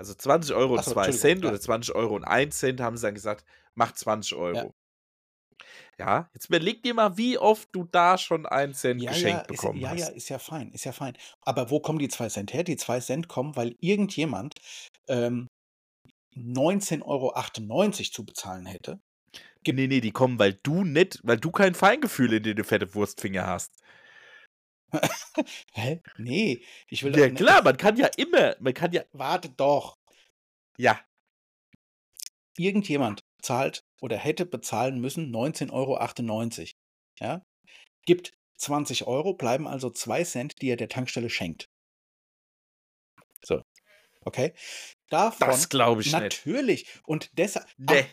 Also 0.00 0.14
20 0.14 0.54
Euro 0.54 0.72
und 0.72 0.78
Ach 0.78 0.84
so, 0.84 0.92
2 0.92 1.08
Entschuldigung, 1.08 1.20
Cent 1.20 1.44
ja. 1.44 1.50
oder 1.50 1.60
20 1.60 1.94
Euro 1.94 2.16
und 2.16 2.24
1 2.24 2.58
Cent 2.58 2.80
haben 2.80 2.96
sie 2.96 3.06
dann 3.06 3.14
gesagt, 3.14 3.44
mach 3.74 3.92
20 3.92 4.34
Euro. 4.34 4.72
Ja, 5.98 6.30
jetzt 6.32 6.46
überleg 6.46 6.82
dir 6.82 6.94
mal, 6.94 7.18
wie 7.18 7.36
oft 7.36 7.68
du 7.72 7.84
da 7.84 8.16
schon 8.16 8.46
1 8.46 8.80
Cent 8.80 9.02
Ja, 9.02 9.10
geschenkt 9.10 9.34
ja, 9.34 9.40
ist, 9.40 9.46
bekommen 9.48 9.78
ja, 9.78 9.90
hast. 9.90 9.98
ja, 9.98 10.08
ist 10.08 10.30
ja 10.30 10.38
fein, 10.38 10.72
ist 10.72 10.84
ja 10.84 10.92
fein. 10.92 11.18
Aber 11.42 11.68
wo 11.68 11.80
kommen 11.80 11.98
die 11.98 12.08
2 12.08 12.30
Cent 12.30 12.54
her? 12.54 12.64
Die 12.64 12.78
2 12.78 13.00
Cent 13.00 13.28
kommen, 13.28 13.56
weil 13.56 13.76
irgendjemand 13.78 14.54
ähm, 15.06 15.48
19,98 16.34 17.02
Euro 17.04 18.10
zu 18.10 18.24
bezahlen 18.24 18.64
hätte. 18.64 19.00
Nee, 19.66 19.86
nee, 19.86 20.00
die 20.00 20.12
kommen, 20.12 20.38
weil 20.38 20.54
du 20.62 20.82
nicht, 20.82 21.20
weil 21.24 21.36
du 21.36 21.50
kein 21.50 21.74
Feingefühl 21.74 22.32
in 22.32 22.42
den 22.42 22.64
fette 22.64 22.94
Wurstfinger 22.94 23.46
hast. 23.46 23.74
Hä? 25.72 26.00
Nee, 26.18 26.62
ich 26.88 27.02
will 27.02 27.16
Ja, 27.18 27.28
doch, 27.28 27.36
klar, 27.36 27.62
man 27.62 27.76
kann 27.76 27.96
ja 27.96 28.08
immer, 28.16 28.56
man 28.60 28.74
kann 28.74 28.92
ja, 28.92 29.02
Warte 29.12 29.48
doch. 29.50 29.98
ja, 30.76 31.00
Irgendjemand 32.56 33.24
zahlt 33.40 33.84
oder 34.00 34.16
hätte 34.16 34.44
bezahlen 34.46 35.00
müssen 35.00 35.34
19,98 35.34 35.70
Euro. 35.72 36.68
Ja? 37.20 37.46
Gibt 38.04 38.32
20 38.56 39.06
Euro, 39.06 39.34
bleiben 39.34 39.66
also 39.66 39.90
2 39.90 40.24
Cent, 40.24 40.60
die 40.60 40.68
er 40.68 40.76
der 40.76 40.88
Tankstelle 40.88 41.30
schenkt. 41.30 41.70
So. 43.42 43.62
Okay? 44.24 44.52
Davon 45.08 45.48
das 45.48 45.68
glaube 45.68 46.02
ich 46.02 46.08
nicht. 46.12 46.20
natürlich. 46.20 46.86
Und 47.06 47.30
deshalb. 47.38 47.66
Nee. 47.78 48.04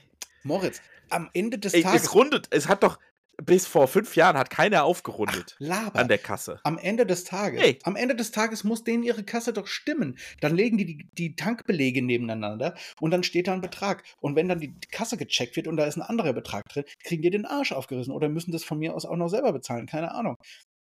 Moritz, 0.44 0.82
am 1.10 1.30
Ende 1.34 1.60
des 1.60 1.74
Ey, 1.74 1.84
Tages. 1.84 2.04
es 2.04 2.14
rundet, 2.16 2.48
es 2.52 2.68
hat 2.70 2.84
doch, 2.84 3.00
bis 3.44 3.68
vor 3.68 3.88
fünf 3.88 4.16
Jahren 4.16 4.38
hat 4.38 4.50
keiner 4.50 4.84
aufgerundet 4.84 5.56
Laber. 5.60 6.00
an 6.00 6.08
der 6.08 6.18
Kasse. 6.18 6.60
Am 6.64 6.78
Ende 6.78 7.06
des 7.06 7.24
Tages, 7.24 7.62
Nee. 7.62 7.80
am 7.84 7.96
Ende 7.96 8.16
des 8.16 8.32
Tages 8.32 8.64
muss 8.64 8.84
denen 8.84 9.04
ihre 9.04 9.24
Kasse 9.24 9.54
doch 9.54 9.68
stimmen. 9.68 10.18
Dann 10.42 10.56
legen 10.56 10.78
die, 10.78 10.86
die 10.86 11.08
die 11.14 11.36
Tankbelege 11.36 12.02
nebeneinander 12.02 12.76
und 13.00 13.12
dann 13.12 13.24
steht 13.24 13.48
da 13.48 13.54
ein 13.54 13.62
Betrag. 13.62 14.04
Und 14.20 14.36
wenn 14.36 14.48
dann 14.50 14.60
die 14.60 14.74
Kasse 14.92 15.18
gecheckt 15.18 15.56
wird 15.56 15.68
und 15.68 15.78
da 15.78 15.86
ist 15.86 15.98
ein 15.98 16.02
anderer 16.02 16.34
Betrag 16.34 16.64
drin, 16.70 16.84
kriegen 17.04 17.22
die 17.22 17.30
den 17.30 17.46
Arsch 17.46 17.72
aufgerissen 17.72 18.14
oder 18.14 18.28
müssen 18.30 18.52
das 18.52 18.64
von 18.64 18.80
mir 18.80 18.96
aus 18.96 19.06
auch 19.06 19.16
noch 19.16 19.30
selber 19.30 19.54
bezahlen. 19.54 19.86
Keine 19.86 20.12
Ahnung. 20.14 20.36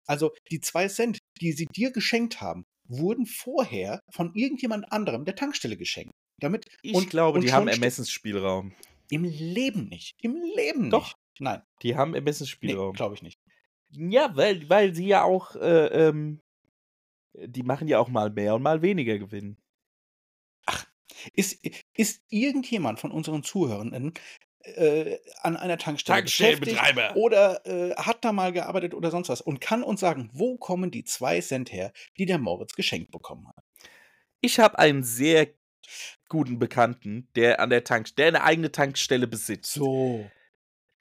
Also 0.07 0.33
die 0.51 0.61
zwei 0.61 0.89
Cent, 0.89 1.19
die 1.41 1.53
sie 1.53 1.67
dir 1.67 1.93
geschenkt 1.93 2.41
haben, 2.41 2.65
wurden 2.89 3.27
vorher 3.27 4.01
von 4.11 4.33
irgendjemand 4.35 4.91
anderem 4.93 5.25
der 5.25 5.37
Tankstelle 5.37 5.77
geschenkt. 5.77 6.11
Damit 6.41 6.67
Ich 6.83 6.95
und, 6.95 7.11
glaube, 7.11 7.39
und 7.39 7.45
die 7.45 7.53
haben 7.53 7.69
Ermessensspielraum. 7.69 8.73
Im 9.11 9.25
Leben 9.25 9.89
nicht. 9.89 10.15
Im 10.23 10.35
Leben 10.57 10.91
Doch. 10.91 11.05
nicht. 11.05 11.15
Nein, 11.41 11.63
Die 11.83 11.97
haben 11.97 12.11
nee, 12.13 12.19
Ermessensspielraum. 12.19 12.93
glaube 12.93 13.15
ich 13.15 13.23
nicht. 13.23 13.41
ja, 13.91 14.31
weil, 14.37 14.69
weil 14.69 14.95
sie 14.95 15.07
ja 15.07 15.25
auch, 15.25 15.57
äh, 15.57 15.87
ähm, 15.87 16.41
die 17.35 17.63
machen 17.63 17.89
ja 17.89 17.99
auch 17.99 18.09
mal 18.09 18.31
mehr 18.31 18.55
und 18.55 18.63
mal 18.63 18.83
weniger 18.83 19.19
Gewinn. 19.19 19.57
Ist, 21.35 21.59
ist 21.95 22.23
irgendjemand 22.29 22.99
von 22.99 23.11
unseren 23.11 23.43
Zuhörenden 23.43 24.15
äh, 24.63 25.19
an 25.43 25.57
einer 25.57 25.77
Tankstelle 25.77 26.23
beschäftigt 26.23 26.81
oder 27.15 27.67
äh, 27.67 27.95
hat 27.95 28.25
da 28.25 28.33
mal 28.33 28.53
gearbeitet 28.53 28.95
oder 28.95 29.11
sonst 29.11 29.29
was 29.29 29.41
und 29.41 29.61
kann 29.61 29.83
uns 29.83 30.01
sagen, 30.01 30.31
wo 30.33 30.57
kommen 30.57 30.91
die 30.91 31.05
zwei 31.05 31.41
Cent 31.41 31.73
her, 31.73 31.93
die 32.19 32.27
der 32.27 32.39
Moritz 32.39 32.75
geschenkt 32.75 33.11
bekommen 33.11 33.49
hat? 33.49 33.65
Ich 34.41 34.59
habe 34.59 34.79
einen 34.79 35.03
sehr 35.03 35.49
guten 36.29 36.59
Bekannten, 36.59 37.29
der 37.35 37.61
an 37.61 37.71
der 37.71 37.85
Tank, 37.85 38.15
der 38.17 38.29
eine 38.29 38.45
eigene 38.45 38.73
Tankstelle 38.73 39.27
besitzt. 39.27 39.73
So, 39.73 40.31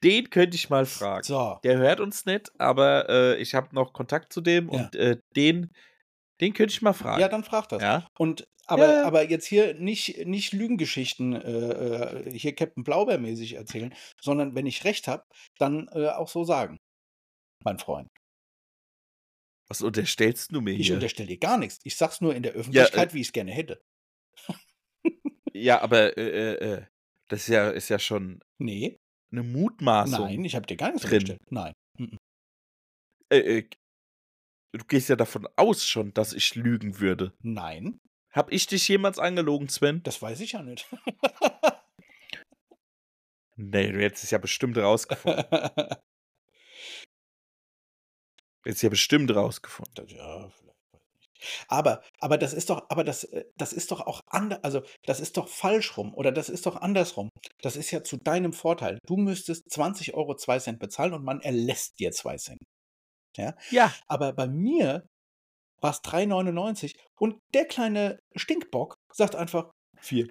Den 0.03 0.29
könnte 0.29 0.55
ich 0.55 0.69
mal 0.69 0.85
fragen. 0.85 1.23
so. 1.23 1.59
Der 1.63 1.77
hört 1.77 1.99
uns 1.99 2.25
nicht, 2.25 2.51
aber 2.59 3.09
äh, 3.09 3.41
ich 3.41 3.53
habe 3.55 3.73
noch 3.75 3.91
Kontakt 3.93 4.31
zu 4.31 4.41
dem 4.41 4.69
Ja. 4.71 4.83
und 4.85 4.95
äh, 4.95 5.17
den, 5.35 5.71
den 6.41 6.53
könnte 6.53 6.71
ich 6.73 6.81
mal 6.81 6.93
fragen. 6.93 7.19
Ja, 7.19 7.27
dann 7.27 7.43
frag 7.43 7.67
das. 7.69 7.81
Ja? 7.81 8.07
Und 8.17 8.47
aber, 8.65 8.87
Ja. 8.87 9.03
aber 9.05 9.27
jetzt 9.27 9.45
hier 9.47 9.73
nicht, 9.73 10.25
nicht 10.27 10.53
Lügengeschichten 10.53 11.33
äh, 11.33 12.29
äh, 12.29 12.37
hier 12.37 12.53
Captain 12.55 12.83
Blaubeer-mäßig 12.83 13.55
erzählen, 13.55 13.93
sondern 14.21 14.53
wenn 14.55 14.67
ich 14.67 14.83
recht 14.85 15.07
habe, 15.07 15.23
dann 15.57 15.87
äh, 15.91 16.07
auch 16.09 16.29
so 16.29 16.43
sagen. 16.43 16.77
Mein 17.65 17.79
Freund. 17.79 18.07
Was 19.67 19.81
unterstellst 19.81 20.53
du 20.53 20.61
mir 20.61 20.71
Ich 20.75 20.87
hier? 20.87 20.95
unterstelle 20.95 21.27
dir 21.27 21.37
gar 21.39 21.57
nichts. 21.57 21.79
Ich 21.83 21.97
sag's 21.97 22.21
nur 22.21 22.33
in 22.35 22.43
der 22.43 22.53
Öffentlichkeit, 22.53 23.13
wie 23.13 23.21
ich 23.21 23.27
es 23.27 23.33
gerne 23.33 23.51
hätte. 23.51 23.81
ja, 25.53 25.81
aber 25.81 26.17
äh, 26.17 26.53
äh, 26.53 26.73
äh, 26.73 26.85
das 27.27 27.41
ist 27.41 27.47
ja, 27.49 27.69
ist 27.69 27.89
ja 27.89 27.99
schon 27.99 28.39
Nee, 28.59 28.97
eine 29.31 29.43
Mutmaßung. 29.43 30.25
nein, 30.25 30.43
ich 30.45 30.55
habe 30.55 30.65
dir 30.67 30.77
gar 30.77 30.91
nichts 30.91 31.03
drin. 31.07 31.19
unterstellt. 31.21 31.51
Nein. 31.51 31.73
Mhm. 31.97 32.17
Äh, 33.31 33.37
äh, 33.59 33.69
du 34.73 34.85
gehst 34.85 35.09
ja 35.09 35.15
davon 35.15 35.47
aus 35.55 35.85
schon, 35.85 36.13
dass 36.13 36.33
ich 36.33 36.55
lügen 36.55 36.99
würde. 36.99 37.33
Nein, 37.41 37.99
Hab 38.31 38.51
ich 38.51 38.67
dich 38.67 38.87
jemals 38.87 39.17
angelogen, 39.19 39.69
Sven? 39.69 40.01
das 40.03 40.21
weiß 40.21 40.39
ich 40.41 40.53
ja 40.53 40.61
nicht. 40.63 40.87
Nee, 43.61 43.91
du 43.91 43.99
hättest 44.01 44.23
es 44.23 44.31
ja 44.31 44.37
bestimmt 44.37 44.77
rausgefunden. 44.77 45.43
Du 45.51 45.99
hättest 48.65 48.83
ja 48.83 48.89
bestimmt 48.89 49.35
rausgefunden. 49.35 50.07
Ja, 50.07 50.47
vielleicht. 50.49 50.78
Aber, 51.67 52.01
aber 52.19 52.37
das 52.37 52.53
ist 52.53 52.69
doch, 52.69 52.85
aber 52.89 53.03
das, 53.03 53.23
äh, 53.25 53.45
das 53.57 53.73
ist 53.73 53.91
doch 53.91 54.01
auch 54.01 54.21
anders, 54.27 54.63
also 54.63 54.81
das 55.05 55.19
ist 55.19 55.37
doch 55.37 55.47
falsch 55.47 55.97
rum 55.97 56.13
oder 56.13 56.31
das 56.31 56.49
ist 56.49 56.65
doch 56.65 56.75
andersrum. 56.77 57.29
Das 57.61 57.75
ist 57.75 57.91
ja 57.91 58.03
zu 58.03 58.17
deinem 58.17 58.53
Vorteil. 58.53 58.99
Du 59.05 59.17
müsstest 59.17 59.69
20 59.71 60.13
Euro 60.13 60.35
2 60.35 60.59
Cent 60.59 60.79
bezahlen 60.79 61.13
und 61.13 61.23
man 61.23 61.41
erlässt 61.41 61.99
dir 61.99 62.11
2 62.11 62.37
Cent. 62.37 62.59
Ja, 63.37 63.55
Aber 64.07 64.33
bei 64.33 64.47
mir 64.47 65.05
war 65.81 65.91
es 65.91 66.01
3,99 66.03 66.93
und 67.19 67.39
der 67.53 67.65
kleine 67.65 68.19
Stinkbock 68.35 68.95
sagt 69.13 69.35
einfach 69.35 69.71
4. 70.01 70.27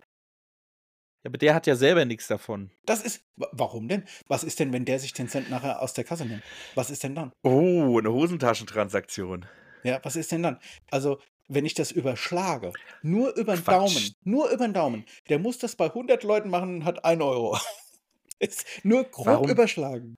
aber 1.25 1.39
der 1.39 1.55
hat 1.55 1.67
ja 1.67 1.75
selber 1.77 2.05
nichts 2.05 2.27
davon. 2.27 2.71
Das 2.87 3.03
ist. 3.03 3.23
wa- 3.37 3.49
Warum 3.53 3.89
denn? 3.89 4.05
Was 4.29 4.45
ist 4.45 4.59
denn, 4.61 4.73
wenn 4.73 4.85
der 4.85 4.99
sich 4.99 5.13
den 5.13 5.29
Cent 5.29 5.49
nachher 5.51 5.81
aus 5.81 5.93
der 5.95 6.05
Kasse 6.05 6.25
nimmt? 6.27 6.43
Was 6.75 6.91
ist 6.91 7.03
denn 7.03 7.15
dann? 7.15 7.33
Oh, 7.43 7.99
eine 7.99 8.13
Hosentaschentransaktion. 8.13 9.47
Ja, 9.85 10.01
was 10.03 10.17
ist 10.17 10.33
denn 10.33 10.43
dann? 10.43 10.59
Also, 10.91 11.19
wenn 11.49 11.65
ich 11.65 11.75
das 11.75 11.91
überschlage, 11.91 12.73
nur 13.03 13.35
über 13.37 13.55
den 13.55 13.65
Quatsch. 13.65 13.75
Daumen, 13.75 14.15
nur 14.25 14.51
über 14.51 14.67
den 14.67 14.75
Daumen, 14.75 15.05
der 15.29 15.39
muss 15.39 15.59
das 15.59 15.77
bei 15.77 15.87
100 15.87 16.23
Leuten 16.23 16.51
machen 16.51 16.77
und 16.77 16.85
hat 16.85 17.05
1 17.05 17.23
Euro. 17.23 17.59
ist 18.39 18.67
nur 18.83 19.05
grob 19.05 19.27
Warum? 19.27 19.51
überschlagen. 19.51 20.17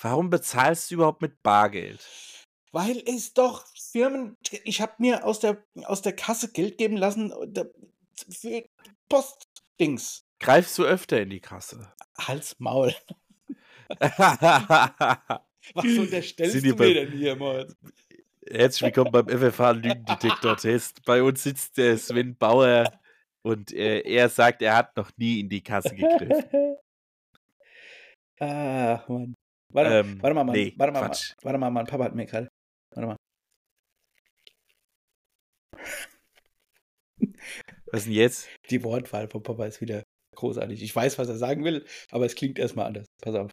Warum 0.00 0.30
bezahlst 0.30 0.90
du 0.90 0.96
überhaupt 0.96 1.22
mit 1.22 1.42
Bargeld? 1.42 2.06
Weil 2.72 3.02
es 3.06 3.34
doch 3.34 3.66
Firmen. 3.76 4.36
Ich 4.64 4.80
habe 4.80 4.94
mir 4.98 5.24
aus 5.24 5.40
der, 5.40 5.62
aus 5.84 6.02
der 6.02 6.14
Kasse 6.14 6.50
Geld 6.50 6.78
geben 6.78 6.96
lassen 6.96 7.30
äh, 7.54 7.64
für 8.30 8.64
Postdings. 9.08 10.24
Greifst 10.38 10.78
du 10.78 10.84
öfter 10.84 11.20
in 11.20 11.30
die 11.30 11.40
Kasse? 11.40 11.92
Hals, 12.18 12.56
Maul. 12.58 12.94
Was 15.74 15.84
unterstellst 15.84 16.64
du 16.64 16.74
mir 16.74 16.94
denn 16.94 17.12
hier, 17.12 17.36
Moritz? 17.36 17.76
Herzlich 18.48 18.82
willkommen 18.82 19.12
beim 19.12 19.28
FFH 19.28 19.70
Lügendetektor-Test. 19.72 21.04
Bei 21.04 21.22
uns 21.22 21.42
sitzt 21.42 21.76
der 21.76 21.96
Sven 21.96 22.36
Bauer 22.36 22.90
und 23.42 23.72
äh, 23.72 24.00
er 24.00 24.28
sagt, 24.28 24.62
er 24.62 24.76
hat 24.76 24.96
noch 24.96 25.10
nie 25.16 25.40
in 25.40 25.48
die 25.48 25.62
Kasse 25.62 25.94
gegriffen. 25.94 26.76
Ach, 28.40 29.08
Mann. 29.08 29.34
Warte, 29.72 29.90
Ähm, 29.94 30.20
warte 30.20 30.34
mal, 30.34 30.44
Mann. 30.44 30.56
nee, 30.56 30.74
warte 30.76 30.92
mal, 30.92 31.06
Quatsch. 31.06 31.30
Mann. 31.30 31.44
warte 31.44 31.58
mal, 31.58 31.70
mein 31.70 31.86
Papa 31.86 32.04
hat 32.04 32.14
mir 32.14 32.26
gerade. 32.26 32.48
Warte 32.94 33.06
mal. 33.06 33.16
Was 37.86 38.00
ist 38.00 38.06
denn 38.06 38.12
jetzt? 38.14 38.48
Die 38.70 38.82
Wortwahl 38.82 39.28
von 39.30 39.42
Papa 39.42 39.66
ist 39.66 39.80
wieder 39.80 40.02
großartig. 40.34 40.82
Ich 40.82 40.94
weiß, 40.94 41.18
was 41.18 41.28
er 41.28 41.36
sagen 41.36 41.64
will, 41.64 41.86
aber 42.10 42.26
es 42.26 42.34
klingt 42.34 42.58
erstmal 42.58 42.86
anders. 42.86 43.06
Pass 43.22 43.34
auf. 43.36 43.50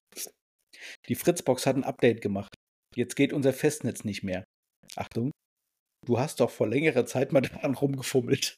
Die 1.07 1.15
Fritzbox 1.15 1.65
hat 1.67 1.75
ein 1.75 1.83
Update 1.83 2.21
gemacht. 2.21 2.55
Jetzt 2.95 3.15
geht 3.15 3.33
unser 3.33 3.53
Festnetz 3.53 4.03
nicht 4.03 4.23
mehr. 4.23 4.43
Achtung. 4.95 5.31
Du 6.05 6.19
hast 6.19 6.39
doch 6.39 6.49
vor 6.49 6.67
längerer 6.67 7.05
Zeit 7.05 7.31
mal 7.31 7.41
daran 7.41 7.75
rumgefummelt. 7.75 8.55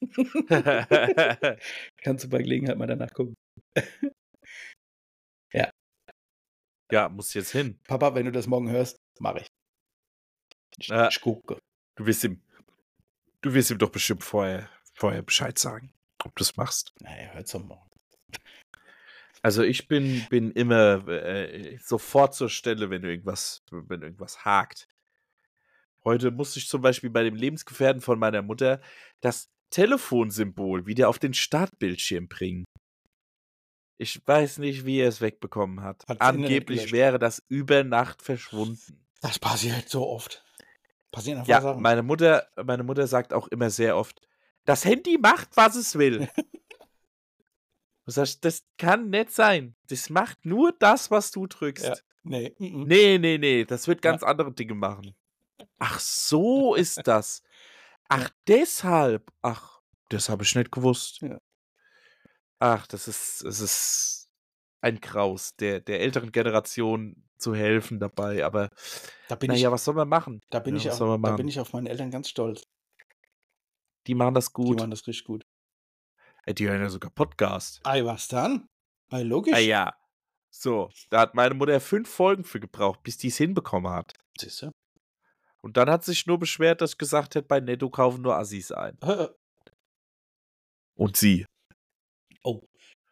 Kannst 2.02 2.24
du 2.24 2.28
bei 2.28 2.38
Gelegenheit 2.38 2.78
mal 2.78 2.86
danach 2.86 3.12
gucken. 3.12 3.34
ja, 6.90 7.08
muss 7.10 7.34
jetzt 7.34 7.52
hin. 7.52 7.78
Papa, 7.86 8.14
wenn 8.14 8.24
du 8.26 8.32
das 8.32 8.46
morgen 8.46 8.70
hörst, 8.70 8.96
mache 9.20 9.40
ich. 9.40 9.46
Ich, 10.78 10.90
Äh. 10.90 11.08
ich 11.08 11.20
gucke. 11.20 11.58
Du 11.96 12.06
wirst 12.06 12.24
ihm, 12.24 12.40
du 13.42 13.52
wirst 13.52 13.70
ihm 13.70 13.78
doch 13.78 13.90
bestimmt 13.90 14.24
vorher, 14.24 14.70
vorher 14.94 15.22
Bescheid 15.22 15.58
sagen, 15.58 15.92
ob 16.24 16.34
du 16.36 16.42
es 16.42 16.56
machst. 16.56 16.92
Naja, 17.00 17.32
hört's 17.32 17.52
doch 17.52 17.64
morgen. 17.64 17.86
Also 19.42 19.62
ich 19.62 19.86
bin, 19.88 20.26
bin 20.30 20.50
immer 20.52 21.06
äh, 21.08 21.76
sofort 21.78 22.34
zur 22.34 22.48
Stelle, 22.48 22.90
wenn 22.90 23.04
irgendwas, 23.04 23.62
wenn 23.70 24.02
irgendwas 24.02 24.44
hakt. 24.44 24.88
Heute 26.08 26.30
musste 26.30 26.58
ich 26.58 26.68
zum 26.68 26.80
Beispiel 26.80 27.10
bei 27.10 27.22
dem 27.22 27.34
Lebensgefährten 27.34 28.00
von 28.00 28.18
meiner 28.18 28.40
Mutter 28.40 28.80
das 29.20 29.50
Telefonsymbol 29.68 30.86
wieder 30.86 31.10
auf 31.10 31.18
den 31.18 31.34
Startbildschirm 31.34 32.28
bringen. 32.28 32.64
Ich 33.98 34.26
weiß 34.26 34.56
nicht, 34.56 34.86
wie 34.86 35.00
er 35.00 35.08
es 35.08 35.20
wegbekommen 35.20 35.82
hat. 35.82 36.04
Internet 36.08 36.22
Angeblich 36.22 36.92
wäre 36.92 37.18
das 37.18 37.42
über 37.48 37.84
Nacht 37.84 38.22
verschwunden. 38.22 39.04
Das 39.20 39.38
passiert 39.38 39.90
so 39.90 40.06
oft. 40.08 40.42
Passieren 41.10 41.40
einfach 41.40 41.50
Ja, 41.50 41.60
Sachen. 41.60 41.82
meine 41.82 42.02
Mutter, 42.02 42.48
meine 42.64 42.84
Mutter 42.84 43.06
sagt 43.06 43.34
auch 43.34 43.48
immer 43.48 43.68
sehr 43.68 43.94
oft, 43.98 44.26
das 44.64 44.86
Handy 44.86 45.18
macht, 45.18 45.54
was 45.58 45.76
es 45.76 45.98
will. 45.98 46.26
Du 48.06 48.12
sagst, 48.12 48.42
das 48.46 48.64
kann 48.78 49.10
nicht 49.10 49.32
sein. 49.32 49.74
Das 49.88 50.08
macht 50.08 50.46
nur 50.46 50.72
das, 50.78 51.10
was 51.10 51.30
du 51.30 51.46
drückst. 51.46 51.84
Ja. 51.84 51.94
Nee. 52.22 52.54
mhm. 52.58 52.84
Nee, 52.84 53.18
nee, 53.18 53.36
nee, 53.36 53.66
das 53.66 53.86
wird 53.86 54.02
Ja. 54.02 54.12
ganz 54.12 54.22
andere 54.22 54.50
Dinge 54.50 54.72
machen. 54.74 55.14
Ach, 55.78 55.98
so 56.00 56.74
ist 56.74 57.06
das. 57.06 57.42
Ach, 58.08 58.30
deshalb. 58.46 59.30
Ach, 59.42 59.80
das 60.08 60.28
habe 60.28 60.42
ich 60.44 60.54
nicht 60.54 60.72
gewusst. 60.72 61.20
Ja. 61.20 61.38
Ach, 62.58 62.86
das 62.86 63.08
ist, 63.08 63.42
es 63.44 63.60
ist 63.60 64.30
ein 64.80 65.00
Graus, 65.00 65.54
der, 65.56 65.80
der 65.80 66.00
älteren 66.00 66.32
Generation 66.32 67.24
zu 67.36 67.54
helfen 67.54 68.00
dabei. 68.00 68.44
Aber 68.44 68.70
Da 69.28 69.36
bin 69.36 69.48
naja, 69.50 69.68
ich, 69.68 69.72
was 69.72 69.84
soll 69.84 69.94
man 69.94 70.08
machen? 70.08 70.40
da 70.50 70.58
bin 70.58 70.76
ja, 70.76 70.92
ich 70.92 70.98
man 71.00 71.22
da 71.22 71.36
bin 71.36 71.48
ich 71.48 71.60
auf 71.60 71.72
meine 71.72 71.88
Eltern 71.88 72.10
ganz 72.10 72.28
stolz. 72.28 72.62
Die 74.06 74.14
machen 74.14 74.34
das 74.34 74.46
Die 74.46 74.52
gut. 74.52 74.78
machen 74.78 74.90
das 74.90 75.06
richtig 75.06 75.24
gut. 75.24 75.44
Ey, 76.46 76.54
Die 76.54 76.68
hören 76.68 76.80
ja 76.80 76.88
sogar 76.88 77.10
Podcast. 77.10 77.80
Ei, 77.84 78.04
was 78.04 78.28
dann? 78.28 78.68
Ei, 79.10 79.22
logisch. 79.22 79.54
Ah 79.54 79.58
ja. 79.58 79.94
So, 80.50 80.90
da 81.10 81.20
hat 81.20 81.34
meine 81.34 81.54
Mutter 81.54 81.78
fünf 81.80 82.08
Folgen 82.08 82.42
für 82.42 82.58
gebraucht, 82.58 83.02
bis 83.02 83.18
die 83.18 83.28
es 83.28 83.36
hinbekommen 83.36 83.92
hat. 83.92 84.14
Siehste? 84.38 84.72
Und 85.60 85.76
dann 85.76 85.90
hat 85.90 86.04
sich 86.04 86.26
nur 86.26 86.38
beschwert, 86.38 86.80
dass 86.80 86.92
ich 86.92 86.98
gesagt 86.98 87.34
hätte, 87.34 87.46
bei 87.48 87.60
Netto 87.60 87.90
kaufen 87.90 88.22
nur 88.22 88.36
Assis 88.36 88.70
ein. 88.72 88.96
Und 90.96 91.16
sie. 91.16 91.46
Oh, 92.42 92.62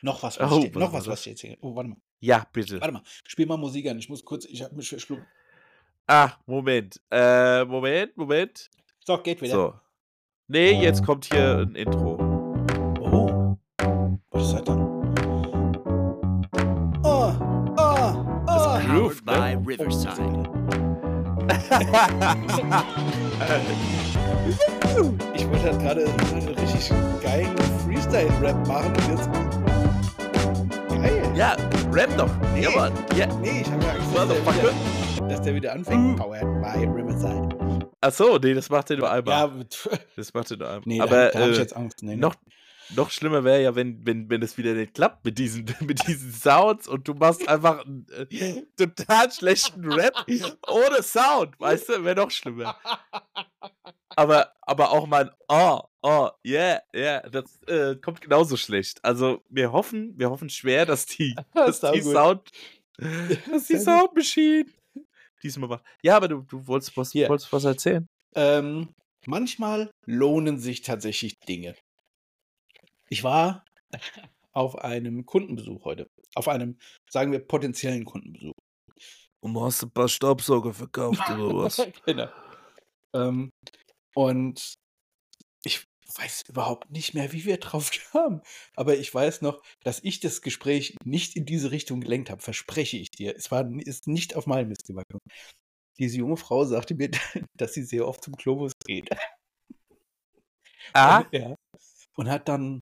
noch 0.02 0.22
was, 0.22 0.38
was 0.38 0.52
Oh, 0.52 0.60
steht. 0.60 0.74
was 0.74 0.80
Noch 0.80 0.92
was, 0.92 1.00
was 1.00 1.04
das? 1.06 1.20
steht 1.22 1.38
hier. 1.40 1.56
Oh, 1.60 1.74
warte 1.74 1.90
mal. 1.90 1.96
Ja, 2.20 2.46
bitte. 2.52 2.80
Warte 2.80 2.94
mal. 2.94 3.02
Spiel 3.26 3.46
mal 3.46 3.56
Musik 3.56 3.86
an. 3.88 3.98
Ich 3.98 4.08
muss 4.08 4.24
kurz, 4.24 4.44
ich 4.46 4.62
habe 4.62 4.74
mich 4.74 4.88
verschluckt. 4.88 5.26
Ah, 6.06 6.32
Moment. 6.46 7.00
Äh, 7.10 7.64
Moment, 7.64 8.16
Moment. 8.16 8.70
So, 9.04 9.18
geht 9.18 9.40
wieder. 9.42 9.52
So. 9.52 9.80
Nee, 10.48 10.80
jetzt 10.80 11.04
kommt 11.04 11.26
hier 11.26 11.58
ein 11.58 11.74
Intro. 11.74 12.14
Oh. 13.00 13.56
Was 14.30 14.44
ist 14.44 14.52
das 14.54 14.64
dann? 14.64 14.80
Oh, 17.04 17.34
oh, 17.76 18.44
oh. 18.46 18.78
Groove, 18.86 19.24
Powered 19.24 19.24
by 19.24 19.56
ne? 19.56 19.66
Riverside. 19.66 20.85
Ich 25.34 25.48
wollte 25.48 25.64
halt 25.64 25.80
gerade 25.80 26.06
einen 26.06 26.48
richtig 26.48 26.90
geilen 27.22 27.56
Freestyle-Rap 27.84 28.66
machen 28.66 28.92
und 28.92 29.08
jetzt. 29.08 29.30
Geil. 30.90 31.32
ja, 31.34 31.56
rap 31.92 32.16
doch. 32.16 32.30
Nee. 32.54 32.62
Ja, 32.62 32.70
Mann. 32.70 32.92
Ja. 33.16 33.26
Nee, 33.40 33.60
ich 33.62 33.70
habe 33.70 33.84
ja 33.84 33.90
Angst, 33.92 34.16
dass 34.16 34.28
der, 34.28 34.54
wieder, 34.54 35.28
dass 35.28 35.42
der 35.42 35.54
wieder 35.54 35.72
anfängt. 35.72 36.16
Powered 36.16 36.62
by 36.62 36.84
Riverside. 36.86 37.48
Achso, 38.00 38.38
nee, 38.42 38.54
das 38.54 38.70
macht 38.70 38.90
er 38.90 38.96
nur 38.96 39.10
einmal. 39.10 39.48
Ja, 39.48 39.50
Das 40.16 40.32
macht 40.34 40.50
er 40.50 40.56
nur 40.56 40.68
einmal. 40.68 40.82
nee, 40.86 41.00
Aber 41.00 41.16
da, 41.16 41.30
da 41.30 41.38
habe 41.40 41.50
ich 41.52 41.58
äh, 41.58 41.62
jetzt 41.62 41.76
Angst. 41.76 42.02
Nee, 42.02 42.16
nee. 42.16 42.20
Noch, 42.94 43.10
schlimmer 43.10 43.44
wäre 43.44 43.62
ja, 43.62 43.74
wenn, 43.74 44.06
wenn, 44.06 44.30
wenn 44.30 44.42
es 44.42 44.56
wieder 44.58 44.74
nicht 44.74 44.94
klappt 44.94 45.24
mit 45.24 45.38
diesen, 45.38 45.66
mit 45.80 46.06
diesen 46.06 46.32
Sounds 46.32 46.86
und 46.86 47.08
du 47.08 47.14
machst 47.14 47.48
einfach 47.48 47.84
einen 47.84 48.06
äh, 48.30 48.62
total 48.76 49.30
schlechten 49.32 49.90
Rap 49.92 50.14
ohne 50.68 51.02
Sound. 51.02 51.58
Weißt 51.58 51.88
du, 51.88 52.04
wäre 52.04 52.16
noch 52.16 52.30
schlimmer. 52.30 52.76
Aber, 54.16 54.52
aber 54.62 54.90
auch 54.90 55.06
mein 55.06 55.30
Oh, 55.48 55.80
oh, 56.02 56.30
yeah, 56.44 56.80
yeah, 56.94 57.28
das 57.28 57.62
äh, 57.64 57.96
kommt 57.96 58.20
genauso 58.20 58.56
schlecht. 58.56 59.04
Also 59.04 59.42
wir 59.50 59.72
hoffen, 59.72 60.14
wir 60.16 60.30
hoffen 60.30 60.48
schwer, 60.48 60.86
dass 60.86 61.06
die, 61.06 61.34
dass 61.54 61.80
die. 61.80 62.02
Sound, 62.02 62.50
dass 62.98 63.66
die. 63.66 63.78
Sound 63.78 64.14
Machine 64.14 64.66
diesmal 65.42 65.68
macht. 65.68 65.84
Ja, 66.02 66.16
aber 66.16 66.28
du, 66.28 66.42
du 66.42 66.66
wolltest 66.66 66.96
was, 66.96 67.12
Hier. 67.12 67.28
wolltest 67.28 67.52
was 67.52 67.64
erzählen. 67.64 68.06
Ähm, 68.34 68.88
manchmal 69.26 69.90
lohnen 70.04 70.58
sich 70.58 70.82
tatsächlich 70.82 71.38
Dinge. 71.40 71.74
Ich 73.08 73.22
war 73.24 73.64
auf 74.52 74.76
einem 74.76 75.26
Kundenbesuch 75.26 75.84
heute. 75.84 76.08
Auf 76.34 76.48
einem, 76.48 76.78
sagen 77.10 77.32
wir, 77.32 77.40
potenziellen 77.40 78.04
Kundenbesuch. 78.04 78.54
Und 79.40 79.60
hast 79.60 79.82
du 79.82 79.86
ein 79.86 79.92
paar 79.92 80.08
Staubsauger 80.08 80.72
verkauft 80.72 81.20
oder 81.30 81.70
genau. 82.06 82.28
Ähm, 83.14 83.50
und 84.14 84.74
ich 85.62 85.84
weiß 86.16 86.44
überhaupt 86.48 86.90
nicht 86.90 87.14
mehr, 87.14 87.32
wie 87.32 87.44
wir 87.44 87.58
drauf 87.58 87.90
kamen. 88.12 88.40
Aber 88.74 88.96
ich 88.96 89.12
weiß 89.14 89.42
noch, 89.42 89.62
dass 89.84 90.02
ich 90.02 90.20
das 90.20 90.42
Gespräch 90.42 90.96
nicht 91.04 91.36
in 91.36 91.44
diese 91.44 91.70
Richtung 91.70 92.00
gelenkt 92.00 92.30
habe, 92.30 92.42
verspreche 92.42 92.96
ich 92.96 93.10
dir. 93.10 93.36
Es 93.36 93.50
war 93.50 93.68
ist 93.80 94.06
nicht 94.06 94.36
auf 94.36 94.46
meinen 94.46 94.68
Mist 94.68 94.88
übergekommen. 94.88 95.28
Diese 95.98 96.18
junge 96.18 96.36
Frau 96.36 96.64
sagte 96.64 96.94
mir, 96.94 97.10
dass 97.56 97.74
sie 97.74 97.82
sehr 97.82 98.06
oft 98.06 98.24
zum 98.24 98.34
Globus 98.34 98.72
geht. 98.84 99.08
Ah, 100.92 101.18
Und, 101.18 101.32
ja. 101.32 101.54
Und 102.14 102.30
hat 102.30 102.48
dann 102.48 102.80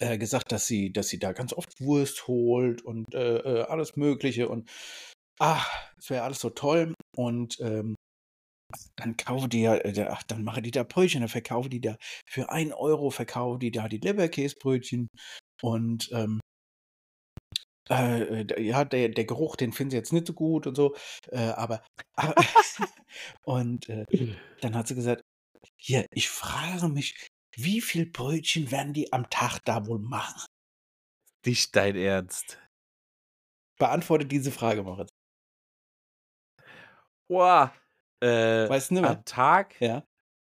äh, 0.00 0.18
gesagt, 0.18 0.52
dass 0.52 0.66
sie, 0.66 0.92
dass 0.92 1.08
sie 1.08 1.18
da 1.18 1.32
ganz 1.32 1.52
oft 1.52 1.80
Wurst 1.80 2.26
holt 2.26 2.82
und 2.82 3.14
äh, 3.14 3.38
äh, 3.38 3.62
alles 3.62 3.96
Mögliche 3.96 4.48
und 4.48 4.70
ach, 5.38 5.68
es 5.98 6.10
wäre 6.10 6.24
alles 6.24 6.40
so 6.40 6.50
toll. 6.50 6.94
Und 7.16 7.58
ähm, 7.60 7.94
dann 8.96 9.16
kaufe 9.16 9.48
die 9.48 9.62
ja, 9.62 9.76
äh, 9.76 10.06
ach, 10.10 10.22
dann 10.24 10.44
mache 10.44 10.62
die 10.62 10.70
da 10.70 10.82
Brötchen, 10.84 11.20
dann 11.20 11.28
verkaufe 11.28 11.68
die 11.68 11.80
da 11.80 11.96
für 12.28 12.50
ein 12.50 12.72
Euro, 12.72 13.10
verkaufe 13.10 13.58
die 13.58 13.70
da 13.70 13.88
die 13.88 13.98
Leberkäsebrötchen 13.98 15.08
und 15.62 16.10
ähm, 16.12 16.40
äh, 17.90 18.42
äh, 18.42 18.62
ja, 18.62 18.84
der, 18.84 19.08
der 19.10 19.24
Geruch, 19.24 19.56
den 19.56 19.72
finden 19.72 19.90
sie 19.90 19.96
jetzt 19.96 20.12
nicht 20.12 20.26
so 20.26 20.32
gut 20.32 20.66
und 20.66 20.76
so, 20.76 20.94
äh, 21.30 21.38
aber, 21.38 21.82
aber 22.14 22.34
und 23.44 23.88
äh, 23.88 24.06
dann 24.60 24.74
hat 24.74 24.88
sie 24.88 24.94
gesagt, 24.94 25.22
hier, 25.76 26.06
ich 26.12 26.28
frage 26.28 26.88
mich, 26.88 27.28
wie 27.56 27.80
viel 27.80 28.06
Brötchen 28.06 28.70
werden 28.70 28.92
die 28.94 29.12
am 29.12 29.28
Tag 29.30 29.60
da 29.64 29.86
wohl 29.86 29.98
machen? 29.98 30.44
Nicht 31.44 31.74
dein 31.76 31.96
Ernst. 31.96 32.58
Beantworte 33.78 34.26
diese 34.26 34.52
Frage, 34.52 34.82
Moritz. 34.82 35.10
Boah. 37.28 37.72
Äh, 38.20 38.68
Weißt 38.68 38.90
du 38.90 38.94
nicht 38.94 39.02
mehr? 39.02 39.10
am 39.10 39.24
Tag, 39.24 39.80
Ja. 39.80 40.04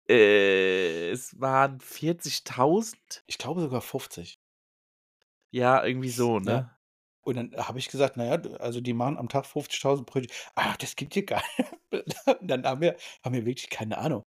äh, 0.08 1.10
es 1.10 1.38
waren 1.40 1.80
40.000? 1.80 3.22
Ich 3.26 3.38
glaube 3.38 3.60
sogar 3.60 3.82
50. 3.82 4.38
Ja, 5.52 5.84
irgendwie 5.84 6.10
so, 6.10 6.38
ne? 6.40 6.50
Ja. 6.52 6.78
Und 7.22 7.36
dann 7.36 7.54
habe 7.56 7.78
ich 7.78 7.88
gesagt, 7.88 8.16
naja, 8.16 8.40
also 8.58 8.80
die 8.80 8.94
machen 8.94 9.18
am 9.18 9.28
Tag 9.28 9.44
50.000 9.46 10.06
Brötchen. 10.06 10.32
Ach, 10.54 10.76
das 10.76 10.96
gibt 10.96 11.14
hier 11.14 11.24
gar 11.26 11.42
nicht. 11.58 11.72
Dann 12.42 12.64
haben 12.66 12.80
wir, 12.80 12.96
haben 13.24 13.34
wir 13.34 13.44
wirklich 13.46 13.68
keine 13.70 13.98
Ahnung. 13.98 14.22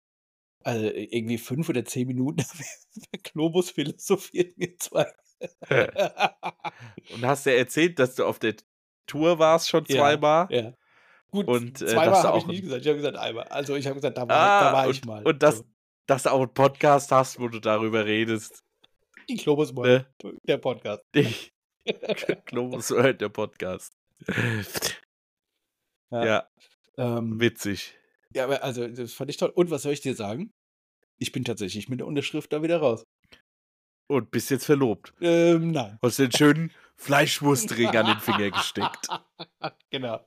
Also 0.64 0.86
irgendwie 0.86 1.38
fünf 1.38 1.68
oder 1.68 1.84
zehn 1.84 2.06
Minuten 2.08 2.42
haben 2.42 3.22
Globus 3.22 3.70
philosophiert 3.70 4.54
wir 4.56 4.76
zwei. 4.78 5.06
Und 7.14 7.24
hast 7.24 7.46
ja 7.46 7.52
erzählt, 7.52 7.98
dass 7.98 8.14
du 8.16 8.24
auf 8.24 8.38
der 8.38 8.56
Tour 9.06 9.38
warst 9.38 9.68
schon 9.68 9.84
Ja, 9.88 9.96
zweimal. 9.96 10.46
ja. 10.50 10.74
Gut, 11.30 11.46
Und, 11.46 11.80
äh, 11.82 11.86
zweimal 11.86 12.22
habe 12.22 12.38
ich 12.38 12.44
auch 12.44 12.46
nicht 12.48 12.62
gesagt. 12.62 12.82
Ich 12.82 12.88
habe 12.88 12.96
gesagt 12.96 13.16
einmal. 13.16 13.44
Also 13.48 13.76
ich 13.76 13.86
habe 13.86 13.94
gesagt, 13.96 14.16
da 14.16 14.22
war, 14.22 14.28
da 14.28 14.70
Ah, 14.70 14.72
war 14.72 14.86
und, 14.86 14.90
ich 14.94 15.04
mal. 15.04 15.22
und 15.26 15.42
dass, 15.42 15.58
So. 15.58 15.64
dass 16.06 16.22
du 16.24 16.32
auch 16.32 16.40
einen 16.40 16.54
Podcast 16.54 17.12
hast, 17.12 17.38
wo 17.38 17.48
du 17.48 17.60
darüber 17.60 18.04
redest. 18.06 18.64
Die 19.28 19.36
Globus 19.36 19.72
mal, 19.72 20.06
Ne? 20.22 20.38
der 20.44 20.56
Podcast. 20.58 21.04
Ich, 21.12 21.52
Globus 22.46 22.90
hört 22.90 23.20
der 23.20 23.28
Podcast. 23.28 23.92
Ja. 26.10 26.24
Ja, 26.24 26.48
Ähm, 26.96 27.38
witzig. 27.38 27.94
Ja, 28.34 28.44
aber 28.44 28.62
also 28.62 28.86
das 28.88 29.12
fand 29.12 29.30
ich 29.30 29.36
toll. 29.36 29.50
Und 29.54 29.70
was 29.70 29.82
soll 29.82 29.92
ich 29.92 30.00
dir 30.00 30.14
sagen? 30.14 30.52
Ich 31.18 31.32
bin 31.32 31.44
tatsächlich 31.44 31.88
mit 31.88 32.00
der 32.00 32.06
Unterschrift 32.06 32.52
da 32.52 32.62
wieder 32.62 32.78
raus. 32.78 33.04
Und 34.08 34.30
bist 34.30 34.50
jetzt 34.50 34.64
verlobt. 34.66 35.12
Ähm, 35.20 35.72
nein. 35.72 35.98
Hast 36.02 36.18
den 36.18 36.32
schönen 36.32 36.72
Fleischwurstring 36.96 37.88
an 37.88 38.06
den 38.06 38.20
Finger 38.20 38.50
gesteckt. 38.50 39.08
genau. 39.90 40.24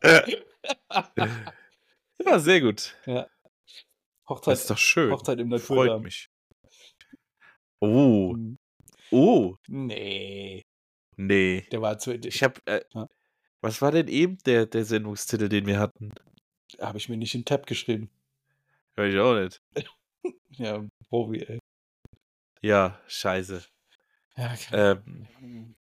Ja, 2.23 2.39
sehr 2.39 2.61
gut. 2.61 2.95
Hochzeit, 4.29 4.51
Das 4.53 4.61
ist 4.61 4.69
doch 4.69 4.77
schön. 4.77 5.11
Hochzeit 5.11 5.39
im 5.39 5.49
Freut 5.59 5.87
Naturraum. 5.87 6.03
mich. 6.03 6.29
Oh, 7.79 8.33
Hm, 8.35 8.57
oh, 9.09 9.55
Nee, 9.67 10.61
nee. 11.17 11.61
der 11.71 11.81
war 11.81 11.97
zu. 11.97 12.13
Ich 12.13 12.43
hab, 12.43 12.59
äh, 12.69 12.81
Ja. 12.93 13.07
was 13.61 13.81
war 13.81 13.91
denn 13.91 14.07
eben 14.07 14.37
der, 14.45 14.67
der 14.67 14.85
Sendungstitel, 14.85 15.49
den 15.49 15.65
wir 15.65 15.79
hatten? 15.79 16.13
Habe 16.79 16.97
ich 16.97 17.09
mir 17.09 17.17
nicht 17.17 17.35
in 17.35 17.45
Tab 17.45 17.67
geschrieben. 17.67 18.09
Hör 18.95 19.05
ich 19.05 19.17
auch 19.19 19.35
nicht. 19.35 19.61
Ja, 20.51 20.85
Profi, 21.09 21.39
ey. 21.39 21.59
Ja, 22.61 23.01
scheiße. 23.07 23.63
Ja, 24.35 24.55
keine 24.55 25.03
Ähm, 25.07 25.75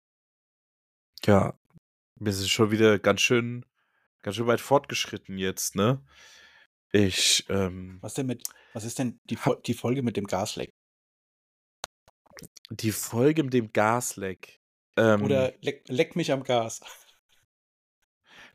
ja, 1.24 1.58
wir 2.16 2.32
sind 2.32 2.48
schon 2.48 2.70
wieder 2.70 3.00
ganz 3.00 3.20
schön, 3.22 3.66
ganz 4.22 4.36
schön 4.36 4.46
weit 4.46 4.60
fortgeschritten 4.60 5.38
jetzt, 5.38 5.74
ne? 5.74 6.04
Ich, 6.92 7.46
ähm, 7.48 7.98
Was 8.02 8.14
denn 8.14 8.26
mit, 8.26 8.44
was 8.74 8.84
ist 8.84 8.98
denn 9.00 9.18
die, 9.24 9.36
Fol 9.36 9.60
die 9.66 9.74
Folge 9.74 10.02
mit 10.02 10.16
dem 10.16 10.26
Gasleck? 10.26 10.70
die 12.70 12.92
Folge 12.92 13.42
mit 13.42 13.54
dem 13.54 13.72
Gasleck. 13.72 14.60
Ähm, 14.96 15.22
Oder 15.22 15.54
leck, 15.60 15.84
leck 15.88 16.16
mich 16.16 16.32
am 16.32 16.42
Gas. 16.42 16.80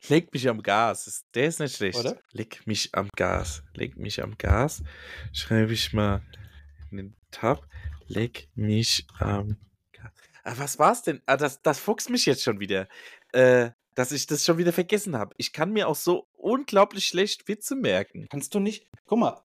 Leck 0.10 0.34
mich 0.34 0.50
am 0.50 0.62
Gas. 0.62 1.26
Der 1.34 1.48
ist 1.48 1.60
nicht 1.60 1.76
schlecht. 1.78 1.98
Oder? 1.98 2.20
Leck 2.32 2.66
mich 2.68 2.94
am 2.94 3.10
Gas. 3.16 3.64
Leck 3.74 3.98
mich 3.98 4.22
am 4.22 4.38
Gas. 4.38 4.84
Schreibe 5.32 5.74
ich 5.74 5.94
mal 5.94 6.22
in 6.92 6.98
den 6.98 7.16
Tab. 7.32 7.68
Leck 8.08 8.50
mich 8.56 9.08
am 9.20 9.58
Gas. 9.94 10.12
Ah, 10.44 10.54
was 10.58 10.78
war's 10.78 11.04
denn? 11.04 11.22
Ah, 11.26 11.38
das, 11.38 11.62
das 11.62 11.80
fuchst 11.80 12.10
mich 12.10 12.26
jetzt 12.26 12.44
schon 12.44 12.60
wieder. 12.60 12.88
Äh, 13.32 13.72
dass 13.96 14.12
ich 14.12 14.26
das 14.26 14.44
schon 14.44 14.58
wieder 14.58 14.74
vergessen 14.74 15.18
habe. 15.18 15.34
Ich 15.38 15.54
kann 15.54 15.72
mir 15.72 15.88
auch 15.88 15.96
so 15.96 16.28
unglaublich 16.34 17.06
schlecht 17.06 17.48
Witze 17.48 17.76
merken. 17.76 18.28
Kannst 18.30 18.54
du 18.56 18.60
nicht? 18.60 18.88
Guck 19.06 19.20
mal. 19.20 19.42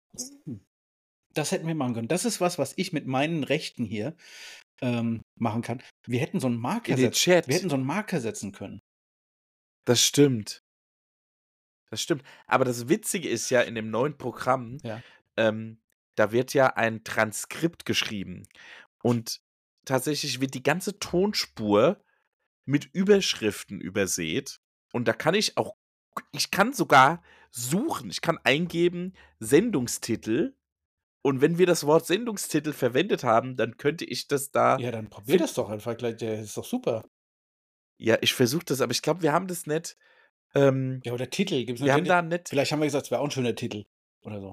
Das 1.35 1.53
hätten 1.53 1.67
wir 1.67 1.75
machen 1.75 1.95
können. 1.95 2.09
Das 2.09 2.25
ist 2.25 2.41
was, 2.41 2.59
was 2.59 2.73
ich 2.77 2.93
mit 2.93 3.07
meinen 3.07 3.45
Rechten 3.45 3.85
hier 3.85 4.17
ähm, 4.81 5.21
machen 5.37 5.63
kann. 5.63 5.83
Wir 6.07 6.21
hätten 6.21 6.41
so 6.41 6.47
einen 6.47 6.57
Marker 6.57 6.97
setzen. 6.97 7.47
Wir 7.47 7.57
hätten 7.57 7.71
so 7.71 7.77
einen 7.77 7.87
Marker 7.87 8.21
setzen 8.21 8.53
können. 8.53 8.81
Das 9.89 10.03
stimmt. 10.03 10.63
Das 11.91 12.03
stimmt. 12.03 12.23
Aber 12.47 12.67
das 12.67 12.91
Witzige 12.91 13.27
ist 13.27 13.49
ja 13.49 13.63
in 13.63 13.75
dem 13.75 13.91
neuen 13.91 14.19
Programm, 14.19 14.77
Ja. 14.83 15.03
ähm, 15.39 15.81
da 16.15 16.31
wird 16.31 16.53
ja 16.53 16.77
ein 16.77 17.05
Transkript 17.05 17.87
geschrieben. 17.87 18.47
Und 19.03 19.41
tatsächlich 19.87 20.43
wird 20.43 20.53
die 20.53 20.63
ganze 20.63 20.99
Tonspur 20.99 22.05
mit 22.67 22.85
Überschriften 22.93 23.81
übersät. 23.81 24.61
Und 24.93 25.09
da 25.09 25.15
kann 25.15 25.35
ich 25.35 25.57
auch, 25.57 25.75
ich 26.33 26.51
kann 26.51 26.75
sogar 26.75 27.23
suchen. 27.51 28.11
Ich 28.11 28.21
kann 28.21 28.37
eingeben 28.45 29.15
Sendungstitel. 29.39 30.55
Und 31.23 31.41
wenn 31.41 31.57
wir 31.57 31.65
das 31.65 31.87
Wort 31.87 32.05
Sendungstitel 32.07 32.75
verwendet 32.75 33.25
haben, 33.25 33.57
dann 33.57 33.79
könnte 33.79 34.05
ich 34.05 34.29
das 34.29 34.51
da. 34.51 34.77
Ja, 34.77 34.91
dann 34.91 35.09
probier 35.09 35.39
das 35.39 35.55
doch 35.55 35.71
einfach 35.71 35.97
gleich. 35.97 36.17
Der 36.19 36.39
ist 36.41 36.59
doch 36.59 36.65
super. 36.67 37.09
Ja, 37.99 38.17
ich 38.21 38.33
versuche 38.33 38.65
das, 38.65 38.81
aber 38.81 38.93
ich 38.93 39.03
glaube, 39.03 39.23
wir 39.23 39.33
haben 39.33 39.47
das 39.49 39.67
nicht. 39.67 39.97
Ähm, 40.55 41.01
Ja, 41.05 41.13
oder 41.13 41.29
Titel. 41.29 41.65
Gibt's 41.65 41.83
wir 41.83 41.93
haben 41.93 42.05
da 42.05 42.23
nicht. 42.23 42.49
Vielleicht 42.49 42.73
haben 42.73 42.81
wir 42.81 42.87
gesagt, 42.87 43.07
es 43.07 43.11
wäre 43.11 43.21
auch 43.21 43.25
ein 43.27 43.31
schöner 43.31 43.55
Titel. 43.55 43.85
Oder 44.23 44.41
so. 44.41 44.53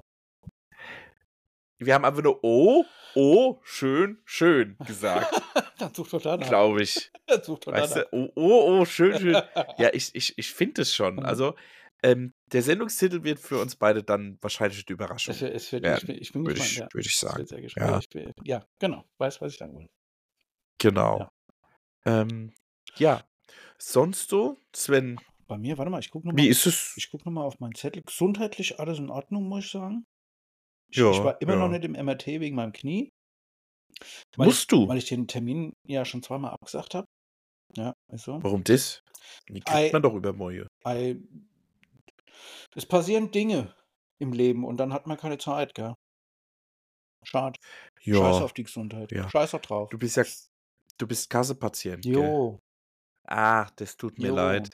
Wir 1.78 1.94
haben 1.94 2.04
einfach 2.04 2.22
nur 2.22 2.42
Oh, 2.42 2.84
oh, 3.14 3.60
schön, 3.62 4.18
schön 4.24 4.76
gesagt, 4.86 5.30
Dann 5.78 5.92
such 5.92 6.08
doch 6.08 6.22
danach. 6.22 6.48
glaube 6.48 6.82
ich. 6.82 7.10
Dann 7.26 7.42
such 7.42 7.58
doch 7.60 7.72
Weißt 7.72 7.96
danach. 7.96 8.10
du? 8.10 8.16
Oh, 8.16 8.32
oh, 8.34 8.80
oh, 8.80 8.84
schön, 8.86 9.18
schön. 9.18 9.34
Ja, 9.78 9.90
ich, 9.92 10.14
ich, 10.14 10.38
ich 10.38 10.50
finde 10.52 10.82
es 10.82 10.94
schon. 10.94 11.16
Mhm. 11.16 11.20
Also, 11.24 11.54
ähm, 12.02 12.32
der 12.52 12.62
Sendungstitel 12.62 13.24
wird 13.24 13.38
für 13.40 13.58
uns 13.60 13.76
beide 13.76 14.02
dann 14.02 14.38
wahrscheinlich 14.40 14.84
die 14.86 14.92
Überraschung. 14.92 15.34
Es 15.34 15.42
es 15.42 15.72
wird, 15.72 15.82
werden, 15.82 15.98
ich 15.98 16.06
bin, 16.06 16.16
ich 16.22 16.32
bin 16.32 16.46
Würde 16.46 16.54
gespannt. 16.60 16.72
ich, 16.72 16.78
ja. 16.78 16.88
würd 16.94 17.06
ich 17.06 17.12
Es 17.12 17.20
sagen. 17.20 17.38
wird 17.38 17.48
sehr 17.48 17.60
gespannt. 17.60 17.90
Ja. 17.90 17.98
Ich 17.98 18.08
bin, 18.08 18.32
ja, 18.44 18.66
genau. 18.78 19.04
Weiß, 19.18 19.40
was 19.40 19.52
ich 19.52 19.58
sagen 19.58 19.74
wollte. 19.74 19.90
Genau. 20.78 21.18
Ja. 21.20 22.20
Ähm, 22.22 22.52
ja. 22.96 23.22
Sonst 23.78 24.28
so, 24.30 24.58
Sven, 24.74 25.18
Bei 25.46 25.58
mir, 25.58 25.78
warte 25.78 25.90
mal, 25.90 26.00
ich 26.00 26.10
gucke 26.10 26.24
wie 26.24 26.28
nochmal. 26.30 26.46
ist 26.46 26.66
es? 26.66 26.94
Ich 26.96 27.10
gucke 27.10 27.24
nochmal 27.24 27.44
auf 27.44 27.60
meinen 27.60 27.74
Zettel. 27.74 28.02
Gesundheitlich 28.02 28.78
alles 28.80 28.98
in 28.98 29.10
Ordnung, 29.10 29.48
muss 29.48 29.64
ich 29.66 29.70
sagen. 29.70 30.04
Ich, 30.90 30.98
Ja, 30.98 31.10
ich 31.10 31.18
war 31.22 31.40
immer 31.40 31.56
noch 31.56 31.70
ja. 31.72 31.78
nicht 31.78 31.84
im 31.84 31.92
MRT 31.92 32.26
wegen 32.40 32.56
meinem 32.56 32.72
Knie. 32.72 33.10
Musst 34.36 34.60
ich, 34.62 34.66
du? 34.68 34.88
Weil 34.88 34.98
ich 34.98 35.06
den 35.06 35.26
Termin 35.26 35.72
ja 35.86 36.04
schon 36.04 36.22
zweimal 36.22 36.50
abgesagt 36.52 36.94
habe. 36.94 37.06
Ja, 37.76 37.92
ist 38.12 38.24
so. 38.24 38.42
Warum 38.42 38.62
das? 38.64 39.00
Die 39.48 39.54
kriegt 39.60 39.70
Ei- 39.70 39.90
man 39.92 40.02
doch 40.02 40.14
über 40.14 40.32
Moje. 40.32 40.66
Weil 40.84 41.22
es 42.74 42.86
passieren 42.86 43.30
Dinge 43.30 43.74
im 44.20 44.32
Leben 44.32 44.64
und 44.64 44.76
dann 44.78 44.92
hat 44.92 45.06
man 45.06 45.16
keine 45.16 45.38
Zeit, 45.38 45.74
gell? 45.74 45.94
Schade. 47.24 47.58
Scheiß 48.00 48.36
auf 48.42 48.52
die 48.52 48.62
Gesundheit. 48.64 49.10
Ja. 49.12 49.28
Scheiß 49.28 49.54
auch 49.54 49.60
drauf. 49.60 49.88
Du 49.90 49.98
bist 49.98 50.16
ja, 50.16 50.24
du 50.98 51.06
bist 51.06 51.28
Kassepatient. 51.28 52.04
Jo. 52.04 52.58
Ach, 53.26 53.70
das 53.70 53.96
tut 53.96 54.18
mir 54.18 54.28
Jo. 54.28 54.36
leid. 54.36 54.70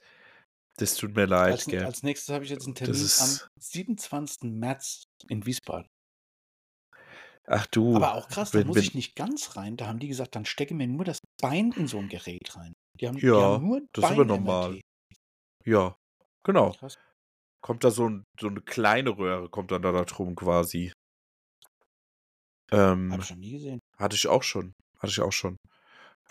Das 0.76 0.94
tut 0.96 1.14
mir 1.14 1.26
leid, 1.26 1.52
Als, 1.52 1.66
gell? 1.66 1.84
als 1.84 2.02
nächstes 2.02 2.34
habe 2.34 2.44
ich 2.44 2.50
jetzt 2.50 2.64
einen 2.64 2.74
Termin 2.74 2.94
Das 2.94 3.20
am 3.20 3.28
ist, 3.28 3.48
27. 3.60 4.50
März 4.58 5.04
in 5.28 5.44
Wiesbaden. 5.44 5.86
ach 7.46 7.66
du. 7.66 7.96
Aber 7.96 8.14
auch 8.14 8.28
krass, 8.28 8.50
da 8.50 8.64
muss 8.64 8.78
ich 8.78 8.94
nicht 8.94 9.14
ganz 9.16 9.56
rein. 9.56 9.76
Da 9.76 9.86
haben 9.86 9.98
die 9.98 10.08
gesagt, 10.08 10.34
dann 10.34 10.44
stecke 10.44 10.74
mir 10.74 10.86
nur 10.86 11.04
das 11.04 11.18
Bein 11.40 11.72
in 11.72 11.86
so 11.88 11.98
ein 11.98 12.08
Gerät 12.08 12.56
rein. 12.56 12.72
Die 13.00 13.06
haben, 13.08 13.16
die 13.16 13.26
Ja, 13.26 13.54
haben 13.54 13.62
nur 13.62 13.80
das 13.92 14.04
ist 14.04 14.10
aber 14.10 14.24
normal. 14.24 14.80
Ja, 15.64 15.96
genau. 16.44 16.72
Krass. 16.72 16.98
Kommt 17.62 17.84
da 17.84 17.90
so, 17.90 18.08
ein, 18.08 18.24
so 18.40 18.48
eine 18.48 18.60
kleine 18.60 19.10
Röhre, 19.16 19.48
kommt 19.48 19.70
dann 19.70 19.82
da, 19.82 19.92
da 19.92 20.04
drum 20.04 20.34
quasi. 20.34 20.92
Ähm, 22.72 23.12
Hab 23.12 23.20
ich 23.20 23.26
schon 23.26 23.38
nie 23.40 23.52
gesehen. 23.52 23.78
hatte 23.98 24.16
ich 24.16 24.26
auch 24.26 24.42
schon. 24.42 24.72
Hatte 24.98 25.10
ich 25.10 25.20
auch 25.20 25.32
schon. 25.32 25.56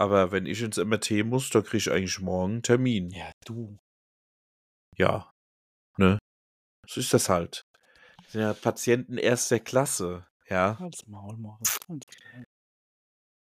Aber 0.01 0.31
wenn 0.31 0.47
ich 0.47 0.63
ins 0.63 0.77
MRT 0.77 1.23
muss, 1.23 1.51
da 1.51 1.61
kriege 1.61 1.77
ich 1.77 1.91
eigentlich 1.91 2.19
morgen 2.19 2.53
einen 2.53 2.63
Termin. 2.63 3.11
Ja, 3.11 3.31
du. 3.45 3.77
Ja. 4.97 5.31
Ne? 5.95 6.17
So 6.87 6.99
ist 6.99 7.13
das 7.13 7.29
halt. 7.29 7.67
Das 8.23 8.31
sind 8.31 8.41
ja 8.41 8.53
Patienten 8.55 9.19
erster 9.19 9.59
Klasse. 9.59 10.25
Ja. 10.49 10.79
Halt's 10.79 11.05
Maul, 11.05 11.37
Moritz. 11.37 11.77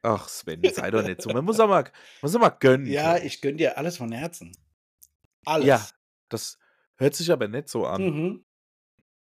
Ach, 0.02 0.28
Sven, 0.28 0.62
sei 0.70 0.90
doch 0.90 1.02
nicht 1.02 1.22
so. 1.22 1.30
Man 1.30 1.46
muss 1.46 1.58
auch 1.60 1.68
mal, 1.68 1.90
muss 2.20 2.36
auch 2.36 2.40
mal 2.40 2.50
gönnen. 2.50 2.86
Ja, 2.86 3.14
können. 3.14 3.26
ich 3.26 3.40
gönn 3.40 3.56
dir 3.56 3.78
alles 3.78 3.96
von 3.96 4.12
Herzen. 4.12 4.52
Alles. 5.46 5.66
Ja, 5.66 5.88
das 6.28 6.58
hört 6.98 7.14
sich 7.14 7.32
aber 7.32 7.48
nicht 7.48 7.70
so 7.70 7.86
an. 7.86 8.02
Mhm. 8.02 8.44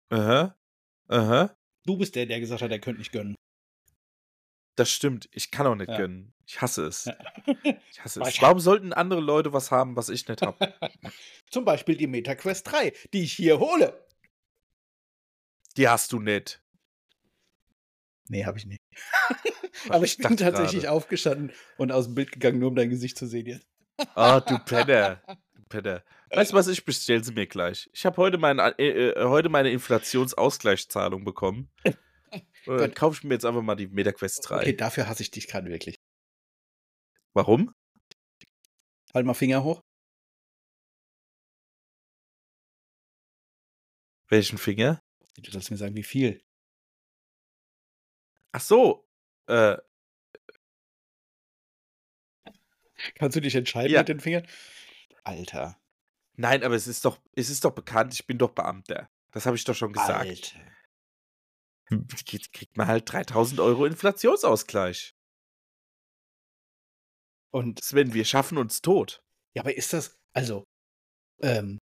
Aha. 0.09 0.57
Aha. 1.09 1.53
Du 1.85 1.97
bist 1.97 2.15
der, 2.15 2.27
der 2.27 2.39
gesagt 2.39 2.61
hat, 2.61 2.71
er 2.71 2.79
könnte 2.79 2.99
nicht 2.99 3.11
gönnen. 3.11 3.35
Das 4.75 4.89
stimmt. 4.91 5.29
Ich 5.31 5.51
kann 5.51 5.67
auch 5.67 5.75
nicht 5.75 5.89
Ja. 5.89 5.97
gönnen. 5.97 6.33
Ich 6.47 6.61
hasse 6.61 6.85
es. 6.85 7.09
Ich 7.91 8.01
hasse 8.03 8.21
es. 8.21 8.27
ich- 8.29 8.41
Warum 8.41 8.59
sollten 8.59 8.93
andere 8.93 9.21
Leute 9.21 9.53
was 9.53 9.71
haben, 9.71 9.95
was 9.95 10.09
ich 10.09 10.27
nicht 10.27 10.41
habe? 10.41 10.73
Zum 11.49 11.65
Beispiel 11.65 11.95
die 11.97 12.07
MetaQuest 12.07 12.69
3, 12.71 12.93
die 13.13 13.23
ich 13.23 13.33
hier 13.33 13.59
hole. 13.59 14.05
Die 15.77 15.87
hast 15.87 16.11
du 16.11 16.19
nicht. 16.19 16.61
Nee, 18.27 18.45
habe 18.45 18.57
ich 18.57 18.65
nicht. 18.65 18.81
Aber 19.89 20.03
ich 20.05 20.17
bin 20.17 20.23
dachte 20.23 20.35
tatsächlich 20.37 20.83
gerade. 20.83 20.91
aufgestanden 20.95 21.51
und 21.77 21.91
aus 21.91 22.05
dem 22.05 22.15
Bild 22.15 22.31
gegangen, 22.31 22.59
nur 22.59 22.69
um 22.69 22.75
dein 22.75 22.89
Gesicht 22.89 23.17
zu 23.17 23.27
sehen 23.27 23.45
jetzt. 23.45 23.67
Oh, 24.15 24.39
du 24.45 24.57
Penner. 24.59 25.21
Du 25.53 25.61
Penner. 25.69 26.03
Weißt 26.31 26.51
du 26.51 26.55
was, 26.55 26.67
ich 26.67 26.83
bestell 26.85 27.23
sie 27.23 27.33
mir 27.33 27.45
gleich. 27.47 27.89
Ich 27.93 28.05
habe 28.05 28.17
heute, 28.17 28.37
mein, 28.37 28.59
äh, 28.59 28.71
äh, 29.09 29.25
heute 29.25 29.49
meine 29.49 29.69
Inflationsausgleichszahlung 29.71 31.23
bekommen. 31.23 31.69
Dann 32.65 32.77
Gott. 32.77 32.95
kaufe 32.95 33.17
ich 33.17 33.23
mir 33.23 33.33
jetzt 33.35 33.45
einfach 33.45 33.61
mal 33.61 33.75
die 33.75 33.87
MetaQuest 33.87 34.49
3. 34.49 34.57
Okay, 34.61 34.73
dafür 34.73 35.07
hasse 35.07 35.21
ich 35.23 35.31
dich 35.31 35.47
gerade 35.47 35.69
wirklich. 35.69 35.95
Warum? 37.33 37.73
Halt 39.13 39.25
mal 39.25 39.33
Finger 39.33 39.63
hoch. 39.63 39.81
Welchen 44.29 44.57
Finger? 44.57 45.01
Du 45.37 45.51
sollst 45.51 45.69
mir 45.71 45.77
sagen, 45.77 45.95
wie 45.95 46.03
viel. 46.03 46.41
Ach 48.51 48.61
so. 48.61 49.07
Äh, 49.47 49.77
Kannst 53.15 53.35
du 53.35 53.41
dich 53.41 53.53
entscheiden 53.55 53.91
Ja. 53.91 53.99
mit 53.99 54.07
den 54.09 54.19
Fingern? 54.21 54.47
Alter. 55.23 55.79
nein, 56.37 56.63
aber 56.63 56.75
es 56.75 56.87
ist 56.87 57.03
doch, 57.05 57.19
es 57.35 57.49
ist 57.49 57.65
doch 57.65 57.71
bekannt, 57.73 58.13
ich 58.13 58.25
bin 58.25 58.37
doch 58.37 58.51
Beamter. 58.51 59.09
Das 59.31 59.45
habe 59.45 59.55
ich 59.57 59.63
doch 59.63 59.75
schon 59.75 59.91
gesagt. 59.93 60.11
Alter. 60.27 60.74
Kriegt, 62.25 62.77
man 62.77 62.87
halt 62.87 63.11
3000 63.11 63.59
Euro 63.59 63.85
Inflationsausgleich. 63.85 65.13
Und 67.53 67.83
Sven, 67.83 68.13
wir 68.13 68.25
schaffen 68.25 68.57
uns 68.57 68.81
tot. 68.81 69.21
ja, 69.55 69.61
aber 69.61 69.75
ist 69.77 69.93
das, 69.93 70.17
also, 70.33 70.63
ähm, 71.41 71.77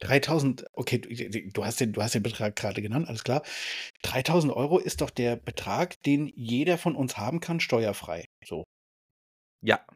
3000, 0.00 0.64
okay, 0.72 0.98
du, 0.98 1.50
du 1.50 1.64
hast 1.64 1.80
den, 1.80 1.92
du 1.92 2.02
hast 2.02 2.14
den 2.14 2.22
Betrag 2.24 2.56
gerade 2.56 2.82
genannt, 2.82 3.08
alles 3.08 3.22
klar. 3.22 3.42
3000 4.02 4.52
Euro 4.52 4.78
ist 4.78 5.00
doch 5.00 5.10
der 5.10 5.36
Betrag, 5.36 6.02
den 6.02 6.26
jeder 6.34 6.78
von 6.78 6.96
uns 6.96 7.16
haben 7.16 7.40
kann, 7.40 7.60
steuerfrei. 7.60 8.26
So. 8.44 8.64
Ja. 9.62 9.86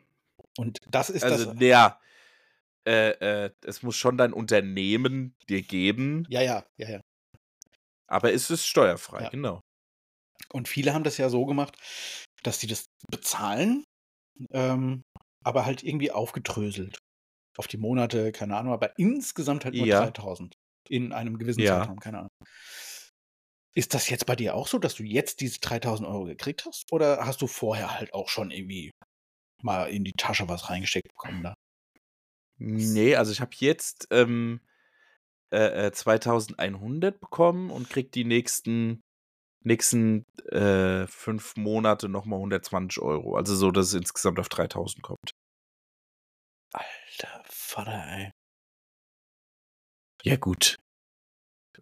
Und 0.57 0.79
das 0.89 1.11
ist 1.11 1.25
Also, 1.25 1.47
das. 1.47 1.55
naja, 1.55 2.01
äh, 2.87 3.11
äh, 3.47 3.51
es 3.65 3.83
muss 3.83 3.97
schon 3.97 4.17
dein 4.17 4.33
Unternehmen 4.33 5.35
dir 5.49 5.63
geben, 5.63 6.25
Ja, 6.31 6.41
ja, 6.43 6.65
ja, 6.77 6.89
ja. 6.89 7.01
Aber 8.09 8.33
es 8.33 8.51
ist 8.51 8.67
steuerfrei, 8.67 9.25
Ja. 9.25 9.29
genau. 9.31 9.61
Und 10.53 10.69
viele 10.69 10.95
haben 10.95 11.05
das 11.05 11.19
ja 11.19 11.29
so 11.29 11.45
gemacht, 11.47 11.77
dass 12.43 12.61
sie 12.61 12.67
das 12.67 12.87
bezahlen, 13.11 13.85
ähm, 14.53 15.03
aber 15.45 15.67
halt 15.67 15.83
irgendwie 15.83 16.11
aufgedröselt. 16.11 16.99
Auf 17.59 17.67
die 17.67 17.77
Monate, 17.79 18.33
keine 18.33 18.57
Ahnung, 18.57 18.73
aber 18.73 18.99
insgesamt 18.99 19.65
halt 19.65 19.75
nur 19.75 19.87
Ja. 19.87 20.01
3000 20.01 20.55
in 20.89 21.13
einem 21.13 21.39
gewissen 21.39 21.63
Ja. 21.63 21.81
Zeitraum, 21.81 21.99
keine 21.99 22.19
Ahnung. 22.19 22.29
Ist 23.75 23.95
das 23.95 24.09
jetzt 24.09 24.27
bei 24.27 24.37
dir 24.37 24.55
auch 24.55 24.67
so, 24.69 24.79
dass 24.79 24.95
du 24.95 25.03
jetzt 25.05 25.41
diese 25.41 25.61
3000 25.61 26.09
Euro 26.09 26.25
gekriegt 26.25 26.65
hast? 26.65 26.91
Oder 26.93 27.25
hast 27.27 27.43
du 27.43 27.47
vorher 27.47 27.95
halt 27.95 28.15
auch 28.15 28.29
schon 28.29 28.51
irgendwie 28.51 28.91
mal 29.63 29.87
in 29.91 30.05
die 30.05 30.13
Tasche 30.13 30.49
was 30.49 30.71
reingesteckt 30.71 31.09
bekommen 31.09 31.43
da? 31.43 31.55
Nee, 32.59 33.15
also 33.17 33.31
ich 33.33 33.41
habe 33.41 33.53
jetzt 33.59 34.09
ähm, 34.11 34.61
äh, 35.53 35.87
äh, 35.87 35.93
2100 35.93 37.21
bekommen 37.21 37.71
und 37.71 37.89
krieg 37.91 38.13
die 38.13 38.25
nächsten, 38.25 39.01
nächsten 39.65 40.25
äh, 40.51 41.07
fünf 41.07 41.57
Monate 41.57 42.09
nochmal 42.09 42.39
120 42.39 43.01
Euro. 43.03 43.37
Also 43.37 43.55
so, 43.55 43.71
dass 43.71 43.89
es 43.89 43.95
insgesamt 43.95 44.39
auf 44.39 44.49
3000 44.49 45.03
kommt. 45.03 45.31
Alter 46.73 47.43
Vater, 47.47 48.05
ey. 48.09 48.31
Ja, 50.23 50.37
gut. 50.37 50.77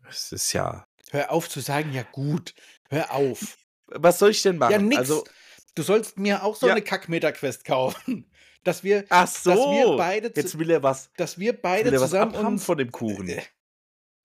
Es 0.08 0.30
ist 0.32 0.52
ja. 0.52 0.84
Hör 1.10 1.32
auf 1.32 1.48
zu 1.48 1.60
sagen, 1.60 1.92
ja 1.92 2.02
gut. 2.02 2.54
Hör 2.90 3.12
auf. 3.12 3.56
Was 3.86 4.18
soll 4.18 4.30
ich 4.30 4.42
denn 4.42 4.58
machen? 4.58 4.72
Ja, 4.72 4.78
nix. 4.78 4.98
Also, 4.98 5.24
du 5.74 5.82
sollst 5.82 6.18
mir 6.18 6.42
auch 6.44 6.54
so 6.56 6.66
Ja. 6.66 6.72
eine 6.72 6.82
Kack-Meta-Quest 6.82 7.64
kaufen. 7.64 8.30
Dass 8.62 8.82
wir, 8.82 9.04
ach 9.10 9.28
so. 9.28 9.50
dass 9.50 9.58
wir 9.60 9.96
beide, 9.96 10.32
zu, 10.32 10.40
jetzt 10.40 10.58
will 10.58 10.70
er 10.70 10.82
was, 10.82 11.12
dass 11.16 11.38
wir 11.38 11.52
beide 11.60 11.92
was 11.92 12.10
zusammen 12.10 12.34
abhaben 12.34 12.46
uns 12.54 12.64
von 12.64 12.76
dem 12.76 12.90
Kuchen. 12.90 13.28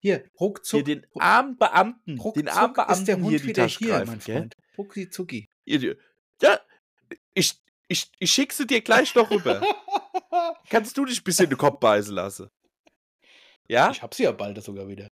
Hier, 0.01 0.17
Hier 0.17 0.31
ruckzuck, 0.39 0.85
den 0.85 1.05
armen 1.19 1.57
Beamten, 1.57 2.19
ruckzuck 2.19 2.33
den 2.43 2.49
armen 2.49 2.73
ist 2.89 3.05
der 3.07 3.15
Beamten 3.15 3.23
Hund 3.23 3.39
hier 3.39 3.43
wieder 3.49 3.65
hier, 3.67 3.87
greifen, 3.89 4.07
mein? 4.07 4.21
Freund. 4.21 4.55
Rucki 4.77 5.09
zucki. 5.09 5.47
Ja, 5.65 6.59
ich, 7.33 7.53
ich, 7.87 8.11
ich 8.19 8.31
schick 8.31 8.51
sie 8.51 8.65
dir 8.65 8.81
gleich 8.81 9.13
noch 9.15 9.29
rüber. 9.29 9.61
Kannst 10.69 10.97
du 10.97 11.05
dich 11.05 11.21
ein 11.21 11.23
bisschen 11.23 11.45
in 11.45 11.49
den 11.51 11.57
Kopf 11.57 11.79
beißen 11.79 12.13
lassen? 12.15 12.49
Ja? 13.67 13.91
Ich 13.91 14.01
hab 14.01 14.13
sie 14.13 14.23
ja 14.23 14.31
bald 14.31 14.61
sogar 14.63 14.87
wieder. 14.87 15.07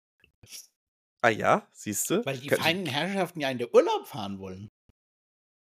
Ah 1.22 1.30
ja, 1.30 1.66
siehst 1.72 2.10
du? 2.10 2.24
Weil 2.26 2.36
die 2.38 2.48
Kann- 2.48 2.60
feinen 2.60 2.86
Herrschaften 2.86 3.40
ja 3.40 3.48
in 3.48 3.58
den 3.58 3.68
Urlaub 3.72 4.06
fahren 4.06 4.38
wollen. 4.38 4.68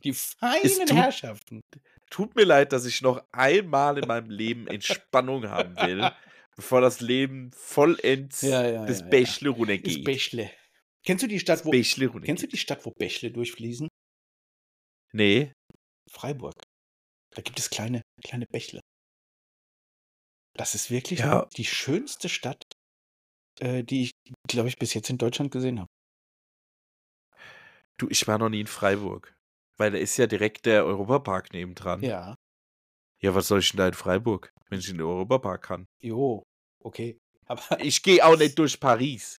Die 0.05 0.15
feinen 0.15 0.87
tut- 0.87 0.97
Herrschaften. 0.97 1.61
Tut 2.09 2.35
mir 2.35 2.45
leid, 2.45 2.73
dass 2.73 2.87
ich 2.87 3.03
noch 3.03 3.23
einmal 3.33 3.99
in 3.99 4.07
meinem 4.09 4.31
Leben 4.31 4.67
Entspannung 4.67 5.49
haben 5.49 5.77
will, 5.77 6.11
bevor 6.57 6.81
das 6.81 7.01
Leben 7.01 7.51
vollends 7.53 8.41
Ja, 8.43 8.69
ja, 8.69 8.87
das 8.87 9.01
ja, 9.01 9.05
ja. 9.05 9.11
Bächle 9.11 9.51
Ist 9.51 9.57
runtergeht. 9.57 10.05
Bächle. 10.05 10.51
Kennst 11.05 11.23
du 11.25 11.29
die 11.29 11.41
Stadt, 11.41 11.61
Das 11.61 11.67
wo, 11.67 11.71
Bächle 11.71 12.07
runtergeht. 12.07 12.27
kennst 12.27 12.43
du 12.45 12.47
die 12.49 12.57
Stadt, 12.59 12.85
wo 12.87 12.91
Bächle 12.93 13.31
durchfließen? 13.33 13.89
Nee. 15.13 15.53
Freiburg. 16.11 16.55
Da 17.35 17.43
gibt 17.43 17.59
es 17.59 17.71
kleine, 17.71 18.03
kleine 18.23 18.47
Bächle. 18.47 18.81
Das 20.55 20.75
ist 20.75 20.91
wirklich 20.91 21.21
Ja. 21.21 21.47
die 21.57 21.65
schönste 21.65 22.29
Stadt, 22.29 22.63
äh, 23.61 23.83
die 23.83 24.03
ich, 24.05 24.11
glaube 24.49 24.69
ich, 24.69 24.77
bis 24.79 24.95
jetzt 24.95 25.09
in 25.11 25.19
Deutschland 25.19 25.51
gesehen 25.51 25.81
habe. 25.81 25.89
Du, 27.99 28.09
ich 28.11 28.27
war 28.27 28.39
noch 28.39 28.49
nie 28.49 28.61
in 28.61 28.67
Freiburg. 28.67 29.35
Weil 29.79 29.91
da 29.93 29.99
ist 29.99 30.17
ja 30.19 30.27
direkt 30.27 30.67
der 30.67 30.85
Europapark 30.85 31.53
nebendran. 31.53 32.03
Ja. 32.03 32.35
Ja, 33.23 33.35
was 33.35 33.47
soll 33.49 33.61
ich 33.61 33.71
denn 33.71 33.79
da 33.79 33.87
in 33.89 33.95
Freiburg, 33.95 34.53
wenn 34.69 34.81
ich 34.81 34.89
in 34.89 34.99
den 34.99 35.07
Europapark 35.07 35.63
kann? 35.63 35.87
Jo, 36.01 36.43
okay. 36.81 37.19
Aber 37.47 37.81
Ich 37.81 38.03
gehe 38.03 38.25
auch 38.25 38.37
nicht 38.37 38.59
durch 38.59 38.79
Paris. 38.81 39.39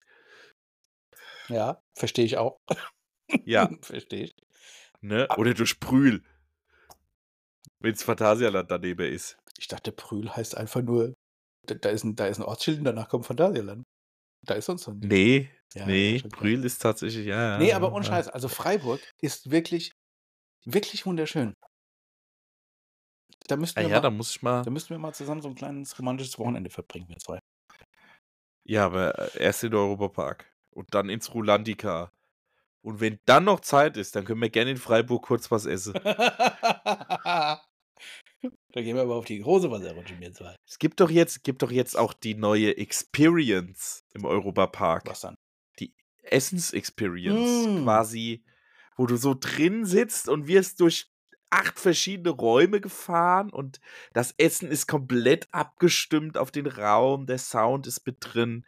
ja, 1.50 1.82
verstehe 1.96 2.26
ich 2.26 2.38
auch. 2.38 2.60
Ja, 3.46 3.70
verstehe 3.82 4.26
ich. 4.26 4.36
ne? 5.02 5.28
Ah. 5.30 5.38
Oder 5.38 5.54
durch 5.54 5.80
Brühl. 5.80 6.24
Wenn's 7.80 8.04
Phantasialand 8.04 8.72
daneben 8.72 9.12
ist. 9.12 9.38
Ich 9.58 9.68
dachte, 9.68 9.92
Brühl 9.92 10.30
heißt 10.34 10.56
einfach 10.58 10.82
nur, 10.82 11.14
da, 11.66 11.76
da, 11.76 11.90
ist, 11.90 12.04
ein, 12.04 12.16
da 12.16 12.28
ist 12.28 12.40
ein 12.40 12.44
Ortsschild 12.44 12.80
und 12.80 12.86
danach 12.86 13.10
kommt 13.10 13.26
Phantasialand. 13.26 13.84
Da 14.46 14.56
ist 14.56 14.66
sonst 14.66 14.84
so 14.84 14.92
ein 14.92 15.00
Ding. 15.02 15.10
Nee, 15.10 15.50
Ja, 15.74 15.86
nee. 15.86 16.22
Brühl 16.30 16.64
ist 16.66 16.82
tatsächlich, 16.82 17.26
ja. 17.26 17.58
Nee, 17.58 17.74
aber 17.74 17.92
ohne. 17.94 18.06
Scheiß. 18.06 18.28
Also 18.30 18.48
Freiburg 18.50 19.02
ist 19.22 19.52
wirklich, 19.52 19.92
wirklich 20.66 21.06
wunderschön. 21.06 21.54
Da 23.48 23.58
müssten, 23.58 23.80
Ah 23.80 23.84
wir 23.84 23.90
ja, 23.90 24.00
da 24.00 24.10
mal, 24.10 24.18
muss 24.18 24.36
ich 24.36 24.42
mal. 24.42 24.64
da 24.64 24.70
müssten 24.72 24.92
wir 24.92 25.00
mal 25.00 25.14
zusammen 25.14 25.42
so 25.42 25.50
ein 25.50 25.56
kleines 25.56 25.98
romantisches 26.00 26.40
Wochenende 26.40 26.70
verbringen, 26.70 27.10
wir 27.10 27.18
zwei. 27.18 27.40
Ja, 28.64 28.86
aber 28.86 29.36
äh, 29.36 29.44
erst 29.44 29.64
in 29.64 29.72
den 29.72 29.80
Europapark. 29.80 30.52
Und 30.72 30.94
dann 30.94 31.10
ins 31.10 31.34
Rulandica. 31.34 32.12
Und 32.82 33.00
wenn 33.00 33.20
dann 33.26 33.44
noch 33.44 33.60
Zeit 33.60 33.98
ist, 33.98 34.16
dann 34.16 34.26
können 34.26 34.42
wir 34.42 34.50
gerne 34.50 34.72
in 34.72 34.78
Freiburg 34.78 35.24
kurz 35.24 35.52
was 35.52 35.66
essen. 35.66 35.94
da 36.04 37.60
gehen 38.74 38.96
wir 38.96 39.04
aber 39.04 39.16
auf 39.16 39.26
die 39.26 39.40
große 39.40 39.70
Wasserrutsche, 39.70 40.20
wir 40.20 40.34
zwei. 40.34 40.56
Es 40.68 40.80
gibt 40.80 41.00
doch 41.00 41.10
jetzt, 41.12 41.44
gibt 41.44 41.62
doch 41.62 41.72
jetzt 41.72 41.98
auch 41.98 42.14
die 42.14 42.36
neue 42.36 42.78
Experience 42.78 44.04
im 44.14 44.26
Europapark. 44.26 45.04
Was 45.06 45.22
dann? 45.22 45.36
Essens-Experience 46.24 47.68
Mm. 47.68 47.84
quasi, 47.84 48.44
wo 48.96 49.06
du 49.06 49.18
so 49.18 49.36
drin 49.40 49.86
sitzt 49.86 50.30
und 50.30 50.48
wirst 50.48 50.80
durch 50.80 51.12
acht 51.54 51.80
verschiedene 51.80 52.32
Räume 52.32 52.82
gefahren 52.82 53.52
und 53.52 53.80
das 54.14 54.34
Essen 54.38 54.72
ist 54.72 54.88
komplett 54.88 55.48
abgestimmt 55.52 56.36
auf 56.36 56.50
den 56.50 56.66
Raum, 56.66 57.28
der 57.28 57.38
Sound 57.38 57.86
ist 57.86 58.06
mit 58.08 58.18
drin. 58.20 58.66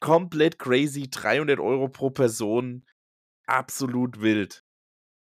Komplett 0.00 0.58
crazy, 0.58 1.08
300 1.08 1.58
Euro 1.58 1.88
pro 1.88 2.10
Person, 2.10 2.84
absolut 3.46 4.20
wild. 4.20 4.62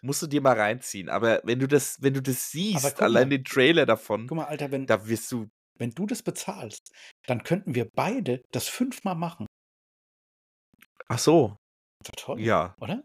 Musst 0.01 0.21
du 0.21 0.27
dir 0.27 0.41
mal 0.41 0.57
reinziehen. 0.57 1.09
Aber 1.09 1.41
wenn 1.43 1.59
du 1.59 1.67
das, 1.67 2.01
wenn 2.01 2.13
du 2.13 2.21
das 2.21 2.51
siehst, 2.51 3.01
allein 3.01 3.29
mal. 3.29 3.37
den 3.37 3.43
Trailer 3.43 3.87
davon, 3.87 4.27
Guck 4.27 4.37
mal, 4.37 4.45
Alter, 4.45 4.71
wenn, 4.71 4.85
da 4.85 5.07
wirst 5.07 5.31
du. 5.31 5.49
wenn 5.79 5.89
du 5.89 6.05
das 6.05 6.21
bezahlst, 6.21 6.93
dann 7.25 7.43
könnten 7.43 7.73
wir 7.73 7.89
beide 7.89 8.43
das 8.51 8.69
fünfmal 8.69 9.15
machen. 9.15 9.47
Ach 11.07 11.19
so, 11.19 11.57
toll, 12.15 12.39
ja. 12.39 12.75
oder? 12.79 13.03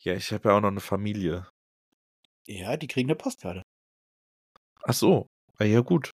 Ja, 0.00 0.14
ich 0.14 0.32
habe 0.32 0.48
ja 0.48 0.56
auch 0.56 0.60
noch 0.60 0.68
eine 0.68 0.80
Familie. 0.80 1.48
Ja, 2.46 2.76
die 2.76 2.86
kriegen 2.86 3.08
eine 3.08 3.16
Postkarte. 3.16 3.62
Ach 4.82 4.92
so. 4.94 5.26
Ah, 5.58 5.64
ja, 5.64 5.80
gut. 5.80 6.10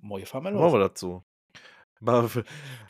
Moje 0.00 0.26
Machen 2.00 2.24
wir 2.24 2.28
für- 2.28 2.44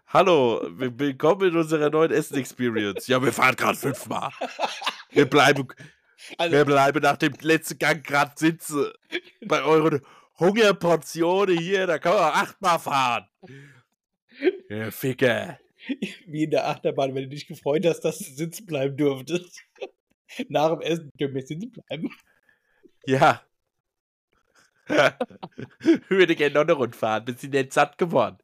Hallo, 0.09 0.61
wi- 0.79 0.93
willkommen 0.99 1.49
in 1.51 1.57
unserer 1.57 1.89
neuen 1.91 2.11
Essen-Experience. 2.11 3.07
Ja, 3.07 3.23
wir 3.23 3.33
fahren 3.33 3.57
gerade 3.57 3.79
fünfmal. 3.79 4.31
Wir 5.11 5.25
bleiben, 5.29 5.67
Also, 6.39 6.53
wir 6.55 6.65
bleiben 6.65 7.01
nach 7.03 7.17
dem 7.17 7.33
letzten 7.41 7.79
Gang 7.79 8.05
gerade 8.05 8.33
sitzen. 8.37 8.91
Bei 9.47 9.63
euren 9.63 10.03
Hungerportionen 10.39 11.59
hier, 11.59 11.87
da 11.87 11.99
kann 11.99 12.13
man 12.15 12.23
auch 12.25 12.35
achtmal 12.37 12.79
fahren. 12.79 13.29
Ja, 14.69 14.93
Ficker. 14.93 15.59
wie 16.27 16.45
in 16.45 16.51
der 16.53 16.69
Achterbahn, 16.69 17.13
wenn 17.15 17.25
du 17.25 17.29
dich 17.31 17.49
gefreut 17.49 17.85
hast, 17.87 18.01
dass 18.03 18.19
du 18.19 18.25
sitzen 18.25 18.67
bleiben 18.67 18.97
durftest. 18.97 19.63
Nach 20.49 20.71
dem 20.71 20.81
Essen 20.83 21.11
dürfen 21.19 21.35
wir 21.35 21.45
sitzen 21.45 21.73
bleiben. 21.73 22.09
Ja. 23.09 23.41
Würde 26.09 26.37
gerne 26.37 26.55
noch 26.55 26.61
eine 26.63 26.73
Runde 26.75 26.97
fahren, 26.97 27.25
bin 27.25 27.39
sie 27.39 27.49
nicht 27.49 27.73
satt 27.73 27.97
geworden. 27.97 28.37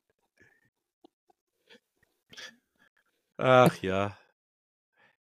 Ach 3.36 3.76
ja. 3.82 4.16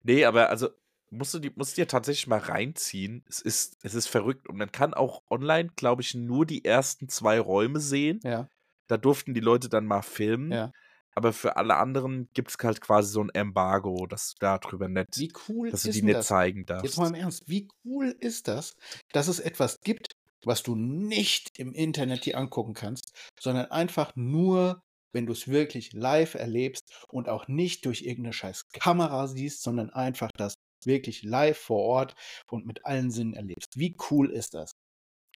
Nee, 0.04 0.24
aber 0.24 0.48
also 0.50 0.68
musst 1.10 1.34
du 1.34 1.40
die, 1.40 1.50
musst 1.56 1.76
dir 1.76 1.88
tatsächlich 1.88 2.28
mal 2.28 2.38
reinziehen. 2.38 3.24
Es 3.28 3.40
ist, 3.40 3.78
es 3.82 3.94
ist 3.94 4.06
verrückt. 4.06 4.48
Und 4.48 4.58
man 4.58 4.70
kann 4.70 4.94
auch 4.94 5.22
online, 5.28 5.70
glaube 5.74 6.02
ich, 6.02 6.14
nur 6.14 6.46
die 6.46 6.64
ersten 6.64 7.08
zwei 7.08 7.40
Räume 7.40 7.80
sehen. 7.80 8.20
Ja, 8.22 8.48
Da 8.86 8.96
durften 8.96 9.34
die 9.34 9.40
Leute 9.40 9.68
dann 9.68 9.86
mal 9.86 10.02
filmen. 10.02 10.52
ja. 10.52 10.72
Aber 11.14 11.32
für 11.32 11.56
alle 11.56 11.76
anderen 11.76 12.28
gibt 12.34 12.50
es 12.50 12.56
halt 12.62 12.80
quasi 12.80 13.12
so 13.12 13.22
ein 13.22 13.30
Embargo, 13.30 14.06
dass 14.06 14.30
du 14.34 14.36
darüber 14.40 14.88
nicht, 14.88 15.18
Wie 15.18 15.32
cool 15.48 15.70
dass 15.70 15.82
du 15.82 15.90
die 15.90 16.02
nicht 16.02 16.16
das? 16.16 16.26
zeigen 16.26 16.60
Jetzt 16.60 16.70
darfst. 16.70 16.98
mal 16.98 17.08
im 17.08 17.14
Ernst, 17.14 17.48
wie 17.48 17.68
cool 17.84 18.16
ist 18.20 18.48
das, 18.48 18.74
dass 19.12 19.28
es 19.28 19.38
etwas 19.38 19.80
gibt, 19.80 20.12
was 20.44 20.62
du 20.62 20.74
nicht 20.74 21.58
im 21.58 21.72
Internet 21.74 22.24
dir 22.24 22.38
angucken 22.38 22.74
kannst, 22.74 23.12
sondern 23.38 23.66
einfach 23.70 24.12
nur, 24.16 24.82
wenn 25.12 25.26
du 25.26 25.32
es 25.32 25.48
wirklich 25.48 25.92
live 25.92 26.34
erlebst 26.34 27.04
und 27.08 27.28
auch 27.28 27.46
nicht 27.46 27.84
durch 27.84 28.02
irgendeine 28.02 28.32
scheiß 28.32 28.70
Kamera 28.72 29.28
siehst, 29.28 29.62
sondern 29.62 29.90
einfach 29.90 30.30
das 30.36 30.54
wirklich 30.84 31.22
live 31.22 31.58
vor 31.58 31.82
Ort 31.82 32.14
und 32.50 32.66
mit 32.66 32.84
allen 32.86 33.10
Sinnen 33.10 33.34
erlebst. 33.34 33.78
Wie 33.78 33.94
cool 34.10 34.30
ist 34.30 34.54
das? 34.54 34.72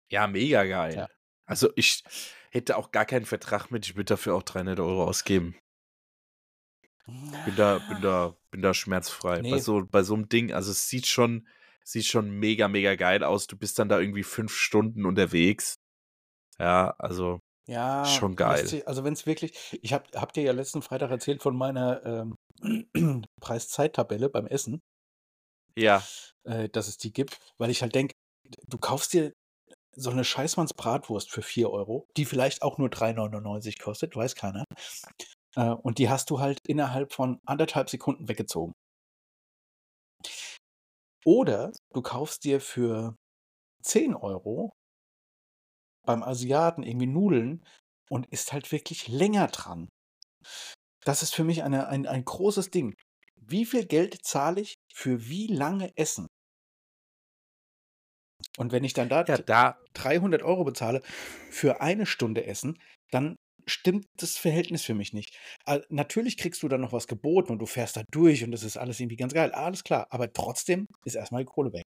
Ja, 0.09 0.27
mega 0.27 0.63
geil. 0.65 0.95
Ja. 0.95 1.07
Also 1.45 1.69
ich 1.75 2.03
hätte 2.51 2.75
auch 2.77 2.91
gar 2.91 3.05
keinen 3.05 3.25
Vertrag 3.25 3.71
mit, 3.71 3.85
ich 3.85 3.95
würde 3.95 4.05
dafür 4.05 4.35
auch 4.35 4.43
300 4.43 4.79
Euro 4.79 5.05
ausgeben. 5.05 5.55
Bin 7.45 7.55
da, 7.55 7.79
bin 7.79 8.01
da, 8.01 8.35
bin 8.51 8.61
da 8.61 8.73
schmerzfrei. 8.73 9.37
Bei 9.37 9.41
Nee. 9.41 9.59
so, 9.59 9.85
bei 9.89 10.03
so 10.03 10.13
einem 10.13 10.27
Ding, 10.29 10.51
also 10.51 10.71
es 10.71 10.89
sieht 10.89 11.07
schon, 11.07 11.47
sieht 11.83 12.05
schon 12.05 12.29
mega, 12.29 12.67
mega 12.67 12.95
geil 12.95 13.23
aus. 13.23 13.47
Du 13.47 13.57
bist 13.57 13.79
dann 13.79 13.87
da 13.89 13.99
irgendwie 13.99 14.23
fünf 14.23 14.53
Stunden 14.53 15.05
unterwegs. 15.05 15.75
Ja, 16.59 16.95
also 16.97 17.39
Ja, 17.67 18.05
Schon 18.05 18.35
geil. 18.35 18.65
sich- 18.65 18.87
Also 18.87 19.03
wenn 19.03 19.13
es 19.13 19.25
wirklich, 19.25 19.77
ich 19.81 19.93
habe 19.93 20.05
hab 20.19 20.33
dir 20.33 20.43
ja 20.43 20.51
letzten 20.53 20.81
Freitag 20.81 21.11
erzählt 21.11 21.41
von 21.43 21.55
meiner 21.55 22.03
ähm, 22.05 22.35
Preis-Zeit-Tabelle 23.41 24.29
beim 24.29 24.47
Essen. 24.47 24.79
ja, 25.77 26.01
äh, 26.45 26.69
dass 26.69 26.87
es 26.87 26.97
die 26.97 27.13
gibt, 27.13 27.37
weil 27.57 27.69
ich 27.69 27.81
halt 27.81 27.93
denke, 27.95 28.13
du 28.67 28.77
kaufst 28.77 29.13
dir 29.13 29.33
so 29.95 30.09
eine 30.11 30.23
Scheißmanns 30.23 30.73
Bratwurst 30.73 31.29
für 31.31 31.41
4 31.41 31.69
Euro, 31.71 32.07
die 32.17 32.25
vielleicht 32.25 32.61
auch 32.61 32.77
nur 32.77 32.89
3,99 32.89 33.79
kostet, 33.79 34.15
weiß 34.15 34.35
keiner. 34.35 34.63
Äh, 35.57 35.71
und 35.71 35.97
die 35.97 36.09
hast 36.09 36.29
du 36.29 36.39
halt 36.39 36.59
innerhalb 36.67 37.11
von 37.11 37.41
anderthalb 37.45 37.89
Sekunden 37.89 38.29
weggezogen. 38.29 38.73
Oder 41.25 41.73
du 41.93 42.01
kaufst 42.01 42.45
dir 42.45 42.61
für 42.61 43.15
10 43.83 44.15
Euro 44.15 44.71
beim 46.05 46.23
Asiaten 46.23 46.83
irgendwie 46.83 47.07
Nudeln 47.07 47.65
und 48.09 48.27
ist 48.27 48.53
halt 48.53 48.71
wirklich 48.71 49.09
länger 49.09 49.47
dran. 49.47 49.89
Das 51.03 51.23
ist 51.23 51.35
für 51.35 51.43
mich 51.43 51.63
eine, 51.63 51.87
ein, 51.87 52.07
ein 52.07 52.23
großes 52.23 52.69
Ding. 52.69 52.95
Wie 53.35 53.65
viel 53.65 53.85
Geld 53.85 54.25
zahle 54.25 54.61
ich 54.61 54.75
für 54.93 55.27
wie 55.27 55.47
lange 55.47 55.91
Essen? 55.97 56.27
Und 58.57 58.71
wenn 58.71 58.83
ich 58.83 58.93
dann 58.93 59.09
da 59.09 59.25
ja, 59.25 59.37
da, 59.37 59.77
300 59.93 60.43
Euro 60.43 60.63
bezahle 60.63 61.01
für 61.49 61.81
eine 61.81 62.05
Stunde 62.05 62.45
Essen, 62.45 62.79
dann 63.11 63.35
stimmt 63.67 64.07
das 64.17 64.37
Verhältnis 64.37 64.83
für 64.83 64.93
mich 64.95 65.13
nicht. 65.13 65.37
Natürlich 65.89 66.37
kriegst 66.37 66.63
du 66.63 66.67
dann 66.67 66.81
noch 66.81 66.93
was 66.93 67.07
geboten 67.07 67.51
und 67.51 67.59
du 67.59 67.65
fährst 67.65 67.97
da 67.97 68.03
durch 68.11 68.43
und 68.43 68.51
das 68.51 68.63
ist 68.63 68.77
alles 68.77 68.99
irgendwie 68.99 69.17
ganz 69.17 69.33
geil. 69.33 69.51
Alles 69.51 69.83
klar. 69.83 70.07
Aber 70.11 70.31
trotzdem 70.31 70.87
ist 71.05 71.15
erstmal 71.15 71.43
die 71.43 71.51
Kohle 71.51 71.73
weg. 71.73 71.83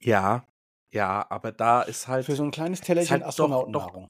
ja, 0.00 0.46
ja, 0.92 1.26
aber 1.30 1.52
da 1.52 1.82
ist 1.82 2.08
halt 2.08 2.26
Für 2.26 2.36
so 2.36 2.42
ein 2.44 2.50
kleines 2.50 2.80
Tellerchen 2.80 3.22
halt 3.22 3.26
Astronautennahrung. 3.26 4.08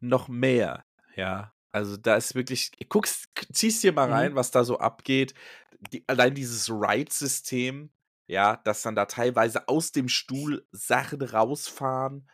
noch 0.00 0.28
mehr, 0.28 0.84
ja. 1.16 1.52
Also 1.70 1.96
da 1.96 2.16
ist 2.16 2.34
wirklich, 2.34 2.72
guckst, 2.88 3.28
ziehst 3.52 3.82
dir 3.82 3.92
mal 3.92 4.08
Mhm. 4.08 4.12
rein, 4.12 4.34
was 4.34 4.50
da 4.50 4.64
so 4.64 4.78
abgeht. 4.78 5.34
Die, 5.92 6.02
allein 6.08 6.34
dieses 6.34 6.70
Ride-System, 6.70 7.92
ja, 8.26 8.56
dass 8.64 8.82
dann 8.82 8.94
da 8.96 9.04
teilweise 9.06 9.68
aus 9.68 9.92
dem 9.92 10.08
Stuhl 10.08 10.66
Sachen 10.72 11.20
rausfahren, 11.22 12.28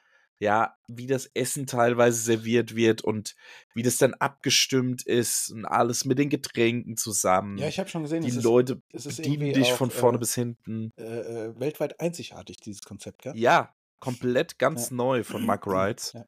ja, 0.45 0.77
wie 0.89 1.07
das 1.07 1.27
Essen 1.35 1.66
teilweise 1.66 2.21
serviert 2.21 2.77
wird 2.77 3.03
und 3.03 3.35
wie 3.75 3.83
das 3.83 3.97
dann 3.97 4.12
abgestimmt 4.15 5.03
ist 5.07 5.51
und 5.51 5.65
alles 5.65 6.05
mit 6.05 6.19
den 6.19 6.29
Getränken 6.29 6.97
zusammen. 6.99 7.59
Ja, 7.59 7.66
ich 7.66 7.79
habe 7.79 7.89
schon 7.89 8.03
gesehen, 8.03 8.23
die 8.23 8.29
es 8.29 8.37
ist, 8.37 8.45
Leute 8.45 8.83
es 8.93 9.07
ist 9.07 9.16
bedienen 9.16 9.43
irgendwie 9.43 9.61
dich 9.61 9.73
auch, 9.73 9.79
von 9.79 9.91
vorne 9.91 10.16
äh, 10.16 10.21
bis 10.21 10.35
hinten. 10.35 10.91
äh, 10.99 11.03
äh, 11.03 11.59
weltweit 11.59 11.99
einzigartig, 11.99 12.59
dieses 12.59 12.83
Konzept, 12.83 13.23
gell? 13.23 13.35
Ja, 13.37 13.75
komplett 14.01 14.59
ganz 14.59 14.91
Ja. 14.91 14.97
neu 14.97 15.25
von 15.25 15.43
Mark 15.47 15.66
Rides. 15.66 16.12
Ja. 16.12 16.25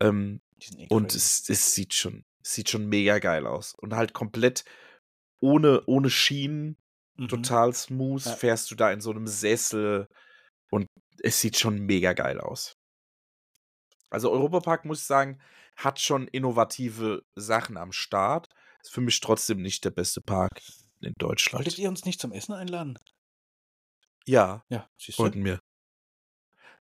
Ähm, 0.00 0.40
eh 0.78 0.86
Und 0.88 1.14
es, 1.14 1.48
es 1.50 1.74
sieht 1.74 1.92
schon, 1.92 2.24
es 2.42 2.54
sieht 2.54 2.70
schon 2.70 2.86
mega 2.88 3.18
geil 3.18 3.46
aus. 3.46 3.74
Und 3.74 3.94
halt 3.94 4.14
komplett 4.14 4.64
ohne, 5.40 5.82
ohne 5.86 6.08
Schienen, 6.10 6.76
Mhm. 7.18 7.28
total 7.28 7.74
smooth, 7.74 8.24
Ja. 8.24 8.32
fährst 8.36 8.70
du 8.70 8.74
da 8.74 8.90
in 8.90 9.02
so 9.02 9.10
einem 9.10 9.26
Sessel 9.26 10.06
und 10.70 10.86
es 11.22 11.38
sieht 11.42 11.58
schon 11.58 11.80
mega 11.80 12.14
geil 12.14 12.40
aus. 12.40 12.72
Also 14.12 14.30
Europapark, 14.30 14.84
muss 14.84 15.00
ich 15.00 15.06
sagen, 15.06 15.40
hat 15.76 15.98
schon 16.00 16.28
innovative 16.28 17.22
Sachen 17.34 17.76
am 17.76 17.92
Start. 17.92 18.48
Ist 18.82 18.92
für 18.92 19.00
mich 19.00 19.20
trotzdem 19.20 19.62
nicht 19.62 19.84
der 19.84 19.90
beste 19.90 20.20
Park 20.20 20.60
in 21.00 21.14
Deutschland. 21.18 21.64
Wolltet 21.64 21.78
ihr 21.78 21.88
uns 21.88 22.04
nicht 22.04 22.20
zum 22.20 22.32
Essen 22.32 22.52
einladen? 22.52 22.98
Ja, 24.26 24.64
Ja, 24.68 24.88
siehst 24.98 25.18
du? 25.18 25.22
wollten 25.24 25.44
wir. 25.44 25.60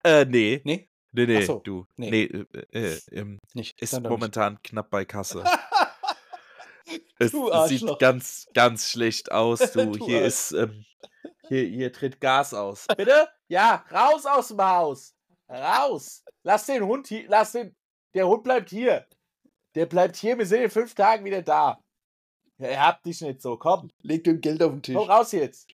Äh, 0.04 0.26
nee. 0.26 0.62
Nee, 0.66 0.90
Nee, 1.16 1.28
nee, 1.28 1.45
so, 1.45 1.60
du. 1.60 1.86
nee. 1.95 2.10
Nee, 2.10 2.24
äh, 2.24 2.66
äh, 2.72 3.00
ähm, 3.12 3.40
nicht. 3.54 3.80
ist 3.80 3.94
doch 3.94 4.00
nicht. 4.00 4.10
momentan 4.10 4.62
knapp 4.64 4.90
bei 4.90 5.06
Kasse. 5.06 5.44
Es, 7.18 7.32
sieht 7.70 8.00
ganz, 8.00 8.48
ganz 8.54 8.90
schlecht 8.90 9.32
aus, 9.32 9.60
du. 9.72 9.91
Du 9.98 10.06
hier 10.06 10.18
Arsch. 10.20 10.28
ist, 10.28 10.52
ähm, 10.52 10.86
hier, 11.48 11.64
hier 11.66 11.94
tritt 11.94 12.20
Gas 12.20 12.54
aus. 12.54 12.86
Bitte? 12.98 13.30
Ja, 13.48 13.86
raus 13.90 14.26
aus 14.26 14.50
dem 14.50 14.62
Haus. 14.62 15.12
Raus. 15.49 16.24
Lass 16.44 16.65
den 16.65 16.84
Hund 16.84 17.07
hier, 17.07 17.26
lass 17.28 17.52
den, 17.53 17.76
der 18.14 18.28
Hund 18.28 18.44
bleibt 18.44 18.70
hier. 18.70 19.06
Der 19.76 19.86
bleibt 19.86 20.15
hier, 20.15 20.38
wir 20.38 20.45
sind 20.45 20.64
in 20.64 20.70
fünf 20.70 20.94
Tagen 20.94 21.26
wieder 21.26 21.41
da. 21.41 21.84
Ja, 22.57 22.70
ihr 22.70 22.86
habt 22.86 23.06
dich 23.06 23.22
nicht 23.22 23.41
so, 23.41 23.57
komm. 23.57 23.90
Leg 24.02 24.24
dem 24.24 24.40
Geld 24.40 24.61
auf 24.61 24.72
den 24.72 24.82
Tisch. 24.82 24.95
Komm 24.95 25.10
raus 25.10 25.32
jetzt. 25.32 25.74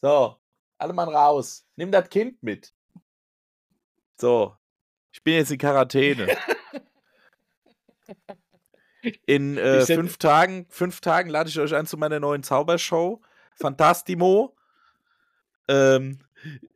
So, 0.00 0.36
alle 0.78 0.92
Mann 0.92 1.08
raus. 1.08 1.66
Nimm 1.76 1.92
das 1.92 2.08
Kind 2.08 2.42
mit. 2.42 2.72
So, 4.18 4.56
ich 5.12 5.22
bin 5.22 5.34
jetzt 5.34 5.50
in 5.50 5.58
Quarantäne. 5.58 6.36
In 9.24 9.56
äh, 9.56 9.86
fünf 9.86 10.18
Tagen, 10.18 10.66
fünf 10.68 11.00
Tagen 11.00 11.30
lade 11.30 11.48
ich 11.48 11.58
euch 11.58 11.74
ein 11.74 11.86
zu 11.86 11.96
meiner 11.96 12.20
neuen 12.20 12.42
Zaubershow. 12.42 13.22
Fantastimo. 13.54 14.54
Ähm, 15.68 16.18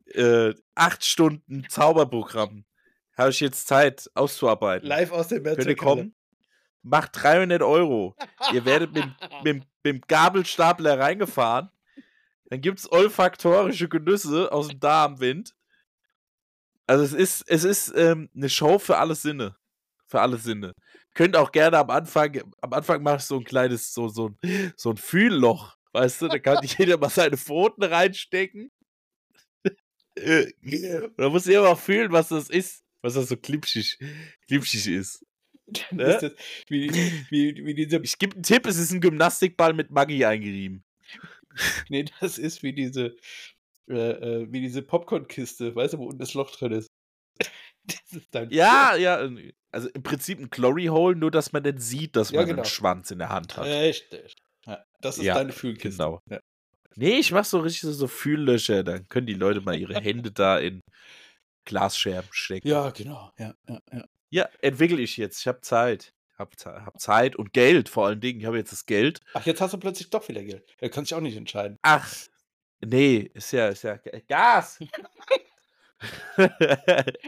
äh, 0.07 0.55
acht 0.75 1.05
Stunden 1.05 1.67
Zauberprogramm. 1.69 2.65
Habe 3.17 3.31
ich 3.31 3.41
jetzt 3.41 3.69
Zeit 3.69 4.11
auszuarbeiten. 4.15 4.89
Live 4.89 5.13
aus 5.13 5.29
der 5.29 5.43
Könnt 5.43 5.67
ihr 5.67 5.77
kommen? 5.77 6.15
Macht 6.83 7.11
300 7.15 7.63
Euro. 7.63 8.17
Ihr 8.53 8.65
werdet 8.65 8.93
mit, 8.93 9.05
mit, 9.45 9.57
mit 9.57 9.67
dem 9.85 10.01
Gabelstapler 10.07 10.99
reingefahren. 10.99 11.71
Dann 12.47 12.61
gibt 12.61 12.81
es 12.81 12.91
olfaktorische 12.91 13.89
Genüsse 13.89 14.53
aus 14.53 14.69
dem 14.69 14.81
Darmwind. 14.81 15.55
Also 16.87 17.05
es 17.05 17.13
ist, 17.13 17.45
es 17.49 17.65
ist 17.65 17.93
ähm, 17.97 18.29
eine 18.35 18.49
Show 18.49 18.79
für 18.79 18.99
alle 18.99 19.15
Sinne. 19.15 19.57
Für 20.07 20.21
alle 20.21 20.37
Sinne. 20.37 20.75
Könnt 21.15 21.37
auch 21.37 21.53
gerne 21.53 21.79
am 21.79 21.91
Anfang, 21.91 22.43
am 22.61 22.73
Anfang 22.73 23.03
mache 23.03 23.17
ich 23.17 23.23
so 23.23 23.39
ein 23.39 23.45
kleines, 23.45 23.95
so, 23.95 24.09
so, 24.09 24.31
ein, 24.31 24.73
so 24.77 24.91
ein 24.91 24.97
Fühlloch. 24.97 25.77
Weißt 25.93 26.23
du, 26.23 26.29
da 26.29 26.39
kann 26.39 26.59
jeder 26.63 26.99
mal 26.99 27.09
seine 27.09 27.37
Pfoten 27.37 27.85
reinstecken. 27.85 28.71
Und 30.17 31.13
da 31.19 31.29
muss 31.29 31.47
jeder 31.47 31.63
mal 31.63 31.75
fühlen, 31.77 32.13
was 32.13 32.29
das 32.29 32.49
ist. 32.51 32.83
Was 33.03 33.15
das 33.15 33.29
so 33.29 33.37
klipschig, 33.37 33.99
klipschig 34.47 34.87
ist. 34.89 35.25
Ne? 35.91 36.03
Ist 36.05 36.23
das, 36.23 36.33
wie, 36.69 36.91
wie, 37.31 37.65
wie 37.65 37.75
diese, 37.75 37.97
Ich 38.03 38.19
gebe 38.19 38.35
einen 38.35 38.43
Tipp, 38.43 38.67
es 38.67 38.77
ist 38.77 38.93
ein 38.93 39.01
Gymnastikball 39.01 39.73
mit 39.73 39.91
Maggi 39.91 40.23
eingerieben. 40.23 40.85
nee, 41.89 42.05
das 42.21 42.37
ist 42.37 42.63
wie 42.63 42.75
diese, 42.75 43.17
äh, 43.89 43.95
äh, 44.43 44.53
wie 44.53 44.61
diese 44.61 44.83
Popcornkiste, 44.83 45.75
weißt 45.75 45.95
du, 45.95 45.99
wo 45.99 46.05
unten 46.05 46.19
das 46.19 46.35
Loch 46.35 46.51
drin 46.55 46.73
ist. 46.73 46.89
Das 47.87 48.13
ist 48.13 48.35
dein 48.35 48.51
Ja, 48.51 48.95
ja, 48.97 49.29
also 49.71 49.89
im 49.91 50.03
Prinzip 50.03 50.39
ein 50.39 50.49
Glory 50.49 50.87
Hole, 50.87 51.17
nur 51.17 51.31
dass 51.31 51.53
man 51.53 51.63
dann 51.63 51.79
sieht, 51.79 52.17
dass 52.17 52.31
Ja, 52.31 52.41
man 52.41 52.47
genau. 52.49 52.63
einen 52.63 52.71
Schwanz 52.71 53.11
in 53.11 53.19
der 53.19 53.29
Hand 53.31 53.57
hat. 53.59 53.67
Richtig. 53.67 54.35
Ja, 54.67 54.85
das 55.01 55.19
ist 55.19 55.25
Ja, 55.25 55.35
deine 55.35 55.53
Fühlkiste. 55.53 55.99
genau. 56.03 56.21
Ja. 56.31 56.41
Nee, 56.97 57.19
ich 57.19 57.33
mach 57.33 57.45
so 57.45 57.59
richtig 57.61 57.83
so, 57.83 57.93
so 57.93 58.07
Fühllöcher, 58.07 58.85
dann 58.85 59.09
können 59.09 59.27
die 59.27 59.35
Leute 59.35 59.61
mal 59.61 59.79
ihre 59.79 59.95
Hände 60.01 60.31
da 60.31 60.59
in 60.59 60.81
Glasscherben 61.65 62.31
stecken. 62.33 62.69
ja, 62.69 62.91
genau. 62.91 63.33
Ja, 63.39 63.55
ja, 63.69 63.81
ja. 63.93 64.05
Ja, 64.31 64.49
entwickle 64.61 65.01
ich 65.01 65.17
jetzt. 65.17 65.41
Ich 65.41 65.47
habe 65.47 65.61
Zeit. 65.61 66.13
Hab, 66.37 66.53
hab 66.65 66.99
Zeit 67.01 67.37
und 67.37 67.53
Geld 67.53 67.89
vor 67.89 68.07
allen 68.07 68.21
Dingen. 68.21 68.41
Ich 68.41 68.47
habe 68.47 68.57
jetzt 68.57 68.73
das 68.73 68.87
Geld. 68.87 69.21
Ach, 69.35 69.47
jetzt 69.47 69.61
hast 69.61 69.73
du 69.73 69.79
plötzlich 69.79 70.11
doch 70.11 70.29
wieder 70.29 70.43
Geld. 70.43 70.65
Da 70.81 70.89
kannst 70.89 71.11
du 71.11 71.15
dich 71.15 71.19
auch 71.19 71.23
nicht 71.23 71.37
entscheiden. 71.37 71.79
Ach, 71.83 72.13
nee, 72.85 73.31
ist 73.35 73.53
ja, 73.53 73.69
ist 73.69 73.85
ja 73.85 73.97
Gas. 74.29 74.81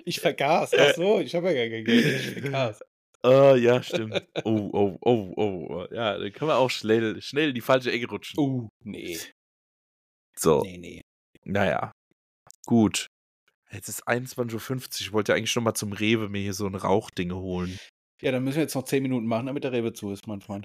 Ich 0.05 0.21
vergaß. 0.21 0.73
Ach 0.79 0.95
so, 0.95 1.21
ich 1.21 1.35
habe 1.35 1.53
ja 1.53 1.55
gar 1.55 1.71
kein 1.71 1.85
Geld. 1.85 2.05
Ich 2.07 2.43
vergaß. 2.43 2.81
Ah, 3.23 3.55
ja, 3.57 3.83
stimmt. 3.83 4.23
Oh, 4.45 4.71
oh, 4.73 4.99
oh, 5.01 5.33
oh. 5.37 5.87
Ja, 5.93 6.19
dann 6.19 6.33
können 6.33 6.51
wir 6.51 6.57
auch 6.57 6.71
schnell, 6.71 7.21
schnell 7.23 7.49
in 7.49 7.55
die 7.55 7.61
falsche 7.61 7.91
Ecke 7.91 8.09
rutschen. 8.09 8.39
Oh, 8.39 8.69
nee. 8.85 9.19
So, 10.39 10.63
Nee, 10.63 10.79
nee. 10.79 11.01
naja. 11.45 11.93
Gut. 12.67 13.07
Jetzt 13.71 13.89
ist 13.89 14.07
21.50 14.09 14.55
Uhr. 14.55 15.01
Ich 15.01 15.13
wollte 15.13 15.35
eigentlich 15.35 15.51
schon 15.51 15.65
mal 15.65 15.75
zum 15.75 15.93
Rewe 15.93 16.29
mir 16.29 16.41
hier 16.43 16.55
so 16.55 16.67
ein 16.67 16.75
Rauchdinge 16.75 17.37
holen. 17.37 17.79
Ja, 18.23 18.33
dann 18.33 18.45
müssen 18.45 18.57
wir 18.57 18.63
jetzt 18.63 18.75
noch 18.75 18.85
10 18.85 19.03
Minuten 19.03 19.27
machen, 19.27 19.47
damit 19.47 19.65
der 19.65 19.73
Rewe 19.73 19.93
zu 19.93 20.11
ist, 20.11 20.27
mein 20.27 20.41
Freund. 20.41 20.65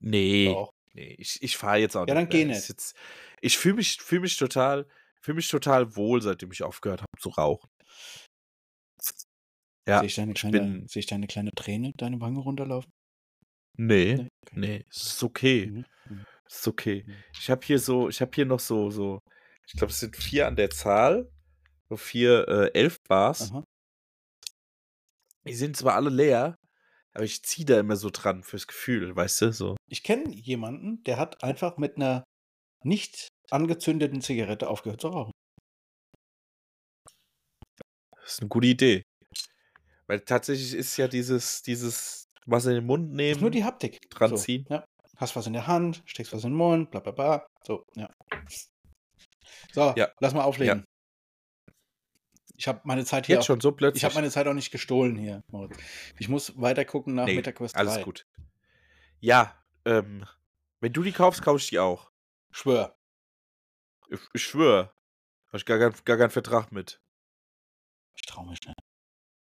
Nee, 0.00 0.46
Doch. 0.46 0.70
nee, 0.94 1.14
ich, 1.18 1.42
ich 1.42 1.56
fahre 1.56 1.78
jetzt 1.78 1.96
auch 1.96 2.06
Ja, 2.06 2.14
nicht. 2.14 2.22
dann 2.24 2.28
geh 2.30 2.44
nicht. 2.44 2.68
Jetzt, 2.68 2.94
ich 3.40 3.58
fühle 3.58 3.74
mich, 3.76 3.98
fühl 4.00 4.20
mich 4.20 4.36
total, 4.36 4.86
fühle 5.20 5.36
mich 5.36 5.48
total 5.48 5.94
wohl, 5.96 6.22
seitdem 6.22 6.50
ich 6.52 6.62
aufgehört 6.62 7.00
habe 7.00 7.20
zu 7.20 7.28
rauchen. 7.30 7.68
Ja, 9.88 10.00
Sehe 10.00 10.06
ich, 10.06 10.14
deine 10.16 10.34
kleine, 10.34 10.60
bin- 10.60 10.86
sehe 10.88 11.00
ich 11.00 11.06
deine 11.06 11.26
kleine 11.26 11.50
Träne 11.52 11.92
deine 11.96 12.20
Wange 12.20 12.40
runterlaufen? 12.40 12.90
nee, 13.78 14.14
Nee, 14.16 14.28
okay. 14.46 14.58
nee, 14.60 14.84
es 14.90 15.02
ist 15.14 15.22
okay. 15.22 15.66
Mhm. 15.66 15.84
Mhm. 16.48 16.54
Ist 16.54 16.68
okay. 16.68 17.04
Mhm. 17.06 17.14
Ich 17.40 17.50
habe 17.50 17.64
hier 17.64 17.78
so, 17.78 18.08
ich 18.08 18.20
habe 18.20 18.30
hier 18.34 18.46
noch 18.46 18.60
so, 18.60 18.90
so, 18.90 19.18
ich 19.66 19.74
glaube, 19.74 19.92
es 19.92 20.00
sind 20.00 20.16
vier 20.16 20.46
an 20.46 20.56
der 20.56 20.70
Zahl. 20.70 21.30
So 21.90 21.96
vier, 21.96 22.46
äh, 22.48 22.70
elf 22.78 22.96
Bars. 23.08 23.50
Aha. 23.50 23.64
Die 25.46 25.54
sind 25.54 25.76
zwar 25.76 25.94
alle 25.94 26.10
leer, 26.10 26.54
aber 27.14 27.24
ich 27.24 27.42
ziehe 27.42 27.64
da 27.64 27.80
immer 27.80 27.96
so 27.96 28.10
dran 28.10 28.42
fürs 28.42 28.66
Gefühl, 28.66 29.16
weißt 29.16 29.40
du? 29.42 29.52
So. 29.52 29.76
Ich 29.88 30.02
kenne 30.02 30.30
jemanden, 30.30 31.02
der 31.04 31.16
hat 31.16 31.42
einfach 31.42 31.78
mit 31.78 31.96
einer 31.96 32.24
nicht 32.84 33.28
angezündeten 33.50 34.20
Zigarette 34.20 34.68
aufgehört 34.68 35.00
zu 35.00 35.08
rauchen. 35.08 35.32
Das 38.20 38.34
ist 38.34 38.40
eine 38.40 38.48
gute 38.48 38.66
Idee. 38.66 39.02
Weil 40.06 40.20
tatsächlich 40.20 40.74
ist 40.74 40.96
ja 40.98 41.08
dieses, 41.08 41.62
dieses, 41.62 42.26
was 42.44 42.66
in 42.66 42.74
den 42.74 42.86
Mund 42.86 43.10
Das 43.12 43.16
nehmen. 43.16 43.40
nur 43.40 43.50
die 43.50 43.64
Haptik. 43.64 43.98
dran 44.10 44.30
so, 44.30 44.36
ziehen. 44.36 44.66
Ja. 44.68 44.84
Hast 45.18 45.36
was 45.36 45.46
in 45.46 45.52
der 45.52 45.66
Hand, 45.66 46.02
steckst 46.06 46.32
was 46.32 46.44
in 46.44 46.50
den 46.50 46.56
Mund, 46.56 46.90
bla 46.90 47.00
bla 47.00 47.12
bla. 47.12 47.46
So, 47.64 47.84
ja. 47.94 48.08
So, 49.72 49.92
Ja. 49.96 50.08
lass 50.20 50.32
mal 50.34 50.44
auflegen. 50.44 50.84
Ich 52.56 52.66
habe 52.66 52.80
meine 52.84 53.04
Zeit 53.04 53.26
hier 53.26 53.36
Jetzt 53.36 53.42
auch, 53.44 53.46
schon 53.46 53.60
so 53.60 53.70
plötzlich. 53.72 54.00
ich 54.00 54.04
habe 54.04 54.14
meine 54.16 54.30
Zeit 54.30 54.46
auch 54.48 54.54
nicht 54.54 54.70
gestohlen 54.72 55.16
hier, 55.16 55.42
Moritz. 55.48 55.76
Ich 56.18 56.28
muss 56.28 56.60
weiter 56.60 56.84
gucken 56.84 57.14
nach 57.14 57.26
Nee, 57.26 57.36
MetaQuest 57.36 57.74
3. 57.76 57.80
Alles 57.80 58.02
gut. 58.02 58.26
Ja, 59.20 59.54
ähm, 59.84 60.26
wenn 60.80 60.92
du 60.92 61.02
die 61.02 61.12
kaufst, 61.12 61.42
kaufe 61.42 61.58
ich 61.58 61.68
die 61.68 61.78
auch. 61.78 62.10
Schwör. 62.50 62.96
Ich, 64.08 64.20
ich 64.32 64.42
schwöre. 64.42 64.92
Habe 65.48 65.58
ich 65.58 65.66
gar, 65.66 65.78
kein, 65.78 65.94
gar 66.04 66.16
keinen 66.16 66.30
Vertrag 66.30 66.72
mit. 66.72 67.00
Ich 68.16 68.22
traue 68.22 68.48
mich 68.48 68.60
nicht. 68.66 68.78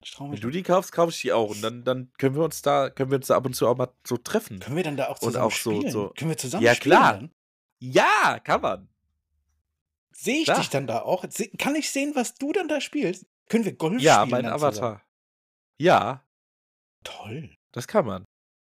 Ich 0.09 0.17
Wenn 0.19 0.29
mich 0.29 0.39
du 0.39 0.47
nicht. 0.47 0.55
die 0.59 0.63
kaufst, 0.63 0.93
kaufe 0.93 1.09
ich 1.11 1.19
die 1.21 1.33
auch. 1.33 1.49
Und 1.49 1.61
dann, 1.61 1.83
dann 1.83 2.11
können 2.17 2.35
wir 2.35 2.43
uns 2.43 2.61
da, 2.61 2.89
können 2.89 3.11
wir 3.11 3.17
uns 3.17 3.27
da 3.27 3.35
ab 3.35 3.45
und 3.45 3.53
zu 3.55 3.67
auch 3.67 3.75
mal 3.77 3.91
so 4.05 4.15
treffen. 4.17 4.59
Können 4.59 4.77
wir 4.77 4.83
dann 4.83 4.95
da 4.95 5.07
auch 5.07 5.19
Und 5.21 5.27
zusammen 5.33 5.45
auch 5.45 5.51
so- 5.51 5.75
spielen? 5.75 5.91
so- 5.91 6.13
Können 6.17 6.31
wir 6.31 6.37
zusammen 6.37 6.63
Ja, 6.63 6.75
spielen 6.75 6.95
klar. 6.97 7.13
dann? 7.13 7.31
Ja, 7.79 8.39
kann 8.43 8.61
man. 8.61 8.89
Sehe 10.13 10.37
ich 10.39 10.45
Klar. 10.45 10.59
dich 10.59 10.69
dann 10.69 10.87
da 10.87 11.01
auch? 11.01 11.25
Kann 11.57 11.75
ich 11.75 11.91
sehen, 11.91 12.13
was 12.15 12.35
du 12.35 12.53
dann 12.53 12.67
da 12.69 12.79
spielst? 12.81 13.25
Können 13.49 13.65
wir 13.65 13.73
Golf 13.75 14.01
Ja, 14.01 14.15
spielen 14.21 14.29
mein 14.31 14.43
dann 14.45 14.53
Avatar. 14.53 14.71
zusammen? 14.73 15.01
Ja, 15.79 16.25
Toll. 17.03 17.55
das 17.73 17.87
kann 17.87 18.05
man. 18.05 18.23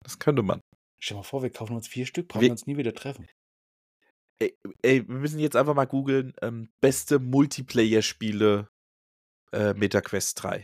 Das 0.05 0.19
könnte 0.19 0.43
man. 0.43 0.61
Stell 1.01 1.17
dir 1.17 1.19
mal 1.19 1.25
vor, 1.25 1.43
wir 1.43 1.51
kaufen 1.51 1.77
uns 1.77 1.89
vier 1.89 2.07
Stück, 2.07 2.29
brauchen 2.29 2.41
Wir- 2.43 2.49
wir 2.49 2.53
uns 2.53 2.67
nie 2.67 2.77
wieder 2.77 2.95
treffen. 2.95 3.27
Ey, 4.39 4.57
ey, 4.83 5.07
wir 5.07 5.17
müssen 5.17 5.39
jetzt 5.39 5.57
einfach 5.57 5.75
mal 5.75 5.85
googeln, 5.87 6.33
ähm, 6.43 6.71
beste 6.81 7.19
Multiplayer-Spiele 7.19 8.69
äh, 9.53 9.75
MetaQuest 9.75 10.43
3. 10.43 10.64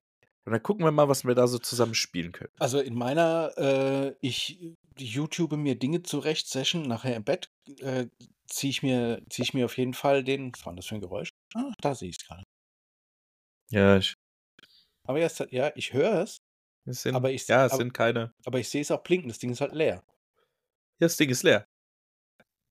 Und 0.51 0.55
dann 0.55 0.63
gucken 0.65 0.85
wir 0.85 0.91
mal, 0.91 1.09
was 1.09 1.25
wir 1.25 1.37
da 1.37 1.47
so 1.47 1.61
zusammen 1.61 1.95
spielen 1.95 2.33
können. 2.33 2.51
Also 2.59 2.81
in 2.81 2.97
meiner, 2.97 3.57
äh, 3.57 4.17
ich 4.21 4.75
YouTube 4.99 5.53
mir 5.53 5.77
Dinge 5.79 6.03
zurecht 6.03 6.49
Session 6.49 6.83
nachher 6.89 7.15
im 7.15 7.23
Bett, 7.23 7.53
äh, 7.79 8.09
ziehe 8.49 8.73
ich 8.73 8.83
mir, 8.83 9.23
ziehe 9.31 9.45
ich 9.45 9.55
mir 9.55 9.65
auf 9.67 9.79
jeden 9.79 9.95
Fall 9.95 10.25
den, 10.25 10.53
was 10.53 10.67
war 10.67 10.75
das 10.75 10.87
für 10.87 10.97
ein 10.97 11.01
Geräusch? 11.01 11.29
Ah, 11.55 11.73
da 11.81 11.95
sehe 11.95 12.09
ich 12.09 12.17
es 12.21 12.27
gerade. 12.27 12.43
Ja, 13.71 13.97
ich, 13.99 14.15
Aber 15.07 15.21
jetzt, 15.21 15.39
ja, 15.53 15.71
ich 15.77 15.93
höre 15.93 16.23
es, 16.23 16.39
es 16.85 17.03
sind, 17.03 17.15
Aber 17.15 17.31
ich- 17.31 17.47
ja, 17.47 17.67
es 17.67 17.71
aber- 17.73 17.79
sind 17.83 17.95
keine. 17.95 18.33
aber 18.45 18.59
ich 18.59 18.69
sehe 18.69 18.81
es 18.81 18.91
auch 18.91 19.05
blinken, 19.05 19.29
das 19.29 19.39
Ding 19.39 19.53
ist 19.53 19.61
halt 19.61 19.73
leer. 19.73 20.03
Ja, 20.99 21.07
das 21.07 21.17
Ding 21.17 21.31
ist 21.31 21.45
leer. 21.45 21.65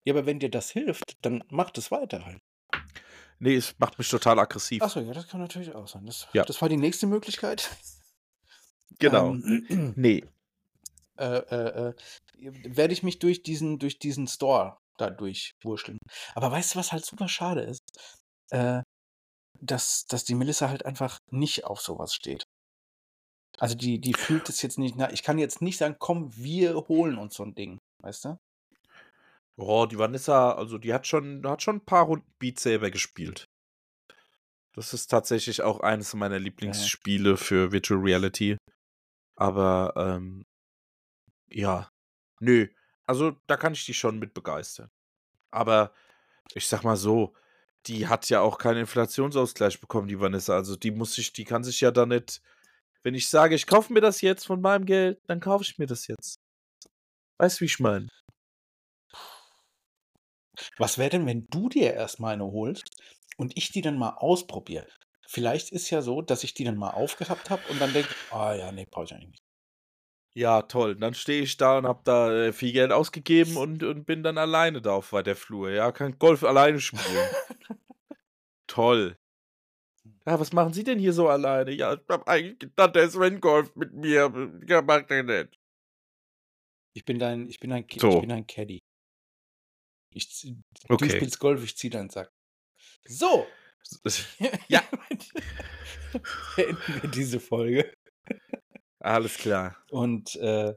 Ja, 0.06 0.14
aber 0.16 0.26
wenn 0.26 0.40
dir 0.40 0.52
das 0.52 0.72
hilft, 0.72 1.14
dann 1.22 1.46
mach 1.50 1.72
das 1.72 1.92
weiter 1.92 2.26
halt. 2.26 2.42
Nee, 3.40 3.56
es 3.56 3.74
macht 3.80 3.98
mich 3.98 4.10
total 4.10 4.38
aggressiv. 4.40 4.82
Achso, 4.82 5.00
ja, 5.00 5.14
das 5.14 5.28
kann 5.28 5.40
natürlich 5.40 5.74
auch 5.74 5.88
sein. 5.88 6.06
Das, 6.06 6.28
Ja. 6.34 6.44
das 6.44 6.62
war 6.62 6.70
die 6.70 6.78
nächste 6.78 7.08
Möglichkeit. 7.08 7.70
genau. 9.00 9.32
Ähm, 9.34 9.94
nee. 9.96 10.26
äh, 11.18 11.26
äh, 11.26 11.90
äh, 11.90 11.94
werde 12.76 12.94
ich 12.94 13.04
mich 13.04 13.20
durch 13.20 13.44
diesen, 13.44 13.80
durch 13.80 13.98
diesen 14.00 14.28
Store 14.28 14.78
da 14.98 15.10
durchwurschteln. 15.10 15.98
Aber 16.36 16.52
weißt 16.52 16.76
du, 16.76 16.80
was 16.80 16.92
halt 16.92 17.06
super 17.06 17.30
schade 17.30 17.62
ist? 17.62 17.82
Äh, 18.52 18.82
dass, 19.62 20.06
dass 20.06 20.24
die 20.26 20.36
Melissa 20.36 20.70
halt 20.70 20.86
einfach 20.86 21.20
nicht 21.32 21.66
auf 21.66 21.82
sowas 21.82 22.14
steht. 22.14 22.44
Also 23.58 23.76
die, 23.76 24.00
die 24.00 24.14
fühlt 24.14 24.48
es 24.50 24.62
jetzt 24.62 24.78
nicht 24.78 24.96
nach. 24.96 25.10
Ich 25.12 25.24
kann 25.24 25.38
jetzt 25.38 25.62
nicht 25.62 25.78
sagen, 25.78 25.96
komm, 26.00 26.36
wir 26.36 26.76
holen 26.88 27.18
uns 27.18 27.36
so 27.36 27.44
ein 27.44 27.56
Ding. 27.56 27.78
Weißt 28.02 28.26
du? 28.26 28.38
Oh, 29.62 29.86
die 29.86 29.98
Vanessa, 29.98 30.54
also 30.54 30.78
die 30.78 30.94
hat 30.94 31.06
schon, 31.06 31.46
hat 31.46 31.62
schon 31.62 31.78
ein 31.78 31.86
paar 31.86 32.06
Runden 32.06 32.34
Beat 32.40 32.60
Saber 32.60 32.90
gespielt. 32.92 33.46
Das 34.74 34.94
ist 34.94 35.08
tatsächlich 35.08 35.62
auch 35.62 35.82
eines 35.82 36.14
meiner 36.14 36.40
Lieblingsspiele 36.40 37.36
für 37.36 37.74
Virtual 37.74 38.00
Reality. 38.00 38.56
Aber, 39.36 39.94
ähm, 39.98 40.46
ja. 41.50 41.92
Nö. 42.40 42.70
Also, 43.06 43.36
da 43.48 43.58
kann 43.58 43.74
ich 43.74 43.86
die 43.86 43.94
schon 43.94 44.18
mit 44.20 44.34
begeistern. 44.34 44.90
Aber, 45.52 45.94
ich 46.54 46.68
sag 46.68 46.84
mal 46.84 46.96
so, 46.96 47.36
die 47.88 48.08
hat 48.08 48.30
ja 48.30 48.40
auch 48.40 48.60
keinen 48.60 48.80
Inflationsausgleich 48.80 49.82
bekommen, 49.82 50.08
die 50.08 50.22
Vanessa. 50.22 50.56
Also, 50.56 50.78
die 50.78 50.92
muss 50.92 51.16
sich, 51.16 51.34
die 51.34 51.44
kann 51.44 51.66
sich 51.66 51.82
ja 51.82 51.92
da 51.92 52.06
nicht. 52.06 52.42
Wenn 53.04 53.16
ich 53.16 53.30
sage, 53.30 53.56
ich 53.56 53.68
kaufe 53.68 53.92
mir 53.92 54.02
das 54.02 54.22
jetzt 54.22 54.46
von 54.46 54.62
meinem 54.62 54.86
Geld, 54.86 55.20
dann 55.28 55.42
kaufe 55.42 55.66
ich 55.66 55.78
mir 55.78 55.88
das 55.88 56.08
jetzt. 56.08 56.40
Weißt 57.40 57.60
du, 57.60 57.62
wie 57.62 57.66
ich 57.66 57.80
meine? 57.80 58.08
Was 60.78 60.98
wäre 60.98 61.10
denn, 61.12 61.26
wenn 61.26 61.48
du 61.50 61.70
dir 61.70 61.94
erstmal 61.94 62.34
eine 62.34 62.46
holst 62.46 62.90
und 63.38 63.58
ich 63.58 63.72
die 63.72 63.82
dann 63.82 63.98
mal 63.98 64.16
ausprobiere? 64.18 64.88
Vielleicht 65.28 65.72
ist 65.72 65.90
ja 65.90 66.02
so, 66.02 66.22
dass 66.22 66.44
ich 66.44 66.54
die 66.54 66.64
dann 66.64 66.78
mal 66.78 66.92
aufgehabt 66.92 67.50
habe 67.50 67.62
und 67.70 67.80
dann 67.80 67.94
denke, 67.94 68.10
ah 68.32 68.54
ja, 68.56 68.72
nee, 68.72 68.88
brauche 68.90 69.06
ich 69.06 69.14
eigentlich 69.14 69.30
nicht. 69.30 69.44
Ja, 70.36 70.62
toll. 70.62 70.96
Dann 70.96 71.14
stehe 71.14 71.42
ich 71.42 71.58
da 71.58 71.80
und 71.80 71.88
hab 71.88 72.04
da 72.04 72.32
äh, 72.32 72.54
viel 72.54 72.72
Geld 72.72 72.92
ausgegeben 72.92 73.58
und, 73.58 73.84
und 73.84 74.06
bin 74.06 74.24
dann 74.24 74.38
alleine 74.38 74.82
da 74.82 74.94
auf 74.94 75.12
weiter 75.12 75.36
Flur. 75.36 75.72
Ja, 75.72 75.92
kann 75.92 76.18
Golf 76.18 76.44
alleine 76.44 76.80
spielen. 76.80 77.30
toll. 78.68 79.18
Ja, 80.26 80.40
was 80.40 80.54
machen 80.54 80.74
Sie 80.74 80.84
denn 80.84 81.00
hier 81.00 81.14
so 81.14 81.28
alleine? 81.28 81.72
Ja, 81.72 81.94
ich 81.94 82.00
hab 82.08 82.28
eigentlich 82.28 82.60
gedacht, 82.60 82.96
der 82.96 83.10
Sven 83.10 83.42
Golf 83.42 83.76
mit 83.76 83.94
mir. 83.94 84.32
Ja, 84.68 84.82
macht 84.82 85.12
er 85.12 85.24
nicht. 85.24 85.60
Ich 86.94 87.06
bin 87.06 87.20
dein, 87.20 87.48
ich 87.48 87.60
bin 87.60 87.70
dein, 87.70 87.86
So. 87.98 88.10
ich 88.10 88.20
bin 88.22 88.30
dein 88.30 88.48
Caddy. 88.48 88.80
Ich, 90.14 90.30
zieh- 90.32 90.58
Du 90.88 90.94
Okay. 90.96 91.10
spielst 91.10 91.40
Golf, 91.40 91.64
ich 91.64 91.76
zieh 91.78 91.90
deinen 91.90 92.10
Sack. 92.10 92.32
So. 93.08 93.48
Ja. 94.68 94.84
Beenden 96.56 97.02
wir 97.02 97.10
diese 97.10 97.40
Folge. 97.40 97.94
Alles 99.00 99.38
klar. 99.38 99.78
Und 99.90 100.36
äh, 100.36 100.74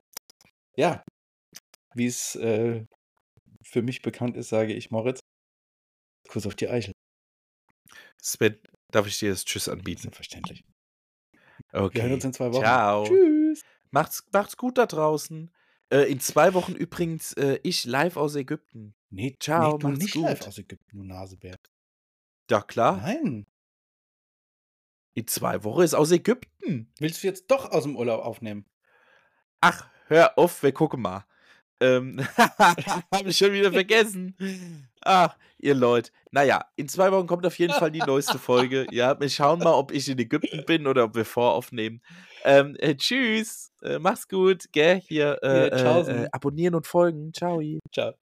ja, 0.77 1.03
wie 1.95 2.07
es 2.07 2.37
äh, 2.37 2.87
für 3.65 3.83
mich 3.83 4.03
bekannt 4.03 4.37
ist, 4.37 4.49
sage 4.51 4.73
ich 4.73 4.91
Moritz, 4.91 5.21
Kuss 6.29 6.47
auf 6.47 6.55
die 6.55 6.69
Eichel. 6.69 6.93
Sven, 8.23 8.61
darf 8.93 9.07
ich 9.07 9.19
dir 9.19 9.31
das 9.31 9.45
Tschüss 9.45 9.69
anbieten? 9.69 10.03
Selbstverständlich. 10.03 10.63
Okay. 11.73 11.95
Wir 11.97 12.03
hören 12.05 12.13
uns 12.15 12.25
in 12.25 12.33
zwei 12.33 12.53
Wochen. 12.53 12.63
Ciao. 12.63 13.05
Tschüss. 13.05 13.63
Macht's, 13.91 14.25
macht's 14.33 14.57
gut 14.57 14.79
da 14.79 14.87
draußen. 14.87 15.51
Äh, 15.93 16.10
in 16.10 16.20
zwei 16.20 16.55
Wochen 16.55 16.73
übrigens 16.73 17.35
äh, 17.35 17.59
ich 17.62 17.85
live 17.85 18.16
aus 18.16 18.35
Ägypten. 18.35 18.94
Nee, 19.10 19.36
Ciao, 19.39 19.73
nee, 19.73 19.78
du 19.78 19.89
nicht 19.89 20.14
gut. 20.14 20.23
live 20.24 20.47
aus 20.47 20.56
Ägypten, 20.56 20.97
du 20.97 21.05
Nasebär. 21.05 21.59
Ja, 22.51 22.62
klar. 22.62 22.97
Nein. 22.97 23.47
In 25.12 25.27
zwei 25.28 25.62
Wochen 25.64 25.82
ist 25.82 25.93
aus 25.93 26.10
Ägypten. 26.10 26.90
Willst 26.98 27.23
du 27.23 27.27
jetzt 27.27 27.51
doch 27.51 27.70
aus 27.70 27.82
dem 27.82 27.97
Urlaub 27.97 28.24
aufnehmen? 28.24 28.64
Ach, 29.60 29.86
hör 30.06 30.39
auf, 30.39 30.62
wir 30.62 30.73
gucken 30.73 31.02
mal. 31.02 31.27
Ähm, 31.83 32.21
hab 32.39 33.27
ich 33.27 33.37
schon 33.37 33.53
wieder 33.53 33.73
vergessen. 33.73 34.37
Ach, 35.03 35.37
ihr 35.59 35.75
Leute. 35.75 36.11
Naja, 36.31 36.65
in 36.77 36.89
zwei 36.89 37.11
Wochen 37.11 37.27
kommt 37.27 37.45
auf 37.45 37.59
jeden 37.59 37.75
Fall 37.75 37.91
die 37.91 37.99
neueste 37.99 38.39
Folge. 38.39 38.87
Ja, 38.93 39.19
wir 39.19 39.29
schauen 39.29 39.59
mal, 39.59 39.73
ob 39.73 39.93
ich 39.93 40.09
in 40.09 40.19
Ägypten 40.19 40.65
bin 40.65 40.87
oder 40.87 41.05
ob 41.05 41.15
wir 41.15 41.25
voraufnehmen. 41.25 42.03
Ähm, 42.45 42.77
äh, 42.79 42.95
tschüss. 42.95 43.73
Äh, 43.83 43.99
mach's 43.99 44.29
gut, 44.29 44.65
gell? 44.73 45.01
Hier, 45.01 45.39
äh, 45.43 45.71
Ja, 45.71 46.01
äh, 46.07 46.29
abonnieren 46.33 46.75
und 46.75 46.87
folgen. 46.87 47.33
Ciao. 47.33 47.61
Ciao. 47.93 48.22